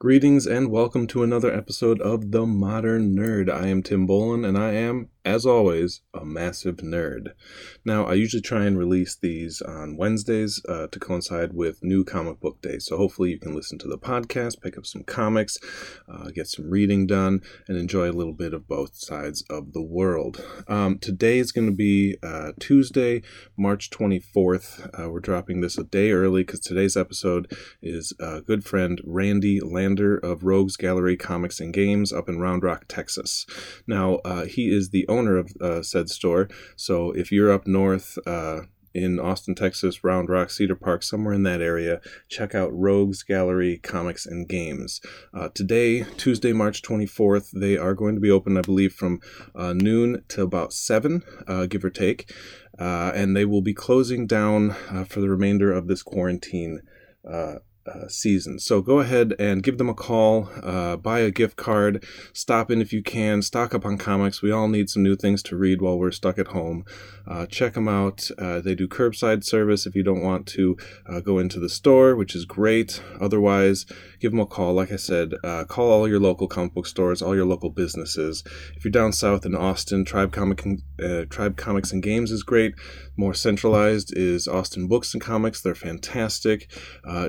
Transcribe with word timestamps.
Greetings 0.00 0.46
and 0.46 0.70
welcome 0.70 1.08
to 1.08 1.24
another 1.24 1.52
episode 1.52 2.00
of 2.00 2.30
The 2.30 2.46
Modern 2.46 3.16
Nerd. 3.16 3.50
I 3.50 3.66
am 3.66 3.82
Tim 3.82 4.06
Bolin 4.06 4.46
and 4.46 4.56
I 4.56 4.70
am, 4.74 5.08
as 5.28 5.44
always, 5.44 6.00
a 6.14 6.24
massive 6.24 6.76
nerd. 6.78 7.32
Now, 7.84 8.06
I 8.06 8.14
usually 8.14 8.40
try 8.40 8.64
and 8.64 8.78
release 8.78 9.14
these 9.14 9.60
on 9.60 9.98
Wednesdays 9.98 10.62
uh, 10.66 10.86
to 10.86 10.98
coincide 10.98 11.52
with 11.52 11.84
new 11.84 12.02
comic 12.02 12.40
book 12.40 12.62
day. 12.62 12.78
So 12.78 12.96
hopefully 12.96 13.30
you 13.30 13.38
can 13.38 13.54
listen 13.54 13.78
to 13.80 13.88
the 13.88 13.98
podcast, 13.98 14.62
pick 14.62 14.78
up 14.78 14.86
some 14.86 15.02
comics, 15.02 15.58
uh, 16.08 16.30
get 16.30 16.46
some 16.46 16.70
reading 16.70 17.06
done, 17.06 17.42
and 17.68 17.76
enjoy 17.76 18.10
a 18.10 18.16
little 18.16 18.32
bit 18.32 18.54
of 18.54 18.66
both 18.66 18.96
sides 18.96 19.44
of 19.50 19.74
the 19.74 19.82
world. 19.82 20.42
Um, 20.66 20.98
today 20.98 21.38
is 21.38 21.52
going 21.52 21.68
to 21.68 21.76
be 21.76 22.16
uh, 22.22 22.52
Tuesday, 22.58 23.20
March 23.54 23.90
24th. 23.90 24.88
Uh, 24.98 25.10
we're 25.10 25.20
dropping 25.20 25.60
this 25.60 25.76
a 25.76 25.84
day 25.84 26.10
early 26.10 26.42
because 26.42 26.60
today's 26.60 26.96
episode 26.96 27.52
is 27.82 28.14
a 28.18 28.40
good 28.40 28.64
friend 28.64 28.98
Randy 29.04 29.60
Lander 29.60 30.16
of 30.16 30.42
Rogues 30.42 30.78
Gallery 30.78 31.18
Comics 31.18 31.60
and 31.60 31.74
Games 31.74 32.14
up 32.14 32.30
in 32.30 32.40
Round 32.40 32.62
Rock, 32.62 32.86
Texas. 32.88 33.44
Now, 33.86 34.16
uh, 34.24 34.46
he 34.46 34.74
is 34.74 34.88
the 34.88 35.06
owner 35.06 35.17
of 35.26 35.50
uh, 35.60 35.82
said 35.82 36.08
store, 36.08 36.48
so 36.76 37.10
if 37.12 37.32
you're 37.32 37.50
up 37.50 37.66
north, 37.66 38.18
uh, 38.26 38.60
in 38.94 39.18
Austin, 39.18 39.54
Texas, 39.54 40.02
Round 40.02 40.28
Rock, 40.28 40.50
Cedar 40.50 40.74
Park, 40.74 41.02
somewhere 41.02 41.34
in 41.34 41.42
that 41.44 41.60
area, 41.60 42.00
check 42.28 42.54
out 42.54 42.70
Rogues 42.72 43.22
Gallery 43.22 43.78
Comics 43.78 44.26
and 44.26 44.48
Games. 44.48 45.00
Uh, 45.32 45.48
today, 45.54 46.04
Tuesday, 46.16 46.52
March 46.52 46.82
24th, 46.82 47.50
they 47.52 47.76
are 47.76 47.94
going 47.94 48.14
to 48.14 48.20
be 48.20 48.30
open, 48.30 48.56
I 48.56 48.62
believe, 48.62 48.92
from 48.92 49.20
uh, 49.54 49.72
noon 49.72 50.24
to 50.28 50.42
about 50.42 50.72
7, 50.72 51.22
uh, 51.46 51.66
give 51.66 51.84
or 51.84 51.90
take. 51.90 52.32
Uh, 52.78 53.12
and 53.14 53.36
they 53.36 53.44
will 53.44 53.62
be 53.62 53.74
closing 53.74 54.26
down 54.26 54.70
uh, 54.90 55.04
for 55.04 55.20
the 55.20 55.28
remainder 55.28 55.72
of 55.72 55.88
this 55.88 56.02
quarantine 56.02 56.80
uh, 57.88 58.08
season. 58.08 58.58
So 58.58 58.80
go 58.80 59.00
ahead 59.00 59.34
and 59.38 59.62
give 59.62 59.78
them 59.78 59.88
a 59.88 59.94
call, 59.94 60.48
uh, 60.62 60.96
buy 60.96 61.20
a 61.20 61.30
gift 61.30 61.56
card, 61.56 62.04
stop 62.32 62.70
in 62.70 62.80
if 62.80 62.92
you 62.92 63.02
can, 63.02 63.42
stock 63.42 63.74
up 63.74 63.84
on 63.84 63.98
comics. 63.98 64.42
We 64.42 64.50
all 64.50 64.68
need 64.68 64.90
some 64.90 65.02
new 65.02 65.16
things 65.16 65.42
to 65.44 65.56
read 65.56 65.80
while 65.80 65.98
we're 65.98 66.10
stuck 66.10 66.38
at 66.38 66.48
home. 66.48 66.84
Uh, 67.26 67.46
check 67.46 67.74
them 67.74 67.88
out. 67.88 68.30
Uh, 68.38 68.60
they 68.60 68.74
do 68.74 68.88
curbside 68.88 69.44
service 69.44 69.86
if 69.86 69.94
you 69.94 70.02
don't 70.02 70.22
want 70.22 70.46
to 70.46 70.76
uh, 71.06 71.20
go 71.20 71.38
into 71.38 71.60
the 71.60 71.68
store, 71.68 72.16
which 72.16 72.34
is 72.34 72.44
great. 72.44 73.02
Otherwise, 73.20 73.84
give 74.18 74.32
them 74.32 74.40
a 74.40 74.46
call. 74.46 74.72
Like 74.74 74.92
I 74.92 74.96
said, 74.96 75.34
uh, 75.44 75.64
call 75.64 75.90
all 75.90 76.08
your 76.08 76.20
local 76.20 76.48
comic 76.48 76.74
book 76.74 76.86
stores, 76.86 77.20
all 77.20 77.36
your 77.36 77.44
local 77.44 77.70
businesses. 77.70 78.44
If 78.76 78.84
you're 78.84 78.92
down 78.92 79.12
south 79.12 79.44
in 79.44 79.54
Austin, 79.54 80.04
Tribe 80.04 80.32
Comic 80.32 80.64
Tribe 81.30 81.56
Comics 81.56 81.92
and 81.92 82.02
Games 82.02 82.30
is 82.30 82.42
great. 82.42 82.74
More 83.16 83.34
centralized 83.34 84.16
is 84.16 84.48
Austin 84.48 84.88
Books 84.88 85.12
and 85.12 85.22
Comics. 85.22 85.60
They're 85.60 85.74
fantastic. 85.74 86.70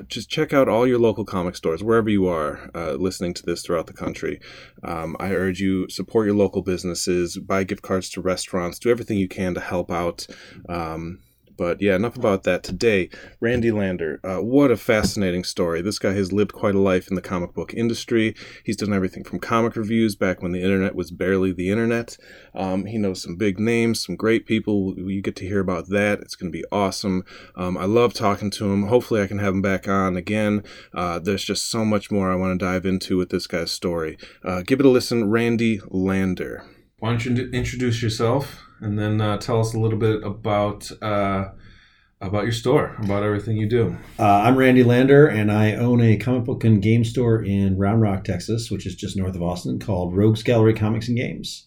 just 0.08 0.30
check 0.30 0.49
check 0.50 0.58
out 0.58 0.68
all 0.68 0.86
your 0.86 0.98
local 0.98 1.24
comic 1.24 1.54
stores 1.54 1.82
wherever 1.82 2.08
you 2.08 2.26
are 2.26 2.70
uh, 2.74 2.94
listening 2.94 3.32
to 3.32 3.42
this 3.44 3.62
throughout 3.62 3.86
the 3.86 3.92
country. 3.92 4.40
Um, 4.82 5.16
I 5.20 5.30
urge 5.30 5.60
you 5.60 5.88
support 5.88 6.26
your 6.26 6.34
local 6.34 6.62
businesses, 6.62 7.38
buy 7.38 7.62
gift 7.62 7.82
cards 7.82 8.10
to 8.10 8.20
restaurants, 8.20 8.80
do 8.80 8.90
everything 8.90 9.18
you 9.18 9.28
can 9.28 9.54
to 9.54 9.60
help 9.60 9.92
out. 9.92 10.26
Um, 10.68 11.20
but 11.60 11.82
yeah, 11.82 11.94
enough 11.94 12.16
about 12.16 12.44
that. 12.44 12.62
Today, 12.62 13.10
Randy 13.38 13.70
Lander. 13.70 14.18
Uh, 14.24 14.38
what 14.38 14.70
a 14.70 14.78
fascinating 14.78 15.44
story. 15.44 15.82
This 15.82 15.98
guy 15.98 16.14
has 16.14 16.32
lived 16.32 16.54
quite 16.54 16.74
a 16.74 16.80
life 16.80 17.08
in 17.08 17.16
the 17.16 17.20
comic 17.20 17.52
book 17.52 17.74
industry. 17.74 18.34
He's 18.64 18.78
done 18.78 18.94
everything 18.94 19.24
from 19.24 19.40
comic 19.40 19.76
reviews 19.76 20.16
back 20.16 20.40
when 20.40 20.52
the 20.52 20.62
internet 20.62 20.94
was 20.94 21.10
barely 21.10 21.52
the 21.52 21.68
internet. 21.68 22.16
Um, 22.54 22.86
he 22.86 22.96
knows 22.96 23.22
some 23.22 23.36
big 23.36 23.60
names, 23.60 24.02
some 24.02 24.16
great 24.16 24.46
people. 24.46 24.94
You 24.96 25.20
get 25.20 25.36
to 25.36 25.46
hear 25.46 25.60
about 25.60 25.90
that. 25.90 26.20
It's 26.20 26.34
going 26.34 26.50
to 26.50 26.58
be 26.58 26.64
awesome. 26.72 27.26
Um, 27.56 27.76
I 27.76 27.84
love 27.84 28.14
talking 28.14 28.50
to 28.52 28.72
him. 28.72 28.86
Hopefully, 28.86 29.20
I 29.20 29.26
can 29.26 29.38
have 29.38 29.52
him 29.52 29.60
back 29.60 29.86
on 29.86 30.16
again. 30.16 30.64
Uh, 30.94 31.18
there's 31.18 31.44
just 31.44 31.70
so 31.70 31.84
much 31.84 32.10
more 32.10 32.32
I 32.32 32.36
want 32.36 32.58
to 32.58 32.64
dive 32.64 32.86
into 32.86 33.18
with 33.18 33.28
this 33.28 33.46
guy's 33.46 33.70
story. 33.70 34.16
Uh, 34.42 34.62
give 34.62 34.80
it 34.80 34.86
a 34.86 34.88
listen, 34.88 35.28
Randy 35.28 35.78
Lander. 35.90 36.64
Why 37.00 37.10
don't 37.10 37.24
you 37.24 37.50
introduce 37.52 38.02
yourself? 38.02 38.62
and 38.80 38.98
then 38.98 39.20
uh, 39.20 39.36
tell 39.38 39.60
us 39.60 39.74
a 39.74 39.78
little 39.78 39.98
bit 39.98 40.22
about 40.24 40.90
uh, 41.02 41.50
about 42.20 42.42
your 42.42 42.52
store, 42.52 42.96
about 43.02 43.22
everything 43.22 43.56
you 43.56 43.68
do. 43.68 43.96
Uh, 44.18 44.24
I'm 44.24 44.56
Randy 44.56 44.82
Lander, 44.82 45.26
and 45.26 45.50
I 45.50 45.74
own 45.74 46.02
a 46.02 46.18
comic 46.18 46.44
book 46.44 46.64
and 46.64 46.82
game 46.82 47.02
store 47.04 47.42
in 47.42 47.78
Round 47.78 48.02
Rock, 48.02 48.24
Texas, 48.24 48.70
which 48.70 48.86
is 48.86 48.94
just 48.94 49.16
north 49.16 49.34
of 49.34 49.42
Austin, 49.42 49.78
called 49.78 50.14
Rogues 50.14 50.42
Gallery 50.42 50.74
Comics 50.74 51.08
and 51.08 51.16
Games. 51.16 51.66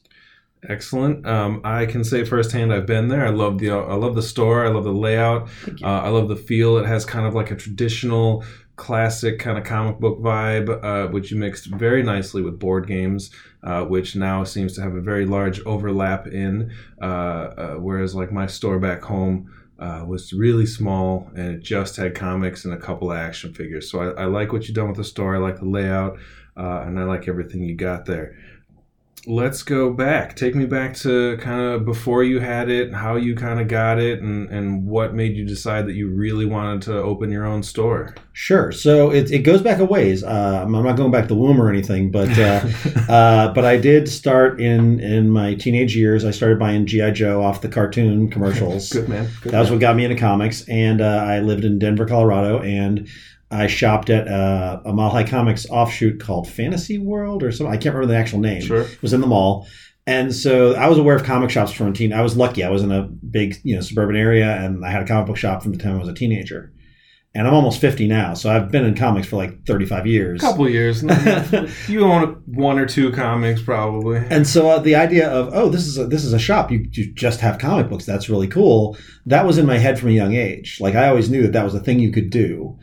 Excellent. 0.70 1.26
Um, 1.26 1.62
I 1.64 1.86
can 1.86 2.04
say 2.04 2.24
firsthand, 2.24 2.74
I've 2.74 2.86
been 2.86 3.10
there. 3.10 3.26
I 3.26 3.30
love 3.30 3.60
the 3.60 3.72
I 3.72 3.96
love 3.96 4.16
the 4.16 4.22
store. 4.22 4.66
I 4.66 4.70
love 4.70 4.86
the 4.86 4.94
layout. 4.94 5.50
Uh, 5.82 5.88
I 5.88 6.10
love 6.10 6.30
the 6.30 6.36
feel. 6.36 6.78
It 6.78 6.86
has 6.86 7.06
kind 7.06 7.26
of 7.26 7.34
like 7.34 7.52
a 7.52 7.56
traditional 7.56 8.44
classic 8.76 9.40
kind 9.40 9.58
of 9.58 9.64
comic 9.64 10.00
book 10.00 10.20
vibe, 10.20 10.84
uh, 10.84 11.12
which 11.12 11.32
you 11.32 11.38
mixed 11.38 11.68
very 11.68 12.02
nicely 12.02 12.42
with 12.42 12.60
board 12.60 12.88
games, 12.88 13.30
uh, 13.64 13.84
which 13.84 14.16
now 14.16 14.44
seems 14.44 14.74
to 14.74 14.82
have 14.82 14.96
a 14.96 15.02
very 15.02 15.26
large 15.26 15.60
overlap 15.66 16.28
in. 16.28 16.72
Uh, 17.02 17.06
uh 17.06 17.74
whereas, 17.76 18.16
like 18.16 18.32
my 18.32 18.48
store 18.48 18.80
back 18.80 19.02
home 19.02 19.52
uh, 19.80 20.04
was 20.08 20.32
really 20.32 20.66
small 20.66 21.30
and 21.36 21.56
it 21.56 21.62
just 21.62 21.98
had 21.98 22.16
comics 22.16 22.64
and 22.64 22.74
a 22.74 22.78
couple 22.78 23.12
of 23.12 23.18
action 23.18 23.54
figures. 23.54 23.92
So 23.92 24.00
I, 24.00 24.24
I 24.24 24.26
like 24.26 24.54
what 24.54 24.68
you've 24.68 24.76
done 24.76 24.88
with 24.88 24.98
the 24.98 25.04
store. 25.04 25.36
I 25.36 25.40
like 25.40 25.60
the 25.60 25.66
layout, 25.66 26.18
uh, 26.56 26.84
and 26.86 26.98
I 26.98 27.04
like 27.04 27.28
everything 27.28 27.64
you 27.64 27.76
got 27.76 28.06
there 28.06 28.38
let's 29.26 29.64
go 29.64 29.94
back. 29.94 30.36
Take 30.36 30.54
me 30.54 30.66
back 30.66 30.96
to 30.98 31.38
kind 31.38 31.62
of 31.62 31.86
before 31.86 32.24
you 32.24 32.40
had 32.40 32.70
it, 32.70 32.94
how 32.94 33.16
you 33.16 33.36
kind 33.36 33.60
of 33.60 33.68
got 33.68 34.00
it, 34.00 34.22
and, 34.22 34.50
and 34.50 34.86
what 34.86 35.14
made 35.14 35.36
you 35.36 35.46
decide 35.46 35.88
that 35.88 35.94
you 35.94 36.10
really 36.10 36.46
wanted 36.46 36.82
to 36.84 36.98
open 36.98 37.32
your 37.32 37.46
own 37.46 37.64
store. 37.64 38.16
Sure. 38.34 38.72
So 38.72 39.12
it, 39.12 39.32
it 39.32 39.40
goes 39.40 39.62
back 39.62 39.80
a 39.80 39.86
ways. 39.86 40.24
Uh, 40.24 40.64
I'm 40.64 40.72
not 40.72 40.98
going 40.98 41.12
back 41.12 41.24
to 41.24 41.28
the 41.30 41.40
womb 41.40 41.62
or 41.62 41.70
anything, 41.70 42.12
but 42.12 42.38
uh, 42.38 42.68
uh, 43.10 43.54
but 43.54 43.64
I 43.64 43.78
did 43.78 44.10
start 44.10 44.60
in 44.60 45.00
in 45.00 45.30
my 45.30 45.54
teenage 45.56 45.96
years. 45.96 46.26
I 46.26 46.32
started 46.32 46.60
buying 46.60 46.86
GI 46.86 47.12
Joe 47.12 47.44
off 47.44 47.62
the 47.62 47.70
cartoon 47.70 48.30
commercials. 48.32 48.92
Good 48.92 49.08
man. 49.08 49.30
Good 49.42 49.54
that 49.54 49.60
was 49.60 49.72
what 49.72 49.80
got 49.80 49.96
me 49.96 50.04
into 50.04 50.18
comics, 50.18 50.68
and 50.68 51.02
uh, 51.02 51.26
I 51.28 51.40
lived 51.40 51.64
in 51.64 51.80
Denver, 51.80 52.06
Colorado, 52.06 52.60
and 52.60 53.08
I 53.54 53.68
shopped 53.68 54.10
at 54.10 54.28
uh, 54.28 54.82
a 54.86 54.94
Mile 54.94 55.10
High 55.10 55.28
Comics 55.28 55.66
offshoot 55.70 56.20
called 56.20 56.50
Fantasy 56.50 56.98
World 56.98 57.44
or 57.44 57.52
something. 57.52 57.74
I 57.74 57.78
can't 57.78 57.96
remember 57.96 58.14
the 58.14 58.20
actual 58.20 58.40
name. 58.40 58.62
Sure. 58.62 58.82
It 58.82 59.02
was 59.02 59.14
in 59.14 59.22
the 59.22 59.28
mall. 59.28 59.68
And 60.06 60.36
so 60.36 60.74
I 60.74 60.88
was 60.88 60.98
aware 60.98 61.16
of 61.16 61.24
comic 61.24 61.50
shops 61.50 61.72
from 61.72 61.88
a 61.88 61.94
teen. 61.94 62.12
I 62.12 62.22
was 62.22 62.36
lucky. 62.36 62.64
I 62.64 62.70
was 62.70 62.84
in 62.84 62.92
a 62.92 63.04
big, 63.04 63.56
you 63.64 63.76
know, 63.76 63.82
suburban 63.82 64.18
area 64.18 64.58
and 64.58 64.86
I 64.86 64.92
had 64.92 65.02
a 65.02 65.08
comic 65.08 65.28
book 65.28 65.38
shop 65.38 65.64
from 65.64 65.72
the 65.72 65.78
time 65.78 65.96
I 65.96 66.00
was 66.00 66.10
a 66.10 66.14
teenager. 66.14 66.74
And 67.36 67.48
I'm 67.48 67.54
almost 67.56 67.82
50 67.82 68.08
now, 68.08 68.36
so 68.36 68.52
I've 68.52 68.70
been 68.70 68.86
in 68.86 68.94
comics 68.94 69.26
for 69.26 69.38
like 69.38 69.66
35 69.66 70.06
years. 70.06 70.44
A 70.44 70.46
couple 70.46 70.70
years. 70.70 71.02
you 71.90 72.04
own 72.04 72.44
one 72.46 72.78
or 72.78 72.86
two 72.86 73.12
comics 73.12 73.60
probably. 73.60 74.18
And 74.30 74.46
so 74.46 74.70
uh, 74.70 74.80
the 74.80 74.96
idea 74.96 75.32
of, 75.32 75.50
oh, 75.52 75.70
this 75.70 75.88
is 75.88 75.98
a, 75.98 76.06
this 76.06 76.24
is 76.24 76.34
a 76.34 76.40
shop. 76.40 76.70
You, 76.70 76.86
you 76.92 77.12
just 77.14 77.40
have 77.40 77.58
comic 77.58 77.90
books. 77.90 78.06
That's 78.06 78.30
really 78.30 78.48
cool. 78.48 78.98
That 79.26 79.48
was 79.48 79.58
in 79.58 79.66
my 79.66 79.80
head 79.80 79.98
from 79.98 80.10
a 80.10 80.14
young 80.14 80.36
age. 80.36 80.78
Like 80.80 80.94
I 80.94 81.08
always 81.08 81.30
knew 81.32 81.42
that 81.42 81.54
that 81.54 81.64
was 81.64 81.74
a 81.74 81.80
thing 81.80 82.00
you 82.00 82.12
could 82.12 82.30
do. 82.30 82.78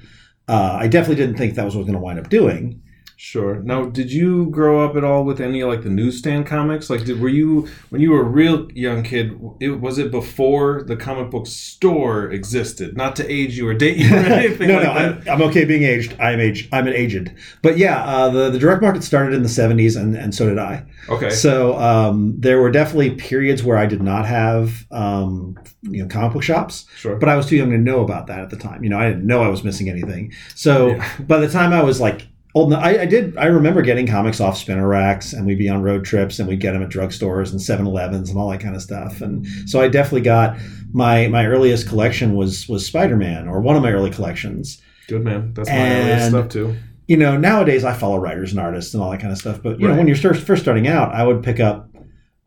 Uh, 0.51 0.77
I 0.81 0.89
definitely 0.89 1.15
didn't 1.25 1.37
think 1.39 1.55
that 1.55 1.65
was 1.65 1.77
what 1.77 1.83
I 1.83 1.85
was 1.85 1.87
going 1.87 2.01
to 2.01 2.05
wind 2.05 2.19
up 2.19 2.29
doing. 2.29 2.83
Sure. 3.23 3.57
Now, 3.57 3.85
did 3.85 4.11
you 4.11 4.47
grow 4.47 4.83
up 4.83 4.97
at 4.97 5.05
all 5.05 5.27
with 5.27 5.43
any 5.43 5.63
like 5.63 5.83
the 5.83 5.91
newsstand 5.91 6.47
comics? 6.47 6.89
Like, 6.89 7.05
did 7.05 7.21
were 7.21 7.29
you 7.29 7.69
when 7.91 8.01
you 8.01 8.13
were 8.13 8.23
a 8.23 8.25
real 8.25 8.73
young 8.73 9.03
kid? 9.03 9.39
It 9.61 9.79
was 9.79 9.99
it 9.99 10.11
before 10.11 10.85
the 10.85 10.97
comic 10.97 11.31
book 11.31 11.47
store 11.47 12.31
existed? 12.31 12.97
Not 12.97 13.17
to 13.17 13.31
age 13.31 13.59
you 13.59 13.69
or 13.69 13.75
date 13.75 13.99
you 13.99 14.11
or 14.11 14.19
anything. 14.21 14.69
no, 14.69 14.77
like 14.77 14.85
no, 14.85 14.91
I'm, 14.91 15.29
I'm, 15.29 15.43
okay 15.51 15.67
being 15.67 15.83
aged. 15.83 16.19
I'm 16.19 16.41
aged. 16.41 16.73
I'm 16.73 16.87
an 16.87 16.95
aged. 16.95 17.31
But 17.61 17.77
yeah, 17.77 18.03
uh, 18.05 18.31
the 18.31 18.49
the 18.49 18.59
direct 18.59 18.81
market 18.81 19.05
started 19.05 19.35
in 19.35 19.43
the 19.43 19.51
'70s, 19.51 20.01
and 20.01 20.17
and 20.17 20.35
so 20.35 20.49
did 20.49 20.59
I. 20.59 20.87
Okay. 21.11 21.29
So 21.29 21.79
um, 21.79 22.41
there 22.41 22.59
were 22.59 22.71
definitely 22.71 23.17
periods 23.17 23.63
where 23.63 23.77
I 23.77 23.85
did 23.85 24.01
not 24.03 24.25
have 24.25 24.87
um, 24.91 25.59
you 25.83 26.03
know 26.03 26.09
comic 26.09 26.33
book 26.33 26.43
shops. 26.43 26.87
Sure. 26.97 27.17
But 27.17 27.29
I 27.29 27.37
was 27.37 27.45
too 27.45 27.57
young 27.57 27.71
to 27.73 27.79
know 27.79 28.01
about 28.01 28.29
that 28.29 28.41
at 28.41 28.49
the 28.49 28.57
time. 28.57 28.83
You 28.83 28.89
know, 28.89 28.99
I 28.99 29.11
didn't 29.11 29.27
know 29.27 29.43
I 29.43 29.49
was 29.49 29.63
missing 29.63 29.91
anything. 29.91 30.33
So 30.55 30.93
yeah. 30.93 31.17
by 31.19 31.37
the 31.37 31.51
time 31.51 31.75
I 31.75 31.83
was 31.83 32.01
like 32.01 32.30
old. 32.55 32.73
I, 32.73 33.03
I, 33.03 33.07
did. 33.07 33.37
I 33.37 33.47
remember 33.47 33.83
getting 33.83 34.07
comics 34.07 34.41
off 34.41 34.57
spinner 34.57 34.87
racks, 34.87 35.33
and 35.33 35.47
we'd 35.47 35.59
be 35.59 35.69
on 35.69 35.83
road 35.83 36.05
trips, 36.05 36.39
and 36.39 36.49
we'd 36.49 36.61
get 36.61 36.73
them 36.73 36.83
at 36.83 36.89
drugstores 36.89 37.51
and 37.51 37.61
7-Elevens 37.61 38.31
and 38.31 38.39
all 38.39 38.51
that 38.51 38.61
kind 38.61 38.75
of 38.75 38.83
stuff. 38.83 39.21
And 39.21 39.47
so 39.67 39.81
I 39.81 39.89
definitely 39.89 40.23
got 40.23 40.57
my 40.93 41.29
my 41.29 41.47
earliest 41.47 41.89
collection 41.89 42.35
was 42.35 42.69
was 42.69 42.87
Spider 42.87 43.17
Man, 43.17 43.49
or 43.49 43.61
one 43.61 43.77
of 43.77 43.83
my 43.83 43.93
early 43.93 44.11
collections. 44.11 44.81
Good 45.09 45.25
man. 45.25 45.55
That's 45.55 45.69
my 45.69 45.75
and, 45.75 46.09
earliest 46.09 46.29
stuff 46.29 46.49
too. 46.49 46.77
You 47.07 47.17
know, 47.17 47.37
nowadays 47.37 47.85
I 47.85 47.95
follow 47.95 48.19
writers 48.19 48.53
and 48.53 48.61
artists 48.61 48.95
and 48.95 49.03
all 49.03 49.11
that 49.11 49.21
kind 49.21 49.33
of 49.33 49.39
stuff. 49.39 49.61
But 49.63 49.81
you 49.81 49.87
right. 49.87 49.93
know, 49.93 49.99
when 49.99 50.07
you're 50.07 50.17
first 50.17 50.47
first 50.47 50.63
starting 50.63 50.87
out, 50.87 51.13
I 51.13 51.25
would 51.25 51.43
pick 51.43 51.61
up 51.61 51.89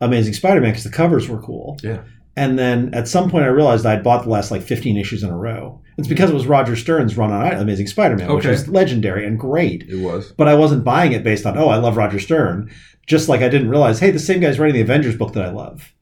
Amazing 0.00 0.34
Spider 0.34 0.60
Man 0.60 0.70
because 0.70 0.84
the 0.84 0.90
covers 0.90 1.28
were 1.28 1.40
cool. 1.40 1.78
Yeah. 1.82 2.02
And 2.36 2.58
then 2.58 2.92
at 2.94 3.08
some 3.08 3.30
point, 3.30 3.44
I 3.44 3.48
realized 3.48 3.86
I'd 3.86 4.02
bought 4.02 4.24
the 4.24 4.30
last 4.30 4.50
like 4.50 4.62
15 4.62 4.96
issues 4.96 5.22
in 5.22 5.30
a 5.30 5.36
row. 5.36 5.80
It's 5.96 6.08
because 6.08 6.30
it 6.30 6.34
was 6.34 6.46
Roger 6.46 6.74
Stern's 6.74 7.16
run 7.16 7.32
on 7.32 7.52
Amazing 7.52 7.86
Spider-Man, 7.86 8.26
okay. 8.26 8.34
which 8.34 8.46
was 8.46 8.68
legendary 8.68 9.24
and 9.24 9.38
great. 9.38 9.84
It 9.88 10.00
was. 10.02 10.32
But 10.32 10.48
I 10.48 10.54
wasn't 10.54 10.82
buying 10.82 11.12
it 11.12 11.22
based 11.22 11.46
on, 11.46 11.56
oh, 11.56 11.68
I 11.68 11.76
love 11.76 11.96
Roger 11.96 12.18
Stern. 12.18 12.72
Just 13.06 13.28
like 13.28 13.42
I 13.42 13.48
didn't 13.48 13.70
realize, 13.70 14.00
hey, 14.00 14.10
the 14.10 14.18
same 14.18 14.40
guy's 14.40 14.58
writing 14.58 14.74
the 14.74 14.80
Avengers 14.80 15.16
book 15.16 15.34
that 15.34 15.44
I 15.44 15.50
love. 15.50 15.92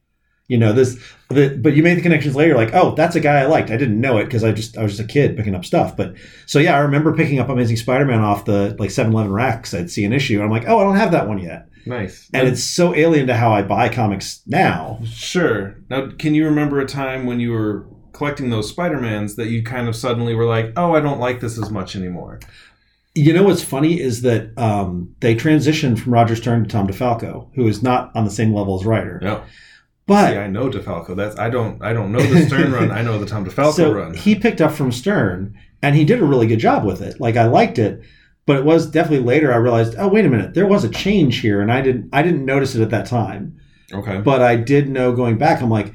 You 0.49 0.59
know 0.59 0.73
this, 0.73 1.03
the, 1.31 1.59
but 1.63 1.75
you 1.75 1.83
made 1.83 1.97
the 1.97 2.03
connections 2.03 2.37
later. 2.37 2.55
Like, 2.55 2.75
oh, 2.75 2.95
that's 2.95 3.17
a 3.17 3.21
guy 3.21 3.41
I 3.41 3.47
liked. 3.47 3.71
I 3.71 3.77
didn't 3.77 4.01
know 4.01 4.19
it 4.19 4.25
because 4.25 4.45
I 4.45 4.53
just 4.53 4.77
I 4.77 4.83
was 4.83 4.97
just 4.97 5.09
a 5.09 5.11
kid 5.11 5.37
picking 5.37 5.55
up 5.55 5.65
stuff. 5.65 5.97
But 5.97 6.15
so 6.47 6.59
yeah, 6.59 6.77
I 6.77 6.81
remember 6.81 7.15
picking 7.15 7.39
up 7.39 7.49
Amazing 7.49 7.77
Spider-Man 7.77 8.21
off 8.21 8.45
the 8.45 8.77
like 8.79 8.91
7-Eleven 8.91 9.33
racks. 9.33 9.73
I'd 9.73 9.91
see 9.91 10.05
an 10.05 10.13
issue, 10.13 10.35
and 10.35 10.45
I'm 10.45 10.51
like, 10.51 10.69
oh, 10.69 10.79
I 10.79 10.85
don't 10.85 10.97
have 10.97 11.13
that 11.13 11.27
one 11.27 11.39
yet. 11.39 11.69
Nice. 11.87 12.29
And 12.33 12.49
it's 12.49 12.63
so 12.63 12.95
alien 12.95 13.27
to 13.27 13.35
how 13.35 13.53
I 13.53 13.63
buy 13.63 13.89
comics 13.89 14.43
now. 14.47 15.01
Sure. 15.05 15.77
Now, 15.91 16.11
can 16.19 16.35
you 16.35 16.45
remember 16.45 16.81
a 16.81 16.87
time 16.87 17.27
when 17.27 17.41
you 17.41 17.53
were 17.53 17.87
collecting 18.13 18.51
those 18.51 18.69
Spider-Mans 18.69 19.37
that 19.37 19.49
you 19.49 19.63
kind 19.63 19.89
of 19.89 19.97
suddenly 19.97 20.35
were 20.35 20.45
like, 20.47 20.73
oh, 20.77 20.95
I 20.95 21.01
don't 21.01 21.21
like 21.21 21.41
this 21.41 21.59
as 21.59 21.71
much 21.71 21.97
anymore? 21.97 22.41
You 23.15 23.33
know 23.35 23.43
what's 23.43 23.63
funny 23.63 24.01
is 24.01 24.23
that 24.23 24.57
um, 24.59 25.15
they 25.21 25.35
transitioned 25.35 25.99
from 25.99 26.15
Roger 26.15 26.35
Stern 26.37 26.63
to 26.65 26.69
Tom 26.69 26.87
DeFalco, 26.89 27.49
who 27.55 27.67
is 27.67 27.83
not 27.83 28.15
on 28.17 28.25
the 28.25 28.31
same 28.31 28.55
level 28.55 28.79
as 28.79 28.87
writer. 28.87 29.21
No. 29.23 29.43
But 30.07 30.31
See, 30.31 30.37
I 30.39 30.47
know 30.49 30.69
DeFalco. 30.69 31.15
That's 31.15 31.39
I 31.39 31.49
don't 31.49 31.83
I 31.83 31.93
don't 31.93 32.11
know 32.11 32.21
the 32.21 32.47
Stern 32.47 32.73
run. 32.73 32.91
I 32.91 33.03
know 33.03 33.19
the 33.19 33.27
Tom 33.27 33.45
DeFalco 33.49 33.73
so 33.75 33.93
run. 33.93 34.15
he 34.15 34.35
picked 34.35 34.61
up 34.61 34.73
from 34.73 34.91
Stern, 34.91 35.57
and 35.83 35.95
he 35.95 36.05
did 36.05 36.21
a 36.21 36.25
really 36.25 36.47
good 36.47 36.59
job 36.59 36.85
with 36.85 37.01
it. 37.03 37.21
Like 37.21 37.37
I 37.37 37.45
liked 37.45 37.79
it, 37.79 38.03
but 38.47 38.57
it 38.57 38.65
was 38.65 38.87
definitely 38.91 39.25
later 39.25 39.53
I 39.53 39.57
realized, 39.57 39.95
oh 39.99 40.09
wait 40.09 40.25
a 40.25 40.29
minute, 40.29 40.55
there 40.55 40.67
was 40.67 40.85
a 40.85 40.89
change 40.89 41.39
here, 41.39 41.61
and 41.61 41.71
I 41.73 41.81
didn't 41.81 42.09
I 42.13 42.23
didn't 42.23 42.45
notice 42.45 42.75
it 42.75 42.83
at 42.83 42.91
that 42.91 43.07
time. 43.07 43.59
okay. 43.93 44.21
But 44.21 44.43
I 44.43 44.57
did 44.57 44.89
know 44.89 45.13
going 45.13 45.39
back. 45.39 45.63
I'm 45.63 45.71
like, 45.71 45.95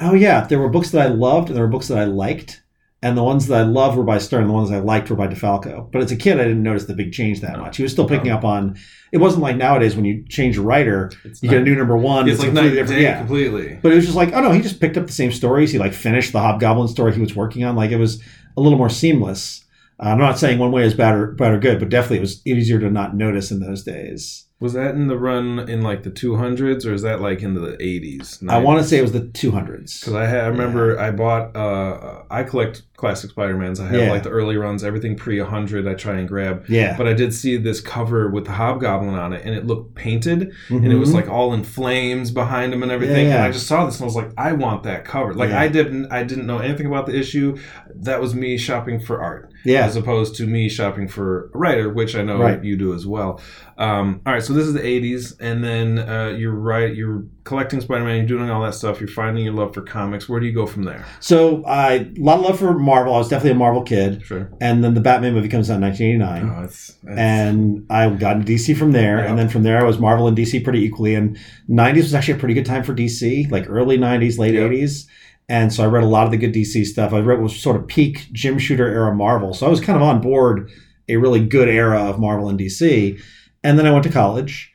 oh 0.00 0.14
yeah, 0.14 0.46
there 0.46 0.58
were 0.58 0.68
books 0.68 0.90
that 0.90 1.02
I 1.06 1.08
loved, 1.10 1.48
and 1.48 1.56
there 1.56 1.64
were 1.64 1.70
books 1.70 1.88
that 1.88 1.98
I 1.98 2.04
liked, 2.04 2.62
and 3.02 3.16
the 3.18 3.22
ones 3.22 3.46
that 3.48 3.58
I 3.60 3.62
loved 3.64 3.96
were 3.98 4.04
by 4.04 4.18
Stern, 4.18 4.46
the 4.46 4.52
ones 4.52 4.70
I 4.70 4.78
liked 4.78 5.10
were 5.10 5.16
by 5.16 5.28
DeFalco. 5.28 5.90
But 5.92 6.02
as 6.02 6.10
a 6.10 6.16
kid, 6.16 6.40
I 6.40 6.44
didn't 6.44 6.62
notice 6.62 6.84
the 6.86 6.94
big 6.94 7.12
change 7.12 7.40
that 7.42 7.58
much. 7.58 7.76
He 7.76 7.82
was 7.82 7.92
still 7.92 8.08
picking 8.08 8.30
up 8.30 8.44
on. 8.44 8.76
It 9.12 9.18
wasn't 9.18 9.42
like 9.42 9.56
nowadays 9.56 9.94
when 9.94 10.04
you 10.04 10.24
change 10.28 10.56
a 10.58 10.62
writer, 10.62 11.12
It's 11.24 11.40
you 11.40 11.48
get 11.48 11.60
a 11.60 11.64
new 11.64 11.76
number 11.76 11.96
one. 11.96 12.28
It's 12.28 12.40
like 12.40 12.48
completely 12.48 12.76
different- 12.78 13.00
yeah. 13.02 13.18
completely. 13.18 13.78
But 13.80 13.92
it 13.92 13.94
was 13.94 14.06
just 14.06 14.16
like, 14.16 14.32
oh 14.32 14.40
no, 14.40 14.50
he 14.50 14.60
just 14.60 14.80
picked 14.80 14.96
up 14.96 15.06
the 15.06 15.12
same 15.12 15.30
stories. 15.30 15.70
He 15.70 15.78
like 15.78 15.92
finished 15.92 16.32
the 16.32 16.40
Hobgoblin 16.40 16.88
story 16.88 17.12
he 17.14 17.20
was 17.20 17.36
working 17.36 17.62
on. 17.62 17.76
Like 17.76 17.92
it 17.92 17.96
was 17.96 18.20
a 18.56 18.60
little 18.60 18.78
more 18.78 18.90
seamless. 18.90 19.63
Uh, 20.00 20.08
I'm 20.08 20.18
not 20.18 20.38
saying 20.38 20.58
one 20.58 20.72
way 20.72 20.84
is 20.84 20.94
bad 20.94 21.14
or 21.14 21.32
bad 21.32 21.52
or 21.52 21.58
good, 21.58 21.78
but 21.78 21.88
definitely 21.88 22.18
it 22.18 22.22
was 22.22 22.46
easier 22.46 22.78
to 22.80 22.90
not 22.90 23.16
notice 23.16 23.50
in 23.50 23.60
those 23.60 23.82
days. 23.84 24.46
Was 24.60 24.72
that 24.72 24.94
in 24.94 25.08
the 25.08 25.18
run 25.18 25.58
in 25.68 25.82
like 25.82 26.04
the 26.04 26.10
200s 26.10 26.86
or 26.86 26.94
is 26.94 27.02
that 27.02 27.20
like 27.20 27.42
in 27.42 27.54
the 27.54 27.76
80s? 27.76 28.48
I 28.48 28.58
want 28.58 28.80
to 28.80 28.88
say 28.88 28.98
it 28.98 29.02
was 29.02 29.12
the 29.12 29.20
200s. 29.20 30.00
Because 30.00 30.14
I, 30.14 30.26
had, 30.26 30.44
I 30.44 30.46
remember 30.46 30.98
I 30.98 31.10
bought, 31.10 31.54
uh, 31.54 32.22
I 32.30 32.44
collect 32.44 32.82
classic 33.04 33.30
Spider-Mans. 33.30 33.80
I 33.80 33.86
have 33.88 34.00
Yeah. 34.00 34.10
like 34.10 34.22
the 34.22 34.30
early 34.30 34.56
runs, 34.56 34.82
everything 34.82 35.14
pre 35.14 35.38
100 35.40 35.86
I 35.86 35.92
try 35.94 36.14
and 36.18 36.26
grab. 36.26 36.64
Yeah, 36.68 36.96
But 36.96 37.06
I 37.06 37.12
did 37.12 37.34
see 37.34 37.56
this 37.58 37.80
cover 37.82 38.30
with 38.30 38.46
the 38.46 38.52
Hobgoblin 38.52 39.14
on 39.14 39.32
it 39.34 39.42
and 39.44 39.54
it 39.54 39.66
looked 39.66 39.94
painted 39.94 40.52
and 40.70 40.90
it 40.90 40.96
was 40.96 41.10
Mhm. 41.10 41.14
like 41.14 41.28
all 41.28 41.52
in 41.52 41.62
flames 41.64 42.30
behind 42.30 42.72
him 42.72 42.82
and 42.82 42.90
everything. 42.90 43.26
Yeah. 43.26 43.34
And 43.36 43.44
I 43.44 43.50
just 43.50 43.66
saw 43.66 43.84
this 43.84 43.96
and 43.96 44.04
I 44.04 44.06
was 44.06 44.16
like, 44.16 44.30
I 44.38 44.52
want 44.52 44.84
that 44.84 45.04
cover. 45.04 45.34
Like 45.34 45.50
Yeah. 45.50 45.60
I 45.60 45.68
didn't, 45.68 46.06
I 46.10 46.22
didn't 46.22 46.46
know 46.46 46.58
anything 46.58 46.86
about 46.86 47.04
the 47.06 47.14
issue. 47.14 47.56
That 47.94 48.20
was 48.22 48.34
me 48.34 48.56
shopping 48.56 48.98
for 49.00 49.20
art 49.22 49.50
yeah, 49.64 49.84
as 49.84 49.96
opposed 49.96 50.34
to 50.36 50.46
me 50.46 50.68
shopping 50.68 51.06
for 51.08 51.50
a 51.54 51.58
writer, 51.58 51.88
which 51.92 52.16
I 52.16 52.22
know 52.22 52.38
Right. 52.38 52.62
you 52.64 52.76
do 52.76 52.94
as 52.94 53.06
well. 53.06 53.40
Um, 53.78 54.20
all 54.26 54.32
right, 54.32 54.42
so 54.42 54.52
this 54.52 54.66
is 54.66 54.72
the 54.72 54.84
'80s, 54.86 55.36
and 55.40 55.62
then 55.64 55.98
uh, 55.98 56.34
you're 56.36 56.54
right. 56.54 56.94
You're 56.94 57.24
collecting 57.44 57.80
Spider-Man. 57.80 58.16
You're 58.16 58.38
doing 58.38 58.50
all 58.50 58.62
that 58.62 58.74
stuff. 58.74 59.00
You're 59.00 59.08
finding 59.08 59.44
your 59.44 59.52
love 59.54 59.74
for 59.74 59.82
comics. 59.82 60.28
Where 60.28 60.40
do 60.40 60.46
you 60.46 60.52
go 60.52 60.66
from 60.66 60.84
there? 60.84 61.04
So 61.20 61.64
I 61.66 61.92
a 61.92 62.12
lot 62.18 62.38
of 62.38 62.44
love 62.44 62.58
for 62.58 62.72
Marvel. 62.78 63.14
I 63.14 63.18
was 63.18 63.28
definitely 63.28 63.52
a 63.52 63.54
Marvel 63.56 63.82
kid, 63.82 64.22
Sure. 64.24 64.50
and 64.60 64.82
then 64.82 64.94
the 64.94 65.00
Batman 65.00 65.34
movie 65.34 65.48
comes 65.48 65.70
out 65.70 65.76
in 65.76 65.82
1989. 65.82 66.66
Oh, 67.06 67.10
and 67.16 67.86
I 67.90 68.08
got 68.10 68.36
into 68.36 68.52
DC 68.52 68.76
from 68.76 68.92
there, 68.92 69.18
Yeah. 69.18 69.30
and 69.30 69.38
then 69.38 69.48
from 69.48 69.62
there 69.62 69.78
I 69.80 69.84
was 69.84 69.98
Marvel 69.98 70.26
and 70.26 70.36
DC 70.36 70.60
pretty 70.64 70.80
equally. 70.84 71.14
And 71.14 71.36
'90s 71.68 72.02
was 72.02 72.14
actually 72.14 72.34
a 72.34 72.38
pretty 72.38 72.54
good 72.54 72.66
time 72.66 72.82
for 72.82 72.94
DC, 72.94 73.46
like 73.50 73.66
early 73.68 73.98
'90s, 73.98 74.38
late 74.38 74.54
Yeah. 74.54 74.60
'80s. 74.62 75.06
And 75.46 75.70
so 75.70 75.84
I 75.84 75.86
read 75.88 76.02
a 76.02 76.06
lot 76.06 76.24
of 76.24 76.30
the 76.30 76.38
good 76.38 76.52
DC 76.54 76.84
stuff. 76.86 77.12
I 77.12 77.20
read 77.20 77.40
was 77.40 77.54
sort 77.54 77.76
of 77.76 77.86
peak 77.86 78.28
Jim 78.32 78.58
Shooter 78.58 78.88
era 78.88 79.14
Marvel, 79.14 79.52
so 79.52 79.66
I 79.66 79.70
was 79.70 79.80
kind 79.80 79.96
of 79.96 80.02
on 80.02 80.22
board 80.22 80.70
a 81.06 81.16
really 81.16 81.44
good 81.44 81.68
era 81.68 82.00
of 82.02 82.18
Marvel 82.18 82.48
and 82.48 82.58
DC. 82.58 83.18
And 83.62 83.78
then 83.78 83.86
I 83.86 83.90
went 83.90 84.04
to 84.04 84.10
college, 84.10 84.72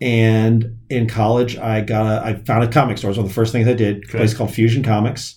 and 0.00 0.78
in 0.90 1.08
college 1.08 1.56
I 1.56 1.80
got 1.80 2.06
a, 2.06 2.26
I 2.26 2.34
found 2.44 2.64
a 2.64 2.68
comic 2.68 2.98
store. 2.98 3.08
It 3.08 3.12
was 3.12 3.18
one 3.18 3.24
of 3.26 3.30
the 3.30 3.34
first 3.34 3.52
things 3.52 3.66
I 3.68 3.72
did. 3.74 3.96
A 3.96 3.98
Okay. 4.00 4.18
place 4.18 4.34
called 4.34 4.52
Fusion 4.52 4.82
Comics. 4.82 5.36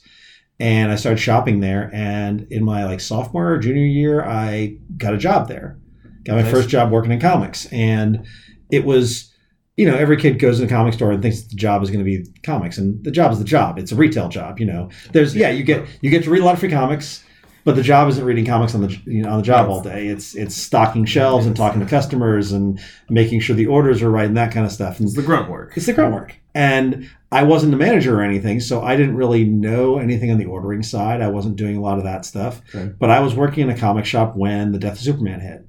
And 0.61 0.91
I 0.91 0.95
started 0.97 1.19
shopping 1.19 1.61
there, 1.61 1.89
and 1.93 2.45
in 2.51 2.65
my 2.65 2.83
like 2.83 2.99
sophomore 2.99 3.53
or 3.53 3.57
junior 3.59 3.85
year, 3.85 4.21
I 4.25 4.75
got 4.97 5.13
a 5.13 5.17
job 5.17 5.47
there 5.47 5.77
got 6.25 6.35
my 6.35 6.41
Nice. 6.41 6.51
first 6.51 6.67
job 6.69 6.91
working 6.91 7.13
in 7.13 7.19
comics 7.21 7.65
and 7.67 8.25
it 8.69 8.83
was 8.83 9.33
you 9.77 9.85
know 9.89 9.95
every 9.95 10.17
kid 10.17 10.37
goes 10.37 10.59
to 10.59 10.65
a 10.65 10.67
comic 10.67 10.93
store 10.93 11.11
and 11.13 11.21
thinks 11.23 11.43
the 11.43 11.55
job 11.55 11.81
is 11.81 11.89
going 11.89 12.03
to 12.03 12.05
be 12.05 12.25
comics 12.43 12.77
and 12.77 13.01
the 13.05 13.09
job 13.09 13.31
is 13.31 13.39
the 13.39 13.45
job 13.45 13.79
it's 13.79 13.93
a 13.93 13.95
retail 13.95 14.27
job 14.27 14.59
you 14.59 14.65
know 14.65 14.89
there's 15.13 15.33
yeah 15.33 15.49
you 15.49 15.63
get 15.63 15.85
you 16.01 16.09
get 16.11 16.21
to 16.25 16.29
read 16.29 16.41
a 16.41 16.45
lot 16.45 16.53
of 16.53 16.59
free 16.59 16.69
comics 16.69 17.23
but 17.69 17.75
the 17.75 17.83
job 17.83 18.09
isn't 18.09 18.25
reading 18.25 18.47
comics 18.47 18.73
on 18.73 18.81
the 18.81 18.99
you 19.05 19.21
know 19.21 19.29
on 19.29 19.37
the 19.37 19.43
job 19.43 19.67
Yes. 19.67 19.75
all 19.75 19.81
day 19.83 20.07
it's 20.07 20.33
it's 20.33 20.55
stocking 20.55 21.05
shelves 21.05 21.45
and 21.45 21.55
talking 21.55 21.79
to 21.79 21.85
customers 21.85 22.51
and 22.51 22.79
making 23.11 23.41
sure 23.41 23.55
the 23.55 23.67
orders 23.67 24.01
are 24.01 24.09
right 24.09 24.25
and 24.25 24.35
that 24.37 24.51
kind 24.51 24.65
of 24.65 24.71
stuff 24.71 24.97
and 24.99 25.07
it's 25.07 25.15
the 25.15 25.21
grunt 25.21 25.47
work. 25.51 25.73
it's 25.75 25.85
the 25.85 25.93
grunt 25.93 26.15
work. 26.15 26.35
And 26.55 27.07
I 27.31 27.43
wasn't 27.43 27.75
a 27.75 27.77
manager 27.77 28.19
or 28.19 28.23
anything, 28.23 28.59
so 28.59 28.81
I 28.81 28.95
didn't 28.95 29.15
really 29.15 29.43
know 29.43 29.99
anything 29.99 30.31
on 30.31 30.39
the 30.39 30.45
ordering 30.45 30.81
side. 30.81 31.21
I 31.21 31.27
wasn't 31.27 31.57
doing 31.57 31.77
a 31.77 31.81
lot 31.81 31.99
of 31.99 32.03
that 32.05 32.25
stuff. 32.25 32.59
Okay. 32.73 32.91
But 32.99 33.11
I 33.11 33.19
was 33.19 33.35
working 33.35 33.61
in 33.65 33.69
a 33.69 33.77
comic 33.77 34.05
shop 34.05 34.35
when 34.35 34.71
the 34.71 34.79
death 34.79 34.93
of 34.93 34.99
Superman 35.01 35.39
hit. 35.41 35.67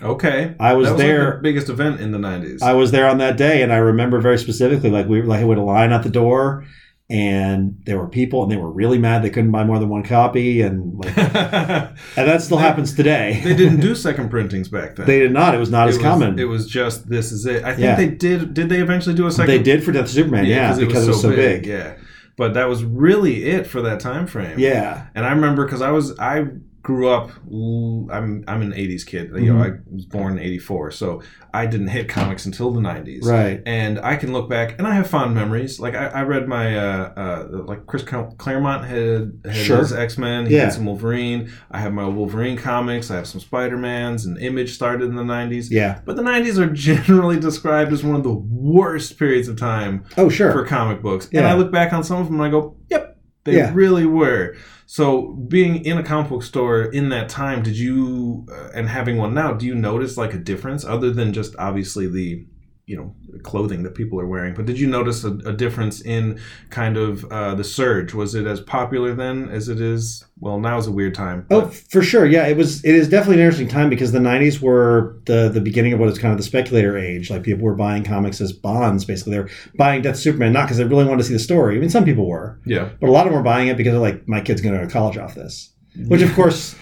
Okay, 0.00 0.54
I 0.60 0.74
was, 0.74 0.86
that 0.86 0.92
was 0.94 1.02
there. 1.02 1.24
Like 1.24 1.34
the 1.36 1.42
biggest 1.42 1.68
event 1.68 2.00
in 2.00 2.12
the 2.12 2.18
'90s. 2.18 2.62
I 2.62 2.72
was 2.74 2.92
there 2.92 3.08
on 3.08 3.18
that 3.18 3.36
day, 3.36 3.62
and 3.62 3.72
I 3.72 3.76
remember 3.76 4.20
very 4.20 4.38
specifically, 4.38 4.90
like 4.90 5.06
we 5.08 5.22
like 5.22 5.42
we 5.42 5.48
had 5.50 5.58
a 5.58 5.62
line 5.62 5.92
at 5.92 6.02
the 6.04 6.08
door, 6.08 6.64
and 7.12 7.78
there 7.84 7.98
were 7.98 8.08
people, 8.08 8.42
and 8.42 8.50
they 8.50 8.56
were 8.56 8.70
really 8.70 8.96
mad 8.98 9.22
they 9.22 9.28
couldn't 9.28 9.50
buy 9.50 9.64
more 9.64 9.78
than 9.78 9.90
one 9.90 10.02
copy, 10.02 10.62
and 10.62 10.98
like, 10.98 11.16
and 11.18 11.94
that 12.16 12.40
still 12.40 12.56
They- 12.56 12.62
happens 12.62 12.94
today. 12.94 13.40
they 13.44 13.54
didn't 13.54 13.80
do 13.80 13.94
second 13.94 14.30
printings 14.30 14.68
back 14.70 14.96
then. 14.96 15.06
They 15.06 15.18
did 15.18 15.32
not. 15.32 15.54
It 15.54 15.58
was 15.58 15.70
not 15.70 15.88
it 15.88 15.90
as 15.90 15.96
was, 15.98 16.02
common. 16.04 16.38
It 16.38 16.44
was 16.44 16.66
just 16.66 17.08
this 17.10 17.30
is 17.30 17.44
it. 17.44 17.64
I 17.64 17.74
think 17.74 17.80
Yeah. 17.84 17.96
they 17.96 18.08
did. 18.08 18.54
Did 18.54 18.70
they 18.70 18.80
eventually 18.80 19.14
do 19.14 19.26
a 19.26 19.30
second? 19.30 19.48
they 19.54 19.62
did 19.62 19.84
for 19.84 19.92
Death 19.92 20.04
of 20.04 20.10
Superman, 20.10 20.46
yeah, 20.46 20.74
because, 20.74 21.04
it 21.04 21.08
was 21.08 21.20
so 21.20 21.30
big. 21.36 21.66
Yeah, 21.66 21.96
but 22.38 22.54
that 22.54 22.68
was 22.68 22.82
really 22.82 23.44
it 23.44 23.66
for 23.66 23.82
that 23.82 24.00
time 24.00 24.26
frame. 24.26 24.58
Yeah, 24.58 25.06
And 25.14 25.26
I 25.26 25.32
remember 25.32 25.66
because 25.66 25.82
I 25.82 25.90
was 25.90 26.18
I 26.18 26.46
grew 26.82 27.08
up. 27.08 27.30
I'm 27.50 28.44
I'm 28.48 28.62
an 28.62 28.72
'80s 28.72 29.04
kid. 29.06 29.30
You 29.34 29.52
know, 29.54 29.60
Mhm. 29.62 29.76
I 29.76 29.78
was 29.94 30.04
born 30.06 30.32
in 30.34 30.38
'84, 30.44 30.90
so 30.90 31.22
I 31.54 31.66
didn't 31.66 31.88
hit 31.88 32.08
comics 32.08 32.44
until 32.46 32.72
the 32.72 32.80
'90s. 32.80 33.24
right. 33.24 33.62
And 33.66 33.98
I 34.00 34.16
can 34.16 34.32
look 34.32 34.48
back, 34.50 34.76
and 34.78 34.86
I 34.86 34.94
have 34.94 35.06
fond 35.06 35.34
memories. 35.34 35.78
Like 35.78 35.94
I, 35.94 36.06
I 36.06 36.22
read 36.22 36.48
my, 36.48 36.76
uh, 36.76 37.12
uh, 37.16 37.46
like 37.66 37.86
Chris 37.86 38.02
Claremont 38.02 38.84
had, 38.86 39.32
had 39.44 39.54
Sure. 39.54 39.78
his 39.78 39.92
X 39.92 40.18
Men. 40.18 40.46
He 40.46 40.54
Yeah. 40.56 40.62
had 40.64 40.72
some 40.72 40.86
Wolverine. 40.86 41.50
I 41.70 41.78
have 41.78 41.92
my 41.92 42.06
Wolverine 42.08 42.56
comics. 42.56 43.10
I 43.10 43.16
have 43.16 43.26
some 43.26 43.40
Spider 43.40 43.76
Mans. 43.76 44.24
And 44.26 44.36
Image 44.38 44.72
started 44.74 45.04
in 45.08 45.14
the 45.16 45.24
'90s. 45.24 45.70
Yeah. 45.70 46.00
But 46.04 46.16
the 46.16 46.22
'90s 46.22 46.58
are 46.58 46.66
generally 46.72 47.38
described 47.38 47.92
as 47.92 48.02
one 48.02 48.16
of 48.16 48.22
the 48.24 48.32
worst 48.34 49.18
periods 49.18 49.48
of 49.48 49.56
time 49.56 50.04
Oh, 50.16 50.28
sure. 50.28 50.52
for 50.52 50.64
comic 50.64 51.00
books. 51.02 51.28
And 51.32 51.46
I 51.46 51.54
look 51.54 51.70
back 51.70 51.92
on 51.92 52.02
some 52.02 52.18
of 52.20 52.26
them 52.26 52.34
and 52.40 52.44
I 52.44 52.50
go, 52.50 52.76
"Yep, 52.90 53.18
they 53.44 53.56
Yeah. 53.56 53.70
really 53.74 54.06
were." 54.06 54.54
So, 54.92 55.28
being 55.48 55.86
in 55.86 55.96
a 55.96 56.02
comic 56.02 56.28
book 56.28 56.42
store 56.42 56.82
in 56.82 57.08
that 57.08 57.30
time, 57.30 57.62
did 57.62 57.78
you, 57.78 58.46
uh, 58.52 58.68
and 58.74 58.90
having 58.90 59.16
one 59.16 59.32
now, 59.32 59.54
do 59.54 59.64
you 59.64 59.74
notice 59.74 60.18
like 60.18 60.34
a 60.34 60.38
difference 60.38 60.84
other 60.84 61.10
than 61.10 61.32
just 61.32 61.56
obviously 61.58 62.06
the, 62.06 62.44
you 62.84 62.98
know, 62.98 63.16
clothing 63.42 63.82
that 63.82 63.94
people 63.94 64.20
are 64.20 64.26
wearing? 64.26 64.54
But 64.54 64.66
did 64.66 64.78
you 64.78 64.86
notice 64.86 65.24
a, 65.24 65.32
a 65.46 65.52
difference 65.52 66.00
in 66.00 66.40
kind 66.70 66.96
of 66.96 67.24
uh, 67.26 67.54
the 67.54 67.64
surge? 67.64 68.14
Was 68.14 68.34
it 68.34 68.46
as 68.46 68.60
popular 68.60 69.14
then 69.14 69.48
as 69.48 69.68
it 69.68 69.80
is? 69.80 70.24
Well, 70.40 70.58
now 70.58 70.78
is 70.78 70.86
a 70.86 70.92
weird 70.92 71.14
time. 71.14 71.46
Oh, 71.50 71.68
for 71.68 72.02
sure. 72.02 72.26
Yeah, 72.26 72.46
it 72.46 72.56
was. 72.56 72.84
It 72.84 72.94
is 72.94 73.08
definitely 73.08 73.36
an 73.36 73.46
interesting 73.46 73.68
time 73.68 73.88
because 73.88 74.12
the 74.12 74.18
'90s 74.18 74.60
were 74.60 75.20
the 75.26 75.48
the 75.48 75.60
beginning 75.60 75.92
of 75.92 76.00
what 76.00 76.08
is 76.08 76.18
kind 76.18 76.32
of 76.32 76.38
the 76.38 76.44
speculator 76.44 76.98
age. 76.98 77.30
Like 77.30 77.42
people 77.42 77.64
were 77.64 77.74
buying 77.74 78.02
comics 78.02 78.40
as 78.40 78.52
bonds. 78.52 79.04
Basically, 79.04 79.32
they're 79.32 79.48
buying 79.76 80.02
Death 80.02 80.16
Superman 80.16 80.52
not 80.52 80.64
because 80.64 80.78
they 80.78 80.84
really 80.84 81.04
wanted 81.04 81.18
to 81.18 81.24
see 81.24 81.32
the 81.32 81.38
story. 81.38 81.76
I 81.76 81.80
mean, 81.80 81.90
some 81.90 82.04
people 82.04 82.26
were, 82.26 82.58
yeah. 82.64 82.90
but 83.00 83.08
a 83.08 83.12
lot 83.12 83.26
of 83.26 83.32
them 83.32 83.38
were 83.38 83.44
buying 83.44 83.68
it 83.68 83.76
because 83.76 83.92
they're 83.92 84.00
like, 84.00 84.26
my 84.28 84.40
kid's 84.40 84.60
going 84.60 84.74
to 84.74 84.80
go 84.80 84.86
to 84.86 84.92
college 84.92 85.16
off 85.16 85.34
this. 85.34 85.72
Which, 86.08 86.22
of 86.22 86.32
course, 86.34 86.74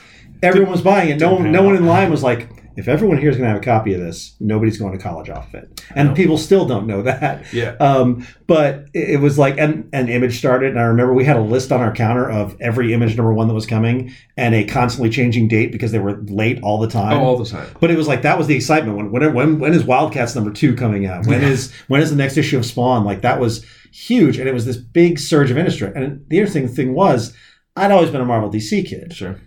everyone 0.43 0.71
was 0.71 0.83
buying 0.83 1.11
it. 1.11 1.21
No 1.21 1.35
one, 1.35 1.51
no 1.51 1.63
one 1.63 1.77
in 1.77 1.87
line 1.87 2.11
was 2.11 2.23
like, 2.23 2.49
if 2.81 2.89
everyone 2.89 3.19
here 3.19 3.31
is 3.31 3.37
going 3.37 3.47
to 3.47 3.53
have 3.53 3.63
a 3.63 3.65
copy 3.65 3.95
of 3.95 4.01
this, 4.01 4.35
nobody's 4.41 4.79
going 4.79 4.93
to 4.93 4.99
college 4.99 5.31
off 5.31 5.49
of 5.49 5.55
it. 5.63 5.85
And 5.95 6.17
people 6.17 6.37
still 6.39 6.67
don't 6.67 6.87
know 6.87 7.03
that. 7.03 7.45
Yeah. 7.53 7.77
Um, 7.79 8.27
but 8.47 8.87
it 8.95 9.21
was 9.21 9.39
like 9.39 9.59
an, 9.59 9.89
an 9.93 10.09
image 10.09 10.39
started, 10.39 10.71
and 10.71 10.81
I 10.81 10.85
remember 10.85 11.15
we 11.15 11.25
had 11.25 11.37
a 11.37 11.41
list 11.43 11.71
on 11.71 11.81
our 11.81 11.93
counter 11.95 12.29
of 12.29 12.57
every 12.61 12.93
image 12.93 13.17
number 13.17 13.33
one 13.33 13.47
that 13.49 13.55
was 13.55 13.67
coming, 13.67 14.13
and 14.37 14.55
a 14.55 14.65
constantly 14.65 15.11
changing 15.11 15.47
date 15.49 15.71
because 15.71 15.93
they 15.93 15.99
were 15.99 16.21
late 16.23 16.61
all 16.63 16.79
the 16.79 16.89
time. 16.89 17.13
Oh, 17.13 17.25
all 17.25 17.37
the 17.37 17.45
time. 17.45 17.69
but 17.81 17.91
it 17.91 17.97
was 17.97 18.09
like 18.09 18.23
that 18.23 18.39
was 18.39 18.47
the 18.47 18.57
excitement. 18.57 18.97
When 18.97 19.11
when 19.13 19.35
when, 19.35 19.59
when 19.59 19.75
is 19.75 19.85
Wildcats 19.85 20.35
number 20.35 20.51
two 20.51 20.75
coming 20.75 21.07
out? 21.07 21.27
When 21.27 21.43
is 21.43 21.73
when 21.89 22.01
is 22.01 22.11
the 22.11 22.17
next 22.17 22.37
issue 22.37 22.59
of 22.59 22.67
Spawn? 22.67 23.05
Like 23.05 23.21
that 23.23 23.39
was 23.39 23.65
huge, 23.93 24.39
and 24.39 24.49
it 24.49 24.55
was 24.55 24.65
this 24.65 24.77
big 24.77 25.19
surge 25.19 25.51
of 25.51 25.59
industry. 25.59 25.93
And 25.95 26.25
the 26.29 26.39
interesting 26.39 26.69
thing 26.69 26.95
was, 26.95 27.35
I'd 27.77 27.91
always 27.91 28.11
been 28.11 28.21
a 28.21 28.25
Marvel 28.25 28.51
DC 28.51 28.87
kid, 28.87 29.13
Sure. 29.13 29.41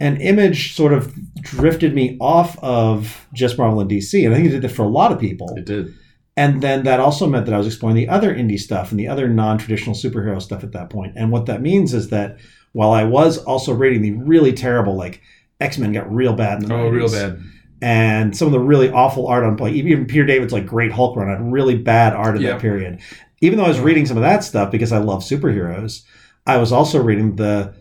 And 0.00 0.20
Image 0.20 0.74
sort 0.74 0.92
of 0.92 1.14
drifted 1.40 1.94
me 1.94 2.16
off 2.20 2.58
of 2.62 3.26
just 3.32 3.56
Marvel 3.58 3.80
and 3.80 3.90
DC, 3.90 4.24
and 4.24 4.34
I 4.34 4.36
think 4.36 4.48
it 4.48 4.52
did 4.52 4.62
that 4.62 4.70
for 4.70 4.82
a 4.82 4.88
lot 4.88 5.12
of 5.12 5.18
people 5.20 5.54
It 5.56 5.66
did. 5.66 5.94
And 6.36 6.60
then 6.60 6.82
that 6.82 6.98
also 6.98 7.28
meant 7.28 7.46
that 7.46 7.54
I 7.54 7.58
was 7.58 7.66
exploring 7.68 7.94
the 7.94 8.08
other 8.08 8.34
indie 8.34 8.58
stuff 8.58 8.90
and 8.90 8.98
the 8.98 9.06
other 9.06 9.28
non-traditional 9.28 9.94
superhero 9.94 10.42
stuff 10.42 10.64
at 10.64 10.72
that 10.72 10.90
point. 10.90 11.12
And 11.14 11.30
what 11.30 11.46
that 11.46 11.62
means 11.62 11.94
is 11.94 12.08
that 12.08 12.38
while 12.72 12.90
I 12.90 13.04
was 13.04 13.38
also 13.38 13.72
reading 13.72 14.02
the 14.02 14.10
really 14.10 14.52
terrible, 14.52 14.96
like 14.96 15.22
X-Men 15.60 15.92
got 15.92 16.12
real 16.12 16.32
bad 16.32 16.60
in 16.60 16.68
the 16.68 16.74
Oh, 16.74 16.90
90s, 16.90 16.92
real 16.92 17.08
bad. 17.08 17.40
and 17.80 18.36
some 18.36 18.46
of 18.46 18.52
the 18.52 18.58
really 18.58 18.90
awful 18.90 19.28
art 19.28 19.44
on 19.44 19.56
like 19.58 19.74
even 19.74 20.06
Peter 20.06 20.24
David's 20.26 20.52
like 20.52 20.66
Great 20.66 20.90
Hulk 20.90 21.16
run 21.16 21.28
had 21.28 21.52
really 21.52 21.76
bad 21.76 22.14
art 22.14 22.34
in 22.34 22.42
Yeah. 22.42 22.50
that 22.54 22.60
period. 22.60 22.98
Even 23.40 23.58
though 23.58 23.64
I 23.66 23.68
was 23.68 23.78
reading 23.78 24.04
some 24.06 24.16
of 24.16 24.24
that 24.24 24.42
stuff 24.42 24.72
because 24.72 24.90
I 24.90 24.98
love 24.98 25.22
superheroes, 25.22 26.02
I 26.48 26.56
was 26.56 26.72
also 26.72 27.00
reading 27.00 27.36
the 27.36 27.74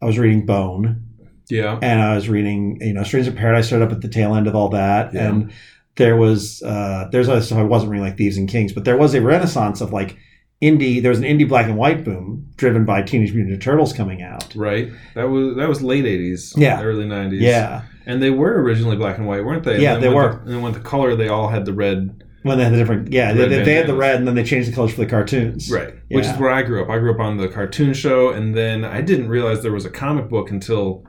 I 0.00 0.06
was 0.06 0.16
reading 0.16 0.46
Bone 0.46 1.02
Yeah. 1.48 1.78
and 1.82 2.00
I 2.00 2.14
was 2.14 2.28
reading 2.28 2.78
you 2.80 2.92
know 2.92 3.02
Strangers 3.04 3.32
in 3.32 3.38
Paradise 3.38 3.66
started 3.68 3.86
up 3.86 3.92
at 3.92 4.00
the 4.00 4.08
tail 4.08 4.34
end 4.34 4.46
of 4.46 4.54
all 4.54 4.68
that 4.70 5.14
Yeah. 5.14 5.28
and 5.28 5.52
there 5.96 6.16
was 6.16 6.62
uh 6.62 7.08
there's 7.12 7.28
other 7.28 7.40
stuff 7.40 7.58
I 7.58 7.62
wasn't 7.62 7.92
reading 7.92 8.04
like 8.06 8.16
Thieves 8.16 8.36
and 8.36 8.48
Kings, 8.48 8.72
but 8.72 8.84
there 8.84 8.96
was 8.96 9.14
a 9.14 9.20
renaissance 9.22 9.80
of 9.80 9.92
like 9.92 10.16
indie 10.62 11.00
there 11.02 11.10
was 11.10 11.18
an 11.18 11.24
indie 11.24 11.48
black 11.48 11.66
and 11.66 11.76
white 11.76 12.02
boom 12.04 12.48
driven 12.56 12.84
by 12.84 13.02
Teenage 13.02 13.32
Mutant 13.34 13.58
Ninja 13.58 13.62
Turtles 13.62 13.92
coming 13.92 14.22
out. 14.22 14.54
Right. 14.54 14.90
That 15.14 15.24
was 15.28 15.56
that 15.56 15.68
was 15.68 15.82
late 15.82 16.04
eighties. 16.06 16.54
Yeah. 16.56 16.82
Early 16.82 17.06
nineties. 17.06 17.42
Yeah. 17.42 17.82
And 18.06 18.22
they 18.22 18.30
were 18.30 18.62
originally 18.62 18.96
black 18.96 19.18
and 19.18 19.26
white, 19.26 19.44
weren't 19.44 19.64
they? 19.64 19.74
And 19.74 19.82
Yeah, 19.82 19.96
they 19.96 20.08
were. 20.08 20.32
The, 20.34 20.38
and 20.42 20.48
then 20.50 20.62
with 20.62 20.74
the 20.74 20.80
color, 20.80 21.16
they 21.16 21.28
all 21.28 21.48
had 21.48 21.64
the 21.64 21.72
red. 21.72 22.22
When 22.42 22.56
they 22.58 22.64
had 22.64 22.72
the 22.72 22.76
different 22.78 23.12
yeah, 23.12 23.32
Red 23.32 23.50
they, 23.50 23.62
they 23.64 23.74
had 23.74 23.88
the 23.88 23.96
red 23.96 24.14
and 24.16 24.28
then 24.28 24.36
they 24.36 24.44
changed 24.44 24.70
the 24.70 24.74
colors 24.74 24.92
for 24.92 25.00
the 25.00 25.06
cartoons. 25.10 25.68
Right. 25.70 25.94
Which 26.08 26.26
is 26.26 26.38
where 26.38 26.50
I 26.50 26.62
grew 26.62 26.80
up. 26.82 26.88
I 26.88 26.98
grew 27.00 27.12
up 27.12 27.18
on 27.20 27.38
the 27.38 27.48
cartoon 27.48 27.92
show, 27.92 28.30
and 28.30 28.54
then 28.54 28.84
I 28.84 29.00
didn't 29.00 29.28
realize 29.28 29.62
there 29.64 29.72
was 29.72 29.84
a 29.84 29.90
comic 29.90 30.28
book 30.28 30.50
until, 30.52 31.04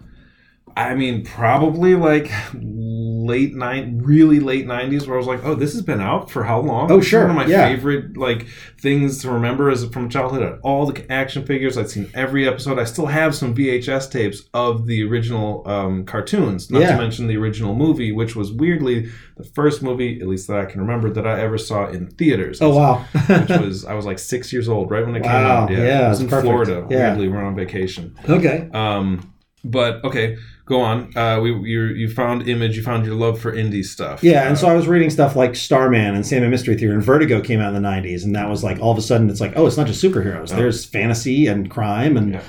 I 0.77 0.95
mean, 0.95 1.23
probably 1.23 1.95
like 1.95 2.31
late 2.53 3.55
nine, 3.55 3.99
really 4.03 4.39
late 4.39 4.65
nineties, 4.67 5.07
where 5.07 5.15
I 5.15 5.17
was 5.17 5.27
like, 5.27 5.43
"Oh, 5.43 5.55
this 5.55 5.73
has 5.73 5.81
been 5.81 5.99
out 5.99 6.29
for 6.31 6.43
how 6.43 6.59
long?" 6.59 6.91
Oh, 6.91 6.97
This 6.97 7.07
sure. 7.07 7.21
One 7.21 7.31
of 7.31 7.35
my 7.35 7.45
Yeah. 7.45 7.67
favorite 7.67 8.15
like 8.15 8.45
things 8.79 9.19
to 9.23 9.31
remember 9.31 9.69
is 9.69 9.83
from 9.85 10.07
childhood. 10.09 10.59
All 10.61 10.85
the 10.85 11.11
action 11.11 11.45
figures. 11.45 11.77
I'd 11.77 11.89
seen 11.89 12.09
every 12.13 12.47
episode. 12.47 12.79
I 12.79 12.83
still 12.85 13.07
have 13.07 13.35
some 13.35 13.53
VHS 13.55 14.07
tapes 14.09 14.43
of 14.53 14.85
the 14.85 15.03
original 15.03 15.63
um, 15.67 16.05
cartoons. 16.05 16.69
Not 16.71 16.81
Yeah. 16.83 16.91
to 16.95 16.97
mention 17.01 17.27
the 17.27 17.37
original 17.37 17.75
movie, 17.75 18.11
which 18.11 18.35
was 18.35 18.51
weirdly 18.51 19.07
the 19.35 19.43
first 19.43 19.81
movie, 19.83 20.19
at 20.21 20.27
least 20.27 20.47
that 20.47 20.59
I 20.59 20.65
can 20.65 20.81
remember, 20.81 21.09
that 21.09 21.25
I 21.27 21.41
ever 21.41 21.57
saw 21.57 21.87
in 21.89 22.07
theaters 22.07 22.61
Oh 22.61 22.75
wow. 22.75 23.05
which 23.27 23.49
was 23.61 23.83
I 23.85 23.93
was 23.93 24.05
like 24.05 24.19
six 24.19 24.53
years 24.53 24.69
old 24.69 24.91
right 24.91 25.05
when 25.05 25.15
it 25.15 25.23
came 25.23 25.31
out. 25.31 25.71
Yeah, 25.71 25.77
yeah, 25.79 26.05
it 26.05 26.09
was 26.09 26.21
in 26.21 26.27
perfect. 26.29 26.45
Florida. 26.45 26.85
Yeah. 26.89 27.09
Weirdly, 27.09 27.27
we're 27.29 27.43
on 27.43 27.55
vacation. 27.55 28.15
okay. 28.29 28.69
Um, 28.73 29.33
but 29.65 30.03
okay, 30.05 30.37
go 30.67 30.81
on. 30.81 31.15
Uh, 31.17 31.39
we 31.41 31.51
you 31.69 31.83
you 31.85 32.09
found 32.09 32.47
image. 32.47 32.77
You 32.77 32.83
found 32.83 33.05
your 33.05 33.15
love 33.15 33.39
for 33.39 33.51
indie 33.51 33.83
stuff. 33.85 34.23
Yeah, 34.23 34.43
and 34.43 34.53
Uh, 34.53 34.55
so 34.55 34.67
I 34.67 34.73
was 34.75 34.87
reading 34.87 35.09
stuff 35.09 35.35
like 35.35 35.55
Starman 35.55 36.13
and 36.15 36.25
Sandman 36.25 36.51
Mystery 36.51 36.75
Theater 36.75 36.93
and 36.93 37.03
Vertigo 37.03 37.41
came 37.41 37.59
out 37.59 37.73
in 37.73 37.81
the 37.81 37.87
'90s, 37.87 38.23
and 38.23 38.35
that 38.35 38.49
was 38.49 38.63
like 38.63 38.79
all 38.79 38.91
of 38.91 38.97
a 38.97 39.01
sudden 39.01 39.29
it's 39.29 39.41
like, 39.41 39.53
oh, 39.55 39.65
it's 39.65 39.77
not 39.77 39.87
just 39.87 40.03
superheroes. 40.03 40.53
Oh. 40.53 40.57
There's 40.57 40.85
fantasy 40.85 41.47
and 41.47 41.69
crime 41.71 42.17
and 42.17 42.33
Yeah. 42.33 42.41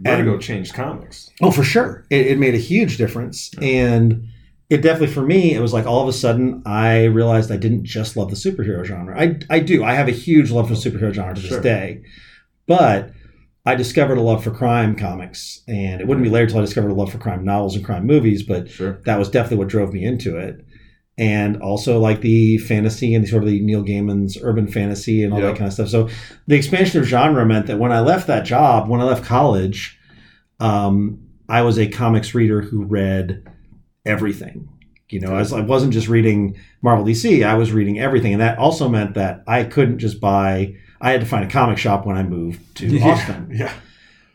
Vertigo 0.00 0.32
and- 0.34 0.42
changed 0.42 0.74
comics. 0.74 1.30
oh, 1.40 1.50
for 1.50 1.62
sure, 1.64 2.04
it, 2.10 2.26
it 2.26 2.38
made 2.38 2.54
a 2.54 2.58
huge 2.58 2.96
difference. 2.98 3.50
And 3.62 4.26
it 4.68 4.82
definitely 4.82 5.14
for 5.14 5.22
me, 5.22 5.54
it 5.54 5.60
was 5.60 5.72
like 5.72 5.86
all 5.86 6.02
of 6.02 6.08
a 6.08 6.12
sudden 6.12 6.62
I 6.66 7.04
realized 7.04 7.50
I 7.52 7.56
didn't 7.56 7.84
just 7.84 8.16
love 8.16 8.28
the 8.30 8.36
superhero 8.36 8.84
genre. 8.84 9.18
I 9.18 9.36
I 9.48 9.60
do. 9.60 9.84
I 9.84 9.94
have 9.94 10.08
a 10.08 10.12
huge 10.12 10.50
love 10.50 10.68
for 10.68 10.74
the 10.74 10.80
superhero 10.80 11.12
genre 11.14 11.34
to 11.34 11.40
this 11.40 11.56
day, 11.62 12.02
but 12.66 13.12
I 13.66 13.74
discovered 13.74 14.16
a 14.16 14.22
love 14.22 14.44
for 14.44 14.52
crime 14.52 14.94
comics, 14.96 15.62
and 15.66 16.00
it 16.00 16.06
wouldn't 16.06 16.22
be 16.24 16.30
later 16.30 16.44
until 16.44 16.58
I 16.58 16.62
discovered 16.62 16.90
a 16.90 16.94
love 16.94 17.10
for 17.12 17.18
crime 17.18 17.44
novels 17.44 17.74
and 17.74 17.84
crime 17.84 18.06
movies. 18.06 18.42
But 18.44 18.70
Sure. 18.70 19.00
that 19.04 19.18
was 19.18 19.28
definitely 19.28 19.58
what 19.58 19.68
drove 19.68 19.92
me 19.92 20.04
into 20.04 20.36
it. 20.38 20.64
And 21.18 21.56
also 21.62 21.98
like 21.98 22.20
the 22.20 22.58
fantasy 22.58 23.14
and 23.14 23.24
the 23.24 23.28
sort 23.28 23.42
of 23.42 23.48
the 23.48 23.60
Neil 23.62 23.82
Gaiman's 23.82 24.36
urban 24.42 24.66
fantasy 24.68 25.24
and 25.24 25.32
all 25.32 25.40
Yeah. 25.40 25.46
that 25.46 25.56
kind 25.56 25.66
of 25.66 25.72
stuff. 25.72 25.88
So 25.88 26.08
the 26.46 26.54
expansion 26.56 27.00
of 27.00 27.06
genre 27.06 27.44
meant 27.46 27.66
that 27.66 27.78
when 27.78 27.90
I 27.90 28.00
left 28.00 28.26
that 28.26 28.44
job, 28.44 28.88
when 28.88 29.00
I 29.00 29.04
left 29.04 29.24
college, 29.24 29.98
um, 30.60 31.18
I 31.48 31.62
was 31.62 31.78
a 31.78 31.86
comics 31.86 32.34
reader 32.34 32.60
who 32.60 32.84
read 32.84 33.42
everything. 34.04 34.68
You 35.08 35.20
know, 35.20 35.32
I, 35.34 35.38
was, 35.38 35.52
I 35.52 35.60
wasn't 35.60 35.92
just 35.92 36.08
reading 36.08 36.56
Marvel 36.82 37.04
DC, 37.04 37.44
I 37.46 37.54
was 37.54 37.72
reading 37.72 37.98
everything. 37.98 38.32
And 38.32 38.42
that 38.42 38.58
also 38.58 38.88
meant 38.88 39.14
that 39.14 39.42
I 39.46 39.62
couldn't 39.64 39.98
just 39.98 40.20
buy, 40.20 40.74
I 41.00 41.10
had 41.10 41.20
to 41.20 41.26
find 41.26 41.44
a 41.44 41.48
comic 41.50 41.78
shop 41.78 42.06
when 42.06 42.16
I 42.16 42.22
moved 42.22 42.76
to 42.76 43.00
Austin 43.02 43.50
Yeah. 43.52 43.72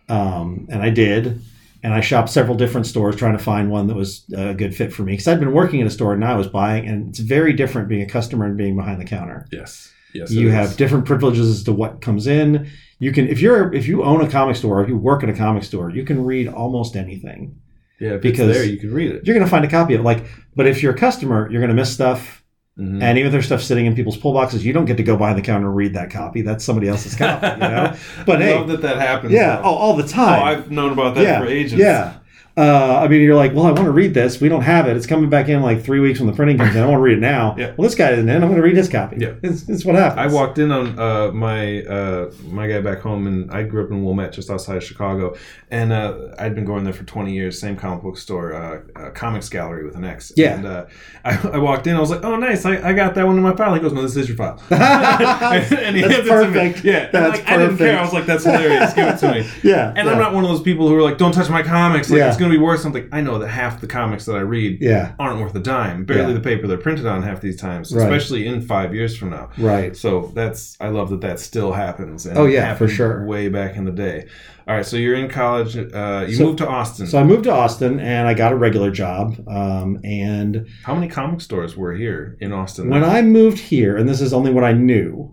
um, 0.10 0.68
and 0.70 0.82
I 0.82 0.90
did. 0.90 1.42
And 1.84 1.96
I 1.96 2.02
shopped 2.02 2.30
several 2.30 2.56
different 2.56 2.86
stores 2.86 3.16
trying 3.16 3.36
to 3.36 3.44
find 3.44 3.72
one 3.72 3.88
that 3.88 3.96
was 3.96 4.24
a 4.38 4.54
good 4.54 4.76
fit 4.76 4.94
for 4.94 5.02
me 5.02 5.14
because 5.14 5.28
I'd 5.28 5.40
been 5.40 5.52
working 5.52 5.80
in 5.80 5.88
a 5.88 5.90
store 5.90 6.14
and 6.14 6.24
I 6.24 6.36
was 6.36 6.46
buying, 6.46 6.88
and 6.88 7.10
it's 7.10 7.18
very 7.18 7.54
different 7.54 7.90
being 7.90 8.04
a 8.04 8.06
customer 8.08 8.46
and 8.46 8.56
being 8.56 8.76
behind 8.76 9.02
the 9.02 9.06
counter. 9.06 9.48
Yes. 9.52 9.92
Yes. 10.14 10.30
you 10.32 10.50
have 10.52 10.76
different 10.78 11.06
privileges 11.06 11.48
as 11.50 11.64
to 11.64 11.72
what 11.74 12.02
comes 12.02 12.28
in. 12.28 12.70
You 13.00 13.12
can, 13.12 13.28
if 13.30 13.40
you're, 13.42 13.74
if 13.74 13.88
you 13.88 14.04
own 14.04 14.22
a 14.22 14.30
comic 14.30 14.58
store, 14.58 14.80
or 14.80 14.84
if 14.84 14.90
you 14.90 14.98
work 14.98 15.24
at 15.24 15.30
a 15.30 15.34
comic 15.34 15.64
store, 15.64 15.90
you 15.90 16.04
can 16.06 16.24
read 16.24 16.48
almost 16.50 16.96
anything. 16.96 17.60
yeah. 18.00 18.18
Because- 18.18 18.54
there, 18.54 18.64
you 18.66 18.78
can 18.78 18.94
read 18.94 19.10
it. 19.12 19.26
You're 19.26 19.34
going 19.36 19.46
to 19.46 19.50
find 19.50 19.66
a 19.66 19.70
copy 19.70 19.96
of 19.96 20.02
it. 20.02 20.04
Like, 20.04 20.26
but 20.56 20.68
if 20.68 20.84
you're 20.84 20.94
a 20.94 20.98
customer, 20.98 21.50
you're 21.50 21.62
going 21.62 21.70
to 21.70 21.82
miss 21.82 21.92
stuff. 21.92 22.41
Mhm. 22.82 23.02
And 23.02 23.18
even 23.18 23.28
if 23.28 23.32
there's 23.32 23.46
stuff 23.46 23.62
sitting 23.62 23.86
in 23.86 23.94
people's 23.96 24.18
pull 24.18 24.34
boxes, 24.34 24.66
you 24.66 24.74
don't 24.74 24.86
get 24.86 24.98
to 24.98 25.04
go 25.04 25.16
behind 25.16 25.38
the 25.38 25.42
counter 25.44 25.68
and 25.68 25.76
read 25.76 25.94
that 25.94 26.10
copy. 26.10 26.42
That's 26.42 26.64
somebody 26.66 26.88
else's 26.88 27.16
copy, 27.16 27.46
you 27.48 27.58
know? 27.58 27.94
But 28.26 28.42
I 28.42 28.46
hey, 28.46 28.56
love 28.56 28.68
that 28.70 28.82
that 28.82 28.98
happens. 28.98 29.34
yeah, 29.34 29.62
oh, 29.64 29.70
all 29.76 29.96
the 29.96 30.04
Oh, 30.04 30.08
time. 30.08 30.44
I've 30.44 30.72
known 30.72 30.92
about 30.92 31.14
that 31.16 31.24
yeah, 31.24 31.40
for 31.40 31.46
ages. 31.48 31.74
Yeah. 31.80 32.14
Uh, 32.58 33.00
I 33.02 33.08
mean, 33.08 33.22
you're 33.22 33.36
like, 33.36 33.54
well, 33.54 33.66
I 33.66 33.72
want 33.72 33.86
to 33.86 33.92
read 33.92 34.14
this. 34.14 34.42
We 34.42 34.50
don't 34.50 34.62
have 34.64 34.86
it. 34.88 34.98
It's 34.98 35.06
coming 35.08 35.30
back 35.30 35.48
in 35.48 35.62
like 35.62 35.84
three 35.84 36.02
weeks 36.02 36.20
when 36.20 36.28
the 36.28 36.36
printing 36.36 36.58
comes 36.58 36.76
in. 36.76 36.84
I 36.84 36.86
want 36.86 36.98
to 37.00 37.02
read 37.02 37.18
it 37.18 37.22
now. 37.22 37.56
Yeah. 37.58 37.74
Well, 37.78 37.88
this 37.88 37.96
guy 37.96 38.12
isn't 38.12 38.28
in. 38.28 38.36
I'm 38.36 38.50
going 38.50 38.56
to 38.56 38.62
read 38.62 38.76
his 38.76 38.90
copy. 38.90 39.18
Yeah. 39.20 39.36
It's, 39.42 39.70
it's 39.70 39.86
what 39.86 39.96
happens. 39.96 40.20
I 40.20 40.28
walked 40.36 40.58
in 40.60 40.70
on 40.70 41.00
uh, 41.00 41.32
my 41.32 41.82
uh, 41.84 42.32
my 42.50 42.68
guy 42.68 42.82
back 42.82 43.00
home, 43.00 43.26
and 43.26 43.50
I 43.52 43.64
grew 43.64 43.86
up 43.86 43.90
in 43.90 44.04
Wilmette, 44.04 44.34
just 44.34 44.50
outside 44.50 44.76
of 44.76 44.84
Chicago, 44.84 45.36
and 45.72 45.94
uh, 45.94 46.36
I'd 46.38 46.54
been 46.54 46.66
going 46.66 46.84
there 46.84 46.94
for 46.94 47.06
twenty 47.06 47.34
years. 47.34 47.58
Same 47.58 47.78
comic 47.78 48.04
book 48.04 48.18
store, 48.18 48.54
uh, 48.54 48.82
uh, 49.00 49.10
Comics 49.12 49.48
Gallery 49.48 49.86
with 49.86 49.96
an 49.96 50.04
X. 50.04 50.34
Yeah. 50.36 50.56
And 50.56 50.66
uh, 50.66 50.86
I, 51.24 51.38
I 51.54 51.58
walked 51.58 51.88
in, 51.88 51.96
I 51.96 52.02
was 52.02 52.12
like, 52.12 52.26
"Oh, 52.26 52.36
nice! 52.36 52.66
I, 52.66 52.90
I 52.90 52.92
got 52.92 53.16
that 53.16 53.26
one 53.26 53.38
in 53.38 53.44
my 53.44 53.56
file." 53.56 53.74
He 53.74 53.80
goes, 53.80 53.94
"No, 53.94 54.02
this 54.02 54.18
is 54.18 54.28
your 54.28 54.36
file." 54.38 54.62
That's 54.68 55.72
and 55.72 55.96
he 55.96 56.02
hands 56.02 56.16
it 56.16 56.18
to 56.18 56.24
me. 56.24 56.30
perfect. 56.30 56.84
Yeah, 56.84 57.10
That's 57.12 57.40
like, 57.40 57.48
I 57.48 57.58
didn't 57.58 57.78
care. 57.78 57.96
perfect. 57.96 58.00
I 58.00 58.02
was 58.04 58.14
like, 58.14 58.26
"That's 58.26 58.44
hilarious. 58.44 58.94
Give 58.94 59.08
it 59.08 59.18
to 59.20 59.32
me." 59.32 59.50
yeah. 59.64 59.94
And 59.96 60.06
yeah. 60.06 60.12
I'm 60.12 60.20
not 60.20 60.34
one 60.34 60.44
of 60.44 60.50
those 60.50 60.62
people 60.62 60.90
who 60.90 60.96
are 60.98 61.02
like, 61.02 61.18
"Don't 61.18 61.32
touch 61.32 61.50
my 61.50 61.64
comics. 61.64 62.10
Like 62.10 62.18
Yeah. 62.20 62.28
it's 62.28 62.38
going 62.38 62.51
to 62.52 62.58
be 62.58 62.64
worth 62.64 62.80
something." 62.82 63.08
I 63.12 63.22
know 63.22 63.40
that 63.40 63.48
half 63.48 63.82
the 63.82 63.88
comics 63.88 64.26
that 64.26 64.36
I 64.36 64.42
read 64.42 64.80
Yeah. 64.82 65.14
aren't 65.20 65.40
worth 65.42 65.56
a 65.56 65.60
dime. 65.60 66.06
Barely 66.06 66.30
Yeah. 66.30 66.34
the 66.34 66.40
paper 66.42 66.68
they're 66.68 66.78
printed 66.78 67.06
on 67.06 67.24
half 67.24 67.42
these 67.42 67.56
times, 67.58 67.94
Right. 67.94 68.04
especially 68.04 68.46
in 68.48 68.62
five 68.62 68.94
years 68.94 69.16
from 69.18 69.30
now. 69.32 69.50
Right. 69.58 69.96
So 69.96 70.32
that's 70.36 70.76
I 70.80 70.90
love 70.90 71.10
that 71.10 71.22
that 71.22 71.40
still 71.40 71.72
happens. 71.74 72.26
And 72.26 72.38
Oh, 72.38 72.46
yeah, 72.46 72.74
for 72.76 72.88
sure. 72.88 73.26
Way 73.26 73.50
back 73.50 73.76
in 73.78 73.86
the 73.86 73.92
day. 73.92 74.26
All 74.68 74.76
right, 74.76 74.86
so 74.86 74.96
you're 74.96 75.16
in 75.16 75.28
college. 75.28 75.76
Uh, 75.76 76.26
you 76.28 76.36
So- 76.36 76.46
moved 76.46 76.60
to 76.60 76.68
Austin. 76.68 77.08
So 77.08 77.20
I 77.20 77.24
moved 77.24 77.44
to 77.46 77.52
Austin 77.52 78.00
and 78.00 78.28
I 78.28 78.34
got 78.36 78.54
a 78.54 78.56
regular 78.56 78.92
job. 78.92 79.36
Um, 79.48 80.00
and 80.04 80.66
How 80.84 80.94
many 80.94 81.08
comic 81.08 81.42
stores 81.42 81.76
were 81.76 81.94
here 81.94 82.38
in 82.40 82.54
Austin? 82.54 82.90
when 82.90 83.04
I 83.04 83.22
moved 83.24 83.58
here, 83.58 83.98
and 83.98 84.08
this 84.08 84.22
is 84.22 84.34
only 84.34 84.52
what 84.52 84.64
I 84.64 84.72
knew, 84.74 85.32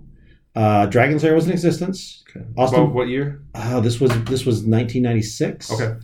uh, 0.57 0.87
Dragon's 0.87 1.23
Lair 1.23 1.35
was 1.35 1.47
in 1.47 1.53
existence. 1.53 2.25
okay. 2.31 2.45
Austin- 2.57 2.81
About 2.81 2.95
what 2.95 3.09
year? 3.09 3.41
Oh, 3.55 3.81
this 3.81 4.01
was 4.01 4.11
this 4.25 4.45
was 4.47 4.65
1996. 4.67 5.73
Okay. 5.73 5.95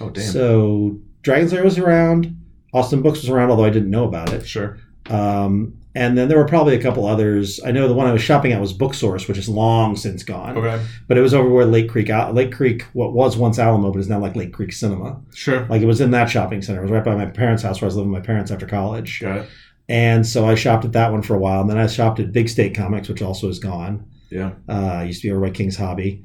Oh 0.00 0.10
damn. 0.10 0.24
So 0.24 0.98
Dragon's 1.22 1.52
Lair 1.52 1.64
was 1.64 1.78
around. 1.78 2.34
Austin 2.72 3.02
Books 3.02 3.20
was 3.20 3.30
around, 3.30 3.50
although 3.50 3.64
I 3.64 3.70
didn't 3.70 3.90
know 3.90 4.04
about 4.04 4.32
it. 4.32 4.46
sure. 4.46 4.78
Um, 5.10 5.74
and 5.94 6.16
then 6.16 6.28
there 6.28 6.38
were 6.38 6.44
probably 6.44 6.76
a 6.76 6.82
couple 6.82 7.06
others. 7.06 7.58
I 7.64 7.72
know 7.72 7.88
the 7.88 7.94
one 7.94 8.06
I 8.06 8.12
was 8.12 8.22
shopping 8.22 8.52
at 8.52 8.60
was 8.60 8.72
Book 8.72 8.94
Source, 8.94 9.26
which 9.26 9.38
is 9.38 9.48
long 9.48 9.96
since 9.96 10.22
gone. 10.22 10.56
Okay. 10.56 10.84
But 11.08 11.16
it 11.18 11.22
was 11.22 11.34
over 11.34 11.48
where 11.48 11.64
Lake 11.64 11.88
Creek, 11.88 12.08
Lake 12.32 12.52
Creek, 12.52 12.82
what 12.92 13.14
was 13.14 13.36
once 13.36 13.58
Alamo, 13.58 13.90
but 13.90 13.98
is 13.98 14.08
now 14.08 14.20
like 14.20 14.36
Lake 14.36 14.52
Creek 14.52 14.72
Cinema. 14.72 15.20
Sure. 15.34 15.66
Like 15.66 15.82
it 15.82 15.86
was 15.86 16.00
in 16.00 16.10
that 16.12 16.26
shopping 16.30 16.62
center. 16.62 16.80
It 16.80 16.82
was 16.82 16.90
right 16.92 17.04
by 17.04 17.16
my 17.16 17.26
parents' 17.26 17.62
house 17.62 17.80
where 17.80 17.86
I 17.86 17.88
was 17.88 17.96
living 17.96 18.12
with 18.12 18.20
my 18.20 18.26
parents 18.26 18.50
after 18.52 18.66
college. 18.66 19.20
Got 19.20 19.38
it. 19.38 19.48
And 19.88 20.24
so 20.26 20.46
I 20.46 20.54
shopped 20.54 20.84
at 20.84 20.92
that 20.92 21.10
one 21.10 21.22
for 21.22 21.34
a 21.34 21.38
while. 21.38 21.62
And 21.62 21.70
then 21.70 21.78
I 21.78 21.86
shopped 21.86 22.20
at 22.20 22.30
Big 22.32 22.48
State 22.48 22.76
Comics, 22.76 23.08
which 23.08 23.22
also 23.22 23.48
is 23.48 23.58
gone. 23.58 24.04
Yeah. 24.30 24.52
Uh, 24.68 25.02
used 25.06 25.22
to 25.22 25.28
be 25.28 25.32
over 25.32 25.40
by 25.46 25.50
King's 25.50 25.76
Hobby. 25.76 26.22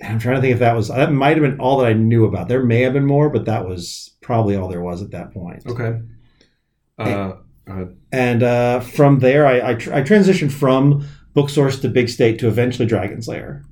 And 0.00 0.12
I'm 0.14 0.18
trying 0.18 0.36
to 0.36 0.40
think 0.40 0.52
if 0.54 0.58
that 0.58 0.74
was, 0.76 0.88
that 0.88 1.12
might 1.12 1.36
have 1.36 1.42
been 1.42 1.60
all 1.60 1.78
that 1.78 1.86
I 1.86 1.92
knew 1.92 2.24
about. 2.24 2.48
There 2.48 2.64
may 2.64 2.80
have 2.82 2.92
been 2.92 3.06
more, 3.06 3.30
but 3.30 3.44
that 3.46 3.66
was 3.66 4.16
probably 4.20 4.56
all 4.56 4.68
there 4.68 4.80
was 4.82 5.02
at 5.02 5.10
that 5.12 5.32
point. 5.32 5.62
Okay. 5.66 6.00
Uh, 6.98 7.34
ahead. 7.66 7.96
And 8.12 8.42
uh, 8.42 8.80
from 8.80 9.20
there, 9.20 9.46
I, 9.46 9.70
I, 9.70 9.74
tr- 9.74 9.94
I 9.94 10.02
transitioned 10.02 10.52
from 10.52 11.06
Book 11.32 11.48
Source 11.50 11.80
to 11.80 11.88
Big 11.88 12.08
State 12.08 12.38
to 12.40 12.48
eventually 12.48 12.86
Dragon's 12.86 13.28
Lair. 13.28 13.64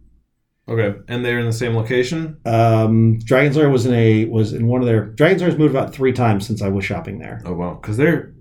Okay. 0.68 0.96
And 1.08 1.24
they're 1.24 1.40
in 1.40 1.46
the 1.46 1.52
same 1.52 1.74
location. 1.74 2.36
Um, 2.44 3.18
Dragon's 3.18 3.56
Lair 3.56 3.68
was 3.68 3.84
in 3.84 3.94
a 3.94 4.26
was 4.26 4.52
in 4.52 4.68
one 4.68 4.80
of 4.80 4.86
their 4.86 5.06
Dragon's 5.06 5.42
Lair's 5.42 5.58
moved 5.58 5.74
about 5.74 5.92
three 5.92 6.12
times 6.12 6.46
since 6.46 6.62
I 6.62 6.68
was 6.68 6.84
shopping 6.84 7.18
there. 7.18 7.42
Oh 7.44 7.52
wow, 7.52 7.74
because 7.74 7.96
they're 7.96 8.32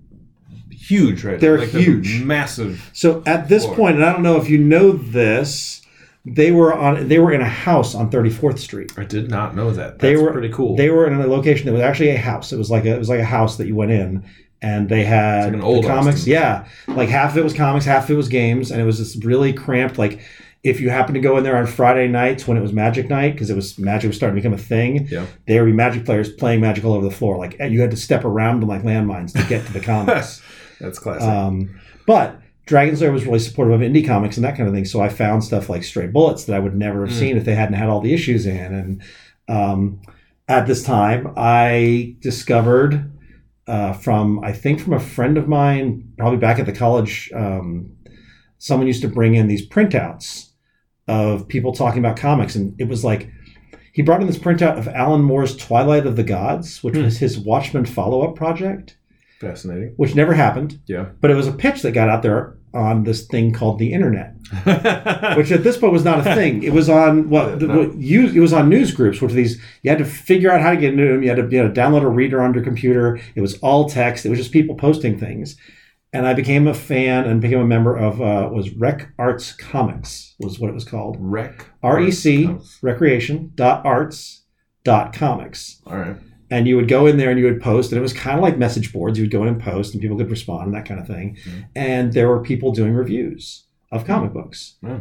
huge, 0.70 1.24
right? 1.24 1.40
They're 1.40 1.58
Like, 1.58 1.70
huge. 1.70 2.22
massive. 2.22 2.88
So 2.92 3.24
at 3.26 3.48
this 3.48 3.66
point, 3.66 3.96
and 3.96 4.04
I 4.04 4.12
don't 4.12 4.22
know 4.22 4.36
if 4.40 4.48
you 4.48 4.58
know 4.58 4.92
this, 4.92 5.81
they 6.24 6.52
were 6.52 6.72
on 6.72 7.08
they 7.08 7.18
were 7.18 7.32
in 7.32 7.40
a 7.40 7.48
house 7.48 7.94
on 7.94 8.10
34th 8.10 8.58
Street. 8.58 8.92
I 8.96 9.04
did 9.04 9.28
not 9.30 9.56
know 9.56 9.70
that. 9.72 9.98
That's 9.98 10.02
They 10.02 10.16
were- 10.16 10.32
pretty 10.32 10.50
cool. 10.50 10.76
They 10.76 10.90
were 10.90 11.06
in 11.06 11.14
a 11.14 11.26
location 11.26 11.66
that 11.66 11.72
was 11.72 11.82
actually 11.82 12.10
a 12.10 12.18
house. 12.18 12.52
It 12.52 12.58
was 12.58 12.70
like 12.70 12.84
a, 12.84 12.94
it 12.94 12.98
was 12.98 13.08
like 13.08 13.20
a 13.20 13.24
house 13.24 13.56
that 13.56 13.66
you 13.66 13.74
went 13.74 13.90
in, 13.90 14.24
and 14.62 14.88
they 14.88 15.04
had 15.04 15.46
like 15.46 15.54
an 15.54 15.60
old 15.62 15.84
the 15.84 15.88
comics. 15.88 16.18
Austin. 16.20 16.32
Yeah, 16.32 16.64
like 16.88 17.08
half 17.08 17.32
of 17.32 17.38
it 17.38 17.44
was 17.44 17.54
comics, 17.54 17.84
half 17.84 18.04
of 18.04 18.10
it 18.10 18.14
was 18.16 18.28
games, 18.28 18.70
and 18.70 18.80
it 18.80 18.84
was 18.84 18.98
this 18.98 19.16
really 19.24 19.52
cramped. 19.52 19.98
Like 19.98 20.20
if 20.62 20.80
you 20.80 20.90
happen 20.90 21.12
to 21.14 21.20
go 21.20 21.36
in 21.38 21.42
there 21.42 21.56
on 21.56 21.66
Friday 21.66 22.06
nights 22.06 22.46
when 22.46 22.56
it 22.56 22.60
was 22.60 22.72
Magic 22.72 23.08
night, 23.10 23.32
because 23.32 23.50
it 23.50 23.56
was 23.56 23.76
Magic 23.80 24.06
was 24.06 24.16
starting 24.16 24.36
to 24.36 24.40
become 24.40 24.54
a 24.54 24.62
thing, 24.62 25.08
Yeah. 25.10 25.26
there 25.48 25.64
would 25.64 25.70
be 25.70 25.76
Magic 25.76 26.04
players 26.04 26.30
playing 26.30 26.60
Magic 26.60 26.84
all 26.84 26.92
over 26.92 27.04
the 27.04 27.10
floor. 27.10 27.36
Like 27.36 27.56
you 27.58 27.80
had 27.80 27.90
to 27.90 27.96
step 27.96 28.24
around 28.24 28.60
them 28.60 28.68
like 28.68 28.82
landmines 28.84 29.32
to 29.32 29.42
get 29.48 29.66
to 29.66 29.72
the 29.72 29.80
comics. 29.92 30.40
That's 30.80 31.00
classic. 31.00 31.28
Um, 31.28 31.80
but 32.06 32.40
Dragon's 32.66 33.00
Lair 33.00 33.12
was 33.12 33.26
really 33.26 33.38
supportive 33.40 33.74
of 33.74 33.80
indie 33.80 34.06
comics 34.06 34.36
and 34.36 34.44
that 34.44 34.56
kind 34.56 34.68
of 34.68 34.74
thing. 34.74 34.84
So 34.84 35.00
I 35.00 35.08
found 35.08 35.42
stuff 35.42 35.68
like 35.68 35.82
Stray 35.84 36.06
Bullets 36.06 36.44
that 36.44 36.54
I 36.54 36.58
would 36.60 36.76
never 36.76 37.04
have 37.06 37.14
Mm. 37.14 37.18
seen 37.18 37.36
if 37.36 37.44
they 37.44 37.54
hadn't 37.54 37.74
had 37.74 37.88
all 37.88 38.00
the 38.00 38.14
issues 38.14 38.46
in. 38.46 38.72
And 38.74 39.02
um, 39.48 40.00
at 40.48 40.66
this 40.66 40.82
time, 40.84 41.32
I 41.36 42.16
discovered 42.20 43.10
uh, 43.66 43.92
from 43.92 44.42
I 44.44 44.52
think 44.52 44.80
from 44.80 44.92
a 44.92 44.98
friend 45.00 45.38
of 45.38 45.46
mine, 45.48 46.12
probably 46.18 46.38
back 46.38 46.58
at 46.58 46.66
the 46.66 46.72
college, 46.72 47.30
um, 47.34 47.90
someone 48.58 48.86
used 48.88 49.02
to 49.02 49.08
bring 49.08 49.34
in 49.34 49.46
these 49.48 49.66
printouts 49.68 50.50
of 51.08 51.46
people 51.48 51.72
talking 51.72 51.98
about 52.00 52.16
comics, 52.16 52.54
and 52.54 52.74
it 52.80 52.88
was 52.88 53.04
like. 53.04 53.28
He 53.94 54.00
brought 54.00 54.22
in 54.22 54.26
this 54.26 54.38
printout 54.38 54.78
of 54.78 54.88
Alan 54.88 55.20
Moore's 55.20 55.54
Twilight 55.54 56.06
of 56.06 56.16
the 56.16 56.22
Gods, 56.22 56.82
which 56.82 56.96
Hmm. 56.96 57.02
was 57.02 57.18
his 57.18 57.38
Watchmen 57.38 57.84
follow-up 57.84 58.34
project, 58.36 58.96
Fascinating. 59.42 59.92
which 59.96 60.14
never 60.14 60.32
happened 60.32 60.78
Yeah. 60.86 61.06
but 61.20 61.30
it 61.30 61.34
was 61.34 61.46
a 61.48 61.52
pitch 61.52 61.82
that 61.82 61.92
got 61.92 62.08
out 62.08 62.22
there 62.22 62.56
on 62.74 63.04
this 63.04 63.26
thing 63.26 63.52
called 63.52 63.78
the 63.78 63.92
internet, 63.92 64.32
which 65.36 65.52
at 65.52 65.62
this 65.62 65.76
point 65.76 65.92
was 65.92 66.04
not 66.04 66.20
a 66.26 66.34
thing. 66.34 66.62
It 66.62 66.72
was 66.72 66.88
on 66.88 67.28
the, 67.28 67.66
No. 67.66 67.78
what 67.80 67.98
you, 67.98 68.28
it 68.28 68.40
was 68.40 68.54
on 68.54 68.70
news 68.70 68.92
groups, 68.92 69.20
which 69.20 69.32
these 69.32 69.60
you 69.82 69.90
had 69.90 69.98
to 69.98 70.06
figure 70.06 70.50
out 70.50 70.62
how 70.62 70.70
to 70.70 70.76
get 70.78 70.94
into 70.94 71.06
them. 71.06 71.22
You 71.22 71.28
had 71.28 71.36
to, 71.36 71.48
you 71.50 71.58
had 71.62 71.74
to 71.74 71.78
download 71.80 72.02
a 72.02 72.08
reader 72.08 72.40
on 72.40 72.54
your 72.54 72.62
computer. 72.64 73.20
It 73.34 73.42
was 73.42 73.58
all 73.58 73.90
text. 73.90 74.24
It 74.24 74.30
was 74.30 74.38
just 74.38 74.52
people 74.52 74.74
posting 74.74 75.18
things. 75.18 75.56
And 76.14 76.26
I 76.26 76.32
became 76.34 76.66
a 76.66 76.74
fan 76.74 77.24
and 77.24 77.40
became 77.42 77.60
a 77.60 77.66
member 77.66 77.94
of 77.96 78.20
uh, 78.22 78.48
was 78.52 78.70
Rec 78.70 79.08
Arts 79.18 79.52
Comics 79.52 80.34
was 80.40 80.58
what 80.58 80.68
it 80.70 80.74
was 80.74 80.84
called. 80.84 81.16
Rec. 81.20 81.66
R 81.82 82.00
E 82.00 82.10
C 82.10 82.54
Recreation 82.82 83.52
dot 83.54 83.84
Arts 83.84 84.44
dot 84.84 85.12
Comics 85.12 85.80
All 85.86 85.96
right. 85.96 86.16
And 86.54 86.68
you 86.68 86.76
would 86.76 86.86
go 86.88 87.06
in 87.06 87.16
there 87.16 87.30
and 87.30 87.38
you 87.40 87.46
would 87.46 87.60
post 87.62 87.90
and 87.92 87.98
it 87.98 88.02
was 88.02 88.12
kind 88.12 88.36
of 88.36 88.42
like 88.42 88.58
message 88.58 88.92
boards 88.92 89.18
you 89.18 89.24
would 89.24 89.30
go 89.32 89.42
in 89.42 89.48
and 89.48 89.60
post 89.60 89.94
and 89.94 90.00
people 90.02 90.18
could 90.18 90.30
respond 90.30 90.66
and 90.66 90.74
that 90.74 90.84
kind 90.84 91.00
of 91.00 91.06
thing 91.06 91.36
Mhm. 91.44 91.64
and 91.74 92.12
there 92.12 92.28
were 92.28 92.40
people 92.42 92.72
doing 92.72 92.92
reviews 92.92 93.64
of 93.90 94.04
comic 94.04 94.32
books 94.32 94.76
Yeah. 94.82 94.98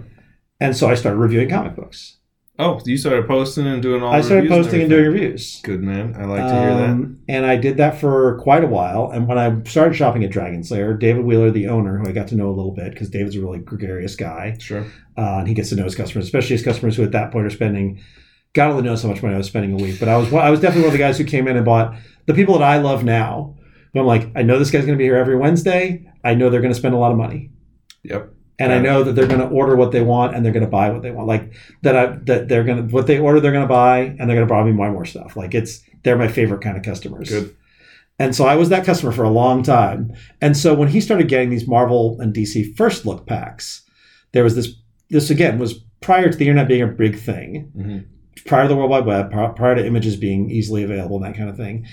and 0.60 0.76
so 0.78 0.88
i 0.90 0.96
started 0.96 1.18
reviewing 1.20 1.50
comic 1.50 1.76
books 1.76 2.18
Oh, 2.60 2.80
you 2.86 2.96
started 2.98 3.28
posting 3.28 3.66
and 3.66 3.82
doing 3.82 4.04
all. 4.04 4.14
i 4.14 4.22
started 4.22 4.44
reviews 4.44 4.66
posting 4.66 4.82
and 4.82 4.90
doing 4.90 5.06
reviews 5.12 5.62
Good 5.64 5.82
man. 5.82 6.16
I 6.18 6.26
like 6.26 6.48
to 6.48 6.60
hear 6.62 6.74
that. 6.82 6.90
Um, 6.92 7.18
and 7.28 7.46
i 7.46 7.56
did 7.58 7.76
that 7.78 8.00
for 8.00 8.38
quite 8.40 8.64
a 8.64 8.68
while 8.68 9.10
and 9.14 9.28
when 9.28 9.38
i 9.38 9.48
started 9.64 9.96
shopping 9.96 10.24
at 10.24 10.32
Dragon's 10.32 10.70
Lair 10.72 10.94
david 10.94 11.26
wheeler 11.26 11.52
the 11.52 11.68
owner 11.68 11.98
who 11.98 12.08
i 12.08 12.14
got 12.14 12.28
to 12.30 12.36
know 12.36 12.50
a 12.50 12.58
little 12.60 12.76
bit 12.82 12.92
because 12.94 13.10
david's 13.10 13.36
a 13.36 13.42
really 13.42 13.60
gregarious 13.60 14.16
guy 14.16 14.56
Sure. 14.60 14.86
uh, 15.18 15.40
and 15.40 15.48
he 15.50 15.54
gets 15.54 15.70
to 15.70 15.76
know 15.76 15.84
his 15.86 15.96
customers, 15.96 16.26
especially 16.26 16.56
his 16.56 16.64
customers 16.64 16.96
who 16.96 17.04
at 17.04 17.12
that 17.14 17.32
point 17.32 17.46
are 17.46 17.50
spending. 17.62 18.00
God 18.54 18.72
only 18.72 18.84
knows 18.84 19.02
how 19.02 19.10
much 19.10 19.22
money 19.24 19.36
I 19.36 19.38
was 19.38 19.48
spending 19.48 19.74
a 19.74 19.82
week, 19.84 20.00
but 20.00 20.10
I 20.10 20.18
was 20.18 20.34
I 20.34 20.50
was 20.50 20.60
definitely 20.60 20.84
one 20.84 20.88
of 20.90 20.94
the 20.94 21.00
guys 21.00 21.18
who 21.18 21.24
came 21.24 21.48
in 21.48 21.56
and 21.56 21.66
bought 21.66 21.96
the 22.26 22.34
people 22.34 22.58
that 22.60 22.64
I 22.70 22.78
love 22.80 23.04
now. 23.04 23.56
Who 23.94 24.00
I'm 24.00 24.06
like, 24.06 24.30
I 24.36 24.42
know 24.44 24.58
this 24.60 24.72
guy's 24.72 24.86
going 24.86 24.98
to 24.98 25.02
be 25.02 25.06
here 25.06 25.18
every 25.18 25.36
Wednesday. 25.38 26.10
I 26.24 26.34
know 26.34 26.50
they're 26.50 26.62
going 26.62 26.74
to 26.74 26.80
spend 26.80 26.94
a 26.94 26.98
lot 26.98 27.12
of 27.12 27.18
money, 27.18 27.52
Yep. 28.04 28.30
and 28.60 28.72
I 28.72 28.80
know 28.80 29.04
that 29.04 29.14
they're 29.14 29.28
going 29.28 29.42
to 29.42 29.48
order 29.48 29.76
what 29.76 29.92
they 29.92 30.02
want 30.02 30.36
and 30.36 30.46
they're 30.46 30.54
going 30.54 30.66
to 30.66 30.70
buy 30.70 30.90
what 30.92 31.02
they 31.02 31.12
want. 31.12 31.28
Like 31.28 31.54
that, 31.82 31.96
I 31.98 32.06
that 32.26 32.48
they're 32.48 32.64
going 32.64 32.88
to 32.88 32.94
what 32.94 33.08
they 33.08 33.20
order, 33.20 33.40
they're 33.40 33.52
going 33.52 33.68
to 33.68 33.74
buy, 33.74 34.00
and 34.00 34.20
they're 34.20 34.36
going 34.38 34.48
to 34.48 34.54
buy 34.54 34.64
me 34.64 34.72
more 34.72 34.92
more 34.92 35.06
stuff. 35.06 35.36
Like 35.36 35.54
it's 35.54 35.82
they're 36.04 36.18
my 36.18 36.28
favorite 36.28 36.62
kind 36.62 36.78
of 36.78 36.84
customers. 36.84 37.30
Good. 37.30 37.56
And 38.20 38.36
so 38.36 38.46
I 38.46 38.56
was 38.56 38.70
that 38.70 38.86
customer 38.86 39.12
for 39.12 39.24
a 39.24 39.30
long 39.32 39.64
time. 39.64 40.14
And 40.42 40.56
so 40.56 40.74
when 40.76 40.90
he 40.90 41.02
started 41.02 41.28
getting 41.28 41.50
these 41.50 41.68
Marvel 41.68 42.20
and 42.22 42.34
DC 42.36 42.76
first 42.78 43.06
look 43.06 43.26
packs, 43.26 43.82
there 44.34 44.44
was 44.44 44.56
this. 44.56 44.76
This 45.10 45.30
again 45.30 45.58
was 45.60 45.74
prior 46.02 46.30
to 46.30 46.38
the 46.38 46.46
internet 46.48 46.68
being 46.68 46.84
a 46.84 46.88
big 46.88 47.18
thing, 47.20 47.72
hmm 47.76 47.98
prior 48.46 48.64
to 48.64 48.68
the 48.70 48.76
World 48.76 48.90
Wide 48.90 49.06
Web, 49.06 49.32
prior 49.32 49.76
to 49.76 49.86
images 49.86 50.16
being 50.16 50.50
easily 50.50 50.84
available 50.84 51.18
and 51.18 51.26
that 51.26 51.38
kind 51.38 51.50
of 51.50 51.58
thing. 51.58 51.86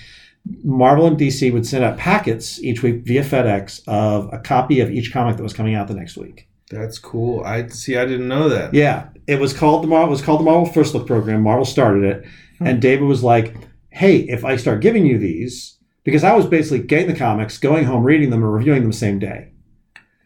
Marvel 0.63 1.05
and 1.05 1.17
DC 1.17 1.51
would 1.53 1.67
send 1.67 1.83
out 1.83 1.97
packets 1.97 2.61
each 2.63 2.81
week 2.81 3.03
via 3.03 3.23
FedEx 3.23 3.81
of 3.87 4.29
a 4.33 4.39
copy 4.39 4.79
of 4.79 4.89
each 4.89 5.11
comic 5.13 5.37
that 5.37 5.43
was 5.43 5.53
coming 5.53 5.75
out 5.75 5.87
the 5.87 5.93
next 5.93 6.17
week. 6.17 6.47
That's 6.71 6.97
cool. 6.97 7.43
I 7.43 7.67
see. 7.67 7.97
I 7.97 8.05
didn't 8.05 8.27
know 8.27 8.47
that. 8.49 8.73
Yeah, 8.73 9.09
it 9.27 9.39
was 9.39 9.53
called 9.53 9.83
the 9.83 9.87
Marvel. 9.87 10.07
It 10.09 10.11
was 10.11 10.21
called 10.21 10.39
the 10.39 10.45
Marvel 10.45 10.65
First 10.65 10.93
Look 10.93 11.07
program. 11.07 11.41
Marvel 11.41 11.65
started 11.65 12.03
it, 12.03 12.25
Hmm. 12.59 12.67
and 12.67 12.81
David 12.81 13.05
was 13.05 13.23
like, 13.23 13.55
"Hey, 13.89 14.17
if 14.17 14.45
I 14.45 14.55
start 14.55 14.81
giving 14.81 15.05
you 15.05 15.17
these, 15.17 15.77
because 16.03 16.23
I 16.23 16.35
was 16.35 16.45
basically 16.45 16.79
getting 16.85 17.07
the 17.07 17.15
comics, 17.19 17.57
going 17.57 17.85
home, 17.85 18.03
reading 18.03 18.29
them, 18.29 18.43
and 18.43 18.53
reviewing 18.53 18.81
them 18.81 18.91
the 18.91 18.97
same 18.97 19.19
day. 19.19 19.47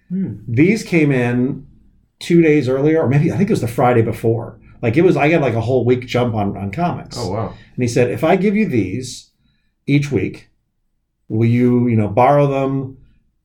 Hmm. 0.10 0.34
These 0.48 0.84
came 0.84 1.12
in 1.12 1.66
two 2.20 2.42
days 2.42 2.70
earlier, 2.70 3.02
or 3.02 3.08
maybe 3.10 3.32
I 3.32 3.38
think 3.38 3.50
it 3.50 3.54
was 3.54 3.62
the 3.62 3.68
Friday 3.68 4.02
before. 4.02 4.60
Like 4.84 4.98
it 4.98 5.02
was, 5.02 5.18
I 5.18 5.30
got 5.32 5.42
like 5.42 5.56
a 5.56 5.62
whole 5.62 5.84
week 5.86 6.06
jump 6.06 6.36
on 6.36 6.56
on 6.56 6.70
comics. 6.72 7.18
Oh 7.18 7.32
wow. 7.32 7.48
And 7.76 7.82
he 7.84 7.88
said, 7.88 8.12
if 8.12 8.24
I 8.24 8.36
give 8.36 8.56
you 8.56 8.68
these 8.68 9.32
each 9.88 10.12
week, 10.12 10.50
will 11.30 11.48
you, 11.48 11.88
you 11.88 11.96
know, 11.96 12.08
borrow 12.10 12.46
them 12.48 12.98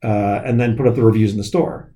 uh, 0.03 0.43
and 0.45 0.61
then 0.61 0.77
put 0.77 0.87
up 0.87 0.95
the 0.97 1.03
reviews 1.03 1.33
in 1.33 1.39
the 1.39 1.45
store? 1.45 1.93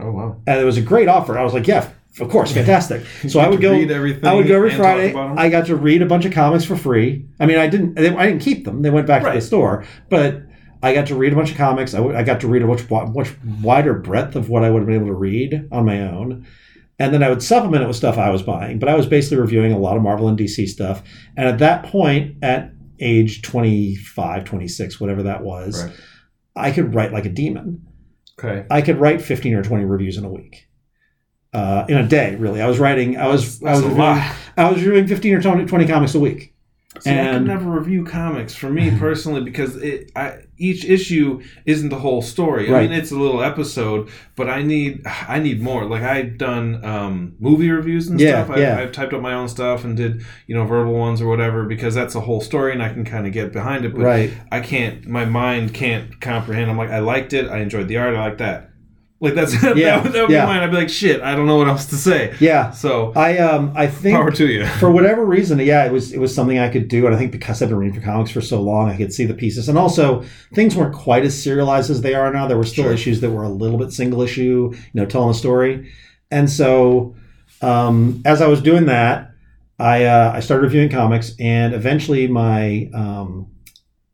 Oh 0.00 0.10
wow. 0.12 0.40
And 0.46 0.60
it 0.60 0.64
was 0.64 0.78
a 0.78 0.82
great 0.82 1.08
offer. 1.08 1.38
I 1.38 1.42
was 1.44 1.52
like, 1.52 1.66
yeah, 1.66 1.90
of 2.20 2.28
course, 2.30 2.52
fantastic. 2.60 3.04
So 3.28 3.40
I 3.40 3.48
would 3.48 3.60
go. 3.60 3.72
read 3.72 3.90
everything. 3.90 4.24
I 4.26 4.32
would 4.34 4.46
go 4.46 4.54
every 4.56 4.70
Friday. 4.78 5.12
I 5.38 5.48
got 5.50 5.66
to 5.66 5.76
read 5.76 6.00
a 6.00 6.06
bunch 6.06 6.24
of 6.24 6.32
comics 6.32 6.64
for 6.64 6.76
free. 6.76 7.26
I 7.40 7.46
mean, 7.46 7.58
I 7.58 7.66
didn't. 7.66 7.94
they- 7.94 8.14
I 8.16 8.26
didn't 8.26 8.42
keep 8.42 8.64
them. 8.64 8.82
They 8.82 8.90
went 8.90 9.06
back 9.08 9.22
to 9.22 9.28
the 9.40 9.40
store. 9.46 9.84
But 10.08 10.42
I 10.82 10.94
got 10.94 11.06
to 11.08 11.14
read 11.16 11.32
a 11.32 11.36
bunch 11.36 11.50
of 11.50 11.56
comics. 11.56 11.94
I, 11.94 11.98
w- 11.98 12.16
I 12.16 12.22
got 12.22 12.40
to 12.42 12.48
read 12.48 12.62
a 12.62 12.66
much 12.66 12.88
much 12.90 13.32
wider 13.62 13.94
breadth 13.94 14.36
of 14.36 14.48
what 14.48 14.62
I 14.62 14.70
would 14.70 14.80
have 14.80 14.86
been 14.86 14.96
able 14.96 15.06
to 15.08 15.14
read 15.14 15.68
on 15.72 15.84
my 15.84 16.00
own. 16.02 16.46
And 16.98 17.12
then 17.12 17.22
I 17.22 17.28
would 17.28 17.42
supplement 17.42 17.82
it 17.82 17.86
with 17.86 17.96
stuff 17.96 18.18
I 18.18 18.30
was 18.30 18.42
buying. 18.42 18.78
But 18.78 18.88
I 18.88 18.94
was 18.94 19.06
basically 19.06 19.38
reviewing 19.38 19.72
a 19.72 19.78
lot 19.78 19.96
of 19.96 20.02
Marvel 20.02 20.28
and 20.28 20.38
DC 20.38 20.68
stuff. 20.68 21.02
And 21.36 21.48
at 21.48 21.58
that 21.58 21.84
point, 21.86 22.36
at 22.42 22.72
age 23.00 23.42
25, 23.42 24.44
26, 24.44 25.00
whatever 25.00 25.24
that 25.24 25.42
was, 25.42 25.84
Right. 25.84 25.96
I 26.56 26.70
could 26.70 26.94
write 26.94 27.12
like 27.12 27.24
a 27.26 27.30
demon. 27.30 27.84
Okay. 28.38 28.64
I 28.70 28.80
could 28.80 28.98
write 28.98 29.20
15 29.20 29.54
or 29.54 29.62
20 29.64 29.84
reviews 29.84 30.16
in 30.16 30.24
a 30.24 30.30
week. 30.30 30.68
Uh, 31.52 31.84
in 31.88 31.98
a 31.98 32.06
day, 32.06 32.34
really. 32.36 32.60
I 32.60 32.66
was 32.66 32.78
writing, 32.78 33.16
I 33.16 33.26
was, 33.28 33.62
I 33.62 33.66
That's 33.66 33.82
was, 33.82 33.90
reviewing. 33.90 34.22
I 34.56 34.70
was 34.70 34.82
reviewing 34.82 35.06
15 35.06 35.34
or 35.34 35.42
20, 35.42 35.64
20 35.66 35.86
comics 35.86 36.14
a 36.14 36.20
week. 36.20 36.53
See, 37.04 37.10
I 37.12 37.24
can 37.32 37.44
never 37.44 37.70
review 37.70 38.04
comics 38.04 38.54
for 38.54 38.70
me 38.70 38.90
personally 38.98 39.42
because 39.42 39.76
it, 39.76 40.10
I, 40.16 40.38
each 40.56 40.84
issue 40.86 41.42
isn't 41.66 41.90
the 41.90 41.98
whole 41.98 42.22
story. 42.22 42.68
I 42.68 42.72
Right. 42.72 42.90
mean, 42.90 42.98
it's 42.98 43.10
a 43.10 43.16
little 43.18 43.42
episode, 43.42 44.08
but 44.36 44.48
I 44.48 44.62
need 44.62 45.02
I 45.06 45.38
need 45.38 45.60
more. 45.60 45.84
Like 45.84 46.02
I've 46.02 46.38
done 46.38 46.82
um, 46.84 47.34
movie 47.38 47.70
reviews 47.70 48.08
and 48.08 48.18
Yeah, 48.18 48.44
stuff. 48.44 48.56
I, 48.56 48.60
yeah. 48.60 48.78
I've 48.78 48.92
typed 48.92 49.12
up 49.12 49.20
my 49.20 49.34
own 49.34 49.48
stuff 49.48 49.84
and 49.84 49.96
did 49.96 50.22
you 50.46 50.54
know 50.54 50.64
verbal 50.64 50.94
ones 50.94 51.20
or 51.20 51.28
whatever 51.28 51.64
because 51.64 51.94
that's 51.94 52.14
a 52.14 52.20
whole 52.20 52.40
story 52.40 52.72
and 52.72 52.82
I 52.82 52.88
can 52.88 53.04
kind 53.04 53.26
of 53.26 53.32
get 53.34 53.52
behind 53.52 53.84
it. 53.84 53.92
But 53.94 54.02
Right. 54.02 54.32
I 54.50 54.60
can't. 54.60 55.06
My 55.06 55.26
mind 55.26 55.74
can't 55.74 56.20
comprehend. 56.20 56.70
I'm 56.70 56.78
like, 56.78 56.90
I 56.90 57.00
liked 57.00 57.32
it. 57.34 57.50
I 57.50 57.58
enjoyed 57.58 57.88
the 57.88 57.98
art. 57.98 58.14
I 58.14 58.20
like 58.28 58.38
that. 58.38 58.70
Like 59.24 59.34
that's 59.34 59.60
that, 59.62 59.76
Yeah, 59.76 60.02
would, 60.02 60.12
that 60.12 60.22
would 60.22 60.30
yeah. 60.30 60.42
be 60.44 60.52
mine. 60.52 60.62
I'd 60.62 60.70
be 60.70 60.76
like, 60.76 60.88
shit. 60.88 61.20
I 61.22 61.34
don't 61.34 61.46
know 61.46 61.56
what 61.56 61.66
else 61.68 61.86
to 61.86 61.96
say. 61.96 62.34
Yeah. 62.40 62.70
So 62.70 63.12
I, 63.16 63.38
um, 63.38 63.72
I 63.74 63.86
think 63.86 64.16
power 64.16 64.30
to 64.30 64.46
you. 64.46 64.66
for 64.80 64.90
whatever 64.90 65.24
reason, 65.24 65.58
yeah, 65.58 65.84
it 65.84 65.92
was, 65.92 66.12
it 66.12 66.18
was 66.20 66.34
something 66.34 66.58
I 66.58 66.68
could 66.68 66.88
do. 66.88 67.06
And 67.06 67.14
I 67.14 67.18
think 67.18 67.32
because 67.32 67.60
I've 67.62 67.68
been 67.70 67.78
reading 67.78 67.98
for 67.98 68.04
comics 68.04 68.30
for 68.30 68.40
so 68.40 68.60
long, 68.62 68.88
I 68.90 68.96
could 68.96 69.12
see 69.12 69.24
the 69.24 69.34
pieces. 69.34 69.68
And 69.68 69.76
also 69.78 70.22
things 70.54 70.76
weren't 70.76 70.94
quite 70.94 71.24
as 71.24 71.40
serialized 71.40 71.90
as 71.90 72.00
they 72.02 72.14
are 72.14 72.32
now. 72.32 72.46
There 72.46 72.56
were 72.58 72.64
still 72.64 72.84
Sure. 72.84 72.92
issues 72.92 73.20
that 73.22 73.30
were 73.30 73.44
a 73.44 73.48
little 73.48 73.78
bit 73.78 73.92
single 73.92 74.22
issue, 74.22 74.70
you 74.72 74.80
know, 74.94 75.06
telling 75.06 75.30
a 75.30 75.34
story. 75.34 75.90
And 76.30 76.50
so, 76.50 77.14
um, 77.62 78.20
as 78.24 78.42
I 78.42 78.46
was 78.46 78.60
doing 78.60 78.86
that, 78.86 79.30
I, 79.78 80.04
uh, 80.04 80.32
I 80.34 80.40
started 80.40 80.64
reviewing 80.64 80.88
comics 80.90 81.34
and 81.40 81.72
eventually 81.74 82.26
my, 82.28 82.90
um, 82.94 83.48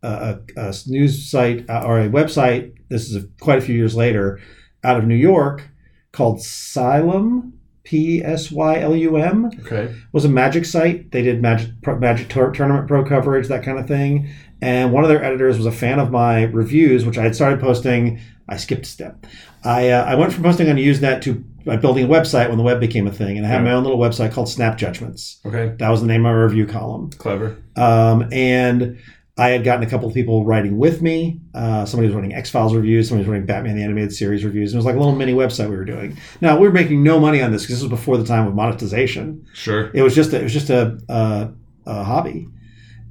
a, 0.03 0.39
a 0.57 0.63
a 0.69 0.75
news 0.87 1.31
site 1.31 1.69
uh, 1.69 1.83
or 1.85 2.01
a 2.01 2.09
website. 2.09 2.73
This 2.89 3.11
is 3.11 3.27
quite 3.41 3.59
a 3.59 3.61
few 3.61 3.75
years 3.75 3.95
later, 3.95 4.41
out 4.85 4.99
of 4.99 5.07
New 5.07 5.15
York, 5.17 5.69
called 6.13 6.39
Psylum, 6.39 7.53
P 7.85 8.23
S 8.23 8.51
Y 8.53 8.79
L 8.81 8.95
U 8.95 9.17
M, 9.17 9.47
Okay. 9.65 9.95
was 10.13 10.25
a 10.25 10.29
Magic 10.29 10.65
site. 10.65 11.11
They 11.13 11.23
did 11.23 11.43
Magic 11.43 11.71
pro, 11.83 11.99
Magic 11.99 12.29
tour, 12.29 12.51
tournament 12.51 12.87
pro 12.89 13.05
coverage, 13.05 13.49
that 13.49 13.63
kind 13.65 13.79
of 13.79 13.87
thing. 13.89 14.29
And 14.63 14.93
one 14.93 15.05
of 15.05 15.09
their 15.09 15.25
editors 15.25 15.57
was 15.57 15.67
a 15.67 15.73
fan 15.73 15.99
of 15.99 16.11
my 16.11 16.43
reviews, 16.45 17.07
which 17.07 17.17
I 17.19 17.23
had 17.23 17.35
started 17.35 17.61
posting. 17.61 18.21
I 18.49 18.57
skipped 18.57 18.85
a 18.87 18.89
step. 18.89 19.27
I 19.65 19.91
uh, 19.91 20.05
I 20.05 20.15
went 20.17 20.33
from 20.33 20.43
posting 20.43 20.69
on 20.69 20.77
Usenet 20.77 21.23
to 21.23 21.45
uh, 21.67 21.77
building 21.77 22.05
a 22.05 22.09
website 22.09 22.49
when 22.49 22.59
the 22.59 22.65
web 22.65 22.81
became 22.81 23.07
a 23.07 23.13
thing, 23.13 23.37
and 23.37 23.47
I 23.47 23.49
had 23.49 23.59
Yeah. 23.59 23.65
my 23.65 23.73
own 23.73 23.83
little 23.85 23.99
website 23.99 24.33
called 24.33 24.49
Snap 24.49 24.77
Judgments. 24.77 25.39
Okay. 25.47 25.75
That 25.79 25.89
was 25.89 26.01
the 26.01 26.07
name 26.07 26.27
of 26.27 26.33
my 26.35 26.43
review 26.43 26.67
column. 26.67 27.11
Clever. 27.11 27.57
Um, 27.77 28.29
and 28.33 28.99
I 29.41 29.49
had 29.49 29.65
gotten 29.65 29.83
a 29.83 29.89
couple 29.89 30.07
of 30.07 30.13
people 30.13 30.45
writing 30.45 30.77
with 30.77 31.01
me. 31.01 31.41
Uh, 31.55 31.87
somebody 31.87 32.09
was 32.09 32.15
writing 32.15 32.35
X 32.35 32.51
Files 32.51 32.75
reviews. 32.75 33.09
Somebody 33.09 33.27
was 33.27 33.33
writing 33.33 33.47
Batman 33.47 33.75
the 33.75 33.83
Animated 33.83 34.13
Series 34.13 34.45
reviews. 34.45 34.71
And 34.71 34.77
it 34.77 34.81
was 34.81 34.85
like 34.85 34.97
a 34.97 34.99
little 34.99 35.15
mini 35.17 35.33
website 35.33 35.71
we 35.71 35.77
were 35.77 35.87
doing. 35.87 36.19
Now 36.43 36.59
we 36.59 36.69
were 36.69 36.75
making 36.75 37.03
no 37.03 37.19
money 37.19 37.41
on 37.41 37.51
this 37.51 37.63
because 37.63 37.77
this 37.77 37.83
was 37.83 37.91
before 37.91 38.19
the 38.19 38.25
time 38.25 38.47
of 38.47 38.55
monetization. 38.55 39.47
Sure. 39.55 39.91
It 39.95 40.03
was 40.03 40.15
just 40.15 40.35
a, 40.35 40.41
it 40.41 40.43
was 40.43 40.53
just 40.53 40.69
a, 40.69 40.99
a, 41.09 41.53
a 41.87 42.05
hobby. 42.05 42.49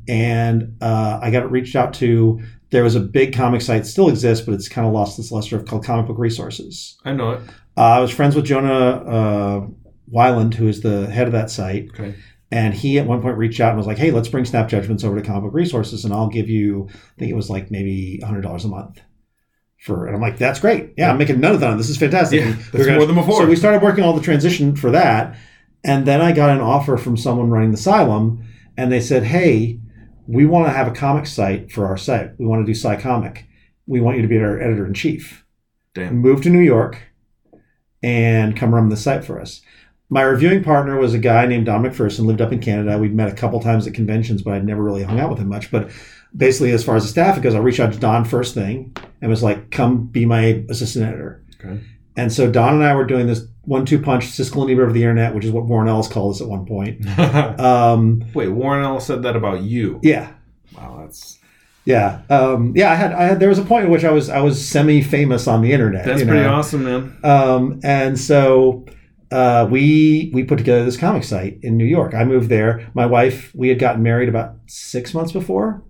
And 0.07 0.77
uh, 0.81 1.19
I 1.19 1.31
got 1.31 1.43
it 1.43 1.47
reached 1.47 1.75
out 1.75 1.95
to 1.95 2.39
there 2.69 2.83
was 2.83 2.93
a 2.93 2.99
big 2.99 3.33
comic 3.33 3.61
site 3.61 3.87
still 3.87 4.07
exists, 4.07 4.45
but 4.45 4.53
it's 4.53 4.69
kind 4.69 4.85
of 4.85 4.93
lost 4.93 5.17
its 5.17 5.31
luster 5.31 5.59
called 5.63 5.83
Comic 5.83 6.05
Book 6.05 6.19
Resources. 6.19 6.99
I 7.03 7.13
know 7.13 7.31
it. 7.31 7.41
Uh, 7.75 7.81
I 7.81 7.99
was 7.99 8.11
friends 8.11 8.35
with 8.35 8.45
Jonah 8.45 8.69
uh, 8.71 9.67
Weiland, 10.13 10.53
who 10.53 10.67
is 10.67 10.81
the 10.81 11.07
head 11.07 11.25
of 11.25 11.33
that 11.33 11.49
site, 11.49 11.89
Okay. 11.89 12.13
And 12.51 12.73
he 12.73 12.97
at 12.97 13.05
one 13.05 13.21
point 13.21 13.37
reached 13.37 13.59
out 13.59 13.69
and 13.69 13.77
was 13.77 13.85
like, 13.85 13.99
"Hey, 13.99 14.09
let's 14.11 14.27
bring 14.27 14.43
Snap 14.45 14.67
Judgments 14.69 15.03
over 15.03 15.15
to 15.15 15.21
Comic 15.25 15.43
Book 15.43 15.53
Resources, 15.53 16.03
and 16.03 16.13
I'll 16.13 16.29
give 16.29 16.49
you, 16.49 16.87
I 16.89 17.19
think 17.19 17.31
it 17.31 17.35
was 17.35 17.49
like 17.49 17.69
maybe 17.69 18.19
hundred 18.25 18.41
dollars 18.41 18.65
a 18.65 18.69
month." 18.69 19.01
For 19.77 20.07
and 20.07 20.15
I'm 20.15 20.21
like, 20.21 20.37
"That's 20.37 20.59
great. 20.59 20.93
Yeah, 20.97 21.11
I'm 21.11 21.17
making 21.19 21.39
none 21.39 21.53
of 21.53 21.59
that. 21.61 21.77
This 21.77 21.89
is 21.89 21.97
fantastic." 21.97 22.41
Yeah, 22.41 22.55
that's 22.71 22.85
gonna- 22.85 22.97
more 22.97 23.05
than 23.05 23.15
before. 23.15 23.41
So 23.43 23.47
we 23.47 23.55
started 23.55 23.81
working 23.83 24.03
all 24.03 24.13
the 24.13 24.21
transition 24.21 24.75
for 24.75 24.89
that, 24.91 25.35
and 25.83 26.05
then 26.07 26.21
I 26.21 26.31
got 26.31 26.49
an 26.49 26.59
offer 26.59 26.97
from 26.97 27.15
someone 27.17 27.49
running 27.51 27.69
the 27.71 27.75
Asylum, 27.77 28.43
and 28.77 28.91
they 28.91 28.99
said, 28.99 29.23
"Hey, 29.25 29.79
we 30.27 30.45
want 30.45 30.65
to 30.67 30.73
have 30.73 30.87
a 30.87 30.91
comic 30.91 31.27
site 31.27 31.71
for 31.71 31.85
our 31.85 31.97
site. 31.97 32.31
We 32.39 32.45
want 32.47 32.65
to 32.65 32.69
do 32.69 32.73
Psycomic. 32.77 33.45
We 33.85 34.01
want 34.01 34.17
you 34.17 34.23
to 34.23 34.27
be 34.27 34.37
our 34.39 34.59
editor 34.59 34.85
in 34.87 34.93
chief." 34.95 35.45
Damn. 35.95 36.17
move 36.17 36.41
to 36.43 36.49
New 36.51 36.59
York 36.59 36.99
and 38.03 38.55
come 38.55 38.73
run 38.73 38.89
the 38.89 38.97
site 38.97 39.23
for 39.23 39.39
us. 39.39 39.61
My 40.09 40.21
reviewing 40.21 40.63
partner 40.63 40.97
was 40.97 41.13
a 41.13 41.19
guy 41.19 41.45
named 41.45 41.67
Don 41.67 41.83
McPherson, 41.83 42.25
lived 42.25 42.41
up 42.41 42.51
in 42.51 42.59
Canada. 42.59 42.97
We'd 42.97 43.13
met 43.13 43.31
a 43.31 43.35
couple 43.35 43.59
times 43.59 43.85
at 43.85 43.93
conventions, 43.93 44.41
but 44.41 44.55
I'd 44.55 44.65
never 44.65 44.83
really 44.83 45.03
hung 45.03 45.19
out 45.19 45.29
with 45.29 45.39
him 45.39 45.49
much. 45.49 45.69
But 45.69 45.91
basically, 46.35 46.71
as 46.71 46.83
far 46.83 46.95
as 46.95 47.03
the 47.03 47.09
staff 47.09 47.37
it 47.37 47.41
goes, 47.41 47.53
I 47.53 47.59
reached 47.59 47.79
out 47.79 47.93
to 47.93 47.99
Don 47.99 48.25
first 48.25 48.55
thing 48.55 48.95
and 49.21 49.29
was 49.29 49.43
like, 49.43 49.69
come 49.69 50.07
be 50.07 50.25
my 50.25 50.63
assistant 50.67 51.05
editor. 51.05 51.43
Okay. 51.59 51.79
And 52.17 52.33
so 52.33 52.51
Don 52.51 52.73
and 52.73 52.83
I 52.83 52.95
were 52.95 53.05
doing 53.05 53.27
this 53.27 53.45
one-two 53.65 54.01
punch, 54.01 54.25
Siskel 54.25 54.63
and 54.63 54.71
Ebert 54.71 54.87
of 54.87 54.93
the 54.95 55.03
internet, 55.03 55.35
which 55.35 55.45
is 55.45 55.51
what 55.51 55.65
Warren 55.65 55.87
Ellis 55.87 56.07
called 56.07 56.33
us 56.33 56.41
at 56.41 56.47
one 56.47 56.65
point. 56.65 57.05
Um, 57.59 58.25
Wait, 58.33 58.47
Warren 58.47 58.83
Ellis 58.83 59.05
said 59.05 59.21
that 59.23 59.35
about 59.35 59.61
you. 59.61 59.99
yeah, 60.01 60.33
Wow, 60.75 60.97
that's 61.01 61.37
yeah, 61.85 62.21
um, 62.29 62.73
yeah. 62.75 62.91
I 62.91 62.95
had, 62.95 63.13
I 63.13 63.23
had. 63.23 63.39
There 63.39 63.49
was 63.49 63.57
a 63.57 63.63
point 63.63 63.85
at 63.85 63.89
which 63.89 64.03
I 64.03 64.11
was, 64.11 64.29
I 64.29 64.41
was 64.41 64.63
semi-famous 64.63 65.47
on 65.47 65.61
the 65.61 65.71
internet. 65.71 66.05
that's 66.05 66.23
pretty 66.23 66.43
know? 66.43 66.53
awesome, 66.53 66.83
man. 66.83 67.17
Um, 67.23 67.79
and 67.83 68.19
so 68.19 68.85
uh, 69.31 69.67
we 69.69 70.31
we 70.33 70.43
put 70.43 70.57
together 70.57 70.83
this 70.85 70.97
comic 70.97 71.23
site 71.23 71.59
in 71.61 71.77
New 71.77 71.85
York. 71.85 72.13
I 72.13 72.23
moved 72.23 72.49
there. 72.49 72.89
My 72.93 73.05
wife, 73.05 73.51
we 73.55 73.69
had 73.69 73.79
gotten 73.79 74.01
married 74.03 74.29
about 74.29 74.55
six 74.67 75.13
months 75.13 75.31
before, 75.31 75.83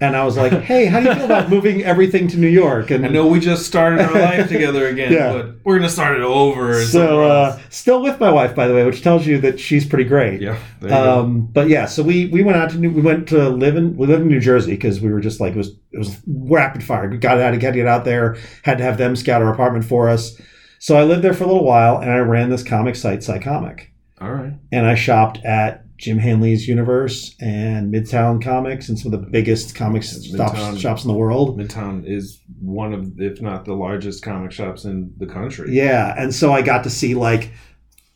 and 0.00 0.16
I 0.16 0.24
was 0.24 0.36
like, 0.36 0.52
"Hey, 0.52 0.86
how 0.86 1.00
do 1.00 1.08
you 1.08 1.14
feel 1.14 1.24
about 1.26 1.50
moving 1.50 1.82
everything 1.82 2.26
to 2.28 2.38
New 2.38 2.48
York?" 2.48 2.90
And 2.90 3.04
I 3.04 3.08
know 3.08 3.26
we 3.26 3.38
just 3.38 3.66
started 3.66 4.00
our 4.00 4.12
life 4.12 4.48
together 4.54 4.88
again, 4.88 5.12
Yeah. 5.12 5.32
but 5.32 5.56
we're 5.64 5.76
gonna 5.76 5.88
start 5.90 6.16
it 6.16 6.22
over. 6.22 6.82
so 6.84 7.22
uh, 7.22 7.58
still 7.70 8.02
with 8.02 8.18
my 8.18 8.30
wife, 8.30 8.54
by 8.54 8.66
the 8.66 8.74
way, 8.74 8.84
which 8.84 9.02
tells 9.02 9.26
you 9.26 9.38
that 9.42 9.60
she's 9.60 9.84
pretty 9.86 10.04
great. 10.04 10.40
yeah, 10.40 10.58
there 10.80 10.90
you 10.90 10.96
go. 10.96 11.20
Um, 11.20 11.46
but 11.46 11.68
yeah, 11.68 11.84
so 11.86 12.02
we 12.02 12.26
we 12.26 12.42
went 12.42 12.56
out 12.56 12.70
to 12.70 12.78
New, 12.78 12.90
we 12.90 13.02
went 13.02 13.28
to 13.28 13.50
live 13.50 13.76
in 13.76 13.96
we 13.96 14.06
lived 14.06 14.22
in 14.22 14.28
New 14.28 14.40
Jersey 14.40 14.72
because 14.72 15.00
we 15.00 15.12
were 15.12 15.20
just 15.20 15.38
like 15.38 15.52
it 15.52 15.58
was 15.58 15.68
it 15.92 15.98
was 15.98 16.16
rapid 16.26 16.82
fire. 16.82 17.08
We 17.08 17.18
got 17.18 17.38
out 17.38 17.50
to 17.50 17.58
get 17.58 17.86
out 17.86 18.04
there, 18.06 18.36
had 18.62 18.78
to 18.78 18.84
have 18.84 18.96
them 18.98 19.14
scout 19.16 19.42
our 19.42 19.52
apartment 19.52 19.84
for 19.84 20.08
us. 20.08 20.40
So 20.84 20.98
I 20.98 21.04
lived 21.04 21.22
there 21.24 21.32
for 21.32 21.44
a 21.44 21.46
little 21.46 21.64
while, 21.64 21.96
and 21.96 22.10
I 22.10 22.18
ran 22.18 22.50
this 22.50 22.62
comic 22.62 22.94
site, 22.94 23.22
Psycomic, 23.22 23.90
All 24.20 24.30
right. 24.30 24.52
and 24.70 24.84
I 24.84 24.94
shopped 24.94 25.42
at 25.42 25.96
Jim 25.96 26.18
Hanley's 26.18 26.68
Universe 26.68 27.34
and 27.40 27.90
Midtown 27.90 28.44
Comics 28.44 28.90
and 28.90 28.98
some 28.98 29.14
of 29.14 29.18
the 29.18 29.26
biggest 29.30 29.74
comics 29.74 30.14
Midtown. 30.28 30.78
shops 30.78 31.02
in 31.02 31.08
the 31.08 31.16
world. 31.16 31.58
Midtown 31.58 32.06
is 32.06 32.38
one 32.60 32.92
of, 32.92 33.18
if 33.18 33.40
not 33.40 33.64
the 33.64 33.72
largest 33.72 34.22
comic 34.22 34.52
shops 34.52 34.84
in 34.84 35.14
the 35.16 35.24
country. 35.24 35.74
Yeah, 35.74 36.14
and 36.18 36.34
so 36.34 36.52
I 36.52 36.60
got 36.60 36.84
to 36.84 36.90
see 36.90 37.14
like 37.14 37.50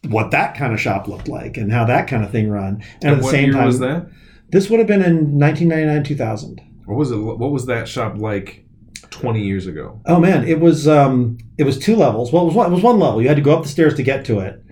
what 0.06 0.30
that 0.32 0.54
kind 0.54 0.74
of 0.74 0.78
shop 0.78 1.08
looked 1.08 1.26
like 1.28 1.56
and 1.56 1.72
how 1.72 1.86
that 1.86 2.06
kind 2.06 2.22
of 2.22 2.30
thing 2.30 2.50
run. 2.50 2.82
And, 3.00 3.04
And 3.04 3.12
at 3.12 3.16
the 3.16 3.22
what 3.22 3.30
same 3.30 3.44
year 3.46 3.54
time, 3.54 3.64
was 3.66 3.78
that? 3.78 4.10
this 4.50 4.68
would 4.68 4.78
have 4.78 4.86
been 4.86 5.00
in 5.02 5.38
1999, 5.38 6.04
2000. 6.04 6.60
What 6.84 6.98
was 6.98 7.10
it? 7.12 7.16
What 7.16 7.50
was 7.50 7.64
that 7.64 7.88
shop 7.88 8.18
like 8.18 8.66
twenty 9.20 9.42
years 9.44 9.66
ago? 9.66 10.00
Oh 10.06 10.20
man, 10.20 10.46
it 10.46 10.60
was 10.60 10.86
um, 10.88 11.38
it 11.58 11.64
was 11.64 11.78
two 11.78 11.96
levels. 11.96 12.32
Well, 12.32 12.42
it 12.42 12.46
was 12.46 12.54
one, 12.54 12.70
it 12.70 12.74
was 12.74 12.82
one 12.82 12.98
level. 12.98 13.20
You 13.22 13.28
had 13.28 13.36
to 13.36 13.42
go 13.42 13.56
up 13.56 13.62
the 13.62 13.68
stairs 13.68 13.94
to 13.94 14.02
get 14.02 14.24
to 14.26 14.40
it, 14.40 14.62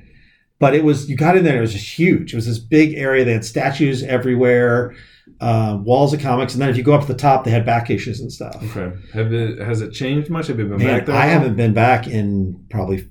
but 0.59 0.75
it 0.75 0.85
was 0.85 1.09
you 1.11 1.17
got 1.17 1.37
in 1.37 1.45
there. 1.45 1.53
and 1.55 1.59
It 1.59 1.63
was 1.63 1.73
just 1.73 1.99
huge. 1.99 2.33
It 2.33 2.37
was 2.37 2.47
this 2.47 2.59
big 2.59 2.95
area. 2.95 3.25
They 3.25 3.33
had 3.33 3.45
statues 3.45 4.03
everywhere, 4.03 4.95
uh, 5.41 5.79
walls 5.83 6.13
of 6.15 6.21
comics, 6.21 6.53
and 6.55 6.63
then 6.63 6.69
if 6.71 6.77
you 6.77 6.83
go 6.83 6.95
up 6.95 7.03
to 7.03 7.07
the 7.09 7.15
top, 7.19 7.45
they 7.45 7.51
had 7.51 7.67
back 7.67 7.91
issues 7.91 8.21
and 8.21 8.33
stuff. 8.33 8.57
Okay. 8.77 8.97
Have 9.13 9.33
it 9.33 9.59
has 9.59 9.81
it 9.81 9.93
changed 9.93 10.31
much? 10.31 10.47
Have 10.49 10.59
you 10.59 10.67
been 10.67 10.79
Man, 10.79 10.99
back 10.99 11.07
there? 11.07 11.17
I 11.17 11.27
haven't 11.27 11.57
been 11.57 11.75
back 11.75 12.07
in 12.07 12.65
probably 12.71 13.09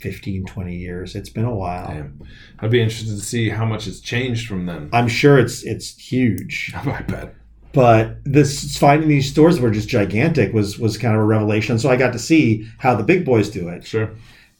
15, 0.00 0.44
20 0.46 0.76
years. 0.76 1.16
It's 1.16 1.28
been 1.28 1.44
a 1.44 1.54
while. 1.54 1.88
Damn. 1.88 2.20
I'd 2.60 2.70
be 2.70 2.80
interested 2.80 3.16
to 3.16 3.20
see 3.20 3.48
how 3.48 3.64
much 3.64 3.84
has 3.86 4.00
changed 4.00 4.46
from 4.48 4.66
then. 4.66 4.90
I'm 4.92 5.08
sure 5.08 5.38
it's 5.38 5.62
it's 5.64 5.96
huge, 5.96 6.72
I 6.76 7.02
bet. 7.02 7.34
But 7.72 8.16
this 8.24 8.76
finding 8.76 9.08
these 9.08 9.30
stores 9.30 9.56
that 9.56 9.62
were 9.62 9.70
just 9.70 9.88
gigantic 9.88 10.52
was 10.52 10.78
was 10.78 10.98
kind 10.98 11.14
of 11.14 11.20
a 11.20 11.24
revelation. 11.24 11.78
So 11.78 11.90
I 11.90 11.96
got 11.96 12.12
to 12.12 12.18
see 12.18 12.66
how 12.78 12.94
the 12.94 13.04
big 13.04 13.24
boys 13.24 13.50
do 13.50 13.68
it. 13.68 13.86
Sure. 13.86 14.10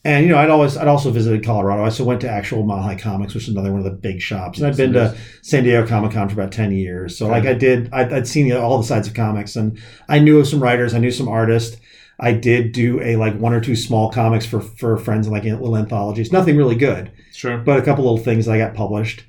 And 0.05 0.25
you 0.27 0.31
know, 0.33 0.39
I'd 0.39 0.51
always 0.51 0.77
I'd 0.77 0.89
also 0.89 1.11
visited 1.11 1.45
Colorado. 1.45 1.83
I 1.83 1.87
also 1.87 2.05
went 2.05 2.21
to 2.21 2.31
actual 2.31 2.63
Mile 2.65 2.83
High 2.83 2.97
Comics, 2.99 3.35
which 3.35 3.45
is 3.45 3.49
another 3.51 3.71
one 3.73 3.81
of 3.81 3.85
the 3.85 3.91
big 3.91 4.21
shops. 4.21 4.59
And 4.59 4.67
I'd 4.67 4.77
been 4.77 4.93
to 4.93 5.17
San 5.43 5.65
Diego 5.65 5.87
Comic 5.87 6.13
Con 6.13 6.29
for 6.29 6.35
about 6.41 6.53
ten 6.53 6.71
years. 6.71 7.17
So 7.19 7.27
like 7.27 7.47
I 7.47 7.55
did, 7.55 7.93
I'd, 7.93 8.13
I'd 8.13 8.29
seen 8.29 8.53
all 8.53 8.79
the 8.79 8.85
sides 8.85 9.09
of 9.09 9.15
comics, 9.15 9.57
and 9.57 9.79
I 10.09 10.19
knew 10.21 10.39
of 10.39 10.47
some 10.47 10.63
writers, 10.63 10.95
I 10.95 10.99
knew 10.99 11.11
some 11.11 11.29
artists. 11.29 11.79
I 12.21 12.33
did 12.33 12.73
do 12.73 13.01
a 13.01 13.17
like 13.17 13.39
one 13.39 13.53
or 13.53 13.61
two 13.61 13.77
small 13.77 14.11
comics 14.11 14.47
for 14.47 14.61
for 14.61 14.97
friends 14.97 15.27
and 15.27 15.35
like 15.35 15.45
little 15.45 15.77
anthologies. 15.77 16.33
Nothing 16.33 16.57
really 16.57 16.77
good, 16.77 17.11
Sure. 17.33 17.59
but 17.59 17.79
a 17.79 17.83
couple 17.83 18.05
little 18.05 18.19
things 18.19 18.47
that 18.47 18.53
I 18.55 18.59
got 18.59 18.75
published, 18.75 19.25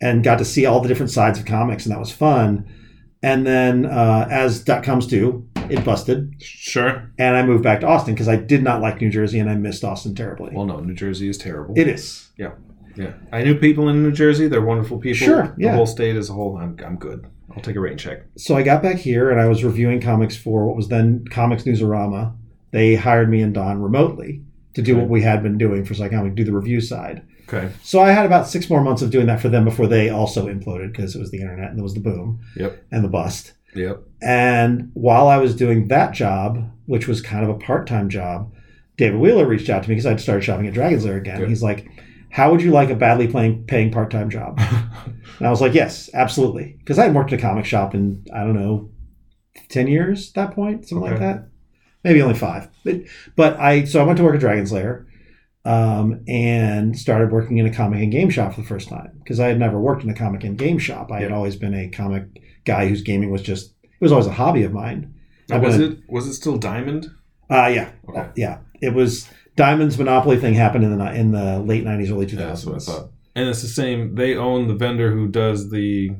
and 0.00 0.22
got 0.24 0.38
to 0.38 0.44
see 0.44 0.64
all 0.66 0.80
the 0.80 0.88
different 0.88 1.10
sides 1.12 1.38
of 1.38 1.46
comics, 1.46 1.86
and 1.86 1.92
that 1.94 1.98
was 2.00 2.12
fun. 2.12 2.66
And 3.22 3.46
then 3.46 3.84
uh, 3.86 4.26
as 4.30 4.62
dot 4.64 4.82
coms 4.82 5.06
do, 5.06 5.46
it 5.68 5.84
busted, 5.84 6.34
Sure. 6.40 7.10
and 7.18 7.36
I 7.36 7.42
moved 7.44 7.62
back 7.62 7.80
to 7.80 7.86
Austin 7.86 8.14
because 8.14 8.28
I 8.28 8.36
did 8.36 8.62
not 8.62 8.80
like 8.80 9.00
New 9.00 9.10
Jersey 9.10 9.38
and 9.38 9.48
I 9.50 9.54
missed 9.56 9.84
Austin 9.84 10.14
terribly. 10.14 10.50
Well, 10.54 10.64
no, 10.66 10.80
New 10.80 10.94
Jersey 10.94 11.28
is 11.28 11.36
terrible. 11.38 11.74
It 11.76 11.86
is. 11.86 12.30
Yeah. 12.36 12.52
Yeah. 12.96 13.12
I 13.30 13.42
knew 13.44 13.54
people 13.54 13.88
in 13.88 14.02
New 14.02 14.10
Jersey. 14.10 14.48
They're 14.48 14.60
wonderful 14.62 14.98
people. 14.98 15.18
Sure, 15.26 15.54
The 15.56 15.64
yeah. 15.64 15.74
whole 15.76 15.86
state 15.86 16.16
as 16.16 16.28
a 16.30 16.32
whole, 16.32 16.56
I'm, 16.56 16.76
I'm 16.84 16.96
good. 16.96 17.26
I'll 17.54 17.62
take 17.62 17.76
a 17.76 17.80
rain 17.80 17.96
check. 17.98 18.22
So 18.36 18.56
I 18.56 18.62
got 18.62 18.82
back 18.82 18.96
here 18.96 19.30
and 19.30 19.40
I 19.40 19.46
was 19.48 19.62
reviewing 19.64 20.00
comics 20.00 20.36
for 20.36 20.66
what 20.66 20.76
was 20.76 20.88
then 20.88 21.24
Comics 21.30 21.64
Newsarama. 21.64 22.34
They 22.72 22.94
hired 22.96 23.28
me 23.30 23.42
and 23.42 23.52
Don 23.54 23.80
remotely 23.82 24.42
to 24.74 24.82
do 24.82 24.92
Okay. 24.92 25.00
what 25.00 25.10
we 25.10 25.22
had 25.22 25.42
been 25.42 25.58
doing 25.58 25.84
for 25.84 25.94
Psycomic, 25.94 26.34
do 26.36 26.44
the 26.44 26.52
review 26.52 26.80
side. 26.80 27.22
Okay. 27.52 27.72
So 27.82 28.00
I 28.00 28.10
had 28.12 28.26
about 28.26 28.46
six 28.46 28.70
more 28.70 28.80
months 28.82 29.02
of 29.02 29.10
doing 29.10 29.26
that 29.26 29.40
for 29.40 29.48
them 29.48 29.64
before 29.64 29.86
they 29.86 30.08
also 30.08 30.46
imploded 30.46 30.92
because 30.92 31.16
it 31.16 31.18
was 31.18 31.30
the 31.30 31.40
internet 31.40 31.70
and 31.70 31.76
there 31.78 31.82
was 31.82 31.94
the 31.94 32.00
boom 32.00 32.40
Yep. 32.56 32.84
and 32.92 33.02
the 33.02 33.08
bust. 33.08 33.52
Yep. 33.74 34.02
And 34.22 34.90
while 34.94 35.28
I 35.28 35.38
was 35.38 35.54
doing 35.56 35.88
that 35.88 36.12
job, 36.12 36.70
which 36.86 37.08
was 37.08 37.20
kind 37.20 37.42
of 37.44 37.50
a 37.50 37.58
part 37.58 37.86
time 37.86 38.08
job, 38.08 38.52
David 38.96 39.18
Wheeler 39.20 39.46
reached 39.46 39.70
out 39.70 39.82
to 39.82 39.88
me 39.88 39.94
because 39.94 40.06
I'd 40.06 40.20
started 40.20 40.42
shopping 40.44 40.66
at 40.66 40.74
Dragon's 40.74 41.04
Lair 41.04 41.16
again. 41.16 41.38
Good. 41.40 41.48
He's 41.48 41.62
like, 41.62 41.88
How 42.30 42.50
would 42.50 42.62
you 42.62 42.70
like 42.70 42.90
a 42.90 42.94
badly 42.94 43.26
playing, 43.28 43.64
paying 43.64 43.90
part 43.90 44.10
time 44.10 44.30
job? 44.30 44.60
And 45.38 45.46
I 45.46 45.50
was 45.50 45.62
like, 45.62 45.72
yes, 45.72 46.10
absolutely. 46.12 46.76
Because 46.80 46.98
I 46.98 47.02
hadn't 47.02 47.16
worked 47.16 47.32
at 47.32 47.38
a 47.38 47.42
comic 47.42 47.64
shop 47.64 47.94
in, 47.94 48.26
I 48.34 48.40
don't 48.40 48.52
know, 48.54 48.90
10 49.70 49.86
years 49.86 50.28
at 50.28 50.34
that 50.34 50.54
point, 50.54 50.86
something 50.86 51.10
like 51.10 51.18
that. 51.18 51.48
Maybe 52.04 52.20
only 52.20 52.34
five. 52.34 52.68
But, 52.84 52.96
but 53.36 53.58
I, 53.58 53.84
so 53.84 54.00
I 54.00 54.04
went 54.04 54.18
to 54.18 54.22
work 54.22 54.34
at 54.34 54.40
Dragon's 54.40 54.70
Lair 54.70 55.06
um, 55.64 56.24
and 56.26 56.98
started 56.98 57.30
working 57.30 57.58
in 57.58 57.66
a 57.66 57.74
comic 57.74 58.00
and 58.00 58.10
game 58.10 58.30
shop 58.30 58.54
for 58.54 58.62
the 58.62 58.66
first 58.66 58.88
time 58.88 59.12
because 59.18 59.40
I 59.40 59.48
had 59.48 59.58
never 59.58 59.78
worked 59.78 60.02
in 60.02 60.10
a 60.10 60.14
comic 60.14 60.44
and 60.44 60.56
game 60.56 60.78
shop. 60.78 61.12
I 61.12 61.20
had 61.20 61.32
always 61.32 61.56
been 61.56 61.74
a 61.74 61.88
comic 61.88 62.24
guy 62.64 62.88
whose 62.88 63.02
gaming 63.02 63.30
was 63.30 63.42
just, 63.42 63.74
it 63.82 64.00
was 64.00 64.12
always 64.12 64.26
a 64.26 64.32
hobby 64.32 64.62
of 64.62 64.72
mine. 64.72 65.14
Now, 65.48 65.60
was 65.60 65.78
it 65.78 65.98
was 66.08 66.26
it 66.26 66.34
still 66.34 66.56
Diamond? 66.56 67.10
Uh, 67.50 67.66
yeah. 67.66 67.90
Okay. 68.08 68.28
Yeah. 68.36 68.58
It 68.80 68.94
was 68.94 69.28
Diamond's 69.56 69.98
Monopoly 69.98 70.38
thing 70.38 70.54
happened 70.54 70.84
in 70.84 70.96
the, 70.96 71.12
in 71.12 71.32
the 71.32 71.58
late 71.58 71.84
90s, 71.84 72.10
early 72.10 72.26
2000s. 72.26 72.38
Yeah, 72.38 72.46
that's 72.46 72.64
what 72.64 72.76
I 72.76 72.78
thought. 72.78 73.10
And 73.34 73.48
it's 73.48 73.62
the 73.62 73.68
same. 73.68 74.14
They 74.14 74.36
own 74.36 74.68
the 74.68 74.74
vendor 74.74 75.10
who 75.10 75.28
does 75.28 75.70
the 75.70 76.10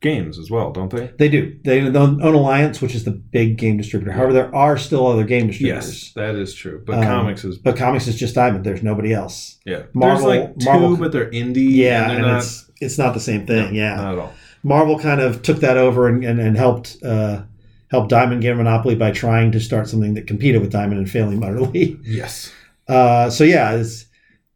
games 0.00 0.38
as 0.38 0.50
well, 0.50 0.70
don't 0.72 0.90
they? 0.90 1.10
They 1.18 1.28
do. 1.28 1.56
They 1.64 1.80
own 1.80 2.20
Alliance, 2.22 2.80
which 2.80 2.94
is 2.94 3.04
the 3.04 3.10
big 3.10 3.56
game 3.58 3.76
distributor. 3.76 4.12
However, 4.12 4.32
there 4.32 4.54
are 4.54 4.76
still 4.78 5.06
other 5.06 5.24
game 5.24 5.46
distributors. 5.48 5.86
Yes, 6.04 6.12
that 6.14 6.34
is 6.34 6.54
true. 6.54 6.82
But 6.86 6.98
Um, 6.98 7.04
comics 7.04 7.44
is 7.44 7.58
But 7.58 7.76
comics 7.76 8.06
is 8.06 8.16
just 8.16 8.34
Diamond. 8.34 8.64
There's 8.64 8.82
nobody 8.82 9.12
else. 9.12 9.58
yeah. 9.64 9.82
Marvel- 9.94 10.28
There's 10.28 10.40
like 10.46 10.58
two, 10.58 10.66
Marvel- 10.70 10.96
but 10.96 11.12
they're 11.12 11.30
indie. 11.30 11.70
Yeah, 11.70 12.04
and 12.10 12.12
and, 12.18 12.22
not, 12.26 12.38
it's 12.42 12.70
it's 12.80 12.98
not 12.98 13.14
the 13.14 13.20
same 13.20 13.46
thing. 13.46 13.66
no, 13.66 13.70
yeah, 13.72 13.96
not 13.96 14.12
at 14.14 14.18
all. 14.18 14.32
Marvel 14.62 14.98
kind 14.98 15.20
of 15.20 15.42
took 15.42 15.60
that 15.60 15.76
over 15.76 16.08
and, 16.08 16.24
and, 16.24 16.40
and 16.40 16.56
helped 16.56 16.96
uh, 17.04 17.42
help 17.90 18.08
Diamond 18.08 18.42
get 18.42 18.52
a 18.52 18.56
monopoly 18.56 18.96
by 18.96 19.12
trying 19.12 19.52
to 19.52 19.60
start 19.60 19.88
something 19.88 20.14
that 20.14 20.26
competed 20.26 20.60
with 20.60 20.72
Diamond 20.72 20.98
and 20.98 21.08
failing 21.10 21.42
utterly. 21.44 21.98
Yes. 22.04 22.52
Uh, 22.88 23.30
so 23.30 23.44
yeah, 23.44 23.72
it's 23.74 24.05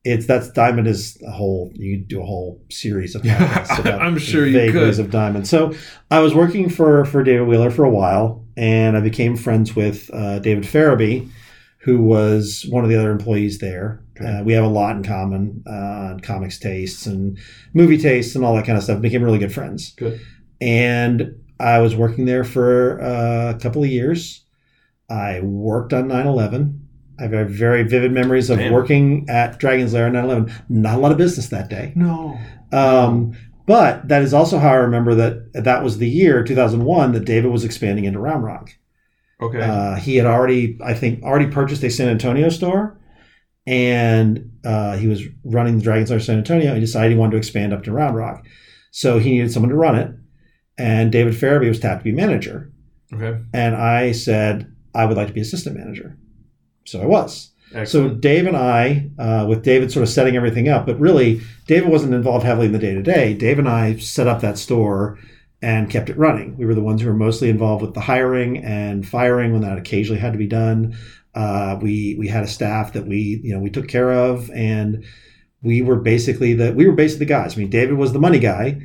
it's 0.05 0.27
that's 0.27 0.51
Diamond 0.51 0.87
is 0.87 1.21
a 1.27 1.31
whole 1.31 1.71
you 1.75 1.99
do 1.99 2.23
a 2.23 2.25
whole 2.25 2.63
series 2.71 3.15
of 3.15 3.23
podcasts 3.23 3.79
about 3.79 4.01
I'm 4.01 4.19
sure 4.19 4.47
you 4.47 4.53
vagaries 4.59 4.97
could. 4.97 5.07
of 5.07 5.11
Diamond. 5.11 5.47
So 5.47 5.75
I 6.11 6.21
was 6.21 6.35
working 6.35 6.69
for 6.71 7.05
for 7.05 7.23
David 7.23 7.47
Wheeler 7.47 7.71
for 7.71 7.85
a 7.85 7.91
while, 7.91 8.45
and 8.57 8.97
I 8.97 9.01
became 9.01 9.37
friends 9.37 9.77
with 9.77 10.11
uh, 10.13 10.39
David 10.39 10.65
Farabee, 10.65 11.29
who 11.83 12.03
was 12.03 12.65
one 12.69 12.85
of 12.85 12.91
the 12.91 12.97
other 12.99 13.11
employees 13.11 13.59
there. 13.59 14.03
Uh, 14.25 14.43
we 14.45 14.53
have 14.53 14.65
a 14.65 14.69
lot 14.69 14.97
in 14.97 15.03
common, 15.03 15.65
uh, 15.67 16.19
comics 16.23 16.59
tastes 16.59 17.07
and 17.07 17.39
movie 17.73 17.97
tastes 17.97 18.37
and 18.37 18.45
all 18.45 18.55
that 18.55 18.67
kind 18.67 18.77
of 18.77 18.85
stuff. 18.85 19.01
Became 19.01 19.23
really 19.23 19.39
good 19.39 19.53
friends. 19.53 19.95
Good. 19.97 20.21
And 20.61 21.35
I 21.59 21.79
was 21.79 21.97
working 21.97 22.27
there 22.27 22.45
for 22.45 23.01
uh, 23.01 23.55
a 23.55 23.59
couple 23.59 23.83
of 23.83 23.89
years. 23.89 24.45
I 25.09 25.41
worked 25.41 25.93
on 25.93 26.09
9 26.09 26.27
11. 26.27 26.80
I 27.21 27.27
have 27.27 27.51
very 27.51 27.83
vivid 27.83 28.13
memories 28.13 28.51
of 28.51 28.59
Damn. 28.59 28.73
working 28.73 29.27
at 29.29 29.59
Dragon's 29.59 29.93
Lair 29.93 30.07
on 30.07 30.15
9 30.15 30.25
11. 30.25 30.53
Not 30.69 30.97
a 30.97 31.01
lot 31.01 31.13
of 31.13 31.19
business 31.19 31.49
that 31.49 31.69
day. 31.69 31.93
No. 31.95 32.39
Um, 32.73 33.37
but 33.67 34.09
that 34.09 34.23
is 34.23 34.33
also 34.33 34.59
how 34.59 34.71
I 34.71 34.77
remember 34.77 35.15
that 35.15 35.53
that 35.53 35.85
was 35.85 35.99
the 35.99 36.09
year, 36.09 36.43
2001, 36.43 37.13
that 37.13 37.25
David 37.25 37.51
was 37.51 37.65
expanding 37.65 38.05
into 38.05 38.19
Round 38.19 38.43
Rock. 38.43 38.71
Okay. 39.41 39.61
Uh, 39.61 39.97
he 39.97 40.17
had 40.17 40.27
already, 40.27 40.79
I 40.83 40.95
think, 40.95 41.23
already 41.23 41.47
purchased 41.47 41.83
a 41.85 41.91
San 41.91 42.09
Antonio 42.09 42.49
store, 42.49 42.99
and 43.67 44.51
uh, 44.65 44.97
he 44.97 45.07
was 45.07 45.23
running 45.45 45.79
the 45.79 45.85
Dragon's 45.85 46.11
Lair 46.11 46.21
San 46.21 46.39
Antonio. 46.39 46.75
He 46.75 46.81
decided 46.81 47.13
he 47.13 47.19
wanted 47.19 47.33
to 47.33 47.37
expand 47.39 47.73
up 47.73 47.85
to 47.85 47.93
Round 47.93 48.17
Rock, 48.17 48.47
so 48.91 49.19
he 49.19 49.31
needed 49.31 49.53
someone 49.53 49.71
to 49.71 49.77
run 49.77 49.97
it. 49.97 50.11
And 50.77 51.13
David 51.13 51.35
Farabee 51.35 51.69
was 51.69 51.81
tapped 51.81 52.01
to 52.01 52.05
be 52.05 52.13
manager, 52.13 52.73
okay. 53.13 53.41
and 53.53 53.77
I 53.77 54.13
said 54.13 54.75
I 54.95 55.05
would 55.05 55.17
like 55.17 55.29
to 55.29 55.35
be 55.35 55.41
assistant 55.41 55.77
manager. 55.77 56.17
So 56.90 57.00
I 57.00 57.07
was. 57.07 57.50
So 57.85 58.09
Dave 58.09 58.48
and 58.48 58.57
I, 58.57 59.11
uh, 59.16 59.46
with 59.48 59.62
David 59.62 59.92
sort 59.92 60.03
of 60.03 60.09
setting 60.09 60.35
everything 60.35 60.68
up, 60.68 60.87
but 60.87 60.98
really 60.98 61.40
David 61.68 61.88
wasn't 61.88 62.14
involved 62.14 62.44
heavily 62.44 62.66
in 62.66 62.72
the 62.72 62.81
day 62.81 62.94
to 62.94 63.03
day. 63.03 63.33
Dave 63.33 63.61
and 63.61 63.68
I 63.68 63.96
set 63.98 64.26
up 64.26 64.40
that 64.40 64.59
store 64.59 65.16
and 65.62 65.88
kept 65.88 66.11
it 66.11 66.18
running. 66.18 66.57
We 66.57 66.66
were 66.66 66.74
the 66.74 66.81
ones 66.81 67.00
who 67.00 67.07
were 67.07 67.14
mostly 67.14 67.48
involved 67.48 67.83
with 67.83 67.94
the 67.94 68.00
hiring 68.00 68.59
and 68.59 69.07
firing 69.07 69.53
when 69.53 69.62
that 69.62 69.79
occasionally 69.79 70.20
had 70.20 70.33
to 70.33 70.38
be 70.38 70.48
done. 70.48 70.96
Uh, 71.33 71.79
we 71.81 72.16
we 72.18 72.26
had 72.26 72.42
a 72.42 72.48
staff 72.48 72.92
that 72.94 73.07
we 73.07 73.40
you 73.44 73.55
know 73.55 73.61
we 73.61 73.70
took 73.70 73.87
care 73.87 74.11
of, 74.11 74.50
and 74.50 75.05
we 75.62 75.81
were 75.81 76.00
basically 76.00 76.55
the 76.55 76.72
we 76.72 76.88
were 76.88 76.94
basically 76.94 77.24
the 77.24 77.33
guys. 77.33 77.55
I 77.57 77.61
mean, 77.61 77.70
David 77.70 77.98
was 77.98 78.12
the 78.12 78.18
money 78.18 78.40
guy, 78.40 78.81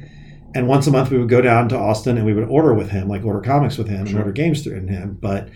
and 0.54 0.68
once 0.68 0.86
a 0.86 0.92
month 0.92 1.10
we 1.10 1.18
would 1.18 1.30
go 1.30 1.42
down 1.42 1.70
to 1.70 1.78
Austin 1.78 2.18
and 2.18 2.26
we 2.26 2.34
would 2.34 2.50
order 2.50 2.76
with 2.76 2.92
him, 2.92 3.08
like 3.08 3.26
order 3.26 3.42
comics 3.42 3.80
with 3.80 3.88
him 3.88 4.06
and 4.06 4.16
order 4.16 4.32
games 4.32 4.64
through 4.64 4.86
him. 4.86 5.18
But 5.20 5.50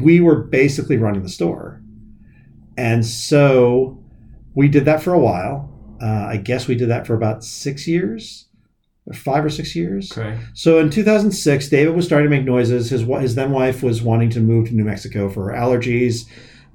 we 0.00 0.20
were 0.20 0.36
basically 0.36 0.96
running 0.96 1.22
the 1.22 1.28
store. 1.28 1.80
And 2.76 3.04
so 3.04 4.02
we 4.54 4.68
did 4.68 4.84
that 4.86 5.02
for 5.02 5.12
a 5.12 5.18
while. 5.18 5.68
Uh, 6.00 6.26
I 6.30 6.36
guess 6.36 6.66
we 6.66 6.74
did 6.74 6.88
that 6.88 7.06
for 7.06 7.14
about 7.14 7.44
six 7.44 7.86
years, 7.86 8.46
or 9.06 9.14
five 9.14 9.44
or 9.44 9.50
six 9.50 9.76
years. 9.76 10.10
Okay. 10.10 10.38
So 10.54 10.78
in 10.78 10.90
2006, 10.90 11.68
David 11.68 11.94
was 11.94 12.06
starting 12.06 12.28
to 12.30 12.36
make 12.36 12.44
noises. 12.44 12.90
His 12.90 13.02
his 13.02 13.34
then 13.34 13.52
wife 13.52 13.82
was 13.82 14.02
wanting 14.02 14.30
to 14.30 14.40
move 14.40 14.68
to 14.68 14.74
New 14.74 14.84
Mexico 14.84 15.28
for 15.28 15.50
her 15.50 15.56
allergies. 15.56 16.26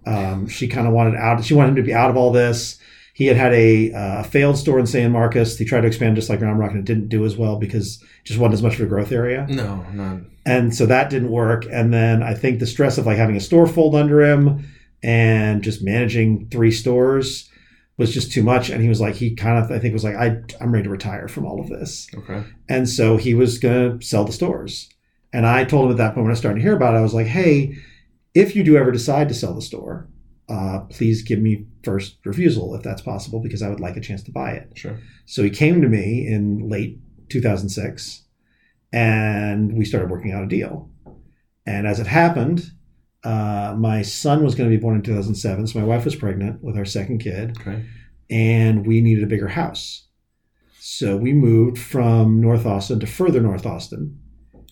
Um, 0.05 0.47
she 0.47 0.67
kind 0.67 0.87
of 0.87 0.93
wanted 0.93 1.15
out. 1.15 1.43
She 1.43 1.53
wanted 1.53 1.69
him 1.69 1.75
to 1.77 1.83
be 1.83 1.93
out 1.93 2.09
of 2.09 2.15
all 2.15 2.31
this. 2.31 2.79
He 3.17 3.25
had 3.25 3.35
had 3.35 3.51
a 3.51 3.91
uh, 3.93 4.21
failed 4.23 4.59
store 4.59 4.77
in 4.77 4.85
San 4.85 5.11
Marcos. 5.11 5.57
He 5.57 5.65
tried 5.65 5.81
to 5.81 5.87
expand 5.87 6.15
just 6.17 6.29
like 6.29 6.39
Round 6.39 6.59
Rock, 6.59 6.69
and 6.71 6.79
it 6.81 6.85
didn't 6.85 7.09
do 7.09 7.25
as 7.25 7.35
well 7.35 7.57
because 7.57 7.99
it 7.99 8.25
just 8.25 8.39
wasn't 8.39 8.53
as 8.53 8.61
much 8.61 8.75
of 8.75 8.81
a 8.81 8.85
growth 8.85 9.11
area 9.11 9.47
No, 9.49 9.83
none. 9.91 10.29
and 10.45 10.75
so 10.75 10.85
that 10.85 11.09
didn't 11.09 11.31
work 11.31 11.65
and 11.71 11.91
then 11.91 12.21
i 12.21 12.33
think 12.35 12.59
the 12.59 12.67
stress 12.67 12.97
of 12.99 13.05
like 13.07 13.17
having 13.17 13.35
a 13.35 13.39
store 13.39 13.65
fold 13.65 13.95
under 13.95 14.21
him 14.21 14.67
and 15.01 15.63
just 15.63 15.83
managing 15.83 16.47
three 16.49 16.71
stores 16.71 17.49
was 17.97 18.13
just 18.13 18.31
too 18.31 18.43
much 18.43 18.69
and 18.69 18.83
he 18.83 18.89
was 18.89 19.01
like 19.01 19.15
he 19.15 19.33
kind 19.33 19.63
of 19.63 19.71
i 19.71 19.79
think 19.79 19.93
was 19.93 20.03
like 20.03 20.15
I, 20.15 20.41
i'm 20.61 20.71
ready 20.71 20.83
to 20.83 20.89
retire 20.89 21.27
from 21.27 21.45
all 21.45 21.59
of 21.59 21.69
this 21.69 22.07
Okay. 22.15 22.43
and 22.69 22.87
so 22.87 23.17
he 23.17 23.33
was 23.33 23.57
going 23.57 23.99
to 23.99 24.05
sell 24.05 24.25
the 24.25 24.31
stores 24.33 24.89
and 25.33 25.45
i 25.47 25.63
told 25.63 25.85
him 25.85 25.91
at 25.91 25.97
that 25.97 26.13
point 26.13 26.25
when 26.25 26.35
i 26.35 26.37
started 26.37 26.57
to 26.59 26.63
hear 26.63 26.75
about 26.75 26.93
it 26.93 26.97
i 26.97 27.01
was 27.01 27.13
like 27.13 27.27
hey 27.27 27.75
if 28.35 28.55
you 28.55 28.63
do 28.63 28.77
ever 28.77 28.91
decide 28.91 29.27
to 29.29 29.33
sell 29.35 29.53
the 29.55 29.61
store 29.61 30.07
uh, 30.49 30.79
please 30.89 31.21
give 31.23 31.39
me 31.39 31.65
first 31.83 32.17
refusal 32.25 32.73
if 32.75 32.81
that's 32.83 33.01
possible 33.01 33.39
because 33.41 33.61
i 33.61 33.69
would 33.69 33.79
like 33.81 33.97
a 33.97 34.01
chance 34.01 34.23
to 34.23 34.31
buy 34.31 34.51
it 34.51 34.71
Sure. 34.75 34.97
so 35.25 35.43
he 35.43 35.49
came 35.49 35.81
to 35.81 35.87
me 35.89 36.25
in 36.27 36.69
late 36.69 36.99
2006 37.29 38.23
and 38.93 39.73
we 39.77 39.83
started 39.85 40.09
working 40.09 40.31
out 40.31 40.43
a 40.43 40.47
deal. 40.47 40.89
And 41.65 41.85
as 41.85 41.99
it 41.99 42.07
happened, 42.07 42.71
uh, 43.23 43.75
my 43.77 44.01
son 44.01 44.43
was 44.43 44.55
going 44.55 44.69
to 44.69 44.75
be 44.75 44.79
born 44.81 44.95
in 44.95 45.01
2007. 45.01 45.67
So 45.67 45.79
my 45.79 45.85
wife 45.85 46.05
was 46.05 46.15
pregnant 46.15 46.63
with 46.63 46.77
our 46.77 46.85
second 46.85 47.17
kid 47.19 47.57
Okay. 47.59 47.83
and 48.29 48.87
we 48.87 49.01
needed 49.01 49.23
a 49.25 49.27
bigger 49.27 49.49
house. 49.49 50.07
So 50.79 51.17
we 51.17 51.33
moved 51.33 51.77
from 51.77 52.39
North 52.39 52.65
Austin 52.65 53.01
to 53.01 53.07
further 53.07 53.41
North 53.41 53.65
Austin 53.65 54.17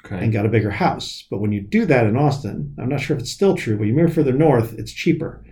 Okay. 0.06 0.24
and 0.24 0.32
got 0.32 0.46
a 0.46 0.50
bigger 0.50 0.72
house. 0.72 1.26
But 1.30 1.40
when 1.42 1.52
you 1.52 1.60
do 1.62 1.86
that 1.88 2.06
in 2.08 2.16
Austin, 2.16 2.74
I'm 2.80 2.88
not 2.90 3.02
sure 3.02 3.18
if 3.18 3.22
it's 3.24 3.32
still 3.32 3.56
true, 3.58 3.78
but 3.78 3.88
you 3.88 3.94
move 3.94 4.14
further 4.14 4.32
north, 4.34 4.74
it's 4.80 4.94
cheaper. 4.94 5.44